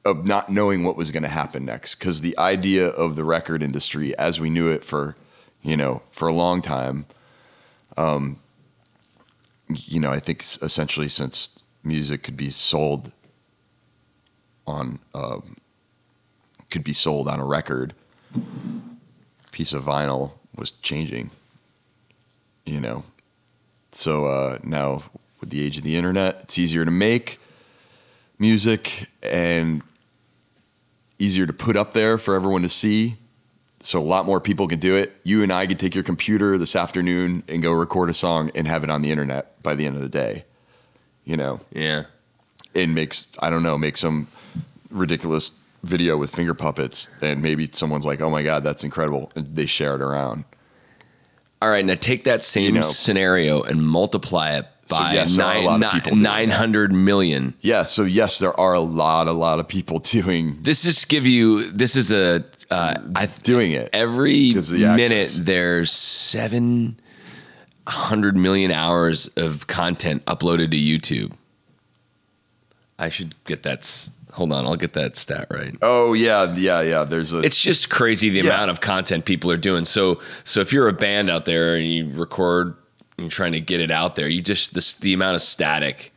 of 0.06 0.26
not 0.26 0.50
knowing 0.50 0.84
what 0.84 0.96
was 0.96 1.12
going 1.12 1.24
to 1.24 1.30
happen 1.30 1.66
next. 1.66 1.96
Because 1.96 2.22
the 2.22 2.38
idea 2.38 2.88
of 2.88 3.16
the 3.16 3.24
record 3.24 3.64
industry, 3.64 4.18
as 4.18 4.40
we 4.40 4.50
knew 4.50 4.70
it 4.70 4.84
for, 4.84 5.16
you 5.62 5.78
know, 5.78 6.02
for 6.12 6.28
a 6.28 6.34
long 6.34 6.62
time, 6.62 7.06
um, 7.98 8.38
you 9.68 10.00
know, 10.00 10.12
I 10.12 10.20
think 10.20 10.42
essentially 10.62 11.10
since 11.10 11.60
music 11.84 12.24
could 12.24 12.38
be 12.38 12.50
sold 12.50 13.12
on, 14.66 15.00
um, 15.14 15.58
could 16.70 16.84
be 16.84 16.94
sold 16.94 17.28
on 17.28 17.40
a 17.40 17.46
record 17.46 17.94
piece 19.52 19.74
of 19.74 19.84
vinyl 19.84 20.39
was 20.60 20.72
changing. 20.72 21.32
You 22.66 22.80
know, 22.80 23.04
so 23.92 24.26
uh, 24.26 24.60
now 24.64 25.04
with 25.40 25.50
the 25.50 25.66
age 25.66 25.78
of 25.78 25.84
the 25.84 25.96
internet, 25.96 26.42
it's 26.44 26.60
easier 26.60 26.86
to 26.86 26.92
make 26.92 27.40
music 28.38 29.08
and 29.24 29.82
easier 31.18 31.46
to 31.46 31.54
put 31.54 31.76
up 31.76 31.94
there 31.94 32.18
for 32.18 32.36
everyone 32.36 32.62
to 32.62 32.70
see. 32.70 33.16
So 33.82 34.00
a 34.00 34.04
lot 34.04 34.26
more 34.26 34.40
people 34.40 34.68
can 34.68 34.80
do 34.80 34.96
it. 34.96 35.16
You 35.24 35.42
and 35.42 35.52
I 35.52 35.66
could 35.66 35.80
take 35.80 35.96
your 35.96 36.04
computer 36.04 36.58
this 36.58 36.76
afternoon 36.76 37.44
and 37.48 37.64
go 37.64 37.72
record 37.72 38.10
a 38.10 38.14
song 38.14 38.52
and 38.54 38.68
have 38.68 38.84
it 38.84 38.90
on 38.90 39.02
the 39.02 39.12
internet 39.12 39.62
by 39.64 39.76
the 39.76 39.86
end 39.86 39.96
of 39.96 40.02
the 40.02 40.10
day. 40.10 40.46
You 41.24 41.38
know, 41.38 41.60
yeah. 41.72 42.06
and 42.76 42.94
makes 42.94 43.32
I 43.40 43.50
don't 43.50 43.64
know, 43.64 43.78
make 43.78 43.98
some 43.98 44.28
ridiculous 44.90 45.59
video 45.84 46.18
with 46.18 46.34
finger 46.36 46.54
puppets, 46.54 47.10
and 47.22 47.42
maybe 47.42 47.70
someone's 47.72 48.06
like, 48.06 48.22
"Oh 48.22 48.30
my 48.30 48.44
god, 48.44 48.64
that's 48.64 48.84
incredible!" 48.84 49.32
and 49.36 49.56
they 49.56 49.66
share 49.66 49.96
it 49.96 50.02
around. 50.02 50.46
All 51.62 51.70
right, 51.70 51.84
now 51.84 51.96
take 51.96 52.24
that 52.24 52.42
same 52.44 52.76
You 52.76 52.82
know. 52.82 52.82
scenario 52.82 53.62
and 53.62 53.86
multiply 53.86 54.58
it 54.58 54.66
So, 54.86 54.98
by 54.98 55.14
yes, 55.14 55.36
there 55.36 55.46
are 55.46 55.56
a 55.58 55.62
lot 55.62 55.84
of 55.84 55.92
people 55.92 56.12
doing 56.12 56.24
that. 56.24 56.30
nine 56.30 56.50
hundred 56.50 56.94
million. 56.94 57.54
Yeah, 57.62 57.84
so 57.84 58.04
yes, 58.04 58.40
there 58.40 58.58
are 58.60 58.74
a 58.74 58.80
lot, 58.80 59.28
a 59.28 59.34
lot 59.34 59.60
of 59.60 59.68
people 59.68 60.00
doing 60.18 60.58
This 60.62 60.86
is 60.86 61.04
give 61.06 61.26
you. 61.28 61.70
This 61.72 61.96
is 61.96 62.12
a. 62.12 62.44
Uh, 62.72 62.96
I 63.16 63.26
doing 63.44 63.72
it. 63.72 63.90
every 63.94 64.54
the 64.54 64.94
minute 64.96 65.32
there's 65.42 65.92
seven 65.92 67.00
hundred 67.88 68.38
million 68.38 68.72
hours 68.72 69.28
of 69.36 69.66
content 69.68 70.24
uploaded 70.26 70.70
to 70.72 70.78
YouTube. 70.78 71.34
I 73.00 73.10
should 73.10 73.34
get 73.46 73.64
that. 73.64 74.10
Hold 74.34 74.54
on, 74.54 74.66
I'll 74.66 74.76
get 74.76 74.94
that 74.94 75.16
stat 75.16 75.48
right. 75.50 75.76
Oh 75.82 76.14
yeah, 76.14 76.54
yeah, 76.56 76.82
yeah. 76.82 77.04
There's 77.04 77.34
a 77.34 77.40
It's 77.40 77.62
just 77.62 77.90
crazy 77.90 78.30
the 78.30 78.40
Yeah. 78.42 78.54
amount 78.56 78.72
of 78.72 78.80
content 78.80 79.26
people 79.26 79.52
are 79.52 79.58
doing. 79.58 79.86
So, 79.86 80.22
so 80.44 80.62
if 80.62 80.72
you're 80.72 80.88
a 80.88 80.94
band 80.94 81.30
out 81.30 81.46
there 81.46 81.76
and 81.76 81.92
you 81.92 82.10
record 82.12 82.68
and 83.18 83.26
you're 83.26 83.30
trying 83.30 83.54
to 83.54 83.60
get 83.60 83.80
it 83.80 83.92
out 83.92 84.16
there, 84.16 84.28
you 84.28 84.42
just 84.42 84.74
this 84.76 84.94
the 84.94 85.14
amount 85.14 85.36
of 85.36 85.42
static 85.42 86.14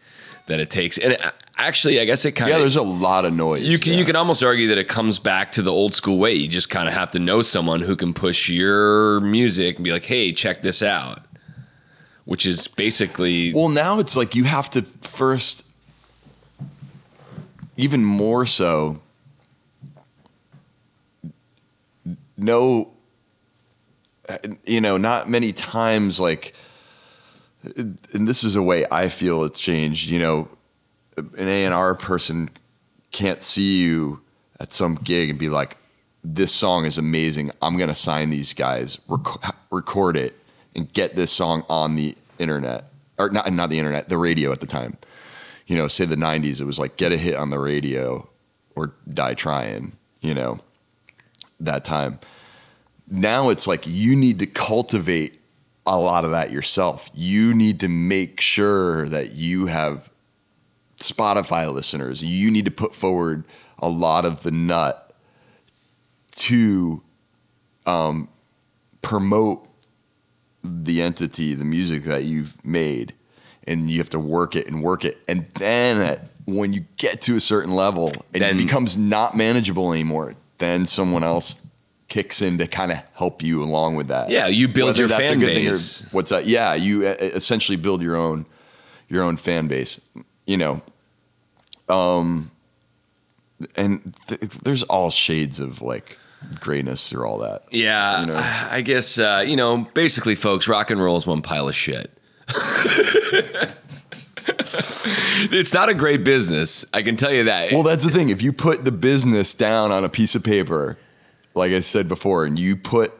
that 0.46 0.60
it 0.60 0.68
takes. 0.70 0.98
And 0.98 1.14
it, 1.14 1.22
actually, 1.56 2.00
I 2.00 2.04
guess 2.04 2.24
it 2.24 2.32
kind 2.32 2.50
of 2.50 2.54
yeah. 2.56 2.60
There's 2.60 2.76
a 2.76 2.82
lot 2.82 3.24
of 3.24 3.32
noise. 3.32 3.62
you 3.62 3.78
can 3.78 3.92
yeah. 3.94 4.00
you 4.00 4.04
can 4.04 4.14
almost 4.16 4.42
argue 4.42 4.68
that 4.68 4.78
it 4.78 4.88
comes 4.88 5.18
back 5.18 5.50
to 5.52 5.62
the 5.62 5.72
old 5.72 5.94
school 5.94 6.18
way. 6.18 6.34
You 6.34 6.48
just 6.48 6.68
kind 6.68 6.88
of 6.88 6.94
have 6.94 7.10
to 7.12 7.18
know 7.18 7.40
someone 7.42 7.80
who 7.80 7.96
can 7.96 8.12
push 8.12 8.48
your 8.48 9.20
music 9.20 9.76
and 9.76 9.84
be 9.84 9.90
like, 9.90 10.04
"Hey, 10.04 10.32
check 10.32 10.60
this 10.62 10.82
out," 10.82 11.24
which 12.24 12.44
is 12.46 12.68
basically 12.68 13.52
Well, 13.54 13.68
now 13.68 13.98
it's 14.00 14.16
like 14.16 14.34
you 14.34 14.44
have 14.44 14.68
to 14.70 14.82
first, 15.00 15.64
even 17.82 18.04
more 18.04 18.46
so, 18.46 19.02
no, 22.36 22.92
you 24.64 24.80
know, 24.80 24.96
not 24.96 25.28
many 25.28 25.52
times 25.52 26.20
like, 26.20 26.54
and 27.74 27.98
this 28.12 28.44
is 28.44 28.54
a 28.54 28.62
way 28.62 28.86
I 28.90 29.08
feel 29.08 29.42
it's 29.42 29.58
changed. 29.58 30.08
You 30.08 30.20
know, 30.20 30.48
an 31.16 31.48
A 31.48 31.64
and 31.64 31.74
R 31.74 31.96
person 31.96 32.50
can't 33.10 33.42
see 33.42 33.82
you 33.82 34.20
at 34.60 34.72
some 34.72 34.94
gig 34.94 35.30
and 35.30 35.38
be 35.38 35.48
like, 35.48 35.76
"This 36.22 36.52
song 36.52 36.84
is 36.84 36.98
amazing. 36.98 37.50
I'm 37.60 37.76
gonna 37.76 37.96
sign 37.96 38.30
these 38.30 38.54
guys, 38.54 38.98
rec- 39.08 39.54
record 39.70 40.16
it, 40.16 40.38
and 40.76 40.92
get 40.92 41.16
this 41.16 41.32
song 41.32 41.64
on 41.68 41.96
the 41.96 42.16
internet, 42.38 42.92
or 43.18 43.28
not 43.30 43.52
not 43.52 43.70
the 43.70 43.78
internet, 43.78 44.08
the 44.08 44.18
radio 44.18 44.52
at 44.52 44.60
the 44.60 44.66
time." 44.66 44.98
You 45.72 45.78
know, 45.78 45.88
say 45.88 46.04
the 46.04 46.16
'90s, 46.16 46.60
it 46.60 46.64
was 46.64 46.78
like 46.78 46.98
get 46.98 47.12
a 47.12 47.16
hit 47.16 47.34
on 47.34 47.48
the 47.48 47.58
radio 47.58 48.28
or 48.76 48.92
die 49.10 49.32
trying. 49.32 49.92
You 50.20 50.34
know, 50.34 50.60
that 51.60 51.82
time. 51.82 52.20
Now 53.08 53.48
it's 53.48 53.66
like 53.66 53.86
you 53.86 54.14
need 54.14 54.38
to 54.40 54.46
cultivate 54.46 55.38
a 55.86 55.98
lot 55.98 56.26
of 56.26 56.30
that 56.30 56.50
yourself. 56.50 57.10
You 57.14 57.54
need 57.54 57.80
to 57.80 57.88
make 57.88 58.40
sure 58.40 59.08
that 59.08 59.32
you 59.32 59.66
have 59.66 60.10
Spotify 60.98 61.72
listeners. 61.72 62.22
You 62.22 62.50
need 62.50 62.66
to 62.66 62.70
put 62.70 62.94
forward 62.94 63.44
a 63.78 63.88
lot 63.88 64.24
of 64.24 64.42
the 64.42 64.52
nut 64.52 65.14
to 66.32 67.02
um, 67.86 68.28
promote 69.00 69.68
the 70.62 71.02
entity, 71.02 71.54
the 71.54 71.64
music 71.64 72.04
that 72.04 72.24
you've 72.24 72.64
made, 72.64 73.14
and 73.66 73.90
you 73.90 73.98
have 73.98 74.10
to 74.10 74.18
work 74.18 74.56
it 74.56 74.66
and 74.66 74.82
work 74.82 75.04
it. 75.04 75.18
And 75.28 75.46
then 75.58 76.00
at, 76.00 76.28
when 76.46 76.72
you 76.72 76.84
get 76.96 77.20
to 77.22 77.36
a 77.36 77.40
certain 77.40 77.74
level, 77.74 78.08
and 78.08 78.16
it 78.36 78.38
Then- 78.40 78.56
becomes 78.56 78.96
not 78.98 79.36
manageable 79.36 79.92
anymore. 79.92 80.34
Then 80.58 80.86
someone 80.86 81.22
else 81.24 81.66
kicks 82.08 82.42
in 82.42 82.58
to 82.58 82.66
kind 82.66 82.92
of 82.92 82.98
help 83.14 83.42
you 83.42 83.62
along 83.62 83.96
with 83.96 84.08
that. 84.08 84.30
Yeah, 84.30 84.46
you 84.46 84.68
build 84.68 84.88
Whether 84.90 84.98
your 85.00 85.08
that's 85.08 85.30
a 85.30 85.32
fan 85.32 85.40
good 85.40 85.54
thing 85.54 85.66
or 85.66 85.70
base. 85.70 86.06
what's 86.12 86.30
that? 86.30 86.46
Yeah, 86.46 86.74
you 86.74 87.02
essentially 87.06 87.76
build 87.76 88.02
your 88.02 88.16
own 88.16 88.46
your 89.08 89.22
own 89.22 89.36
fan 89.36 89.66
base, 89.68 90.00
you 90.46 90.56
know. 90.56 90.82
Um, 91.88 92.50
and 93.76 94.14
th- 94.28 94.40
there's 94.40 94.82
all 94.84 95.10
shades 95.10 95.58
of 95.60 95.82
like 95.82 96.18
greatness 96.60 97.08
through 97.08 97.24
all 97.26 97.38
that. 97.38 97.62
Yeah, 97.72 98.20
You 98.20 98.26
know. 98.26 98.36
I 98.70 98.80
guess 98.82 99.18
uh, 99.18 99.44
you 99.46 99.56
know. 99.56 99.88
Basically, 99.94 100.34
folks, 100.34 100.68
rock 100.68 100.90
and 100.90 101.00
roll 101.02 101.16
is 101.16 101.26
one 101.26 101.42
pile 101.42 101.68
of 101.68 101.74
shit. 101.74 102.10
it's 105.52 105.72
not 105.74 105.88
a 105.88 105.94
great 105.94 106.24
business. 106.24 106.84
I 106.92 107.02
can 107.02 107.16
tell 107.16 107.32
you 107.32 107.44
that. 107.44 107.72
Well, 107.72 107.82
that's 107.82 108.04
the 108.04 108.10
thing. 108.10 108.28
If 108.28 108.42
you 108.42 108.52
put 108.52 108.84
the 108.84 108.92
business 108.92 109.54
down 109.54 109.90
on 109.92 110.04
a 110.04 110.08
piece 110.08 110.34
of 110.34 110.44
paper, 110.44 110.98
like 111.54 111.72
I 111.72 111.80
said 111.80 112.08
before, 112.08 112.44
and 112.44 112.58
you 112.58 112.76
put 112.76 113.12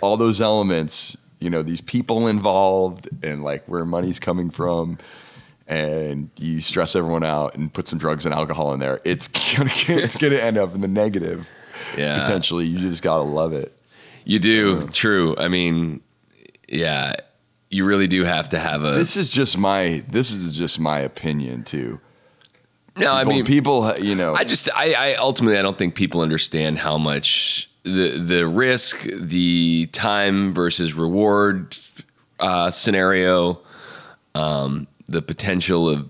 all 0.00 0.16
those 0.16 0.40
elements, 0.40 1.16
you 1.38 1.50
know, 1.50 1.62
these 1.62 1.80
people 1.80 2.26
involved 2.28 3.08
and 3.22 3.42
like 3.42 3.64
where 3.66 3.84
money's 3.84 4.18
coming 4.20 4.50
from, 4.50 4.98
and 5.66 6.30
you 6.36 6.60
stress 6.60 6.96
everyone 6.96 7.22
out 7.22 7.54
and 7.54 7.72
put 7.72 7.86
some 7.86 7.98
drugs 7.98 8.24
and 8.24 8.34
alcohol 8.34 8.74
in 8.74 8.80
there, 8.80 9.00
it's 9.04 9.28
gonna 9.56 9.70
it's 9.72 10.16
gonna 10.16 10.34
end 10.36 10.58
up 10.58 10.74
in 10.74 10.80
the 10.80 10.88
negative. 10.88 11.48
yeah, 11.96 12.18
Potentially, 12.20 12.66
you 12.66 12.78
just 12.78 13.02
gotta 13.02 13.22
love 13.22 13.52
it. 13.52 13.72
you 14.24 14.38
do. 14.38 14.80
Uh, 14.82 14.86
True. 14.92 15.36
I 15.38 15.46
mean, 15.48 16.00
yeah, 16.68 17.14
you 17.70 17.84
really 17.84 18.08
do 18.08 18.24
have 18.24 18.48
to 18.50 18.58
have 18.58 18.84
a. 18.84 18.90
This 18.90 19.16
is 19.16 19.28
just 19.28 19.56
my 19.56 20.02
this 20.08 20.32
is 20.32 20.52
just 20.52 20.80
my 20.80 21.00
opinion 21.00 21.62
too. 21.62 22.00
no, 22.96 23.12
I 23.12 23.24
mean, 23.24 23.44
people, 23.44 23.96
you 23.98 24.14
know, 24.16 24.34
I 24.34 24.44
just, 24.44 24.68
I, 24.74 24.92
I 24.92 25.14
ultimately, 25.14 25.56
I 25.56 25.62
don't 25.62 25.76
think 25.78 25.94
people 25.94 26.20
understand 26.20 26.78
how 26.78 26.98
much 26.98 27.70
the 27.84 28.18
the 28.18 28.46
risk, 28.46 29.06
the 29.12 29.88
time 29.92 30.52
versus 30.52 30.94
reward 30.94 31.78
uh, 32.40 32.70
scenario, 32.70 33.60
um, 34.34 34.88
the 35.06 35.22
potential 35.22 35.88
of, 35.88 36.08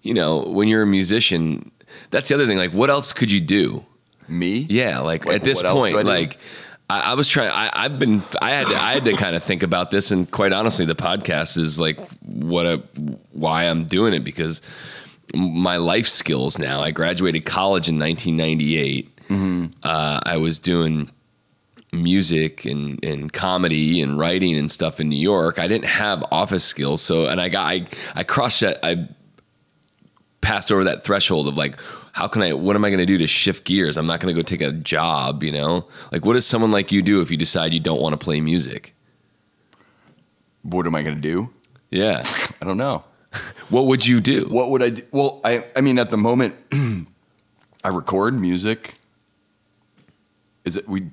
you 0.00 0.14
know, 0.14 0.38
when 0.38 0.66
you're 0.68 0.82
a 0.82 0.86
musician. 0.86 1.70
That's 2.10 2.28
the 2.28 2.34
other 2.34 2.46
thing. 2.46 2.58
Like, 2.58 2.72
what 2.72 2.90
else 2.90 3.12
could 3.12 3.30
you 3.30 3.40
do? 3.40 3.86
me, 4.28 4.66
Yeah, 4.68 5.00
like, 5.00 5.26
Like, 5.26 5.36
at 5.36 5.44
this 5.44 5.62
point, 5.62 6.04
like. 6.04 6.38
I, 6.92 7.12
I 7.12 7.14
was 7.14 7.26
trying. 7.26 7.50
I, 7.50 7.70
I've 7.72 7.98
been. 7.98 8.20
I 8.40 8.50
had. 8.50 8.66
To, 8.66 8.74
I 8.74 8.92
had 8.92 9.04
to 9.06 9.12
kind 9.14 9.34
of 9.34 9.42
think 9.42 9.62
about 9.62 9.90
this, 9.90 10.10
and 10.10 10.30
quite 10.30 10.52
honestly, 10.52 10.84
the 10.84 10.94
podcast 10.94 11.56
is 11.56 11.80
like 11.80 11.98
what 12.20 12.66
a 12.66 12.82
why 13.32 13.64
I'm 13.64 13.84
doing 13.84 14.12
it 14.12 14.24
because 14.24 14.60
my 15.34 15.78
life 15.78 16.06
skills 16.06 16.58
now. 16.58 16.82
I 16.82 16.90
graduated 16.90 17.46
college 17.46 17.88
in 17.88 17.98
1998. 17.98 19.08
Uh, 19.82 20.20
I 20.22 20.36
was 20.36 20.58
doing 20.58 21.10
music 21.92 22.66
and, 22.66 23.02
and 23.02 23.32
comedy 23.32 24.02
and 24.02 24.18
writing 24.18 24.56
and 24.56 24.70
stuff 24.70 25.00
in 25.00 25.08
New 25.08 25.20
York. 25.20 25.58
I 25.58 25.68
didn't 25.68 25.86
have 25.86 26.22
office 26.30 26.64
skills, 26.64 27.00
so 27.00 27.26
and 27.26 27.40
I 27.40 27.48
got 27.48 27.64
I 27.64 27.86
I 28.14 28.24
crossed 28.24 28.60
that 28.60 28.78
I 28.82 29.08
passed 30.42 30.70
over 30.70 30.84
that 30.84 31.04
threshold 31.04 31.48
of 31.48 31.56
like 31.56 31.80
how 32.12 32.28
can 32.28 32.42
I 32.42 32.52
what 32.52 32.76
am 32.76 32.84
I 32.84 32.90
going 32.90 33.00
to 33.00 33.06
do 33.06 33.18
to 33.18 33.26
shift 33.26 33.64
gears? 33.64 33.96
I'm 33.96 34.06
not 34.06 34.20
going 34.20 34.34
to 34.34 34.38
go 34.40 34.44
take 34.44 34.62
a 34.62 34.72
job, 34.72 35.42
you 35.42 35.52
know? 35.52 35.86
Like 36.10 36.24
what 36.24 36.34
does 36.34 36.46
someone 36.46 36.70
like 36.70 36.92
you 36.92 37.02
do 37.02 37.20
if 37.20 37.30
you 37.30 37.36
decide 37.36 37.74
you 37.74 37.80
don't 37.80 38.00
want 38.00 38.12
to 38.12 38.22
play 38.22 38.40
music? 38.40 38.94
what 40.62 40.86
am 40.86 40.94
I 40.94 41.02
gonna 41.02 41.16
do? 41.16 41.50
Yeah. 41.90 42.22
I 42.62 42.64
don't 42.64 42.78
know. 42.78 43.04
what 43.68 43.86
would 43.86 44.06
you 44.06 44.20
do? 44.20 44.46
What 44.48 44.70
would 44.70 44.82
I 44.82 44.90
do? 44.90 45.02
Well, 45.10 45.40
I 45.44 45.64
I 45.76 45.80
mean, 45.80 45.98
at 45.98 46.10
the 46.10 46.16
moment, 46.16 46.54
I 47.84 47.88
record 47.88 48.40
music. 48.40 48.94
Is 50.64 50.76
it 50.76 50.88
we? 50.88 51.10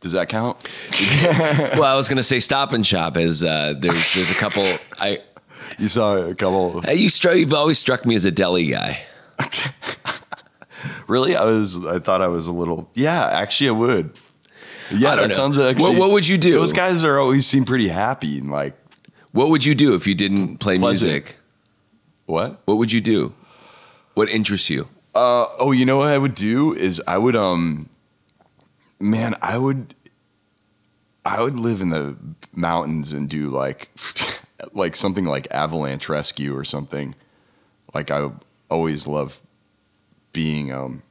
Does 0.00 0.12
that 0.12 0.28
count? 0.28 0.58
well, 1.78 1.84
I 1.84 1.96
was 1.96 2.08
going 2.08 2.18
to 2.18 2.22
say 2.22 2.38
Stop 2.38 2.72
and 2.72 2.86
Shop 2.86 3.16
is 3.16 3.42
uh, 3.42 3.74
there's 3.78 4.14
there's 4.14 4.30
a 4.30 4.34
couple 4.34 4.64
I 5.00 5.20
You 5.78 5.88
saw 5.88 6.16
a 6.16 6.34
couple. 6.34 6.82
Hey, 6.82 6.96
you 6.96 7.08
struck, 7.08 7.36
you've 7.36 7.54
always 7.54 7.78
struck 7.78 8.04
me 8.04 8.14
as 8.14 8.26
a 8.26 8.30
deli 8.30 8.66
guy. 8.66 9.02
Really, 11.06 11.36
I 11.36 11.44
was. 11.44 11.84
I 11.86 11.98
thought 11.98 12.22
I 12.22 12.28
was 12.28 12.46
a 12.46 12.52
little. 12.52 12.90
Yeah, 12.94 13.26
actually, 13.32 13.68
I 13.68 13.72
would. 13.72 14.18
Yeah, 14.90 15.16
that 15.16 15.28
know. 15.28 15.34
sounds 15.34 15.58
actually. 15.58 15.82
What- 15.82 15.96
what 15.98 16.10
would 16.12 16.26
you 16.28 16.38
do? 16.38 16.54
Those 16.54 16.72
guys 16.72 17.04
are 17.04 17.18
always 17.18 17.46
seem 17.46 17.64
pretty 17.64 17.88
happy 17.88 18.38
and 18.38 18.50
like 18.50 18.74
What 19.32 19.48
would 19.50 19.64
you 19.64 19.74
do 19.74 19.94
if 19.94 20.06
you 20.06 20.14
didn't 20.14 20.58
play 20.58 20.78
Pleasant. 20.78 21.10
music? 21.10 21.36
what? 22.26 22.60
What 22.66 22.76
would 22.78 22.92
you 22.92 23.00
do? 23.00 23.34
What 24.14 24.28
interests 24.28 24.70
you? 24.70 24.88
Uh, 25.14 25.46
oh, 25.58 25.72
you 25.72 25.84
know 25.84 25.96
what 25.98 26.08
I 26.08 26.18
would 26.18 26.34
do 26.34 26.72
is 26.74 27.02
I 27.06 27.18
would 27.18 27.34
um, 27.36 27.88
man, 29.00 29.34
I 29.42 29.58
would, 29.58 29.94
I 31.24 31.40
would 31.42 31.58
live 31.58 31.80
in 31.80 31.90
the 31.90 32.16
mountains 32.52 33.12
and 33.12 33.28
do 33.28 33.48
like, 33.48 33.90
like 34.72 34.94
something 34.96 35.24
like 35.24 35.46
avalanche 35.50 36.08
rescue 36.08 36.56
or 36.56 36.64
something. 36.64 37.14
Like 37.94 38.10
I 38.10 38.30
always 38.70 39.06
love 39.06 39.40
being 40.34 40.70
um, 40.70 41.02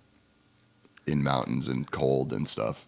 in 1.07 1.23
mountains 1.23 1.67
and 1.67 1.89
cold 1.89 2.31
and 2.31 2.47
stuff. 2.47 2.85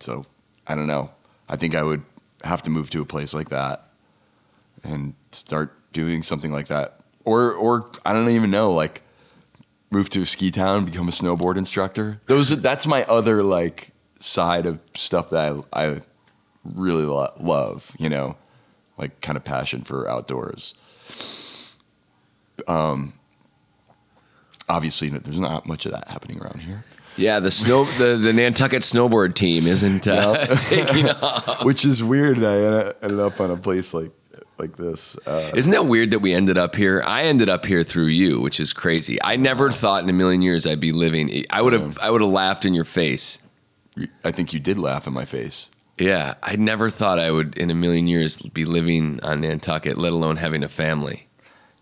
So 0.00 0.24
I 0.66 0.74
don't 0.74 0.86
know. 0.86 1.10
I 1.50 1.56
think 1.56 1.74
I 1.74 1.82
would 1.82 2.02
have 2.44 2.62
to 2.62 2.70
move 2.70 2.88
to 2.90 3.02
a 3.02 3.04
place 3.04 3.34
like 3.34 3.50
that 3.50 3.86
and 4.82 5.12
start 5.32 5.76
doing 5.92 6.22
something 6.22 6.50
like 6.50 6.68
that, 6.68 7.00
or 7.26 7.52
or 7.52 7.90
I 8.06 8.14
don't 8.14 8.30
even 8.30 8.50
know 8.50 8.72
like 8.72 9.02
move 9.90 10.08
to 10.10 10.22
a 10.22 10.26
ski 10.26 10.50
town, 10.50 10.86
become 10.86 11.06
a 11.06 11.12
snowboard 11.12 11.58
instructor. 11.58 12.20
Those 12.26 12.50
are, 12.50 12.56
that's 12.56 12.86
my 12.86 13.04
other 13.04 13.42
like 13.42 13.92
side 14.18 14.64
of 14.64 14.80
stuff 14.94 15.28
that 15.30 15.62
I, 15.72 15.84
I 15.84 16.00
really 16.64 17.04
lo- 17.04 17.32
love, 17.38 17.94
you 17.98 18.08
know, 18.08 18.36
like 18.96 19.20
kind 19.20 19.36
of 19.36 19.44
passion 19.44 19.82
for 19.82 20.08
outdoors. 20.08 20.74
Um, 22.66 23.12
obviously, 24.76 25.08
there's 25.10 25.38
not 25.40 25.66
much 25.66 25.86
of 25.86 25.92
that 25.92 26.08
happening 26.08 26.40
around 26.40 26.60
here, 26.60 26.84
Yeah, 27.16 27.40
the 27.40 27.50
snow 27.50 27.84
the, 27.98 28.16
the 28.16 28.32
Nantucket 28.32 28.82
snowboard 28.82 29.34
team 29.34 29.66
isn't 29.66 30.06
uh, 30.08 30.46
taking 30.56 31.08
off. 31.22 31.64
which 31.64 31.84
is 31.84 32.02
weird. 32.02 32.38
I 32.42 32.92
ended 33.02 33.20
up 33.20 33.40
on 33.40 33.50
a 33.50 33.56
place 33.56 33.92
like 33.94 34.10
like 34.58 34.76
this. 34.76 35.16
Uh, 35.26 35.50
Isn't 35.56 35.72
that 35.72 35.86
weird 35.86 36.10
that 36.12 36.20
we 36.20 36.32
ended 36.34 36.56
up 36.56 36.76
here? 36.76 37.02
I 37.04 37.22
ended 37.22 37.48
up 37.48 37.64
here 37.66 37.82
through 37.82 38.06
you, 38.08 38.40
which 38.40 38.60
is 38.60 38.72
crazy. 38.72 39.18
I 39.22 39.34
never 39.36 39.70
thought 39.72 40.04
in 40.04 40.08
a 40.10 40.12
million 40.12 40.40
years 40.42 40.66
I'd 40.66 40.78
be 40.78 40.92
living. 40.92 41.44
I 41.50 41.60
would 41.62 41.72
have 41.72 41.98
I 41.98 42.10
would 42.10 42.20
have 42.20 42.30
laughed 42.30 42.64
in 42.64 42.72
your 42.74 42.84
face. 42.84 43.38
I 44.24 44.30
think 44.32 44.52
you 44.52 44.60
did 44.60 44.78
laugh 44.78 45.06
in 45.06 45.12
my 45.12 45.24
face. 45.24 45.70
Yeah, 45.98 46.34
I 46.42 46.56
never 46.56 46.88
thought 46.90 47.18
I 47.18 47.30
would 47.30 47.56
in 47.58 47.70
a 47.70 47.74
million 47.74 48.06
years 48.06 48.38
be 48.38 48.64
living 48.64 49.20
on 49.22 49.40
Nantucket, 49.42 49.98
let 49.98 50.12
alone 50.12 50.36
having 50.36 50.62
a 50.62 50.68
family. 50.68 51.28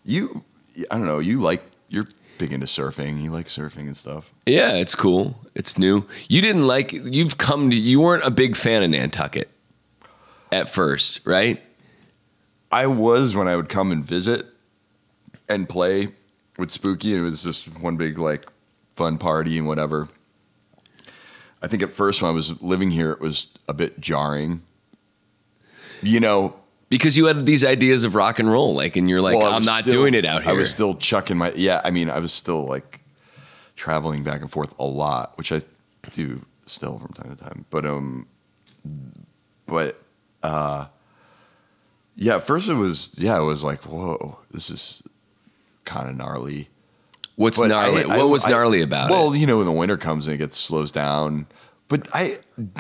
You, 0.05 0.43
I 0.91 0.97
don't 0.97 1.07
know. 1.07 1.21
You 1.21 1.41
like 1.41 1.63
you're 1.89 2.09
big 2.41 2.53
into 2.55 2.67
surfing. 2.67 3.23
You 3.23 3.31
like 3.31 3.47
surfing 3.47 3.83
and 3.83 3.97
stuff. 3.97 4.33
Yeah, 4.47 4.73
it's 4.73 4.95
cool. 4.95 5.39
It's 5.55 5.77
new. 5.77 6.07
You 6.29 6.41
didn't 6.41 6.67
like 6.67 6.91
you've 6.93 7.37
come 7.37 7.69
to 7.69 7.77
you 7.77 8.01
weren't 8.01 8.25
a 8.25 8.31
big 8.31 8.57
fan 8.57 8.83
of 8.83 8.91
Nantucket 8.91 9.51
at 10.51 10.71
first, 10.71 11.25
right? 11.27 11.63
I 12.73 12.87
was 12.87 13.37
when 13.37 13.47
I 13.47 13.57
would 13.57 13.69
come 13.69 13.93
and 13.93 14.03
visit 14.03 14.47
and 15.51 15.69
play 15.69 16.09
with 16.59 16.71
Spooky, 16.71 17.13
and 17.13 17.21
it 17.21 17.25
was 17.25 17.43
just 17.43 17.79
one 17.81 17.99
big 17.99 18.19
like 18.19 18.47
fun 18.97 19.19
party 19.19 19.59
and 19.59 19.69
whatever. 19.69 20.09
I 21.63 21.69
think 21.69 21.83
at 21.83 21.93
first 21.93 22.23
when 22.23 22.31
I 22.31 22.35
was 22.35 22.63
living 22.63 22.91
here, 22.91 23.11
it 23.13 23.21
was 23.21 23.53
a 23.69 23.75
bit 23.75 24.01
jarring. 24.01 24.63
You 26.01 26.21
know, 26.21 26.60
Because 26.91 27.17
you 27.17 27.27
had 27.27 27.47
these 27.47 27.65
ideas 27.65 28.05
of 28.05 28.15
rock 28.15 28.39
and 28.41 28.51
roll, 28.51 28.75
like, 28.75 28.97
and 28.97 29.09
you're 29.09 29.23
like, 29.23 29.39
well, 29.39 29.53
I'm 29.53 29.65
not 29.65 29.83
still- 29.85 29.93
doing 29.93 30.13
it 30.15 30.27
out 30.27 30.43
here. 30.43 30.51
I 30.53 30.55
was 30.55 30.71
still 30.71 30.95
chucking 30.97 31.39
my 31.39 31.53
yeah. 31.55 31.81
I 31.85 31.91
mean, 31.91 32.11
I 32.11 32.19
was 32.19 32.33
still 32.33 32.65
like 32.67 33.01
traveling 33.77 34.25
back 34.25 34.41
and 34.43 34.51
forth 34.51 34.75
a 34.79 34.85
lot, 34.85 35.39
which 35.39 35.53
I 35.53 35.61
do 36.11 36.45
still 36.67 36.99
from 36.99 37.13
time 37.13 37.35
to 37.35 37.43
time. 37.43 37.65
But 37.71 37.87
um, 37.87 38.27
but 39.67 40.03
uh, 40.43 40.87
yeah. 42.17 42.37
At 42.37 42.43
first, 42.43 42.69
it 42.69 42.75
was 42.75 43.15
yeah. 43.19 43.39
It 43.39 43.45
was 43.45 43.63
like 43.65 43.85
whoa, 43.85 44.39
this 44.51 44.69
is 44.69 45.07
kind 45.85 46.09
of 46.09 46.17
gnarly. 46.17 46.69
What's 47.37 47.59
But 47.59 47.69
gnarly? 47.69 48.03
I- 48.05 48.15
I- 48.15 48.19
what 48.19 48.29
was 48.31 48.45
I- 48.45 48.51
gnarly 48.51 48.83
about 48.83 49.11
well, 49.11 49.33
it? 49.33 49.39
you 49.39 49.47
know, 49.47 49.59
when 49.59 49.67
the 49.67 49.73
winter 49.73 49.97
comes 49.97 50.27
and 50.27 50.35
it 50.35 50.39
gets 50.39 50.57
slows 50.57 50.91
down. 50.91 51.47
But 51.89 52.09
I 52.15 52.39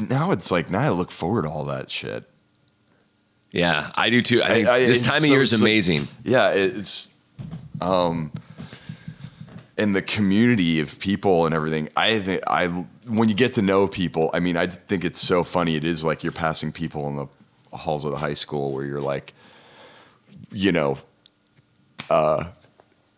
now 0.08 0.30
it's 0.32 0.50
like 0.50 0.70
now 0.70 0.80
I 0.80 0.88
look 0.90 1.10
forward 1.10 1.42
to 1.42 1.48
all 1.48 1.64
that 1.66 1.90
shit. 1.90 2.28
Yeah, 3.52 3.90
I 3.94 4.10
do 4.10 4.22
too. 4.22 4.42
I 4.42 4.48
think 4.50 4.68
I- 4.68 4.76
I- 4.76 4.86
this 4.86 5.02
time 5.02 5.16
of 5.16 5.22
so- 5.22 5.28
year 5.32 5.42
is 5.42 5.52
like- 5.52 5.60
amazing. 5.60 6.08
Yeah, 6.24 6.50
it's 6.52 7.14
um 7.80 8.32
and 9.78 9.96
the 9.96 10.02
community 10.02 10.80
of 10.80 10.98
people 10.98 11.46
and 11.46 11.54
everything. 11.54 11.88
I 11.96 12.18
think 12.20 12.42
I 12.46 12.66
when 13.06 13.28
you 13.28 13.34
get 13.34 13.54
to 13.54 13.62
know 13.62 13.88
people, 13.88 14.30
I 14.34 14.40
mean, 14.40 14.56
I 14.56 14.66
think 14.66 15.04
it's 15.04 15.18
so 15.20 15.42
funny. 15.42 15.74
It 15.76 15.84
is 15.84 16.04
like 16.04 16.22
you're 16.22 16.32
passing 16.32 16.70
people 16.70 17.08
in 17.08 17.16
the 17.16 17.26
halls 17.76 18.04
of 18.04 18.12
the 18.12 18.18
high 18.18 18.34
school 18.34 18.72
where 18.72 18.84
you're 18.84 19.00
like, 19.00 19.32
you 20.52 20.70
know, 20.70 20.98
uh, 22.08 22.44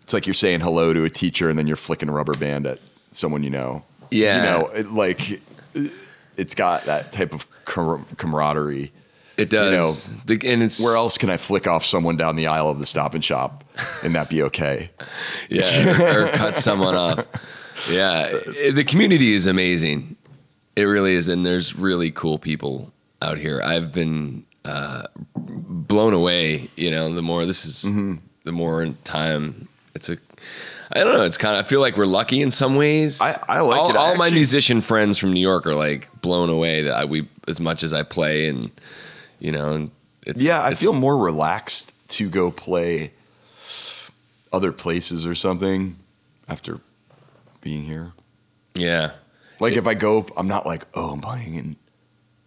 it's 0.00 0.12
like 0.14 0.26
you're 0.26 0.34
saying 0.34 0.60
hello 0.60 0.92
to 0.94 1.04
a 1.04 1.10
teacher 1.10 1.48
and 1.50 1.59
then 1.59 1.66
you're 1.66 1.76
flicking 1.76 2.09
a 2.09 2.12
rubber 2.12 2.34
band 2.34 2.66
at 2.66 2.78
someone 3.10 3.42
you 3.42 3.50
know. 3.50 3.84
Yeah. 4.10 4.36
you 4.36 4.42
know, 4.42 4.66
it, 4.68 4.86
like 4.92 5.40
it's 6.36 6.54
got 6.54 6.84
that 6.84 7.12
type 7.12 7.34
of 7.34 7.46
camar- 7.64 8.04
camaraderie. 8.16 8.92
It 9.36 9.48
does. 9.50 10.14
The- 10.24 10.40
and 10.46 10.62
it's 10.62 10.82
Where 10.82 10.96
else 10.96 11.16
can 11.18 11.30
I 11.30 11.36
flick 11.36 11.66
off 11.66 11.84
someone 11.84 12.16
down 12.16 12.36
the 12.36 12.46
aisle 12.48 12.68
of 12.68 12.78
the 12.78 12.86
Stop 12.86 13.14
and 13.14 13.24
Shop 13.24 13.64
and 14.02 14.14
that 14.14 14.28
be 14.30 14.42
okay? 14.44 14.90
Yeah, 15.48 16.14
or, 16.16 16.24
or 16.24 16.28
cut 16.28 16.56
someone 16.56 16.94
off. 16.96 17.26
Yeah, 17.90 18.24
it- 18.28 18.74
the 18.74 18.84
community 18.84 19.32
is 19.34 19.46
amazing. 19.46 20.16
It 20.76 20.84
really 20.84 21.12
is, 21.14 21.28
and 21.28 21.44
there's 21.44 21.74
really 21.76 22.10
cool 22.10 22.38
people 22.38 22.92
out 23.20 23.36
here. 23.38 23.60
I've 23.62 23.92
been 23.92 24.44
uh, 24.64 25.02
blown 25.36 26.14
away. 26.14 26.68
You 26.76 26.90
know, 26.90 27.12
the 27.14 27.20
more 27.22 27.44
this 27.44 27.64
is, 27.66 27.84
Mm-hmm. 27.84 28.14
the 28.44 28.52
more 28.52 28.86
time. 29.04 29.68
It's 29.94 30.09
a. 30.09 30.16
I 30.94 31.00
don't 31.00 31.12
know. 31.14 31.22
It's 31.24 31.36
kind 31.38 31.56
of. 31.59 31.64
I 31.64 31.68
feel 31.68 31.80
like 31.80 31.96
we're 31.98 32.06
lucky 32.06 32.40
in 32.40 32.50
some 32.50 32.74
ways. 32.76 33.20
I- 33.20 33.38
I 33.48 33.60
like 33.60 33.78
all, 33.78 33.90
it, 33.90 33.96
all 33.96 34.14
my 34.16 34.30
musician 34.30 34.80
friends 34.80 35.18
from 35.18 35.32
New 35.34 35.40
York 35.40 35.66
are 35.66 35.74
like 35.74 36.09
blown 36.22 36.48
away 36.48 36.82
that 36.82 36.94
I, 36.94 37.04
we 37.04 37.28
as 37.48 37.60
much 37.60 37.82
as 37.82 37.92
I 37.92 38.02
play 38.02 38.48
and 38.48 38.70
you 39.43 39.51
know 39.52 39.73
and 39.73 39.90
it's, 40.27 40.40
Yeah, 40.40 40.62
I 40.62 40.74
feel 40.74 40.93
more 40.93 41.19
relaxed 41.19 41.93
to 42.10 42.28
go 42.31 42.51
play 42.52 43.12
other 44.52 44.70
places 44.73 45.27
or 45.27 45.35
something 45.35 45.97
after 46.48 46.78
being 47.60 47.82
here. 47.85 48.12
yeah. 48.74 49.12
Like 49.60 49.74
if 49.77 49.86
I 49.86 49.94
go, 49.94 50.27
I'm 50.36 50.48
not 50.48 50.66
like, 50.66 50.85
oh, 50.94 51.12
I'm 51.12 51.20
playing 51.20 51.55
in 51.55 51.77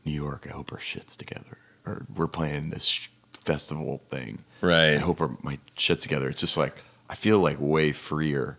New 0.03 0.11
York. 0.11 0.45
I 0.49 0.53
hope 0.53 0.73
our 0.73 0.79
shit's 0.79 1.15
together, 1.15 1.57
or 1.85 2.05
we're 2.13 2.27
playing 2.27 2.71
this 2.71 2.85
sh- 2.85 3.07
festival 3.41 4.01
thing. 4.09 4.39
Right. 4.59 4.95
I 4.95 4.97
hope 4.97 5.21
our, 5.21 5.31
my 5.41 5.57
shit's 5.77 6.03
together. 6.03 6.27
It's 6.29 6.41
just 6.41 6.57
like 6.57 6.73
I 7.09 7.15
feel 7.15 7.39
like 7.39 7.57
way 7.59 7.91
freer 7.93 8.57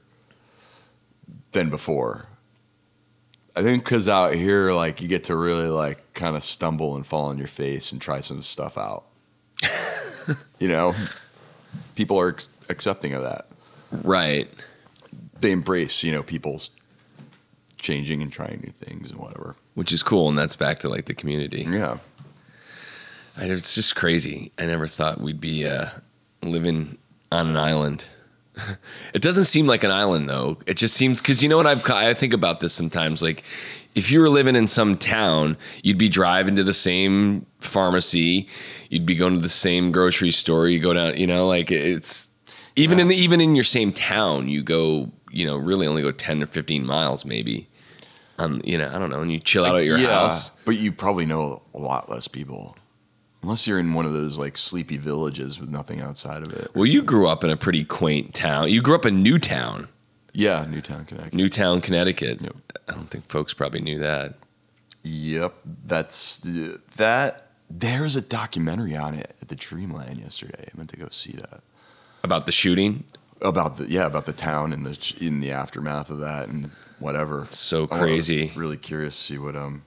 than 1.53 1.69
before. 1.69 2.27
I 3.57 3.63
think 3.63 3.83
because 3.83 4.07
out 4.07 4.35
here, 4.35 4.73
like 4.73 5.01
you 5.01 5.09
get 5.09 5.25
to 5.25 5.37
really 5.37 5.69
like 5.69 6.13
kind 6.13 6.37
of 6.37 6.43
stumble 6.43 6.95
and 6.95 7.07
fall 7.07 7.27
on 7.27 7.39
your 7.39 7.47
face 7.47 7.91
and 7.91 8.01
try 8.01 8.21
some 8.21 8.43
stuff 8.43 8.77
out. 8.77 9.05
you 10.59 10.69
know, 10.69 10.95
people 11.95 12.21
are 12.21 12.29
ex- 12.29 12.51
accepting 12.69 13.15
of 13.15 13.23
that. 13.23 13.47
Right. 13.91 14.49
They 15.41 15.53
embrace, 15.53 16.05
you 16.05 16.13
know, 16.13 16.23
people's 16.23 16.71
changing 17.79 18.21
and 18.21 18.31
trying 18.31 18.61
new 18.61 18.73
things 18.73 19.11
and 19.11 19.19
whatever. 19.19 19.57
Which 19.75 19.93
is 19.93 20.03
cool, 20.03 20.29
and 20.29 20.37
that's 20.39 20.57
back 20.57 20.81
to 20.81 20.89
like 20.89 21.07
the 21.07 21.15
community. 21.15 21.67
Yeah. 21.69 21.99
I, 23.39 23.45
it's 23.45 23.75
just 23.75 23.97
crazy. 23.97 24.53
I 24.59 24.67
never 24.67 24.87
thought 24.87 25.21
we'd 25.21 25.41
be 25.41 25.67
uh, 25.67 25.89
living 26.43 26.99
on 27.33 27.49
an 27.49 27.57
island. 27.57 28.09
It 29.15 29.23
doesn't 29.23 29.45
seem 29.45 29.67
like 29.67 29.85
an 29.85 29.91
island 29.91 30.29
though. 30.29 30.59
It 30.67 30.77
just 30.77 30.95
seems 30.95 31.21
because 31.21 31.43
you 31.43 31.49
know 31.49 31.57
what 31.57 31.67
I've 31.67 31.89
I 31.91 32.15
think 32.15 32.33
about 32.33 32.61
this 32.61 32.73
sometimes. 32.73 33.23
Like 33.23 33.45
if 33.95 34.11
you 34.11 34.21
were 34.21 34.29
living 34.29 34.57
in 34.57 34.67
some 34.67 34.97
town, 34.97 35.57
you'd 35.83 35.99
be 35.99 36.09
driving 36.09 36.57
to 36.57 36.65
the 36.65 36.73
same 36.73 37.47
pharmacy, 37.61 38.49
you'd 38.91 39.07
be 39.07 39.15
going 39.15 39.35
to 39.35 39.41
the 39.41 39.49
same 39.49 39.93
grocery 39.93 40.31
store. 40.31 40.69
You 40.69 40.81
go 40.81 40.93
down, 40.95 41.17
you 41.17 41.27
know, 41.27 41.47
like 41.47 41.71
it's 41.71 42.29
even 42.77 43.01
in 43.01 43.09
the 43.09 43.17
even 43.17 43.41
in 43.41 43.55
your 43.55 43.65
same 43.65 43.93
town, 43.93 44.49
you 44.49 44.63
go, 44.63 45.11
you 45.31 45.47
know, 45.47 45.57
really 45.57 45.87
only 45.87 46.03
go 46.03 46.13
ten 46.13 46.43
or 46.43 46.47
fifteen 46.47 46.87
miles 46.87 47.25
maybe. 47.25 47.69
Um, 48.39 48.61
you 48.65 48.77
know, 48.77 48.91
I 48.93 48.99
don't 48.99 49.09
know, 49.09 49.23
and 49.23 49.33
you 49.33 49.39
chill 49.39 49.65
out 49.65 49.79
at 49.79 49.85
your 49.85 49.97
yeah, 49.97 50.09
house. 50.09 50.51
But 50.67 50.77
you 50.77 50.93
probably 50.93 51.25
know 51.25 51.63
a 51.75 51.79
lot 51.79 52.11
less 52.11 52.29
people. 52.29 52.77
Unless 53.47 53.69
you're 53.69 53.79
in 53.79 53.95
one 53.95 54.05
of 54.07 54.13
those 54.13 54.39
like 54.39 54.57
sleepy 54.57 54.97
villages 54.97 55.61
with 55.61 55.71
nothing 55.71 56.01
outside 56.01 56.43
of 56.43 56.53
it. 56.53 56.69
Well, 56.75 56.85
you 56.85 57.01
grew 57.01 57.29
up 57.29 57.45
in 57.45 57.51
a 57.51 57.57
pretty 57.57 57.85
quaint 57.85 58.35
town. 58.35 58.73
You 58.73 58.83
grew 58.83 58.97
up 58.97 59.07
in 59.07 59.23
Newtown, 59.23 59.87
Yeah, 60.33 60.67
Newtown, 60.69 61.05
Connecticut. 61.05 61.33
Newtown, 61.35 61.81
Connecticut. 61.81 62.41
Yep. 62.43 62.57
I 62.89 62.93
don't 62.95 63.09
think 63.09 63.29
folks 63.29 63.55
probably 63.55 63.83
knew 63.83 64.01
that. 64.01 64.35
Yep, 65.05 65.63
that's 65.85 66.39
that. 66.97 67.51
There's 67.71 68.17
a 68.17 68.21
documentary 68.21 68.97
on 68.97 69.15
it 69.15 69.33
at 69.41 69.47
the 69.47 69.55
Dreamland 69.55 70.19
yesterday. 70.19 70.65
I 70.67 70.77
meant 70.77 70.91
to 70.91 70.97
go 70.97 71.07
see 71.13 71.31
that 71.35 71.61
About 72.25 72.47
the 72.47 72.53
shooting, 72.53 73.05
about 73.41 73.77
the 73.77 73.87
yeah 73.89 74.07
about 74.07 74.27
the 74.27 74.33
town 74.33 74.73
and 74.73 74.85
the 74.85 75.15
in 75.25 75.39
the 75.39 75.53
aftermath 75.53 76.11
of 76.11 76.19
that 76.19 76.49
and 76.49 76.73
whatever. 76.99 77.43
It's 77.43 77.57
so 77.61 77.87
crazy. 77.87 78.51
really 78.57 78.77
curious 78.77 79.17
to 79.17 79.23
see 79.35 79.39
what 79.39 79.55
um 79.55 79.85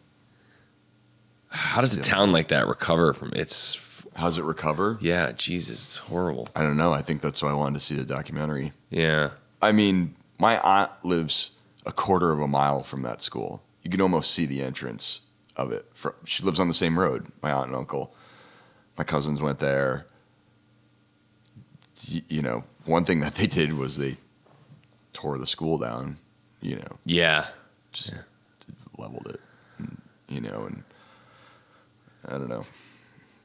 How 1.49 1.81
does 1.81 1.95
a 1.95 2.01
town 2.01 2.31
like 2.31 2.49
that 2.49 2.67
recover 2.67 3.13
from 3.13 3.33
its? 3.33 3.85
how's 4.15 4.37
it 4.37 4.43
recover. 4.43 4.97
Yeah, 5.01 5.31
Jesus, 5.31 5.85
it's 5.85 5.97
horrible. 5.97 6.49
I 6.55 6.61
don't 6.61 6.77
know. 6.77 6.93
I 6.93 7.01
think 7.01 7.21
that's 7.21 7.41
why 7.41 7.49
I 7.49 7.53
wanted 7.53 7.75
to 7.75 7.79
see 7.79 7.95
the 7.95 8.03
documentary. 8.03 8.73
Yeah, 8.89 9.31
I 9.61 9.71
mean, 9.71 10.15
my 10.37 10.59
aunt 10.59 10.91
lives 11.03 11.59
a 11.85 11.91
quarter 11.91 12.31
of 12.31 12.39
a 12.39 12.47
mile 12.47 12.83
from 12.83 13.01
that 13.03 13.21
school. 13.21 13.61
You 13.83 13.89
can 13.89 14.01
almost 14.01 14.31
see 14.31 14.45
the 14.45 14.61
entrance 14.61 15.21
of 15.55 15.71
it. 15.71 15.85
From, 15.93 16.13
she 16.25 16.43
lives 16.43 16.59
on 16.59 16.67
the 16.67 16.73
same 16.73 16.99
road. 16.99 17.27
My 17.41 17.51
aunt 17.51 17.67
and 17.67 17.75
uncle. 17.75 18.13
My 18.97 19.03
cousins 19.03 19.41
went 19.41 19.59
there. 19.59 20.05
You 22.07 22.41
know, 22.41 22.63
one 22.85 23.05
thing 23.05 23.19
that 23.21 23.35
they 23.35 23.47
did 23.47 23.73
was 23.73 23.97
they 23.97 24.17
tore 25.13 25.37
the 25.37 25.47
school 25.47 25.77
down. 25.77 26.17
You 26.61 26.75
know, 26.75 26.99
yeah. 27.05 27.47
just 27.93 28.13
leveled 28.97 29.29
it. 29.29 29.39
And, 29.77 30.01
you 30.27 30.41
know, 30.41 30.65
and 30.65 30.83
I 32.29 32.33
don't 32.33 32.49
know. 32.49 32.65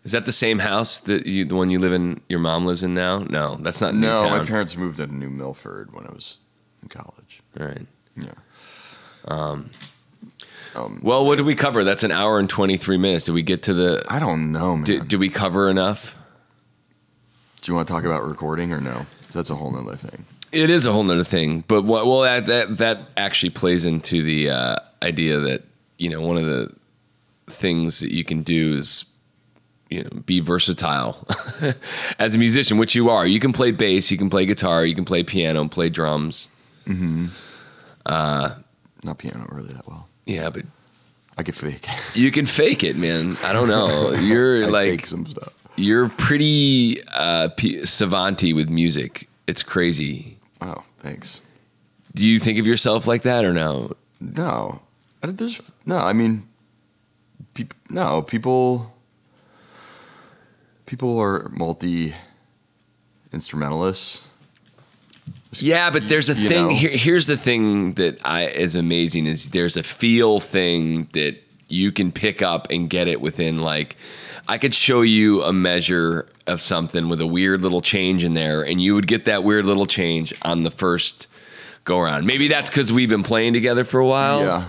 Is 0.05 0.13
that 0.13 0.27
the 0.27 0.33
same 0.33 0.59
house 0.59 1.01
that 1.01 1.27
you, 1.27 1.47
the 1.47 1.55
one 1.55 1.71
you 1.71 1.79
live 1.79 1.95
in? 1.95 2.21
Your 2.29 2.39
mom 2.39 2.67
lives 2.67 2.83
in 2.83 2.93
now? 2.93 3.21
No, 3.21 3.57
that's 3.57 3.81
not 3.81 3.95
No, 3.95 4.29
my 4.29 4.45
parents 4.45 4.77
moved 4.77 4.99
to 4.99 5.07
New 5.07 5.31
Milford 5.31 5.95
when 5.95 6.07
I 6.07 6.13
was 6.13 6.41
in 6.83 6.89
college. 6.89 7.41
All 7.59 7.67
right. 7.67 7.87
Yeah. 8.17 8.33
Um, 9.27 9.71
Um, 10.75 11.01
well, 11.03 11.25
what 11.25 11.37
did 11.39 11.47
we 11.47 11.55
cover? 11.55 11.85
That's 11.85 12.03
an 12.03 12.11
hour 12.13 12.39
and 12.39 12.51
twenty 12.51 12.77
three 12.77 12.99
minutes. 12.99 13.25
Did 13.27 13.33
we 13.33 13.43
get 13.43 13.63
to 13.65 13.75
the? 13.75 14.05
I 14.09 14.19
don't 14.19 14.53
know, 14.53 14.77
man. 14.77 14.85
Did, 14.85 15.09
did 15.09 15.21
we 15.21 15.31
cover 15.31 15.71
enough? 15.71 16.17
Do 17.63 17.71
you 17.73 17.77
want 17.77 17.89
to 17.89 17.95
talk 17.95 18.05
about 18.05 18.25
recording 18.29 18.73
or 18.73 18.81
no? 18.81 19.07
that's 19.35 19.51
a 19.51 19.55
whole 19.55 19.71
nother 19.73 19.97
thing. 19.97 20.25
It 20.53 20.71
is 20.71 20.87
a 20.87 20.93
whole 20.93 21.03
nother 21.03 21.25
thing, 21.25 21.65
but 21.67 21.83
what, 21.83 22.07
well, 22.07 22.21
that, 22.21 22.47
that 22.47 22.79
that 22.79 22.99
actually 23.17 23.51
plays 23.51 23.85
into 23.85 24.23
the 24.23 24.51
uh, 24.51 24.77
idea 25.03 25.41
that 25.41 25.65
you 25.99 26.09
know 26.11 26.21
one 26.21 26.37
of 26.37 26.45
the 26.45 26.73
things 27.49 28.01
that 28.01 28.13
you 28.13 28.25
can 28.25 28.43
do 28.43 28.75
is 28.77 29.05
you 29.91 30.03
know 30.03 30.11
be 30.27 30.41
versatile 30.41 31.27
as 32.19 32.35
a 32.35 32.39
musician, 32.39 32.79
which 32.79 32.95
you 32.95 33.11
are. 33.11 33.27
You 33.27 33.41
can 33.41 33.53
play 33.53 33.71
bass, 33.73 34.11
you 34.11 34.19
can 34.19 34.31
play 34.31 34.47
guitar, 34.47 34.85
you 34.85 34.95
can 34.95 35.05
play 35.05 35.23
piano, 35.23 35.69
play 35.69 35.89
drums. 35.91 36.49
Not 38.07 39.19
piano 39.19 39.47
really 39.51 39.73
that 39.75 39.87
well. 39.87 40.09
Yeah, 40.27 40.49
but 40.51 40.65
I 41.37 41.43
could 41.43 41.55
fake. 41.55 41.87
you 42.15 42.31
can 42.31 42.47
fake 42.47 42.83
it, 42.85 42.97
man. 42.97 43.35
I 43.45 43.53
don't 43.53 43.69
know. 43.69 44.13
You're 44.13 44.67
like 44.71 44.91
fake 44.91 45.07
some 45.07 45.27
stuff. 45.27 45.53
you're 45.77 46.09
pretty 46.09 47.03
uh, 47.15 47.49
p- 47.57 47.81
savanty 47.83 48.55
with 48.55 48.69
music. 48.71 49.29
It's 49.47 49.63
crazy. 49.63 50.39
Wow, 50.63 50.85
thanks. 50.99 51.43
Do 52.15 52.27
you 52.27 52.39
think 52.39 52.59
of 52.59 52.67
yourself 52.67 53.07
like 53.07 53.23
that 53.23 53.45
or 53.45 53.53
no? 53.53 53.93
No, 54.21 54.81
I, 55.23 55.27
there's 55.27 55.61
no. 55.85 55.99
I 55.99 56.15
mean, 56.15 56.47
no 57.91 58.23
people. 58.23 58.93
People 60.87 61.19
are 61.19 61.49
multi 61.51 62.15
instrumentalists. 63.33 64.29
Yeah, 65.53 65.91
but 65.91 66.09
there's 66.09 66.29
a 66.29 66.35
You 66.35 66.49
thing. 66.49 66.71
Here, 66.71 66.91
here's 66.91 67.27
the 67.27 67.37
thing 67.37 67.95
that 67.95 68.19
I 68.25 68.47
is 68.47 68.75
amazing 68.75 69.27
is 69.27 69.51
there's 69.51 69.77
a 69.77 69.83
feel 69.83 70.41
thing 70.41 71.09
that 71.13 71.37
you 71.69 71.93
can 71.93 72.13
pick 72.13 72.43
up 72.43 72.69
and 72.71 72.91
get 72.91 73.09
it 73.09 73.21
within 73.21 73.61
like 73.61 73.97
I 74.47 74.59
could 74.59 74.75
show 74.75 75.03
you 75.03 75.43
a 75.43 75.53
measure 75.53 76.27
of 76.47 76.61
something 76.61 77.09
with 77.09 77.21
a 77.21 77.27
weird 77.27 77.63
little 77.63 77.81
change 77.81 78.25
in 78.25 78.35
there, 78.35 78.63
and 78.63 78.81
you 78.81 78.95
would 78.95 79.07
get 79.07 79.25
that 79.25 79.43
weird 79.43 79.65
little 79.65 79.87
change 79.87 80.35
on 80.43 80.65
the 80.65 80.71
first 80.71 81.29
go 81.85 81.99
around. 81.99 82.27
Maybe 82.27 82.49
that's 82.49 82.69
because 82.69 82.93
we've 82.93 83.09
been 83.09 83.23
playing 83.23 83.55
together 83.55 83.85
for 83.85 84.01
a 84.01 84.07
while. 84.07 84.41
yeah, 84.41 84.69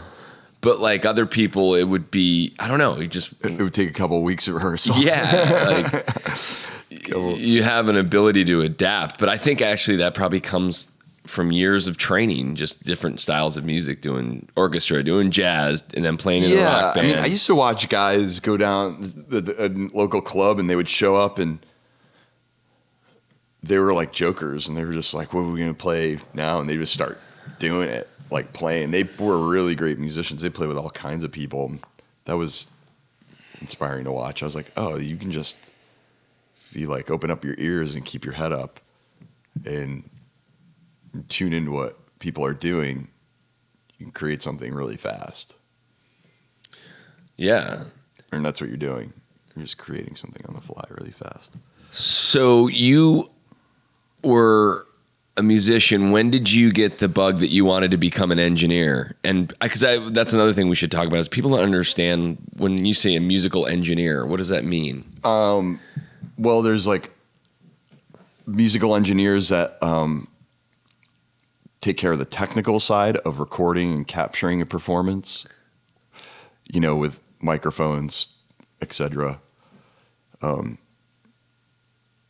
But 0.65 0.79
like 0.79 1.05
other 1.05 1.27
people, 1.27 1.75
it 1.75 1.83
would 1.83 2.09
be 2.09 2.55
I 2.57 2.67
don't 2.67 2.79
know. 2.79 2.97
You 2.97 3.05
just 3.05 3.45
it 3.45 3.61
would 3.61 3.75
take 3.75 3.87
a 3.87 3.93
couple 3.93 4.17
of 4.17 4.23
weeks 4.23 4.47
of 4.47 4.55
rehearsal. 4.55 4.95
yeah, 4.97 5.91
like 6.89 7.37
you 7.39 7.61
have 7.61 7.87
an 7.87 7.97
ability 7.97 8.45
to 8.45 8.61
adapt. 8.61 9.19
But 9.19 9.29
I 9.29 9.37
think 9.37 9.61
actually 9.61 9.97
that 9.97 10.15
probably 10.15 10.39
comes 10.39 10.89
from 11.27 11.51
years 11.51 11.87
of 11.87 11.97
training, 11.97 12.55
just 12.55 12.81
different 12.81 13.19
styles 13.19 13.57
of 13.57 13.63
music, 13.63 14.01
doing 14.01 14.49
orchestra, 14.55 15.03
doing 15.03 15.29
jazz, 15.29 15.83
and 15.93 16.03
then 16.03 16.17
playing 16.17 16.41
in 16.41 16.49
a 16.49 16.55
yeah. 16.55 16.81
rock 16.87 16.97
I 16.97 17.03
mean, 17.03 17.19
I 17.19 17.27
used 17.27 17.45
to 17.45 17.53
watch 17.53 17.87
guys 17.87 18.39
go 18.39 18.57
down 18.57 18.97
the, 19.01 19.41
the, 19.41 19.65
a 19.67 19.69
local 19.95 20.19
club, 20.19 20.57
and 20.57 20.67
they 20.67 20.75
would 20.75 20.89
show 20.89 21.15
up 21.15 21.37
and. 21.37 21.59
They 23.61 23.77
were 23.77 23.93
like 23.93 24.11
jokers, 24.13 24.67
and 24.67 24.75
they 24.75 24.83
were 24.83 24.93
just 24.93 25.13
like, 25.13 25.31
"What 25.31 25.41
are 25.41 25.51
we 25.51 25.59
gonna 25.59 25.75
play 25.75 26.17
now?" 26.33 26.59
And 26.59 26.67
they 26.67 26.75
just 26.75 26.93
start 26.93 27.19
doing 27.57 27.89
it, 27.89 28.07
like 28.31 28.53
playing. 28.53 28.91
They 28.91 29.03
were 29.19 29.37
really 29.37 29.75
great 29.75 29.99
musicians. 29.99 30.41
They 30.41 30.49
played 30.49 30.67
with 30.67 30.77
all 30.77 30.89
kinds 30.89 31.23
of 31.23 31.31
people. 31.31 31.75
That 32.25 32.37
was 32.37 32.69
inspiring 33.61 34.05
to 34.05 34.11
watch. 34.11 34.41
I 34.41 34.45
was 34.45 34.55
like, 34.55 34.71
"Oh, 34.77 34.97
you 34.97 35.17
can 35.17 35.31
just 35.31 35.73
you 36.71 36.87
like 36.87 37.09
open 37.09 37.31
up 37.31 37.45
your 37.45 37.55
ears 37.57 37.95
and 37.95 38.05
keep 38.05 38.25
your 38.25 38.33
head 38.33 38.51
up 38.51 38.79
and 39.65 40.09
tune 41.29 41.53
into 41.53 41.71
what 41.71 41.97
people 42.19 42.45
are 42.45 42.53
doing, 42.53 43.07
you 43.97 44.05
can 44.05 44.11
create 44.11 44.41
something 44.41 44.73
really 44.73 44.97
fast." 44.97 45.55
yeah, 47.37 47.83
and 48.31 48.45
that's 48.45 48.59
what 48.61 48.69
you're 48.69 48.77
doing. 48.77 49.13
You're 49.55 49.63
just 49.63 49.77
creating 49.77 50.15
something 50.15 50.45
on 50.47 50.53
the 50.55 50.61
fly 50.61 50.83
really 50.89 51.11
fast. 51.11 51.55
So 51.91 52.67
you 52.67 53.29
were 54.23 54.85
a 55.37 55.43
musician. 55.43 56.11
When 56.11 56.31
did 56.31 56.51
you 56.51 56.71
get 56.71 56.99
the 56.99 57.09
bug 57.09 57.39
that 57.39 57.51
you 57.51 57.65
wanted 57.65 57.91
to 57.91 57.97
become 57.97 58.31
an 58.31 58.39
engineer? 58.39 59.15
And 59.23 59.53
because 59.59 59.81
that's 60.13 60.33
another 60.33 60.53
thing 60.53 60.69
we 60.69 60.75
should 60.75 60.91
talk 60.91 61.07
about 61.07 61.19
is 61.19 61.27
people 61.27 61.51
don't 61.51 61.61
understand 61.61 62.37
when 62.57 62.85
you 62.85 62.93
say 62.93 63.15
a 63.15 63.19
musical 63.19 63.67
engineer. 63.67 64.25
What 64.25 64.37
does 64.37 64.49
that 64.49 64.63
mean? 64.63 65.05
Well, 66.37 66.61
there's 66.61 66.87
like 66.87 67.11
musical 68.45 68.95
engineers 68.95 69.49
that 69.49 69.77
um, 69.81 70.27
take 71.81 71.97
care 71.97 72.11
of 72.11 72.19
the 72.19 72.25
technical 72.25 72.79
side 72.79 73.17
of 73.17 73.39
recording 73.39 73.91
and 73.91 74.07
capturing 74.07 74.61
a 74.61 74.65
performance. 74.65 75.45
You 76.71 76.79
know, 76.79 76.95
with 76.95 77.19
microphones, 77.41 78.29
etc. 78.81 79.39
Um, 80.41 80.79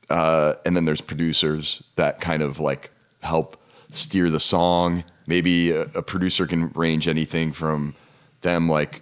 uh, 0.09 0.55
and 0.65 0.75
then 0.75 0.85
there's 0.85 1.01
producers 1.01 1.83
that 1.95 2.19
kind 2.19 2.43
of 2.43 2.59
like 2.59 2.91
help 3.25 3.57
steer 3.91 4.29
the 4.29 4.39
song. 4.39 5.03
Maybe 5.27 5.71
a, 5.71 5.83
a 5.95 6.01
producer 6.01 6.45
can 6.47 6.69
range 6.69 7.07
anything 7.07 7.51
from 7.51 7.95
them 8.41 8.69
like 8.69 9.01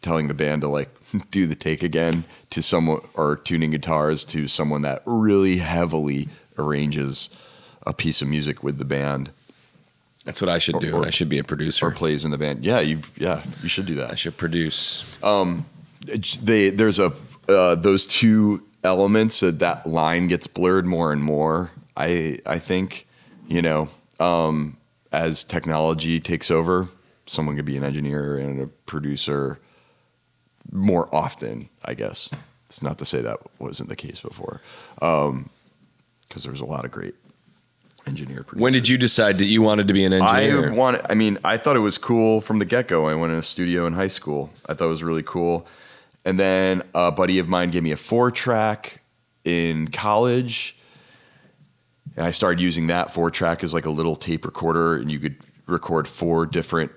telling 0.00 0.28
the 0.28 0.34
band 0.34 0.62
to 0.62 0.68
like 0.68 0.88
do 1.30 1.46
the 1.46 1.54
take 1.54 1.82
again 1.82 2.24
to 2.50 2.62
someone 2.62 3.00
or 3.14 3.36
tuning 3.36 3.70
guitars 3.70 4.24
to 4.26 4.48
someone 4.48 4.82
that 4.82 5.02
really 5.06 5.58
heavily 5.58 6.28
arranges 6.58 7.30
a 7.86 7.92
piece 7.92 8.20
of 8.22 8.28
music 8.28 8.62
with 8.62 8.78
the 8.78 8.84
band 8.84 9.30
That's 10.24 10.40
what 10.40 10.48
I 10.48 10.58
should 10.58 10.78
do. 10.80 10.96
Or- 10.96 11.06
I 11.06 11.10
should 11.10 11.28
be 11.28 11.38
a 11.38 11.44
producer. 11.44 11.86
or 11.86 11.90
plays 11.90 12.24
in 12.24 12.30
the 12.30 12.38
band. 12.38 12.64
Yeah, 12.64 12.80
you 12.80 13.00
yeah, 13.16 13.42
you 13.62 13.68
should 13.68 13.86
do 13.86 13.94
that. 13.96 14.10
I 14.10 14.14
should 14.14 14.36
produce. 14.36 15.04
They 16.42 16.70
there's 16.70 16.98
a 16.98 17.12
uh, 17.48 17.74
those 17.76 18.06
two 18.06 18.62
elements 18.84 19.40
that 19.40 19.58
that 19.60 19.86
line 19.86 20.28
gets 20.28 20.46
blurred 20.46 20.86
more 20.86 21.12
and 21.12 21.22
more. 21.22 21.70
I 21.96 22.38
I 22.46 22.58
think, 22.58 23.06
you 23.52 23.60
know, 23.60 23.88
um, 24.18 24.78
as 25.12 25.44
technology 25.44 26.18
takes 26.20 26.50
over, 26.50 26.88
someone 27.26 27.54
could 27.54 27.66
be 27.66 27.76
an 27.76 27.84
engineer 27.84 28.38
and 28.38 28.60
a 28.62 28.66
producer 28.66 29.58
more 30.70 31.14
often, 31.14 31.68
I 31.84 31.92
guess. 31.94 32.32
It's 32.66 32.82
not 32.82 32.98
to 32.98 33.04
say 33.04 33.20
that 33.20 33.40
wasn't 33.58 33.90
the 33.90 33.96
case 33.96 34.20
before. 34.20 34.62
Um, 35.02 35.50
because 36.26 36.44
there's 36.44 36.62
a 36.62 36.66
lot 36.66 36.86
of 36.86 36.90
great 36.90 37.14
engineer 38.06 38.42
producers. 38.42 38.62
When 38.62 38.72
did 38.72 38.88
you 38.88 38.96
decide 38.96 39.36
that 39.36 39.44
you 39.44 39.60
wanted 39.60 39.86
to 39.88 39.92
be 39.92 40.02
an 40.06 40.14
engineer? 40.14 40.70
I 40.70 40.74
wanted. 40.74 41.02
I 41.10 41.14
mean, 41.14 41.36
I 41.44 41.58
thought 41.58 41.76
it 41.76 41.80
was 41.80 41.98
cool 41.98 42.40
from 42.40 42.58
the 42.58 42.64
get 42.64 42.88
go. 42.88 43.06
I 43.06 43.14
went 43.14 43.34
in 43.34 43.38
a 43.38 43.42
studio 43.42 43.84
in 43.84 43.92
high 43.92 44.06
school. 44.06 44.50
I 44.66 44.72
thought 44.72 44.86
it 44.86 44.88
was 44.88 45.02
really 45.02 45.22
cool. 45.22 45.66
And 46.24 46.40
then 46.40 46.84
a 46.94 47.12
buddy 47.12 47.38
of 47.38 47.50
mine 47.50 47.68
gave 47.68 47.82
me 47.82 47.92
a 47.92 47.98
four 47.98 48.30
track 48.30 49.02
in 49.44 49.88
college. 49.88 50.74
And 52.16 52.26
I 52.26 52.30
started 52.30 52.60
using 52.60 52.88
that 52.88 53.12
four 53.12 53.30
track 53.30 53.64
as 53.64 53.72
like 53.72 53.86
a 53.86 53.90
little 53.90 54.16
tape 54.16 54.44
recorder, 54.44 54.96
and 54.96 55.10
you 55.10 55.18
could 55.18 55.36
record 55.66 56.06
four 56.08 56.46
different 56.46 56.92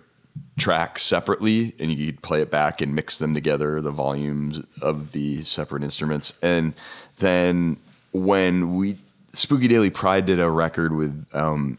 tracks 0.57 1.01
separately, 1.01 1.73
and 1.79 1.91
you 1.91 2.07
could 2.07 2.21
play 2.21 2.41
it 2.41 2.51
back 2.51 2.81
and 2.81 2.93
mix 2.95 3.17
them 3.19 3.33
together, 3.33 3.79
the 3.81 3.91
volumes 3.91 4.61
of 4.81 5.11
the 5.11 5.43
separate 5.43 5.83
instruments. 5.83 6.37
And 6.41 6.73
then 7.19 7.77
when 8.11 8.75
we 8.75 8.97
Spooky 9.33 9.67
Daily 9.67 9.89
Pride 9.89 10.25
did 10.25 10.39
a 10.39 10.49
record 10.49 10.93
with 10.93 11.25
um, 11.33 11.77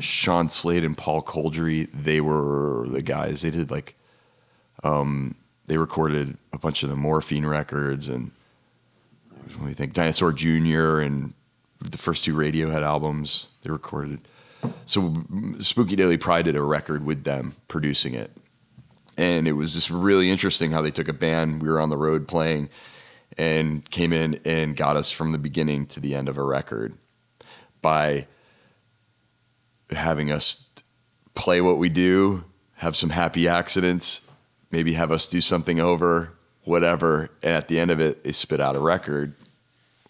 Sean 0.00 0.48
Slade 0.48 0.84
and 0.84 0.96
Paul 0.96 1.22
Kolderie, 1.22 1.88
they 1.92 2.20
were 2.20 2.86
the 2.88 3.02
guys. 3.02 3.42
They 3.42 3.50
did 3.50 3.70
like, 3.70 3.94
um, 4.82 5.36
they 5.66 5.78
recorded 5.78 6.36
a 6.52 6.58
bunch 6.58 6.82
of 6.82 6.88
the 6.88 6.96
Morphine 6.96 7.46
records 7.46 8.08
and 8.08 8.32
what 9.56 9.64
do 9.64 9.68
you 9.68 9.74
think? 9.74 9.94
Dinosaur 9.94 10.32
Jr. 10.32 10.98
and 10.98 11.32
the 11.80 11.98
first 11.98 12.24
two 12.24 12.34
Radiohead 12.34 12.82
albums 12.82 13.50
they 13.62 13.70
recorded. 13.70 14.20
So 14.84 15.14
Spooky 15.58 15.96
Daily 15.96 16.16
Pride 16.16 16.46
did 16.46 16.56
a 16.56 16.62
record 16.62 17.04
with 17.04 17.24
them 17.24 17.54
producing 17.68 18.14
it. 18.14 18.30
And 19.16 19.48
it 19.48 19.52
was 19.52 19.74
just 19.74 19.90
really 19.90 20.30
interesting 20.30 20.70
how 20.70 20.82
they 20.82 20.90
took 20.90 21.08
a 21.08 21.12
band, 21.12 21.62
we 21.62 21.68
were 21.68 21.80
on 21.80 21.90
the 21.90 21.96
road 21.96 22.28
playing, 22.28 22.68
and 23.36 23.88
came 23.90 24.12
in 24.12 24.40
and 24.44 24.76
got 24.76 24.96
us 24.96 25.10
from 25.10 25.32
the 25.32 25.38
beginning 25.38 25.86
to 25.86 26.00
the 26.00 26.14
end 26.14 26.28
of 26.28 26.38
a 26.38 26.42
record 26.42 26.94
by 27.82 28.26
having 29.90 30.30
us 30.30 30.68
play 31.34 31.60
what 31.60 31.78
we 31.78 31.88
do, 31.88 32.44
have 32.76 32.96
some 32.96 33.10
happy 33.10 33.48
accidents, 33.48 34.30
maybe 34.70 34.92
have 34.92 35.10
us 35.10 35.28
do 35.28 35.40
something 35.40 35.80
over, 35.80 36.32
whatever. 36.64 37.30
And 37.42 37.54
at 37.54 37.68
the 37.68 37.78
end 37.78 37.90
of 37.90 38.00
it, 38.00 38.24
they 38.24 38.32
spit 38.32 38.60
out 38.60 38.76
a 38.76 38.80
record 38.80 39.34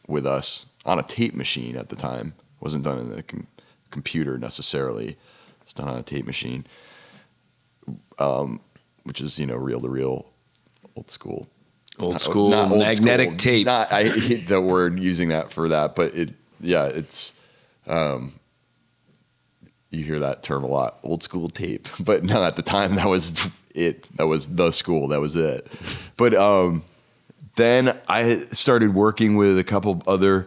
with 0.07 0.27
us 0.27 0.73
on 0.89 0.99
a 0.99 1.03
tape 1.03 1.35
machine 1.35 1.77
at 1.77 1.89
the 1.91 1.97
time. 1.97 2.35
It 2.39 2.63
wasn't 2.63 2.85
done 2.85 2.99
in 2.99 3.09
the 3.15 3.23
com- 3.23 3.47
computer 3.91 4.39
necessarily. 4.39 5.17
It's 5.63 5.73
done 5.73 5.89
on 5.89 5.99
a 5.99 6.03
tape 6.03 6.27
machine, 6.27 6.67
um, 8.19 8.61
which 9.05 9.21
is 9.21 9.39
you 9.39 9.47
know 9.47 9.57
reel 9.57 9.81
to 9.81 9.89
reel, 9.89 10.33
old 10.97 11.11
school 11.11 11.49
old 11.99 12.13
not- 12.13 12.21
school 12.21 12.51
not 12.51 12.71
old 12.71 12.81
magnetic 12.81 13.29
school. 13.29 13.37
tape. 13.39 13.67
Not, 13.67 13.93
I 13.93 14.05
hate 14.09 14.49
the 14.49 14.61
word 14.61 15.01
using 15.01 15.29
that 15.31 15.53
for 15.53 15.69
that, 15.69 15.95
but 15.95 16.15
it, 16.15 16.33
yeah, 16.61 16.87
it's, 16.87 17.39
um, 17.87 18.33
you 19.91 20.05
hear 20.05 20.21
that 20.21 20.43
term 20.43 20.65
a 20.65 20.67
lot, 20.67 20.99
old 21.03 21.23
school 21.23 21.49
tape. 21.49 21.89
But 22.01 22.25
no, 22.25 22.43
at 22.45 22.57
the 22.57 22.63
time 22.63 22.97
that 22.97 23.09
was 23.09 23.51
it. 23.75 24.03
That 24.17 24.27
was 24.27 24.49
the 24.49 24.71
school. 24.71 25.09
That 25.09 25.21
was 25.21 25.37
it. 25.37 25.67
But 26.17 26.35
um, 26.35 26.85
then 27.57 27.99
I 28.09 28.45
started 28.53 28.95
working 28.95 29.37
with 29.37 29.59
a 29.59 29.65
couple 29.65 30.03
other 30.07 30.47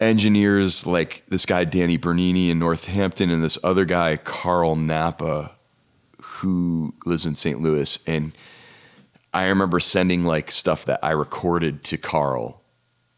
engineers, 0.00 0.86
like 0.86 1.22
this 1.28 1.46
guy 1.46 1.64
Danny 1.64 1.96
Bernini 1.96 2.50
in 2.50 2.58
Northampton, 2.58 3.30
and 3.30 3.42
this 3.42 3.58
other 3.62 3.84
guy 3.84 4.16
Carl 4.16 4.76
Napa, 4.76 5.52
who 6.20 6.94
lives 7.04 7.26
in 7.26 7.34
St. 7.34 7.60
Louis, 7.60 7.98
and 8.06 8.32
I 9.32 9.48
remember 9.48 9.80
sending 9.80 10.24
like 10.24 10.50
stuff 10.50 10.84
that 10.86 11.00
I 11.02 11.10
recorded 11.10 11.82
to 11.84 11.96
Carl 11.96 12.62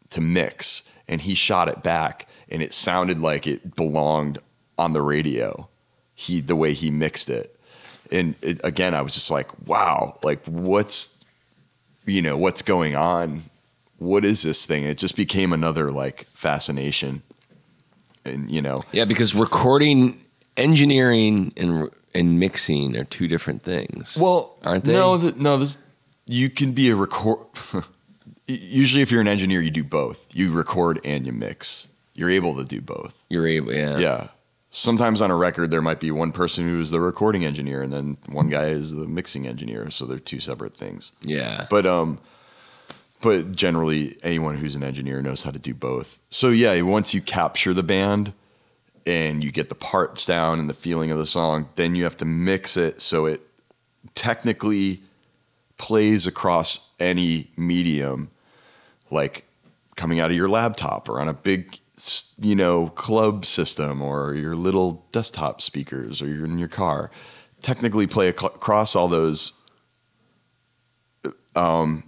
to 0.09 0.21
mix, 0.21 0.89
and 1.07 1.21
he 1.21 1.35
shot 1.35 1.67
it 1.67 1.83
back, 1.83 2.27
and 2.49 2.61
it 2.61 2.73
sounded 2.73 3.19
like 3.19 3.47
it 3.47 3.75
belonged 3.75 4.39
on 4.77 4.93
the 4.93 5.01
radio. 5.01 5.69
He 6.15 6.41
the 6.41 6.55
way 6.55 6.73
he 6.73 6.91
mixed 6.91 7.29
it, 7.29 7.59
and 8.11 8.35
it, 8.41 8.59
again, 8.63 8.93
I 8.93 9.01
was 9.01 9.13
just 9.13 9.31
like, 9.31 9.67
wow, 9.67 10.17
like 10.23 10.43
what's 10.45 11.23
you 12.05 12.21
know 12.21 12.37
what's 12.37 12.61
going 12.61 12.95
on? 12.95 13.43
What 14.01 14.25
is 14.25 14.41
this 14.41 14.65
thing? 14.65 14.83
It 14.83 14.97
just 14.97 15.15
became 15.15 15.53
another 15.53 15.91
like 15.91 16.23
fascination, 16.33 17.21
and 18.25 18.49
you 18.49 18.59
know, 18.59 18.83
Yeah, 18.91 19.05
because 19.05 19.35
recording, 19.35 20.25
engineering, 20.57 21.53
and 21.55 21.87
and 22.15 22.39
mixing 22.39 22.97
are 22.97 23.03
two 23.03 23.27
different 23.27 23.61
things. 23.61 24.17
Well, 24.19 24.57
Aren't 24.63 24.85
they? 24.85 24.93
No, 24.93 25.19
th- 25.21 25.35
no. 25.35 25.57
This 25.57 25.77
you 26.25 26.49
can 26.49 26.71
be 26.71 26.89
a 26.89 26.95
record. 26.95 27.45
Usually, 28.47 29.03
if 29.03 29.11
you're 29.11 29.21
an 29.21 29.27
engineer, 29.27 29.61
you 29.61 29.69
do 29.69 29.83
both. 29.83 30.35
You 30.35 30.51
record 30.51 30.99
and 31.05 31.27
you 31.27 31.31
mix. 31.31 31.87
You're 32.15 32.31
able 32.31 32.55
to 32.55 32.63
do 32.63 32.81
both. 32.81 33.13
You're 33.29 33.47
able, 33.47 33.71
yeah. 33.71 33.99
Yeah. 33.99 34.27
Sometimes 34.71 35.21
on 35.21 35.29
a 35.29 35.35
record, 35.35 35.69
there 35.69 35.81
might 35.83 35.99
be 35.99 36.09
one 36.09 36.31
person 36.31 36.67
who's 36.67 36.89
the 36.89 36.99
recording 36.99 37.45
engineer, 37.45 37.83
and 37.83 37.93
then 37.93 38.17
one 38.29 38.49
guy 38.49 38.69
is 38.69 38.95
the 38.95 39.07
mixing 39.07 39.45
engineer. 39.45 39.91
So 39.91 40.07
they're 40.07 40.17
two 40.17 40.39
separate 40.39 40.75
things. 40.75 41.11
Yeah. 41.21 41.67
But 41.69 41.85
um, 41.85 42.17
but 43.21 43.55
generally, 43.55 44.17
anyone 44.23 44.57
who's 44.57 44.75
an 44.75 44.83
engineer 44.83 45.21
knows 45.21 45.43
how 45.43 45.51
to 45.51 45.59
do 45.59 45.73
both. 45.73 46.19
So 46.29 46.49
yeah, 46.49 46.81
once 46.81 47.13
you 47.13 47.21
capture 47.21 47.73
the 47.73 47.83
band 47.83 48.33
and 49.05 49.43
you 49.43 49.51
get 49.51 49.69
the 49.69 49.75
parts 49.75 50.25
down 50.25 50.59
and 50.59 50.69
the 50.69 50.73
feeling 50.73 51.11
of 51.11 51.17
the 51.17 51.25
song, 51.25 51.69
then 51.75 51.95
you 51.95 52.03
have 52.03 52.17
to 52.17 52.25
mix 52.25 52.77
it 52.77 53.01
so 53.01 53.25
it 53.25 53.41
technically 54.15 55.01
plays 55.77 56.27
across 56.27 56.93
any 56.99 57.49
medium, 57.57 58.29
like 59.09 59.45
coming 59.95 60.19
out 60.19 60.31
of 60.31 60.37
your 60.37 60.49
laptop 60.49 61.09
or 61.09 61.19
on 61.19 61.27
a 61.27 61.33
big, 61.33 61.79
you 62.39 62.55
know, 62.55 62.89
club 62.89 63.45
system 63.45 64.01
or 64.01 64.33
your 64.33 64.55
little 64.55 65.05
desktop 65.11 65.61
speakers 65.61 66.21
or 66.21 66.27
you're 66.27 66.45
in 66.45 66.57
your 66.57 66.67
car. 66.67 67.11
Technically, 67.61 68.07
play 68.07 68.29
ac- 68.29 68.45
across 68.45 68.95
all 68.95 69.07
those 69.07 69.53
um, 71.55 72.03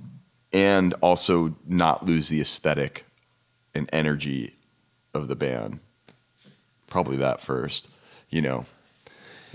and 0.53 0.93
also 1.01 1.55
not 1.67 2.05
lose 2.05 2.30
the 2.30 2.39
aesthetic 2.39 3.05
and 3.73 3.89
energy 3.91 4.53
of 5.13 5.27
the 5.27 5.35
band. 5.35 5.80
Probably 6.88 7.17
that 7.17 7.41
first, 7.41 7.89
you 8.30 8.41
know, 8.41 8.65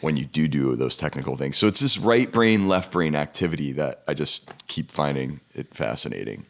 when 0.01 0.17
you 0.17 0.25
do 0.25 0.49
do 0.49 0.75
those 0.77 0.97
technical 0.97 1.37
things. 1.37 1.57
So 1.57 1.67
it's 1.67 1.81
this 1.81 1.99
right 1.99 2.31
brain, 2.31 2.69
left 2.69 2.93
brain 2.93 3.15
activity 3.15 3.73
that 3.73 4.03
I 4.07 4.15
just 4.15 4.53
keep 4.67 4.91
finding 4.91 5.41
it 5.55 5.75
fascinating. 5.75 6.45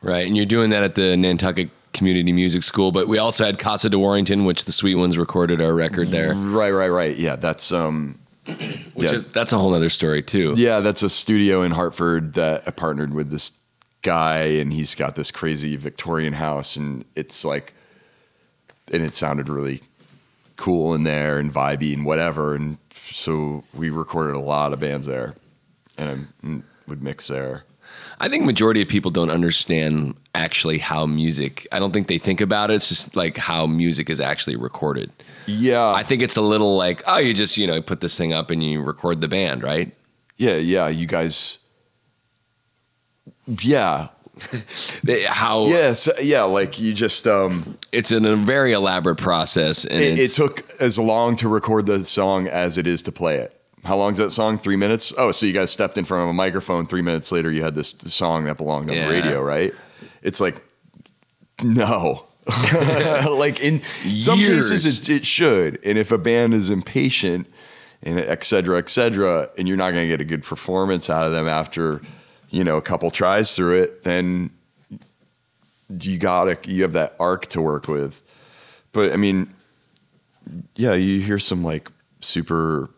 Right, 0.00 0.26
and 0.26 0.36
you're 0.36 0.46
doing 0.46 0.70
that 0.70 0.82
at 0.82 0.94
the 0.96 1.16
Nantucket 1.16 1.70
Community 1.92 2.32
Music 2.32 2.62
School, 2.62 2.90
but 2.90 3.06
we 3.06 3.18
also 3.18 3.44
had 3.44 3.58
Casa 3.58 3.88
de 3.88 3.98
Warrington, 3.98 4.44
which 4.44 4.64
the 4.64 4.72
Sweet 4.72 4.96
Ones 4.96 5.16
recorded 5.16 5.60
our 5.60 5.72
record 5.72 6.08
there. 6.08 6.34
Right, 6.34 6.72
right, 6.72 6.88
right. 6.88 7.16
Yeah, 7.16 7.36
that's 7.36 7.70
um, 7.70 8.18
Which 8.44 8.56
yeah. 8.96 9.12
is, 9.12 9.28
that's 9.28 9.52
a 9.52 9.58
whole 9.58 9.74
other 9.74 9.88
story 9.88 10.22
too. 10.22 10.54
yeah, 10.56 10.80
that's 10.80 11.02
a 11.02 11.10
studio 11.10 11.62
in 11.62 11.70
Hartford 11.70 12.34
that 12.34 12.64
I 12.66 12.72
partnered 12.72 13.14
with 13.14 13.30
this 13.30 13.52
guy, 14.02 14.42
and 14.44 14.72
he's 14.72 14.94
got 14.94 15.14
this 15.14 15.30
crazy 15.30 15.76
Victorian 15.76 16.34
house, 16.34 16.76
and 16.76 17.04
it's 17.16 17.44
like, 17.44 17.74
and 18.92 19.02
it 19.02 19.14
sounded 19.14 19.48
really 19.48 19.80
cool 20.56 20.94
in 20.94 21.04
there 21.04 21.38
and 21.38 21.52
vibey 21.52 21.94
and 21.94 22.04
whatever, 22.04 22.54
and 22.54 22.78
so 22.90 23.64
we 23.74 23.90
recorded 23.90 24.36
a 24.36 24.40
lot 24.40 24.72
of 24.72 24.80
bands 24.80 25.06
there, 25.06 25.34
and 25.96 26.28
I 26.44 26.62
would 26.88 27.02
mix 27.02 27.28
there. 27.28 27.64
I 28.20 28.28
think 28.28 28.44
majority 28.44 28.80
of 28.80 28.88
people 28.88 29.10
don't 29.10 29.30
understand 29.30 30.14
actually 30.34 30.78
how 30.78 31.06
music. 31.06 31.66
I 31.72 31.78
don't 31.78 31.92
think 31.92 32.06
they 32.06 32.18
think 32.18 32.40
about 32.40 32.70
it. 32.70 32.74
It's 32.74 32.88
just 32.88 33.16
like 33.16 33.36
how 33.36 33.66
music 33.66 34.08
is 34.08 34.20
actually 34.20 34.56
recorded. 34.56 35.10
Yeah, 35.46 35.88
I 35.88 36.04
think 36.04 36.22
it's 36.22 36.36
a 36.36 36.40
little 36.42 36.76
like 36.76 37.02
oh, 37.06 37.18
you 37.18 37.34
just 37.34 37.56
you 37.56 37.66
know 37.66 37.82
put 37.82 38.00
this 38.00 38.16
thing 38.16 38.32
up 38.32 38.50
and 38.50 38.62
you 38.62 38.80
record 38.80 39.20
the 39.20 39.28
band, 39.28 39.62
right? 39.62 39.92
yeah, 40.42 40.56
yeah. 40.56 40.88
You 40.88 41.06
guys, 41.06 41.58
yeah, 43.46 44.08
How 45.26 45.66
yes, 45.66 46.08
yeah. 46.22 46.42
Like 46.42 46.80
you 46.80 46.92
just 46.94 47.26
um, 47.26 47.76
it's 47.92 48.10
in 48.10 48.24
a 48.24 48.34
very 48.36 48.72
elaborate 48.72 49.16
process, 49.18 49.84
and 49.84 50.00
it, 50.00 50.18
it 50.18 50.30
took 50.30 50.64
as 50.80 50.98
long 50.98 51.36
to 51.36 51.48
record 51.48 51.86
the 51.86 52.02
song 52.04 52.46
as 52.48 52.78
it 52.78 52.86
is 52.86 53.02
to 53.02 53.12
play 53.12 53.36
it. 53.36 53.58
How 53.84 53.96
long's 53.96 54.18
that 54.18 54.30
song? 54.30 54.58
Three 54.58 54.76
minutes. 54.76 55.12
Oh, 55.18 55.32
so 55.32 55.44
you 55.44 55.52
guys 55.52 55.70
stepped 55.70 55.98
in 55.98 56.04
front 56.04 56.22
of 56.24 56.28
a 56.30 56.32
microphone. 56.32 56.86
Three 56.86 57.02
minutes 57.02 57.30
later, 57.32 57.50
you 57.50 57.62
had 57.62 57.74
this 57.74 57.90
song 58.06 58.44
that 58.44 58.56
belonged 58.56 58.88
on 58.90 58.96
Yeah. 58.96 59.06
the 59.06 59.12
radio, 59.12 59.42
right? 59.42 59.72
It's 60.22 60.40
like 60.40 60.62
no. 61.62 62.26
like 63.30 63.60
in 63.60 63.80
some 64.20 64.38
Years. 64.38 64.70
cases, 64.70 65.08
it, 65.08 65.16
it 65.16 65.26
should. 65.26 65.78
And 65.84 65.96
if 65.98 66.10
a 66.10 66.18
band 66.18 66.54
is 66.54 66.70
impatient 66.70 67.46
and 68.02 68.18
et 68.18 68.42
cetera, 68.44 68.78
et 68.78 68.88
cetera, 68.88 69.48
and 69.56 69.68
you're 69.68 69.76
not 69.76 69.92
going 69.92 70.04
to 70.04 70.08
get 70.08 70.20
a 70.20 70.24
good 70.24 70.42
performance 70.42 71.08
out 71.08 71.24
of 71.26 71.32
them 71.32 71.46
after, 71.46 72.00
you 72.52 72.62
know, 72.62 72.76
a 72.76 72.82
couple 72.82 73.10
tries 73.10 73.56
through 73.56 73.82
it, 73.82 74.04
then 74.04 74.50
you 76.00 76.18
gotta 76.18 76.56
you 76.70 76.82
have 76.82 76.92
that 76.92 77.16
arc 77.18 77.46
to 77.46 77.60
work 77.60 77.88
with. 77.88 78.22
But 78.92 79.12
I 79.12 79.16
mean, 79.16 79.52
yeah, 80.76 80.92
you 80.92 81.20
hear 81.20 81.38
some 81.38 81.64
like 81.64 81.90
super. 82.20 82.90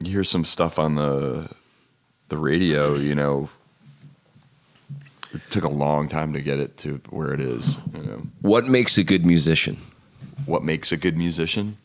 You 0.00 0.12
hear 0.12 0.24
some 0.24 0.44
stuff 0.44 0.78
on 0.78 0.94
the 0.94 1.50
the 2.28 2.36
radio, 2.36 2.94
you 2.94 3.14
know. 3.14 3.48
It 5.32 5.40
took 5.50 5.64
a 5.64 5.70
long 5.70 6.08
time 6.08 6.32
to 6.34 6.40
get 6.40 6.60
it 6.60 6.76
to 6.78 7.00
where 7.10 7.32
it 7.32 7.40
is. 7.40 7.78
You 7.94 8.02
know. 8.02 8.22
what 8.42 8.66
makes 8.66 8.96
a 8.96 9.04
good 9.04 9.26
musician. 9.26 9.78
What 10.44 10.62
makes 10.62 10.92
a 10.92 10.96
good 10.96 11.16
musician? 11.16 11.78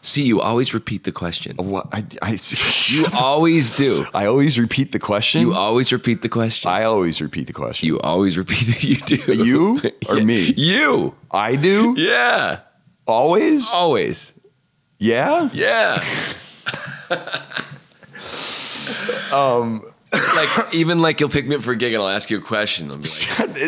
See, 0.00 0.22
you 0.22 0.40
always 0.40 0.72
repeat 0.72 1.04
the 1.04 1.12
question. 1.12 1.56
What 1.56 1.88
I, 1.92 2.04
I 2.22 2.38
You 2.88 3.04
always 3.20 3.76
do. 3.76 4.04
I 4.14 4.26
always 4.26 4.58
repeat 4.58 4.92
the 4.92 4.98
question. 4.98 5.40
You 5.40 5.54
always 5.54 5.92
repeat 5.92 6.22
the 6.22 6.28
question. 6.28 6.70
I 6.70 6.84
always 6.84 7.20
repeat 7.20 7.46
the 7.48 7.52
question. 7.52 7.88
you 7.88 7.98
always 8.00 8.38
repeat 8.38 8.68
it. 8.68 8.84
You 8.88 8.96
do. 8.96 9.44
You 9.44 9.80
or 10.08 10.16
Yeah. 10.18 10.24
me? 10.24 10.54
You. 10.56 11.14
I 11.32 11.56
do 11.56 11.94
Yeah. 11.98 12.60
always. 13.06 13.72
Always. 13.74 14.32
Yeah. 14.98 15.50
Yeah. 15.52 16.00
um, 19.32 19.82
like 20.12 20.48
even 20.74 21.00
like 21.00 21.20
you'll 21.20 21.28
pick 21.28 21.46
me 21.46 21.56
up 21.56 21.62
for 21.62 21.72
a 21.72 21.76
gig 21.76 21.92
and 21.92 22.02
I'll 22.02 22.08
ask 22.08 22.30
you 22.30 22.38
a 22.38 22.40
question. 22.40 22.90
I'll 22.90 22.98
be 22.98 23.08
like, 23.08 23.58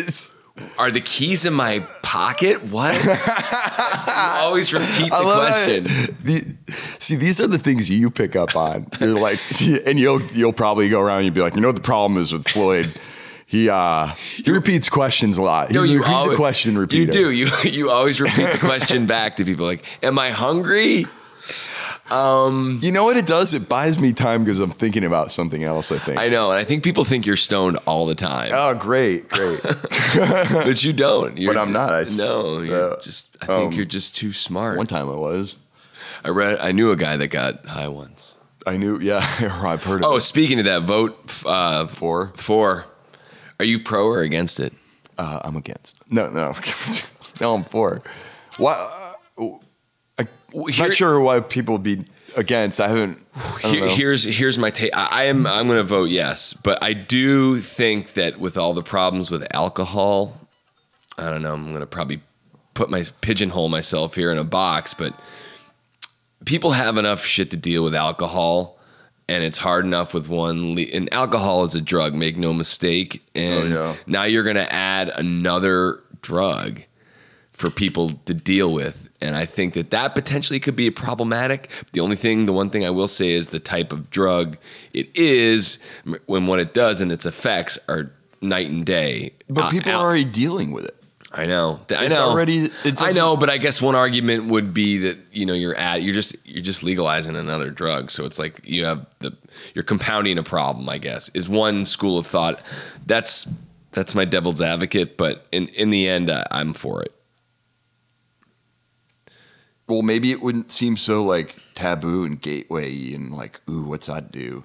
"Are 0.77 0.91
the 0.91 1.01
keys 1.01 1.45
in 1.45 1.53
my 1.53 1.79
pocket? 2.03 2.63
What?" 2.63 2.93
you 3.03 3.11
always 4.17 4.73
repeat 4.73 5.09
the 5.09 5.33
question. 5.35 5.83
The- 6.23 6.55
see, 6.99 7.15
these 7.15 7.39
are 7.41 7.47
the 7.47 7.57
things 7.57 7.89
you 7.89 8.09
pick 8.11 8.35
up 8.35 8.55
on. 8.55 8.87
You're 8.99 9.19
like, 9.19 9.39
and 9.85 9.99
you'll 9.99 10.21
you'll 10.33 10.53
probably 10.53 10.89
go 10.89 10.99
around 11.01 11.17
and 11.17 11.25
you'll 11.25 11.35
be 11.35 11.41
like, 11.41 11.55
you 11.55 11.61
know 11.61 11.67
what 11.69 11.75
the 11.75 11.81
problem 11.81 12.19
is 12.21 12.33
with 12.33 12.47
Floyd? 12.47 12.95
He 13.47 13.69
uh 13.69 14.07
he 14.35 14.49
repeats 14.51 14.87
questions 14.89 15.37
a 15.37 15.41
lot. 15.43 15.71
He's, 15.71 15.77
a, 15.77 15.85
he's 15.87 16.07
always- 16.07 16.33
a 16.33 16.35
question 16.37 16.77
repeater. 16.77 17.17
You 17.19 17.25
do. 17.25 17.31
You 17.31 17.47
you 17.71 17.89
always 17.91 18.21
repeat 18.21 18.47
the 18.47 18.59
question 18.59 19.05
back 19.07 19.35
to 19.37 19.45
people. 19.45 19.65
Like, 19.65 19.83
"Am 20.03 20.17
I 20.19 20.31
hungry?" 20.31 21.05
You 22.11 22.91
know 22.91 23.05
what 23.05 23.15
it 23.17 23.25
does? 23.25 23.53
It 23.53 23.69
buys 23.69 23.97
me 23.99 24.11
time 24.11 24.43
because 24.43 24.59
I'm 24.59 24.69
thinking 24.71 25.03
about 25.05 25.31
something 25.31 25.63
else. 25.63 25.91
I 25.91 25.97
think. 25.97 26.19
I 26.19 26.27
know, 26.27 26.51
and 26.51 26.59
I 26.59 26.63
think 26.65 26.83
people 26.83 27.05
think 27.05 27.25
you're 27.25 27.37
stoned 27.37 27.77
all 27.85 28.05
the 28.05 28.15
time, 28.15 28.51
Oh, 28.53 28.75
great, 28.75 29.29
great. 29.29 29.61
but 29.63 30.83
you 30.83 30.91
don't. 30.93 31.37
You're 31.37 31.53
But 31.53 31.59
I'm 31.61 31.71
not. 31.71 31.93
I 31.93 32.03
no, 32.17 32.57
uh, 32.59 33.01
just. 33.01 33.37
I 33.41 33.45
think 33.45 33.67
um, 33.67 33.71
you're 33.71 33.85
just 33.85 34.15
too 34.15 34.33
smart. 34.33 34.77
One 34.77 34.87
time 34.87 35.09
I 35.09 35.15
was. 35.15 35.57
I 36.23 36.29
read. 36.29 36.59
I 36.59 36.71
knew 36.73 36.91
a 36.91 36.95
guy 36.97 37.15
that 37.17 37.29
got 37.29 37.65
high 37.65 37.87
once. 37.87 38.35
I 38.67 38.77
knew. 38.77 38.99
Yeah, 38.99 39.19
I've 39.63 39.83
heard 39.83 40.03
of 40.03 40.11
Oh, 40.11 40.17
it. 40.17 40.21
speaking 40.21 40.59
of 40.59 40.65
that, 40.65 40.83
vote 40.83 41.17
uh, 41.45 41.87
Four. 41.87 42.33
four. 42.35 42.85
Are 43.59 43.65
you 43.65 43.79
pro 43.79 44.05
or 44.07 44.21
against 44.21 44.59
it? 44.59 44.73
Uh, 45.17 45.39
I'm 45.43 45.55
against. 45.55 46.01
No, 46.11 46.29
no, 46.29 46.53
no. 47.41 47.53
I'm 47.55 47.63
for. 47.63 48.01
Why? 48.57 49.15
I'm 50.55 50.67
Here- 50.69 50.87
not 50.87 50.95
sure 50.95 51.19
why 51.19 51.39
people 51.41 51.75
would 51.75 51.83
be 51.83 52.05
against. 52.35 52.79
I 52.81 52.87
haven't. 52.89 53.17
I 53.35 53.67
Here- 53.67 53.87
here's 53.89 54.23
here's 54.23 54.57
my 54.57 54.69
take. 54.69 54.95
I, 54.95 55.07
I 55.11 55.23
am 55.25 55.45
I'm 55.47 55.67
going 55.67 55.77
to 55.79 55.83
vote 55.83 56.09
yes, 56.09 56.53
but 56.53 56.81
I 56.83 56.93
do 56.93 57.59
think 57.59 58.13
that 58.13 58.39
with 58.39 58.57
all 58.57 58.73
the 58.73 58.83
problems 58.83 59.31
with 59.31 59.45
alcohol, 59.53 60.47
I 61.17 61.29
don't 61.29 61.41
know. 61.41 61.53
I'm 61.53 61.67
going 61.69 61.79
to 61.81 61.85
probably 61.85 62.21
put 62.73 62.89
my 62.89 63.03
pigeonhole 63.21 63.69
myself 63.69 64.15
here 64.15 64.31
in 64.31 64.37
a 64.37 64.43
box, 64.43 64.93
but 64.93 65.13
people 66.45 66.71
have 66.71 66.97
enough 66.97 67.25
shit 67.25 67.51
to 67.51 67.57
deal 67.57 67.83
with 67.83 67.95
alcohol. 67.95 68.77
And 69.29 69.45
it's 69.45 69.59
hard 69.59 69.85
enough 69.85 70.13
with 70.13 70.27
one. 70.27 70.75
Le- 70.75 70.81
and 70.81 71.07
alcohol 71.13 71.63
is 71.63 71.73
a 71.73 71.79
drug, 71.79 72.13
make 72.13 72.35
no 72.35 72.51
mistake. 72.51 73.23
And 73.33 73.73
Oh, 73.73 73.91
yeah. 73.91 73.95
now 74.05 74.23
you're 74.23 74.43
going 74.43 74.57
to 74.57 74.69
add 74.73 75.07
another 75.07 76.01
drug 76.21 76.81
for 77.61 77.69
people 77.69 78.09
to 78.25 78.33
deal 78.33 78.73
with. 78.73 79.07
And 79.21 79.35
I 79.35 79.45
think 79.45 79.75
that 79.75 79.91
that 79.91 80.15
potentially 80.15 80.59
could 80.59 80.75
be 80.75 80.89
problematic. 80.89 81.69
The 81.93 82.01
only 82.01 82.15
thing, 82.15 82.47
the 82.47 82.53
one 82.53 82.69
thing 82.71 82.83
I 82.85 82.89
will 82.89 83.07
say 83.07 83.31
is 83.31 83.47
the 83.47 83.59
type 83.59 83.93
of 83.93 84.09
drug 84.09 84.57
it 84.93 85.09
is, 85.15 85.77
when 86.25 86.47
what 86.47 86.59
it 86.59 86.73
does 86.73 87.01
and 87.01 87.11
its 87.11 87.25
effects 87.25 87.77
are 87.87 88.11
night 88.41 88.69
and 88.71 88.83
day. 88.85 89.33
but 89.47 89.65
Uh, 89.65 89.69
people 89.69 89.91
al- 89.91 89.99
are 90.01 90.05
already 90.07 90.25
dealing 90.25 90.71
with 90.71 90.85
it. 90.85 90.95
I 91.33 91.45
know. 91.45 91.79
I 91.91 92.07
It's 92.07 92.17
know. 92.17 92.29
already- 92.29 92.69
I 92.97 93.11
know, 93.13 93.37
but 93.37 93.49
I 93.49 93.57
guess 93.57 93.81
one 93.81 93.95
argument 93.95 94.45
would 94.47 94.73
be 94.73 94.97
that 94.97 95.17
you 95.31 95.45
know 95.45 95.53
you're 95.53 95.77
at 95.77 96.01
you're 96.03 96.13
just 96.15 96.35
you're 96.43 96.63
just 96.63 96.83
legalizing 96.83 97.35
another 97.37 97.69
drug, 97.69 98.11
so 98.11 98.25
it's 98.25 98.37
like 98.39 98.59
you 98.65 98.83
have 98.85 99.05
the 99.19 99.31
you're 99.73 99.85
compounding 99.85 100.37
a 100.39 100.43
problem. 100.43 100.89
I 100.89 100.97
guess 100.97 101.29
is 101.33 101.47
one 101.47 101.85
school 101.85 102.17
of 102.17 102.25
thought. 102.27 102.59
That's 103.05 103.47
that's 103.93 104.13
my 104.13 104.25
devil's 104.25 104.61
advocate, 104.61 105.15
but 105.15 105.45
in 105.53 105.67
in 105.69 105.89
the 105.91 106.09
end, 106.09 106.29
I, 106.29 106.45
I'm 106.51 106.73
for 106.73 107.01
it. 107.03 107.13
Well, 109.91 110.03
maybe 110.03 110.31
it 110.31 110.41
wouldn't 110.41 110.71
seem 110.71 110.95
so 110.95 111.21
like 111.21 111.57
taboo 111.75 112.23
and 112.23 112.39
gateway 112.41 113.13
and 113.13 113.29
like, 113.35 113.59
ooh, 113.69 113.83
what's 113.83 114.07
that 114.07 114.31
do? 114.31 114.63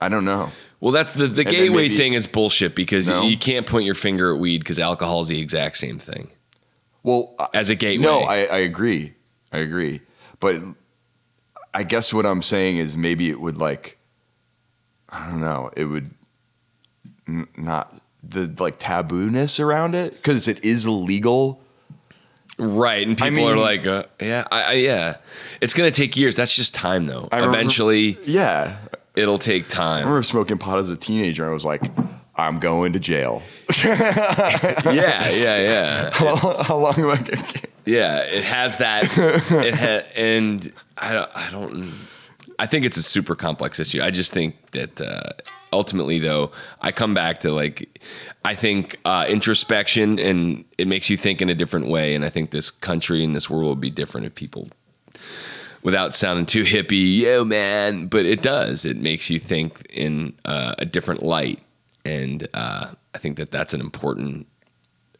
I 0.00 0.08
don't 0.08 0.24
know. 0.24 0.50
Well, 0.78 0.92
that's 0.92 1.12
the 1.14 1.26
the 1.26 1.42
gateway 1.42 1.88
maybe- 1.88 1.96
thing 1.96 2.12
is 2.12 2.28
bullshit 2.28 2.76
because 2.76 3.08
No? 3.08 3.22
you 3.22 3.36
can't 3.36 3.66
point 3.66 3.86
your 3.86 3.96
finger 3.96 4.32
at 4.32 4.38
weed 4.40 4.58
because 4.58 4.78
alcohol 4.78 5.20
is 5.22 5.28
the 5.28 5.40
exact 5.40 5.78
same 5.78 5.98
thing 5.98 6.30
Well, 7.02 7.34
as 7.52 7.70
a 7.70 7.74
gateway. 7.74 8.04
no, 8.04 8.20
I, 8.20 8.44
I 8.44 8.58
agree. 8.58 9.14
I 9.52 9.58
agree. 9.58 10.00
But 10.38 10.62
I 11.74 11.82
guess 11.82 12.14
what 12.14 12.24
I'm 12.24 12.40
saying 12.42 12.76
is 12.76 12.96
maybe 12.96 13.30
it 13.30 13.40
would 13.40 13.58
like, 13.58 13.98
I 15.08 15.28
don't 15.28 15.40
know, 15.40 15.70
it 15.76 15.86
would 15.86 16.12
n- 17.26 17.48
not 17.58 17.92
the 18.22 18.54
like 18.60 18.78
tabooness 18.78 19.58
around 19.58 19.96
it 19.96 20.12
because 20.14 20.46
it 20.46 20.64
is 20.64 20.86
illegal. 20.86 21.59
Right, 22.60 23.06
and 23.06 23.16
people 23.16 23.46
I 23.46 23.52
are 23.52 23.56
like, 23.56 23.86
uh, 23.86 24.04
"Yeah, 24.20 24.44
I, 24.52 24.62
I, 24.62 24.72
yeah." 24.74 25.16
It's 25.60 25.72
gonna 25.74 25.90
take 25.90 26.16
years. 26.16 26.36
That's 26.36 26.54
just 26.54 26.74
time, 26.74 27.06
though. 27.06 27.28
I 27.32 27.36
remember- 27.36 27.56
Eventually, 27.58 28.18
Yeah. 28.24 28.76
it'll 29.16 29.38
take 29.38 29.68
time. 29.68 29.98
I 30.02 30.08
remember 30.08 30.22
smoking 30.22 30.58
pot 30.58 30.78
as 30.78 30.90
a 30.90 30.96
teenager. 30.96 31.42
and 31.44 31.50
I 31.50 31.54
was 31.54 31.64
like, 31.64 31.82
I'm 32.36 32.58
going 32.58 32.92
to 32.92 32.98
jail. 33.00 33.42
yeah, 33.84 34.84
yeah, 34.84 35.30
yeah, 35.58 36.10
how, 36.14 36.36
how 36.62 36.76
long 36.78 36.94
am 36.98 37.10
I 37.10 37.16
going 37.16 37.24
to 37.42 37.68
yeah. 37.86 38.18
It 38.20 38.44
has 38.44 38.76
that. 38.78 39.04
It 39.04 39.74
ha- 39.74 40.06
and 40.14 40.72
I 40.98 41.12
don't. 41.14 41.30
I 41.34 41.50
don't. 41.50 41.90
I 42.58 42.66
think 42.66 42.84
it's 42.84 42.98
a 42.98 43.02
super 43.02 43.34
complex 43.34 43.80
issue. 43.80 44.02
I 44.02 44.10
just 44.10 44.32
think 44.32 44.54
that 44.72 45.00
uh, 45.00 45.30
ultimately, 45.72 46.18
though, 46.18 46.52
I 46.80 46.92
come 46.92 47.14
back 47.14 47.40
to 47.40 47.52
like, 47.52 48.00
I 48.44 48.54
think 48.54 48.98
uh, 49.04 49.26
introspection 49.28 50.18
and 50.18 50.64
it 50.78 50.88
makes 50.88 51.10
you 51.10 51.16
think 51.16 51.40
in 51.40 51.50
a 51.50 51.54
different 51.54 51.88
way. 51.88 52.14
And 52.14 52.24
I 52.24 52.28
think 52.28 52.50
this 52.50 52.70
country 52.70 53.24
and 53.24 53.34
this 53.34 53.48
world 53.48 53.68
would 53.68 53.80
be 53.80 53.90
different 53.90 54.26
if 54.26 54.34
people 54.34 54.68
without 55.82 56.14
sounding 56.14 56.46
too 56.46 56.62
hippie, 56.62 57.18
yo 57.20 57.44
man, 57.44 58.06
but 58.06 58.26
it 58.26 58.42
does. 58.42 58.84
It 58.84 58.96
makes 58.96 59.30
you 59.30 59.38
think 59.38 59.86
in 59.90 60.34
uh, 60.44 60.74
a 60.78 60.84
different 60.84 61.22
light, 61.22 61.60
and 62.04 62.46
uh, 62.54 62.92
I 63.14 63.18
think 63.18 63.36
that 63.36 63.50
that's 63.50 63.74
an 63.74 63.80
important 63.80 64.46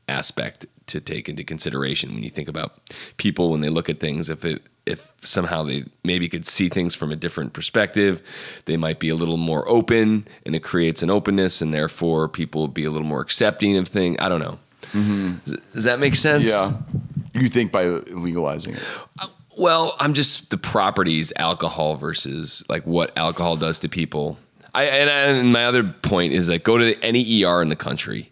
aspect 0.08 0.66
to 0.90 1.00
take 1.00 1.28
into 1.28 1.44
consideration 1.44 2.14
when 2.14 2.22
you 2.22 2.30
think 2.30 2.48
about 2.48 2.78
people 3.16 3.50
when 3.50 3.60
they 3.60 3.68
look 3.68 3.88
at 3.88 3.98
things. 3.98 4.30
If 4.30 4.44
it 4.44 4.62
if 4.86 5.12
somehow 5.22 5.62
they 5.62 5.84
maybe 6.04 6.28
could 6.28 6.46
see 6.46 6.68
things 6.68 6.94
from 6.94 7.12
a 7.12 7.16
different 7.16 7.52
perspective, 7.52 8.22
they 8.64 8.76
might 8.76 8.98
be 8.98 9.08
a 9.08 9.14
little 9.14 9.36
more 9.36 9.68
open, 9.68 10.26
and 10.44 10.56
it 10.56 10.60
creates 10.60 11.02
an 11.02 11.10
openness, 11.10 11.62
and 11.62 11.72
therefore 11.72 12.28
people 12.28 12.66
be 12.68 12.84
a 12.84 12.90
little 12.90 13.06
more 13.06 13.20
accepting 13.20 13.76
of 13.76 13.88
things. 13.88 14.16
I 14.18 14.28
don't 14.28 14.40
know. 14.40 14.58
Does, 15.44 15.56
does 15.72 15.84
that 15.84 16.00
make 16.00 16.16
sense? 16.16 16.48
Yeah. 16.48 16.72
You 17.34 17.48
think 17.48 17.70
by 17.70 17.84
legalizing 17.86 18.74
it? 18.74 18.84
Well, 19.56 19.94
I'm 19.98 20.14
just 20.14 20.50
the 20.50 20.56
properties 20.56 21.32
alcohol 21.36 21.96
versus 21.96 22.64
like 22.68 22.84
what 22.86 23.16
alcohol 23.16 23.56
does 23.56 23.78
to 23.80 23.88
people. 23.88 24.38
I 24.74 24.84
and, 24.84 25.10
and 25.10 25.52
my 25.52 25.66
other 25.66 25.84
point 25.84 26.32
is 26.32 26.48
like 26.48 26.64
go 26.64 26.78
to 26.78 26.98
any 27.02 27.44
ER 27.44 27.62
in 27.62 27.68
the 27.68 27.76
country. 27.76 28.29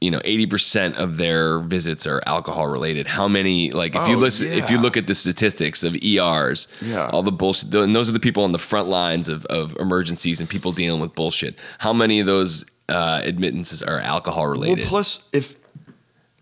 You 0.00 0.12
know, 0.12 0.20
eighty 0.24 0.46
percent 0.46 0.96
of 0.96 1.16
their 1.16 1.58
visits 1.58 2.06
are 2.06 2.22
alcohol 2.24 2.68
related. 2.68 3.08
How 3.08 3.26
many? 3.26 3.72
Like, 3.72 3.96
if 3.96 4.08
you 4.08 4.14
Oh, 4.16 4.20
listen, 4.20 4.46
if 4.48 4.70
you 4.70 4.78
look 4.78 4.96
at 4.96 5.08
the 5.08 5.14
statistics 5.14 5.82
of 5.82 5.96
ERs, 6.04 6.68
Yeah. 6.80 7.08
all 7.08 7.24
the 7.24 7.32
bullshit. 7.32 7.74
And 7.74 7.96
those 7.96 8.08
are 8.08 8.12
the 8.12 8.20
people 8.20 8.44
on 8.44 8.52
the 8.52 8.58
front 8.60 8.88
lines 8.88 9.28
of, 9.28 9.44
of 9.46 9.76
emergencies 9.80 10.38
and 10.38 10.48
people 10.48 10.70
dealing 10.70 11.00
with 11.00 11.14
bullshit. 11.16 11.58
How 11.78 11.92
many 11.92 12.20
of 12.20 12.26
those 12.26 12.64
uh, 12.88 13.22
admittances 13.24 13.82
are 13.82 13.98
alcohol 13.98 14.46
related? 14.46 14.78
Well, 14.84 14.88
plus 14.88 15.28
if 15.32 15.56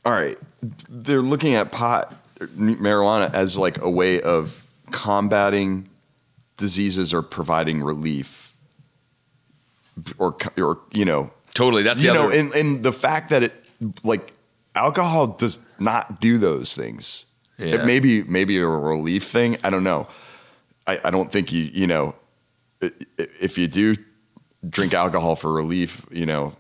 all 0.04 0.12
right, 0.12 0.36
they're 0.90 1.22
looking 1.22 1.54
at 1.54 1.72
pot 1.72 2.14
marijuana 2.58 3.32
as 3.34 3.56
like 3.56 3.80
a 3.80 3.88
way 3.90 4.20
of 4.20 4.66
combating 4.90 5.88
diseases 6.58 7.14
or 7.14 7.22
providing 7.22 7.82
relief 7.82 8.52
or 10.18 10.36
or 10.58 10.78
you 10.92 11.04
know 11.06 11.30
totally. 11.56 11.82
That's 11.82 12.02
you 12.04 12.12
know 12.12 12.26
other. 12.28 12.38
and, 12.38 12.54
and 12.54 12.84
the 12.84 12.92
fact 12.92 13.30
that 13.30 13.42
it 13.42 13.54
like 14.04 14.32
alcohol 14.74 15.26
does 15.28 15.66
not 15.78 16.20
do 16.20 16.38
those 16.38 16.76
things 16.76 17.26
Yeah. 17.58 17.76
it 17.76 17.84
may 17.86 18.00
be 18.00 18.22
maybe 18.24 18.58
a 18.58 18.66
relief 18.66 19.24
thing 19.24 19.56
i 19.64 19.70
don't 19.70 19.84
know 19.84 20.06
i, 20.86 21.00
I 21.04 21.10
don't 21.10 21.32
think 21.32 21.50
you 21.52 21.64
you 21.72 21.86
know 21.86 22.14
if 23.16 23.56
you 23.56 23.66
do 23.68 23.94
drink 24.68 24.92
alcohol 24.94 25.36
for 25.36 25.52
relief 25.52 26.06
you 26.10 26.26
know 26.26 26.54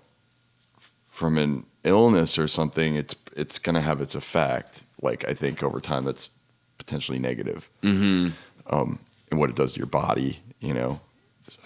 from 1.04 1.36
an 1.38 1.66
illness 1.84 2.38
or 2.38 2.48
something 2.48 2.96
it's 2.96 3.14
it's 3.36 3.58
going 3.58 3.74
to 3.74 3.82
have 3.82 4.00
its 4.00 4.14
effect 4.14 4.84
like 5.02 5.28
i 5.28 5.34
think 5.34 5.62
over 5.62 5.80
time 5.80 6.04
that's 6.04 6.30
potentially 6.78 7.18
negative 7.18 7.68
mm-hmm. 7.82 8.28
um, 8.74 8.98
and 9.30 9.38
what 9.40 9.50
it 9.50 9.56
does 9.56 9.72
to 9.74 9.78
your 9.78 9.86
body 9.86 10.40
you 10.60 10.72
know 10.74 11.00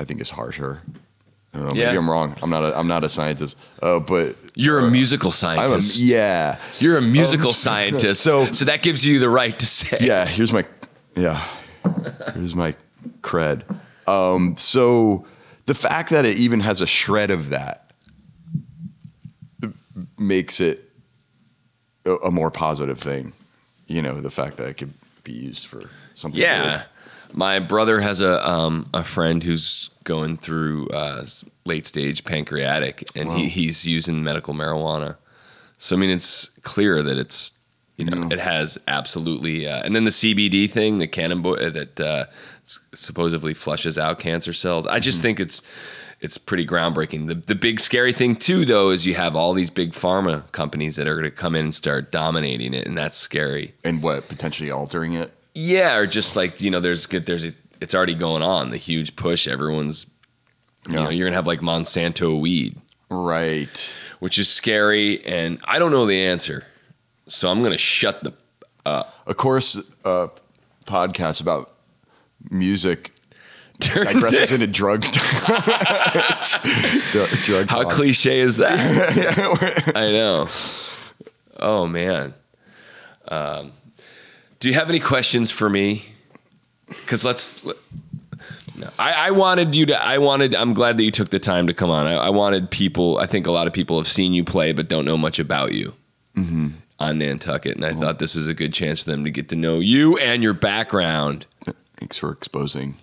i 0.01 0.05
think 0.05 0.21
is 0.21 0.31
harsher 0.31 0.83
I 1.53 1.59
don't 1.59 1.67
know. 1.69 1.75
Maybe 1.75 1.81
Yeah. 1.81 1.97
I'm 1.99 2.09
wrong. 2.09 2.37
I'm 2.43 2.51
not. 2.51 2.65
A, 2.65 2.79
I'm 2.79 2.87
not 2.87 3.03
a 3.05 3.09
scientist. 3.09 3.59
Uh, 3.83 3.99
but 4.01 4.37
You're 4.55 4.79
a 4.79 4.91
musical 4.91 5.29
I'm 5.29 5.33
a, 5.33 5.35
scientist. 5.35 6.01
yeah. 6.01 6.59
You're 6.79 6.99
a 6.99 7.03
musical 7.03 7.49
Um, 7.49 7.53
scientist, 7.55 8.23
so- 8.23 8.47
so 8.53 8.65
that 8.67 8.83
gives 8.83 9.05
you 9.05 9.19
the 9.19 9.29
right 9.29 9.59
to 9.59 9.67
say. 9.67 9.99
Yeah. 10.01 10.25
Here's 10.27 10.53
my. 10.53 10.65
Yeah. 11.17 11.45
Here's 12.35 12.55
my 12.55 12.75
cred. 13.23 13.63
Um, 14.07 14.55
so 14.57 15.27
the 15.67 15.75
fact 15.75 16.11
that 16.11 16.25
it 16.25 16.37
even 16.39 16.61
has 16.61 16.81
a 16.81 16.87
shred 16.87 17.31
of 17.31 17.51
that 17.51 17.93
makes 20.19 20.61
it 20.61 20.91
a, 22.05 22.15
a 22.17 22.31
more 22.31 22.51
positive 22.51 22.99
thing. 22.99 23.33
You 23.87 24.03
know, 24.03 24.21
the 24.21 24.31
fact 24.31 24.57
that 24.59 24.69
it 24.69 24.75
could 24.75 24.95
be 25.25 25.33
used 25.33 25.67
for 25.67 25.91
something. 26.15 26.41
Yeah. 26.41 26.85
My 27.33 27.59
brother 27.59 28.01
has 28.01 28.21
a 28.21 28.49
um, 28.49 28.89
a 28.95 29.05
friend 29.05 29.43
who's 29.43 29.91
going 30.05 30.37
through 30.37 30.89
uh, 30.89 31.25
late 31.65 31.87
stage 31.87 32.25
pancreatic, 32.25 33.09
and 33.15 33.29
Wow. 33.29 33.37
he, 33.37 33.49
he's 33.49 33.87
using 33.87 34.23
medical 34.25 34.55
marijuana. 34.55 35.17
So 35.79 35.97
I 35.97 35.99
mean, 35.99 36.11
it's 36.11 36.49
clear 36.63 37.03
that 37.03 37.17
it's 37.19 37.53
you 37.97 38.05
know 38.07 38.17
Yeah. 38.23 38.29
it 38.33 38.39
has 38.41 38.79
absolutely, 38.89 39.67
uh, 39.69 39.83
and 39.83 39.95
then 39.95 40.05
the 40.05 40.11
CBD 40.11 40.69
thing, 40.71 40.99
the 40.99 41.07
cannabis 41.07 41.73
that 41.73 42.01
uh, 42.01 42.25
supposedly 42.95 43.55
flushes 43.55 43.99
out 43.99 44.19
cancer 44.19 44.53
cells. 44.53 44.87
I 44.87 44.95
Mm-hmm. 44.97 45.03
just 45.03 45.23
think 45.23 45.41
it's 45.41 45.63
it's 46.21 46.37
pretty 46.37 46.67
groundbreaking. 46.67 47.29
The 47.29 47.35
the 47.35 47.55
big 47.55 47.81
scary 47.81 48.13
thing 48.13 48.37
too, 48.37 48.65
though, 48.65 48.91
is 48.91 49.07
you 49.07 49.15
have 49.15 49.37
all 49.37 49.53
these 49.55 49.71
big 49.71 49.93
pharma 49.93 50.51
companies 50.53 50.97
that 50.97 51.07
are 51.07 51.15
going 51.15 51.25
to 51.25 51.31
come 51.31 51.55
in 51.55 51.65
and 51.67 51.75
start 51.75 52.11
dominating 52.13 52.75
it, 52.75 52.87
and 52.87 52.97
that's 52.99 53.17
scary. 53.17 53.75
And 53.85 54.03
what 54.03 54.29
potentially 54.29 54.71
altering 54.71 55.13
it? 55.15 55.33
Yeah, 55.55 55.97
or 55.97 56.07
just 56.07 56.37
like 56.37 56.61
you 56.61 56.71
know, 56.71 56.81
there's 56.81 57.07
good. 57.07 57.27
There's 57.27 57.45
a, 57.45 57.53
it's 57.81 57.95
already 57.95 58.15
going 58.15 58.43
on. 58.43 58.71
The 58.71 58.77
huge 58.77 59.17
push. 59.17 59.49
Everyone's, 59.49 60.07
you 60.89 60.95
Yeah. 60.95 61.05
know, 61.05 61.11
you're 61.11 61.27
gonna 61.29 61.37
have 61.37 61.47
like 61.47 61.61
Monsanto 61.61 62.41
weed, 62.41 62.77
Right. 63.11 63.95
which 64.21 64.39
is 64.39 64.49
scary, 64.49 65.25
and 65.27 65.59
I 65.65 65.79
don't 65.79 65.91
know 65.91 66.07
the 66.07 66.21
answer, 66.21 66.65
so 67.27 67.51
I'm 67.51 67.63
gonna 67.63 67.77
shut 67.79 68.23
the. 68.25 68.33
Up. 68.87 69.15
Of 69.27 69.37
course, 69.37 69.93
uh, 70.07 70.29
podcasts 70.87 71.41
about 71.43 71.75
music 72.51 73.13
digresses 73.79 74.53
into 74.53 74.67
drug. 74.67 75.03
drug, 77.11 77.29
drug 77.43 77.69
How 77.69 77.85
cliche 77.89 78.41
is 78.41 78.57
that? 78.57 79.93
I 79.95 80.13
know. 80.13 80.49
Oh 81.59 81.87
man. 81.87 82.33
Um, 83.29 83.73
do 84.61 84.69
you 84.69 84.75
have 84.75 84.89
any 84.89 85.01
questions 85.01 85.51
for 85.51 85.69
me? 85.69 86.07
Because 86.87 87.25
let's. 87.25 87.65
no, 87.65 88.89
I, 88.99 89.29
I 89.29 89.31
wanted 89.33 89.75
you 89.75 89.87
to. 89.87 90.03
I 90.03 90.19
wanted. 90.19 90.55
I'm 90.55 90.75
glad 90.75 90.97
that 90.97 91.05
you 91.05 91.11
took 91.11 91.29
the 91.31 91.39
time 91.39 91.67
to 91.67 91.75
come 91.75 91.91
on. 91.91 92.07
I, 92.07 92.15
I 92.15 92.29
wanted 92.31 92.71
people. 92.71 93.19
I 93.19 93.27
think 93.27 93.47
a 93.47 93.53
lot 93.53 93.67
of 93.67 93.73
people 93.73 93.97
have 93.99 94.09
seen 94.09 94.33
you 94.33 94.45
play, 94.45 94.73
but 94.73 94.89
don't 94.89 95.05
know 95.05 95.17
much 95.19 95.39
about 95.39 95.73
you 95.73 95.95
on 96.99 97.19
Nantucket, 97.19 97.77
and 97.77 97.85
I 97.85 97.93
thought 97.93 98.19
this 98.19 98.35
was 98.35 98.49
a 98.49 98.55
good 98.55 98.73
chance 98.73 99.05
for 99.05 99.11
them 99.11 99.25
to 99.25 99.31
get 99.31 99.49
to 99.51 99.57
know 99.57 99.79
you 99.79 100.17
and 100.19 100.43
your 100.43 100.55
background. 100.55 101.47
Thanks 101.97 102.17
for 102.17 102.31
exposing. 102.33 102.95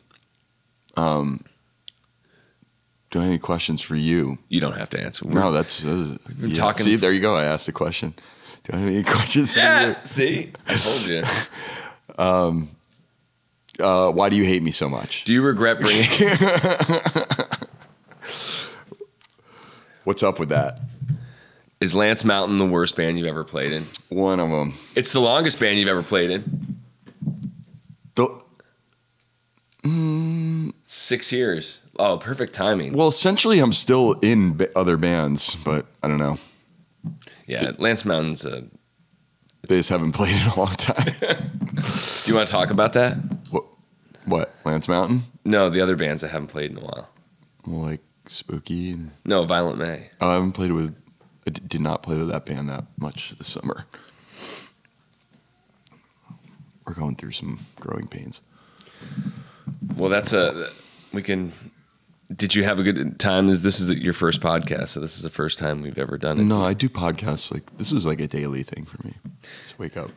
Um, 0.96 1.44
do 3.12 3.20
I 3.20 3.24
have 3.24 3.30
any 3.30 3.38
questions 3.40 3.82
for 3.82 3.96
you? 3.96 4.38
You 4.50 4.60
don't 4.60 4.76
have 4.78 4.90
to 4.92 5.02
answer. 5.02 5.28
No, 5.28 5.52
that's, 5.52 5.80
that's 5.84 6.18
yeah, 6.40 6.54
talking- 6.56 6.84
See, 6.84 6.96
there 6.96 7.12
you 7.12 7.22
go. 7.22 7.36
I 7.36 7.46
asked 7.46 7.68
a 7.70 7.72
question. 7.72 8.16
Do 8.68 8.74
I 8.76 8.80
have 8.80 8.88
any 8.90 9.04
questions 9.16 9.56
Yeah. 9.56 10.02
See, 10.04 10.52
I 10.68 10.76
told 10.76 11.08
you. 11.08 11.24
you? 12.20 12.68
Uh, 13.80 14.12
why 14.12 14.28
do 14.28 14.36
you 14.36 14.44
hate 14.44 14.64
me 14.64 14.72
so 14.72 14.90
much? 14.90 15.24
Do 15.26 15.34
you 15.34 15.44
regret 15.44 15.80
bringing? 15.80 16.08
What's 20.04 20.24
up 20.24 20.40
with 20.40 20.50
that? 20.50 20.80
Is 21.80 21.94
Lance 21.94 22.26
Mountain 22.26 22.58
the 22.58 22.66
worst 22.66 22.96
band 22.96 23.20
you've 23.20 23.28
ever 23.28 23.44
played 23.44 23.72
in? 23.72 23.84
One 24.10 24.40
of 24.40 24.50
them. 24.50 24.74
It's 24.96 25.14
the 25.14 25.20
longest 25.20 25.60
band 25.60 25.78
you've 25.78 25.90
ever 25.90 26.02
played 26.02 26.32
in. 26.32 26.78
The, 28.16 28.42
Six 30.88 31.32
years. 31.32 31.82
Oh, 32.00 32.18
perfect 32.18 32.54
timing. 32.54 32.94
well, 32.94 33.10
essentially, 33.10 33.60
I'm 33.60 33.74
still 33.74 34.14
in 34.22 34.58
ba- 34.58 34.70
other 34.76 34.98
bands, 34.98 35.56
but 35.56 35.86
I 36.02 36.08
don't 36.08 36.18
know. 36.18 36.40
Yeah, 37.48 37.72
Lance 37.78 38.06
Mountain's. 38.06 38.46
Uh, 38.46 38.62
They 39.68 39.78
just 39.78 39.90
haven't 39.90 40.12
played 40.14 40.36
in 40.36 40.48
a 40.48 40.56
long 40.60 40.68
time. 40.76 41.06
do 41.20 42.30
you 42.32 42.36
want 42.36 42.48
to 42.48 42.52
talk 42.52 42.70
about 42.70 42.94
that? 42.94 43.16
what? 43.52 43.64
What? 44.26 44.54
Lance 44.66 44.88
Mountain? 44.88 45.24
No, 45.46 45.70
the 45.70 45.80
other 45.82 45.96
bands 45.96 46.24
I 46.24 46.28
haven't 46.28 46.48
played 46.48 46.72
in 46.72 46.78
a 46.78 46.82
while. 46.82 47.10
Well, 47.66 47.82
like 47.82 48.02
Spooky 48.28 48.92
and 48.92 49.12
No, 49.26 49.46
Violent 49.46 49.80
Mae. 49.80 50.10
Oh, 50.22 50.30
I 50.30 50.34
haven't 50.36 50.52
played 50.52 50.74
with. 50.74 50.96
I 51.48 51.52
d- 51.52 51.62
did 51.66 51.82
not 51.82 52.04
play 52.04 52.18
with 52.18 52.28
that 52.30 52.46
band 52.46 52.68
that 52.70 52.84
much 52.98 53.34
this 53.38 53.48
summer. 53.48 53.86
We're 56.86 56.94
going 56.94 57.16
through 57.16 57.32
some 57.32 57.60
growing 57.80 58.08
pains. 58.08 58.42
Well, 59.96 60.10
that's 60.10 60.34
a. 60.34 60.70
We 61.14 61.22
can. 61.22 61.52
Did 62.36 62.56
you 62.56 62.64
have 62.66 62.80
a 62.80 62.84
good 62.84 63.20
time? 63.20 63.48
This 63.48 63.62
this 63.62 63.80
is 63.80 63.90
your 63.98 64.14
first 64.14 64.42
podcast, 64.42 64.90
so 64.90 65.00
this 65.00 65.16
is 65.16 65.24
the 65.24 65.30
first 65.30 65.58
time 65.58 65.82
we've 65.82 65.98
ever 65.98 66.18
done 66.18 66.40
it. 66.40 66.44
No, 66.44 66.64
I 66.64 66.74
do 66.74 66.90
podcasts. 66.90 67.54
Like 67.54 67.78
this 67.78 67.92
is 67.94 68.06
like 68.06 68.20
a 68.20 68.28
daily 68.28 68.64
thing 68.64 68.84
for 68.86 69.02
me. 69.08 69.14
Just 69.60 69.80
wake 69.80 69.96
up, 69.96 70.12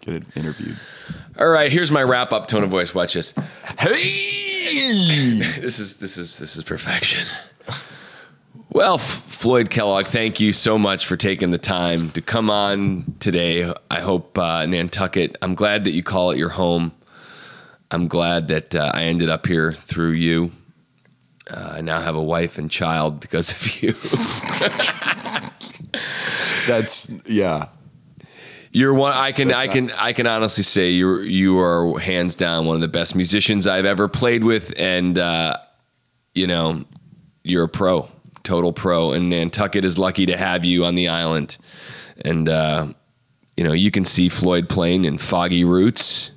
get 0.00 0.14
it 0.14 0.22
interviewed. 0.36 0.78
All 1.38 1.48
right, 1.48 1.72
here's 1.72 1.90
my 1.90 2.02
wrap 2.02 2.32
up 2.32 2.46
tone 2.46 2.62
of 2.62 2.70
voice. 2.70 2.94
Watch 2.94 3.14
this. 3.14 3.34
Hey, 3.78 5.40
This 5.60 5.80
is 5.80 5.96
this 5.96 6.16
is 6.16 6.38
this 6.38 6.56
is 6.56 6.62
perfection. 6.62 7.26
Well, 8.70 8.94
F- 8.94 9.02
Floyd 9.02 9.68
Kellogg, 9.68 10.06
thank 10.06 10.40
you 10.40 10.52
so 10.52 10.78
much 10.78 11.04
for 11.06 11.16
taking 11.16 11.50
the 11.50 11.58
time 11.58 12.08
to 12.10 12.22
come 12.22 12.48
on 12.50 13.16
today. 13.20 13.70
I 13.90 14.00
hope 14.00 14.38
uh, 14.38 14.64
Nantucket. 14.64 15.36
I'm 15.42 15.54
glad 15.54 15.84
that 15.84 15.90
you 15.92 16.02
call 16.02 16.30
it 16.30 16.38
your 16.38 16.48
home. 16.50 16.92
I'm 17.90 18.08
glad 18.08 18.48
that 18.48 18.74
uh, 18.74 18.90
I 18.94 19.02
ended 19.04 19.28
up 19.28 19.46
here 19.46 19.72
through 19.72 20.12
you. 20.12 20.52
Uh, 21.50 21.74
I 21.76 21.80
now 21.80 22.00
have 22.00 22.14
a 22.14 22.22
wife 22.22 22.58
and 22.58 22.70
child 22.70 23.20
because 23.20 23.50
of 23.52 23.82
you. 23.82 23.92
that's 26.66 27.10
yeah. 27.26 27.68
You're 28.70 28.94
one. 28.94 29.12
I 29.12 29.32
can. 29.32 29.48
That's 29.48 29.60
I 29.60 29.66
not- 29.66 29.74
can. 29.74 29.90
I 29.92 30.12
can 30.12 30.26
honestly 30.26 30.64
say 30.64 30.90
you. 30.90 31.20
You 31.20 31.58
are 31.58 31.98
hands 31.98 32.36
down 32.36 32.66
one 32.66 32.76
of 32.76 32.80
the 32.80 32.88
best 32.88 33.14
musicians 33.14 33.66
I've 33.66 33.84
ever 33.84 34.08
played 34.08 34.44
with, 34.44 34.72
and 34.78 35.18
uh, 35.18 35.58
you 36.34 36.46
know, 36.46 36.84
you're 37.42 37.64
a 37.64 37.68
pro, 37.68 38.08
total 38.44 38.72
pro. 38.72 39.12
And 39.12 39.28
Nantucket 39.28 39.84
is 39.84 39.98
lucky 39.98 40.24
to 40.26 40.36
have 40.38 40.64
you 40.64 40.84
on 40.86 40.94
the 40.94 41.08
island. 41.08 41.58
And 42.24 42.48
uh, 42.48 42.86
you 43.56 43.64
know, 43.64 43.72
you 43.72 43.90
can 43.90 44.06
see 44.06 44.30
Floyd 44.30 44.68
playing 44.70 45.04
in 45.04 45.18
Foggy 45.18 45.64
Roots. 45.64 46.30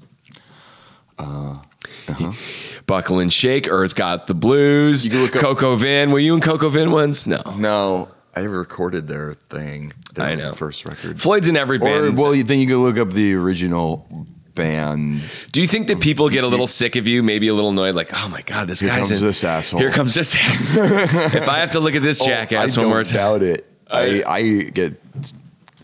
Buckle 2.87 3.19
and 3.19 3.31
Shake, 3.33 3.67
Earth 3.69 3.95
Got 3.95 4.27
the 4.27 4.33
Blues, 4.33 5.05
You 5.05 5.11
can 5.11 5.21
look 5.21 5.35
up- 5.35 5.41
Coco 5.41 5.75
Vin. 5.75 6.11
Were 6.11 6.19
you 6.19 6.33
in 6.35 6.41
Coco 6.41 6.69
Van 6.69 6.91
once? 6.91 7.25
No. 7.25 7.41
No, 7.57 8.09
I 8.35 8.41
recorded 8.41 9.07
their 9.07 9.33
thing. 9.33 9.93
Their 10.13 10.25
I 10.25 10.35
know. 10.35 10.53
First 10.53 10.85
record. 10.85 11.19
Floyd's 11.21 11.47
in 11.47 11.57
every 11.57 11.77
Or 11.77 11.79
band. 11.79 12.17
well, 12.17 12.31
then 12.31 12.59
you 12.59 12.67
can 12.67 12.83
look 12.83 12.97
up 12.97 13.11
the 13.11 13.33
original 13.33 14.07
bands. 14.53 15.47
Do 15.47 15.61
you 15.61 15.67
think 15.67 15.87
that 15.87 15.99
people 15.99 16.29
get 16.29 16.43
a 16.43 16.47
little 16.47 16.67
sick 16.67 16.95
of 16.95 17.07
you, 17.07 17.21
maybe 17.23 17.47
a 17.47 17.53
little 17.53 17.71
annoyed, 17.71 17.95
like, 17.95 18.11
oh 18.13 18.29
my 18.29 18.41
god, 18.41 18.67
this 18.67 18.79
Here 18.79 18.89
guy's 18.89 19.09
comes 19.09 19.21
in- 19.21 19.27
this 19.27 19.43
asshole. 19.43 19.79
Here 19.79 19.91
comes 19.91 20.13
this 20.13 20.35
ass. 20.35 20.77
if 21.35 21.49
I 21.49 21.57
have 21.59 21.71
to 21.71 21.79
look 21.79 21.95
at 21.95 22.01
this 22.01 22.21
oh, 22.21 22.25
jackass 22.25 22.77
oh, 22.77 22.81
I 22.81 22.85
one 22.85 22.93
more 22.93 23.03
time, 23.03 23.13
doubt 23.15 23.43
it. 23.43 23.65
I, 23.89 24.23
I 24.27 24.41
get 24.71 24.93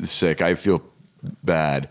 sick. 0.02 0.42
I 0.42 0.56
feel 0.56 0.82
bad 1.44 1.90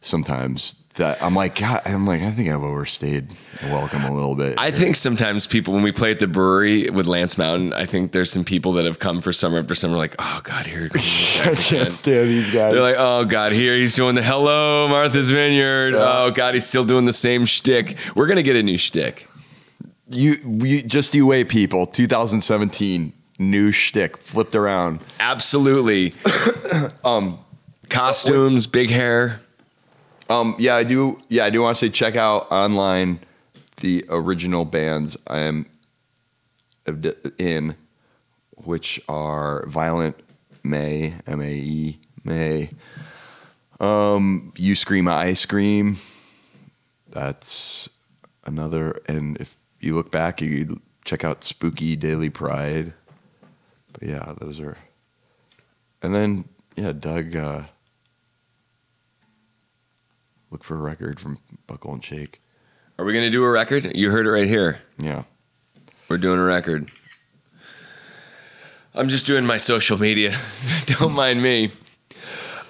sometimes 0.00 0.82
that 0.98 1.22
I'm 1.22 1.34
like, 1.34 1.56
God, 1.58 1.82
I'm 1.84 2.06
like, 2.06 2.22
I 2.22 2.30
think 2.30 2.48
I've 2.48 2.62
overstayed 2.62 3.32
welcome 3.64 4.04
a 4.04 4.12
little 4.12 4.34
bit. 4.34 4.54
I 4.58 4.70
think 4.70 4.94
sometimes 4.94 5.46
people, 5.46 5.74
when 5.74 5.82
we 5.82 5.90
play 5.90 6.10
at 6.10 6.18
the 6.18 6.26
brewery 6.26 6.90
with 6.90 7.06
Lance 7.06 7.36
Mountain, 7.36 7.72
I 7.72 7.86
think 7.86 8.12
there's 8.12 8.30
some 8.30 8.44
people 8.44 8.72
that 8.74 8.84
have 8.84 8.98
come 8.98 9.20
for 9.20 9.32
summer 9.32 9.58
after 9.58 9.74
summer, 9.74 9.96
like, 9.96 10.14
oh 10.18 10.40
god, 10.44 10.66
here 10.66 10.88
comes 10.88 11.04
these 11.04 11.40
I 11.40 11.76
can't 11.76 11.92
stand 11.92 12.28
these 12.28 12.50
guys. 12.50 12.74
They're 12.74 12.82
like, 12.82 12.96
oh 12.98 13.24
god, 13.24 13.52
here 13.52 13.74
he's 13.74 13.94
doing 13.94 14.14
the 14.14 14.22
hello 14.22 14.86
Martha's 14.88 15.30
Vineyard. 15.30 15.94
Oh 15.94 16.30
god, 16.30 16.54
he's 16.54 16.66
still 16.66 16.84
doing 16.84 17.06
the 17.06 17.12
same 17.12 17.46
shtick. 17.46 17.96
We're 18.14 18.26
gonna 18.26 18.42
get 18.42 18.56
a 18.56 18.62
new 18.62 18.78
shtick. 18.78 19.26
you, 20.08 20.34
you 20.62 20.82
just 20.82 21.14
you 21.14 21.26
wait, 21.26 21.48
people. 21.48 21.86
2017 21.86 23.12
new 23.38 23.70
shtick 23.70 24.16
flipped 24.16 24.54
around. 24.54 25.00
Absolutely. 25.20 26.14
um, 27.04 27.38
costumes, 27.88 28.66
big 28.66 28.90
hair. 28.90 29.40
Um, 30.28 30.54
yeah, 30.58 30.76
I 30.76 30.84
do. 30.84 31.20
Yeah, 31.28 31.44
I 31.44 31.50
do 31.50 31.62
want 31.62 31.76
to 31.76 31.86
say 31.86 31.90
check 31.90 32.16
out 32.16 32.50
online 32.50 33.20
the 33.76 34.04
original 34.08 34.64
bands 34.64 35.16
I 35.26 35.40
am 35.40 35.66
in, 37.38 37.76
which 38.56 39.00
are 39.08 39.66
Violent 39.66 40.16
Mae, 40.62 41.14
M 41.26 41.40
A 41.40 41.50
E 41.50 41.98
Mae. 42.24 42.70
Um, 43.80 44.52
you 44.56 44.74
scream, 44.74 45.08
I 45.08 45.32
scream. 45.32 45.96
That's 47.08 47.88
another. 48.44 49.00
And 49.06 49.36
if 49.38 49.56
you 49.80 49.94
look 49.94 50.10
back, 50.10 50.40
you 50.40 50.80
check 51.04 51.24
out 51.24 51.44
Spooky 51.44 51.96
Daily 51.96 52.28
Pride. 52.28 52.92
But 53.92 54.02
yeah, 54.02 54.34
those 54.38 54.60
are. 54.60 54.76
And 56.02 56.14
then 56.14 56.44
yeah, 56.76 56.92
Doug. 56.92 57.34
Uh, 57.34 57.62
look 60.50 60.64
for 60.64 60.74
a 60.74 60.78
record 60.80 61.20
from 61.20 61.38
Buckle 61.66 61.92
and 61.92 62.04
Shake. 62.04 62.40
Are 62.98 63.04
we 63.04 63.12
gonna 63.12 63.30
do 63.30 63.44
a 63.44 63.50
record? 63.50 63.96
You 63.96 64.10
heard 64.10 64.26
it 64.26 64.30
right 64.30 64.48
here. 64.48 64.80
Yeah. 64.98 65.22
We're 66.08 66.18
doing 66.18 66.38
a 66.38 66.44
record. 66.44 66.90
I'm 68.94 69.08
just 69.08 69.26
doing 69.26 69.46
my 69.46 69.58
social 69.58 69.98
media. 69.98 70.38
Don't 70.86 71.12
mind 71.12 71.42
me. 71.42 71.70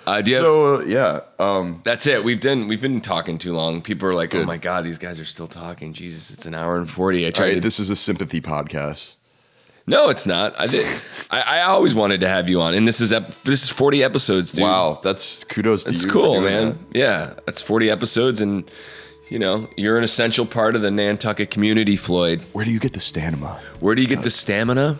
Uh, 0.06 0.22
you 0.24 0.34
have, 0.34 0.42
So 0.42 0.76
uh, 0.76 0.80
yeah, 0.86 1.20
um, 1.38 1.80
that's 1.84 2.06
it. 2.06 2.24
We've 2.24 2.40
done. 2.40 2.66
We've 2.66 2.80
been 2.80 3.00
talking 3.00 3.36
too 3.38 3.54
long. 3.54 3.82
People 3.82 4.08
are 4.08 4.14
like, 4.14 4.34
"Oh 4.34 4.44
my 4.44 4.56
god, 4.56 4.84
these 4.84 4.96
guys 4.96 5.20
are 5.20 5.24
still 5.24 5.46
talking." 5.46 5.92
Jesus, 5.92 6.30
it's 6.30 6.46
an 6.46 6.54
hour 6.54 6.78
and 6.78 6.88
forty. 6.88 7.26
I 7.26 7.30
tried 7.30 7.44
right, 7.44 7.54
to. 7.54 7.60
this 7.60 7.78
is 7.78 7.90
a 7.90 7.96
sympathy 7.96 8.40
podcast. 8.40 9.16
No, 9.88 10.08
it's 10.10 10.26
not. 10.26 10.54
I 10.60 10.66
did. 10.66 10.86
I, 11.30 11.40
I 11.40 11.60
always 11.62 11.94
wanted 11.94 12.20
to 12.20 12.28
have 12.28 12.48
you 12.48 12.60
on, 12.60 12.74
and 12.74 12.86
this 12.86 13.00
is 13.00 13.12
ep- 13.12 13.34
this 13.42 13.62
is 13.62 13.68
forty 13.70 14.02
episodes, 14.04 14.52
dude. 14.52 14.62
Wow, 14.62 15.00
that's 15.02 15.44
kudos 15.44 15.84
to 15.84 15.92
it's 15.92 16.04
cool, 16.04 16.40
man. 16.40 16.78
Yeah, 16.92 17.34
that's 17.46 17.60
forty 17.62 17.90
episodes, 17.90 18.40
and 18.40 18.70
you 19.28 19.38
know 19.38 19.68
you're 19.76 19.98
an 19.98 20.04
essential 20.04 20.46
part 20.46 20.76
of 20.76 20.82
the 20.82 20.90
Nantucket 20.90 21.50
community, 21.50 21.96
Floyd. 21.96 22.40
Where 22.52 22.64
do 22.64 22.72
you 22.72 22.80
get 22.80 22.92
the 22.92 23.00
stamina? 23.00 23.60
Where 23.80 23.94
do 23.94 24.02
you 24.02 24.08
get 24.08 24.18
uh, 24.20 24.22
the 24.22 24.30
stamina? 24.30 24.96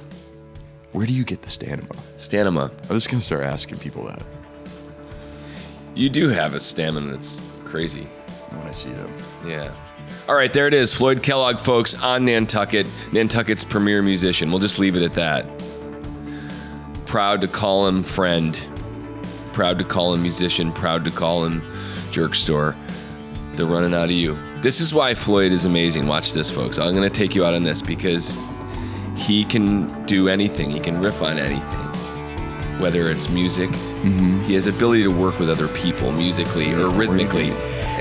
Where 0.93 1.07
do 1.07 1.13
you 1.13 1.25
get 1.25 1.43
the 1.43 1.51
stamina? 1.51 1.95
Stamina. 2.17 2.71
I'm 2.89 2.97
just 2.97 3.11
gonna 3.11 3.21
start 3.21 3.43
asking 3.45 3.79
people 3.79 4.05
that 4.07 4.23
You 5.95 6.09
do 6.09 6.29
have 6.29 6.55
a 6.55 6.61
stamina 6.61 7.13
that's 7.13 7.41
crazy. 7.65 8.05
when 8.51 8.67
I 8.67 8.73
see 8.73 8.91
them. 8.91 9.13
Yeah. 9.47 9.71
All 10.29 10.35
right, 10.35 10.53
there 10.53 10.67
it 10.67 10.75
is. 10.75 10.93
Floyd 10.93 11.23
Kellogg, 11.23 11.59
folks, 11.59 11.95
on 12.03 12.27
Nantucket, 12.27 12.87
Nantucket's 13.13 13.65
premier 13.65 14.03
musician. 14.03 14.51
We'll 14.51 14.59
just 14.59 14.79
leave 14.79 14.95
it 14.95 15.03
at 15.03 15.15
that. 15.15 15.47
Proud 17.07 17.41
to 17.41 17.49
call 17.49 17.87
him 17.87 18.03
friend. 18.03 18.61
Proud 19.55 19.79
to 19.79 19.87
call 19.87 20.13
him 20.13 20.21
musician. 20.21 20.71
Proud 20.71 21.07
to 21.07 21.11
call 21.11 21.47
him 21.47 21.63
jerk 22.11 22.35
store. 22.35 22.77
They're 23.55 23.65
running 23.65 23.95
out 23.95 24.05
of 24.05 24.11
you. 24.11 24.39
This 24.61 24.83
is 24.83 24.93
why 24.93 25.15
Floyd 25.15 25.51
is 25.51 25.65
amazing. 25.65 26.07
Watch 26.07 26.35
this, 26.35 26.51
folks. 26.51 26.79
I'm 26.79 26.95
going 26.95 27.09
to 27.09 27.11
take 27.11 27.35
you 27.35 27.47
out 27.47 27.55
on 27.55 27.63
this 27.63 27.81
because 27.81 28.37
he 29.17 29.47
can 29.47 30.05
do 30.05 30.29
anything, 30.29 30.71
he 30.71 30.79
can 30.79 31.01
riff 31.01 31.23
on 31.23 31.39
anything. 31.39 31.81
Whether 32.79 33.09
it's 33.09 33.31
music, 33.31 33.71
mm-hmm. 33.71 34.41
he 34.43 34.53
has 34.55 34.67
ability 34.67 35.05
to 35.05 35.11
work 35.11 35.39
with 35.39 35.49
other 35.49 35.69
people 35.69 36.13
musically 36.13 36.75
or 36.75 36.91
rhythmically. 36.91 37.51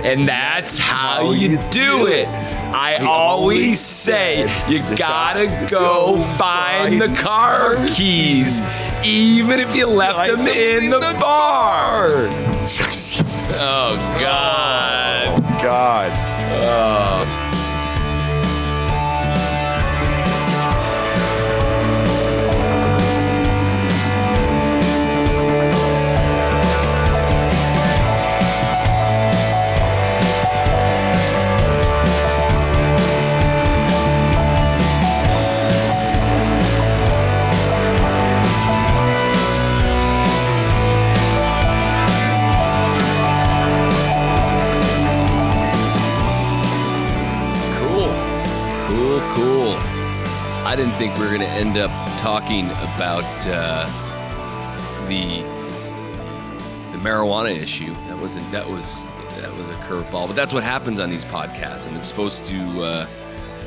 And 0.07 0.25
that's 0.25 0.77
how 0.77 1.31
you 1.31 1.57
do 1.69 2.07
it. 2.07 2.29
I 2.73 2.95
always 3.05 3.77
say 3.81 4.43
you 4.69 4.79
gotta 4.95 5.47
go 5.69 6.15
find 6.37 7.01
the 7.01 7.09
car 7.09 7.75
keys, 7.87 8.79
even 9.03 9.59
if 9.59 9.75
you 9.75 9.85
left 9.85 10.31
them 10.31 10.47
in 10.47 10.91
the 10.91 11.17
bar. 11.19 12.29
Oh, 13.59 13.95
God. 14.19 15.27
Oh, 15.29 15.59
God. 15.63 16.11
Cool. 17.31 17.46
I 50.67 50.75
didn't 50.75 50.95
think 50.95 51.15
we 51.15 51.21
were 51.21 51.29
going 51.29 51.39
to 51.39 51.47
end 51.47 51.77
up 51.77 51.89
talking 52.19 52.65
about 52.65 53.23
uh, 53.47 53.85
the 55.07 55.41
the 56.91 56.97
marijuana 56.97 57.55
issue. 57.55 57.93
That 58.09 58.17
wasn't 58.19 58.51
that 58.51 58.67
was 58.67 58.99
that 59.39 59.55
was 59.55 59.69
a 59.69 59.75
curveball, 59.85 60.27
but 60.27 60.35
that's 60.35 60.51
what 60.51 60.65
happens 60.65 60.99
on 60.99 61.09
these 61.09 61.23
podcasts, 61.23 61.87
and 61.87 61.95
it's 61.95 62.05
supposed 62.05 62.47
to 62.47 62.57
uh, 62.83 63.07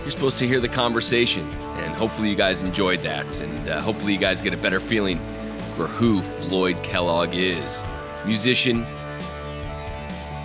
you're 0.02 0.10
supposed 0.10 0.38
to 0.40 0.46
hear 0.46 0.60
the 0.60 0.68
conversation, 0.68 1.48
and 1.78 1.94
hopefully 1.94 2.28
you 2.28 2.36
guys 2.36 2.60
enjoyed 2.60 2.98
that, 2.98 3.40
and 3.40 3.68
uh, 3.70 3.80
hopefully 3.80 4.12
you 4.12 4.18
guys 4.18 4.42
get 4.42 4.52
a 4.52 4.58
better 4.58 4.78
feeling 4.78 5.16
for 5.76 5.86
who 5.86 6.20
Floyd 6.20 6.76
Kellogg 6.82 7.30
is, 7.32 7.82
musician, 8.26 8.84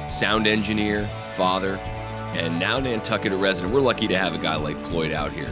sound 0.08 0.48
engineer, 0.48 1.06
father, 1.36 1.78
and 2.36 2.58
now 2.62 2.80
Nantucket 2.80 3.34
resident. 3.34 3.74
We're 3.74 3.82
lucky 3.82 4.08
to 4.08 4.18
have 4.18 4.34
a 4.34 4.38
guy 4.38 4.56
like 4.56 4.78
Floyd 4.78 5.12
out 5.12 5.34
here. 5.34 5.52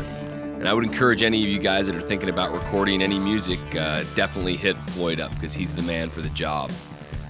And 0.63 0.69
I 0.69 0.73
would 0.73 0.85
encourage 0.85 1.23
any 1.23 1.43
of 1.43 1.49
you 1.49 1.59
guys 1.59 1.87
that 1.87 1.95
are 1.97 2.01
thinking 2.01 2.29
about 2.29 2.53
recording 2.53 3.01
any 3.01 3.19
music, 3.19 3.59
uh, 3.75 4.05
definitely 4.15 4.55
hit 4.55 4.77
Floyd 4.77 5.19
up 5.19 5.29
because 5.35 5.53
he's 5.53 5.75
the 5.75 5.81
man 5.81 6.09
for 6.09 6.21
the 6.21 6.29
job. 6.29 6.71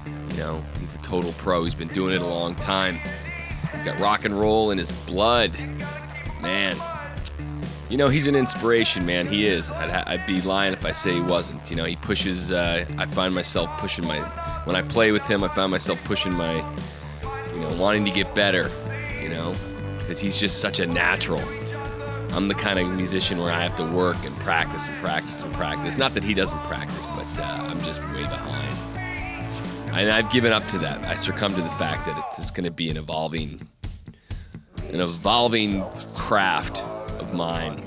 You 0.06 0.38
know, 0.38 0.64
he's 0.80 0.94
a 0.94 1.00
total 1.00 1.32
pro. 1.40 1.64
He's 1.64 1.74
been 1.74 1.88
doing 1.88 2.14
it 2.14 2.22
a 2.22 2.28
long 2.28 2.54
time. 2.54 3.00
He's 3.74 3.82
got 3.82 4.00
rock 4.00 4.26
and 4.26 4.40
roll 4.40 4.70
in 4.70 4.78
his 4.78 4.92
blood. 4.92 5.52
Man, 6.44 6.76
you 7.90 7.98
know, 7.98 8.08
he's 8.08 8.28
an 8.28 8.36
inspiration, 8.36 9.04
man. 9.04 9.26
He 9.26 9.48
is. 9.48 9.72
I'd, 9.72 9.90
I'd 9.90 10.28
be 10.28 10.40
lying 10.42 10.74
if 10.74 10.86
I 10.86 10.92
say 10.92 11.14
he 11.14 11.22
wasn't. 11.22 11.68
You 11.72 11.76
know, 11.76 11.86
he 11.86 11.96
pushes, 11.96 12.52
uh, 12.52 12.86
I 13.00 13.08
find 13.08 13.34
myself 13.34 13.68
pushing 13.80 14.06
my, 14.06 14.20
when 14.66 14.76
I 14.76 14.84
play 14.84 15.12
with 15.12 15.24
him, 15.24 15.44
I 15.44 15.48
find 15.48 15.72
myself 15.72 16.04
pushing 16.04 16.36
my, 16.36 16.58
you 17.52 17.62
know, 17.62 17.76
wanting 17.82 18.06
to 18.06 18.12
get 18.12 18.36
better, 18.36 18.70
you 19.20 19.30
know, 19.30 19.56
because 19.98 20.20
he's 20.20 20.40
just 20.40 20.62
such 20.62 20.80
a 20.80 20.86
natural. 20.86 21.42
I'm 22.36 22.48
the 22.48 22.56
kind 22.56 22.80
of 22.80 22.88
musician 22.90 23.38
where 23.40 23.52
I 23.52 23.62
have 23.62 23.76
to 23.76 23.86
work 23.86 24.18
and 24.26 24.36
practice 24.38 24.88
and 24.88 25.00
practice 25.00 25.44
and 25.44 25.54
practice. 25.54 25.98
Not 26.00 26.16
that 26.16 26.24
he 26.24 26.34
doesn't 26.34 26.58
practice, 26.62 27.06
but 27.06 27.28
uh, 27.40 27.44
I'm 27.44 27.80
just 27.82 28.02
way 28.06 28.24
behind. 28.24 28.76
And 29.96 30.10
I've 30.10 30.32
given 30.32 30.52
up 30.52 30.66
to 30.70 30.80
that. 30.80 31.06
I 31.06 31.16
succumb 31.16 31.54
to 31.54 31.62
the 31.62 31.70
fact 31.70 32.08
that 32.08 32.18
it's 32.18 32.38
just 32.38 32.56
going 32.56 32.64
to 32.64 32.72
be 32.72 32.90
an 32.90 32.98
evolving, 32.98 33.62
an 34.90 35.00
evolving 35.00 35.84
craft 36.16 36.82
of 37.20 37.36
mine. 37.36 37.84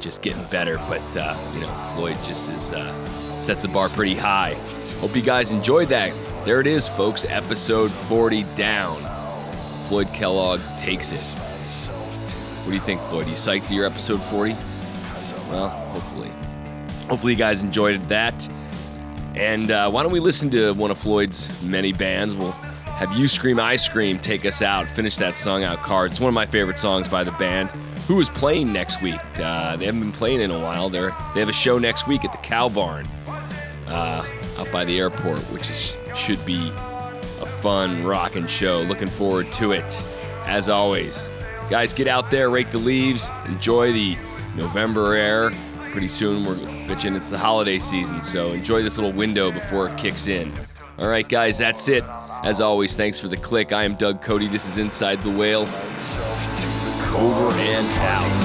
Just 0.00 0.22
getting 0.22 0.42
better, 0.46 0.76
but 0.88 1.16
uh, 1.16 1.36
you 1.54 1.60
know, 1.60 1.72
Floyd 1.94 2.16
just 2.24 2.50
is 2.50 2.72
uh, 2.72 2.92
sets 3.38 3.62
the 3.62 3.68
bar 3.68 3.88
pretty 3.88 4.16
high. 4.16 4.54
Hope 4.98 5.14
you 5.14 5.22
guys 5.22 5.52
enjoyed 5.52 5.88
that 5.88 6.12
There 6.44 6.60
it 6.60 6.66
is, 6.66 6.88
folks. 6.88 7.24
Episode 7.24 7.90
40 7.90 8.42
down. 8.56 9.00
Floyd 9.84 10.08
Kellogg 10.12 10.60
takes 10.78 11.12
it. 11.12 11.39
What 12.70 12.74
do 12.74 12.78
you 12.78 12.86
think, 12.86 13.00
Floyd? 13.08 13.26
You 13.26 13.32
psyched 13.32 13.66
to 13.66 13.74
your 13.74 13.84
episode 13.84 14.22
40? 14.22 14.52
Well, 15.50 15.70
hopefully. 15.70 16.30
Hopefully, 17.08 17.32
you 17.32 17.36
guys 17.36 17.64
enjoyed 17.64 18.00
that. 18.02 18.48
And 19.34 19.72
uh, 19.72 19.90
why 19.90 20.04
don't 20.04 20.12
we 20.12 20.20
listen 20.20 20.50
to 20.50 20.72
one 20.74 20.92
of 20.92 20.96
Floyd's 20.96 21.50
many 21.64 21.92
bands? 21.92 22.36
We'll 22.36 22.52
have 22.52 23.10
You 23.10 23.26
Scream, 23.26 23.58
I 23.58 23.74
Scream 23.74 24.20
take 24.20 24.46
us 24.46 24.62
out, 24.62 24.88
finish 24.88 25.16
that 25.16 25.36
song 25.36 25.64
out, 25.64 25.82
Card. 25.82 26.12
It's 26.12 26.20
one 26.20 26.28
of 26.28 26.34
my 26.34 26.46
favorite 26.46 26.78
songs 26.78 27.08
by 27.08 27.24
the 27.24 27.32
band. 27.32 27.72
Who 28.06 28.20
is 28.20 28.30
playing 28.30 28.72
next 28.72 29.02
week? 29.02 29.18
Uh, 29.40 29.74
they 29.74 29.86
haven't 29.86 30.02
been 30.02 30.12
playing 30.12 30.40
in 30.40 30.52
a 30.52 30.60
while. 30.60 30.88
They're, 30.88 31.10
they 31.34 31.40
have 31.40 31.48
a 31.48 31.52
show 31.52 31.76
next 31.76 32.06
week 32.06 32.24
at 32.24 32.30
the 32.30 32.38
Cow 32.38 32.68
Barn 32.68 33.04
uh, 33.88 34.24
out 34.58 34.70
by 34.70 34.84
the 34.84 34.96
airport, 34.96 35.40
which 35.50 35.68
is, 35.70 35.98
should 36.14 36.46
be 36.46 36.70
a 36.70 37.46
fun, 37.46 38.04
rocking 38.04 38.46
show. 38.46 38.82
Looking 38.82 39.08
forward 39.08 39.50
to 39.54 39.72
it, 39.72 40.04
as 40.46 40.68
always. 40.68 41.32
Guys, 41.70 41.92
get 41.92 42.08
out 42.08 42.32
there, 42.32 42.50
rake 42.50 42.72
the 42.72 42.78
leaves, 42.78 43.30
enjoy 43.46 43.92
the 43.92 44.16
November 44.56 45.14
air. 45.14 45.52
Pretty 45.92 46.08
soon 46.08 46.42
we're 46.42 46.56
bitching 46.56 47.14
it's 47.14 47.30
the 47.30 47.38
holiday 47.38 47.78
season, 47.78 48.20
so 48.20 48.48
enjoy 48.48 48.82
this 48.82 48.98
little 48.98 49.12
window 49.12 49.52
before 49.52 49.88
it 49.88 49.96
kicks 49.96 50.26
in. 50.26 50.52
All 50.98 51.08
right, 51.08 51.28
guys, 51.28 51.58
that's 51.58 51.88
it. 51.88 52.02
As 52.42 52.60
always, 52.60 52.96
thanks 52.96 53.20
for 53.20 53.28
the 53.28 53.36
click. 53.36 53.72
I 53.72 53.84
am 53.84 53.94
Doug 53.94 54.20
Cody. 54.20 54.48
This 54.48 54.66
is 54.66 54.78
Inside 54.78 55.20
the 55.20 55.30
Whale. 55.30 55.62
Over 57.16 57.54
and 57.54 57.86
out. 58.00 58.40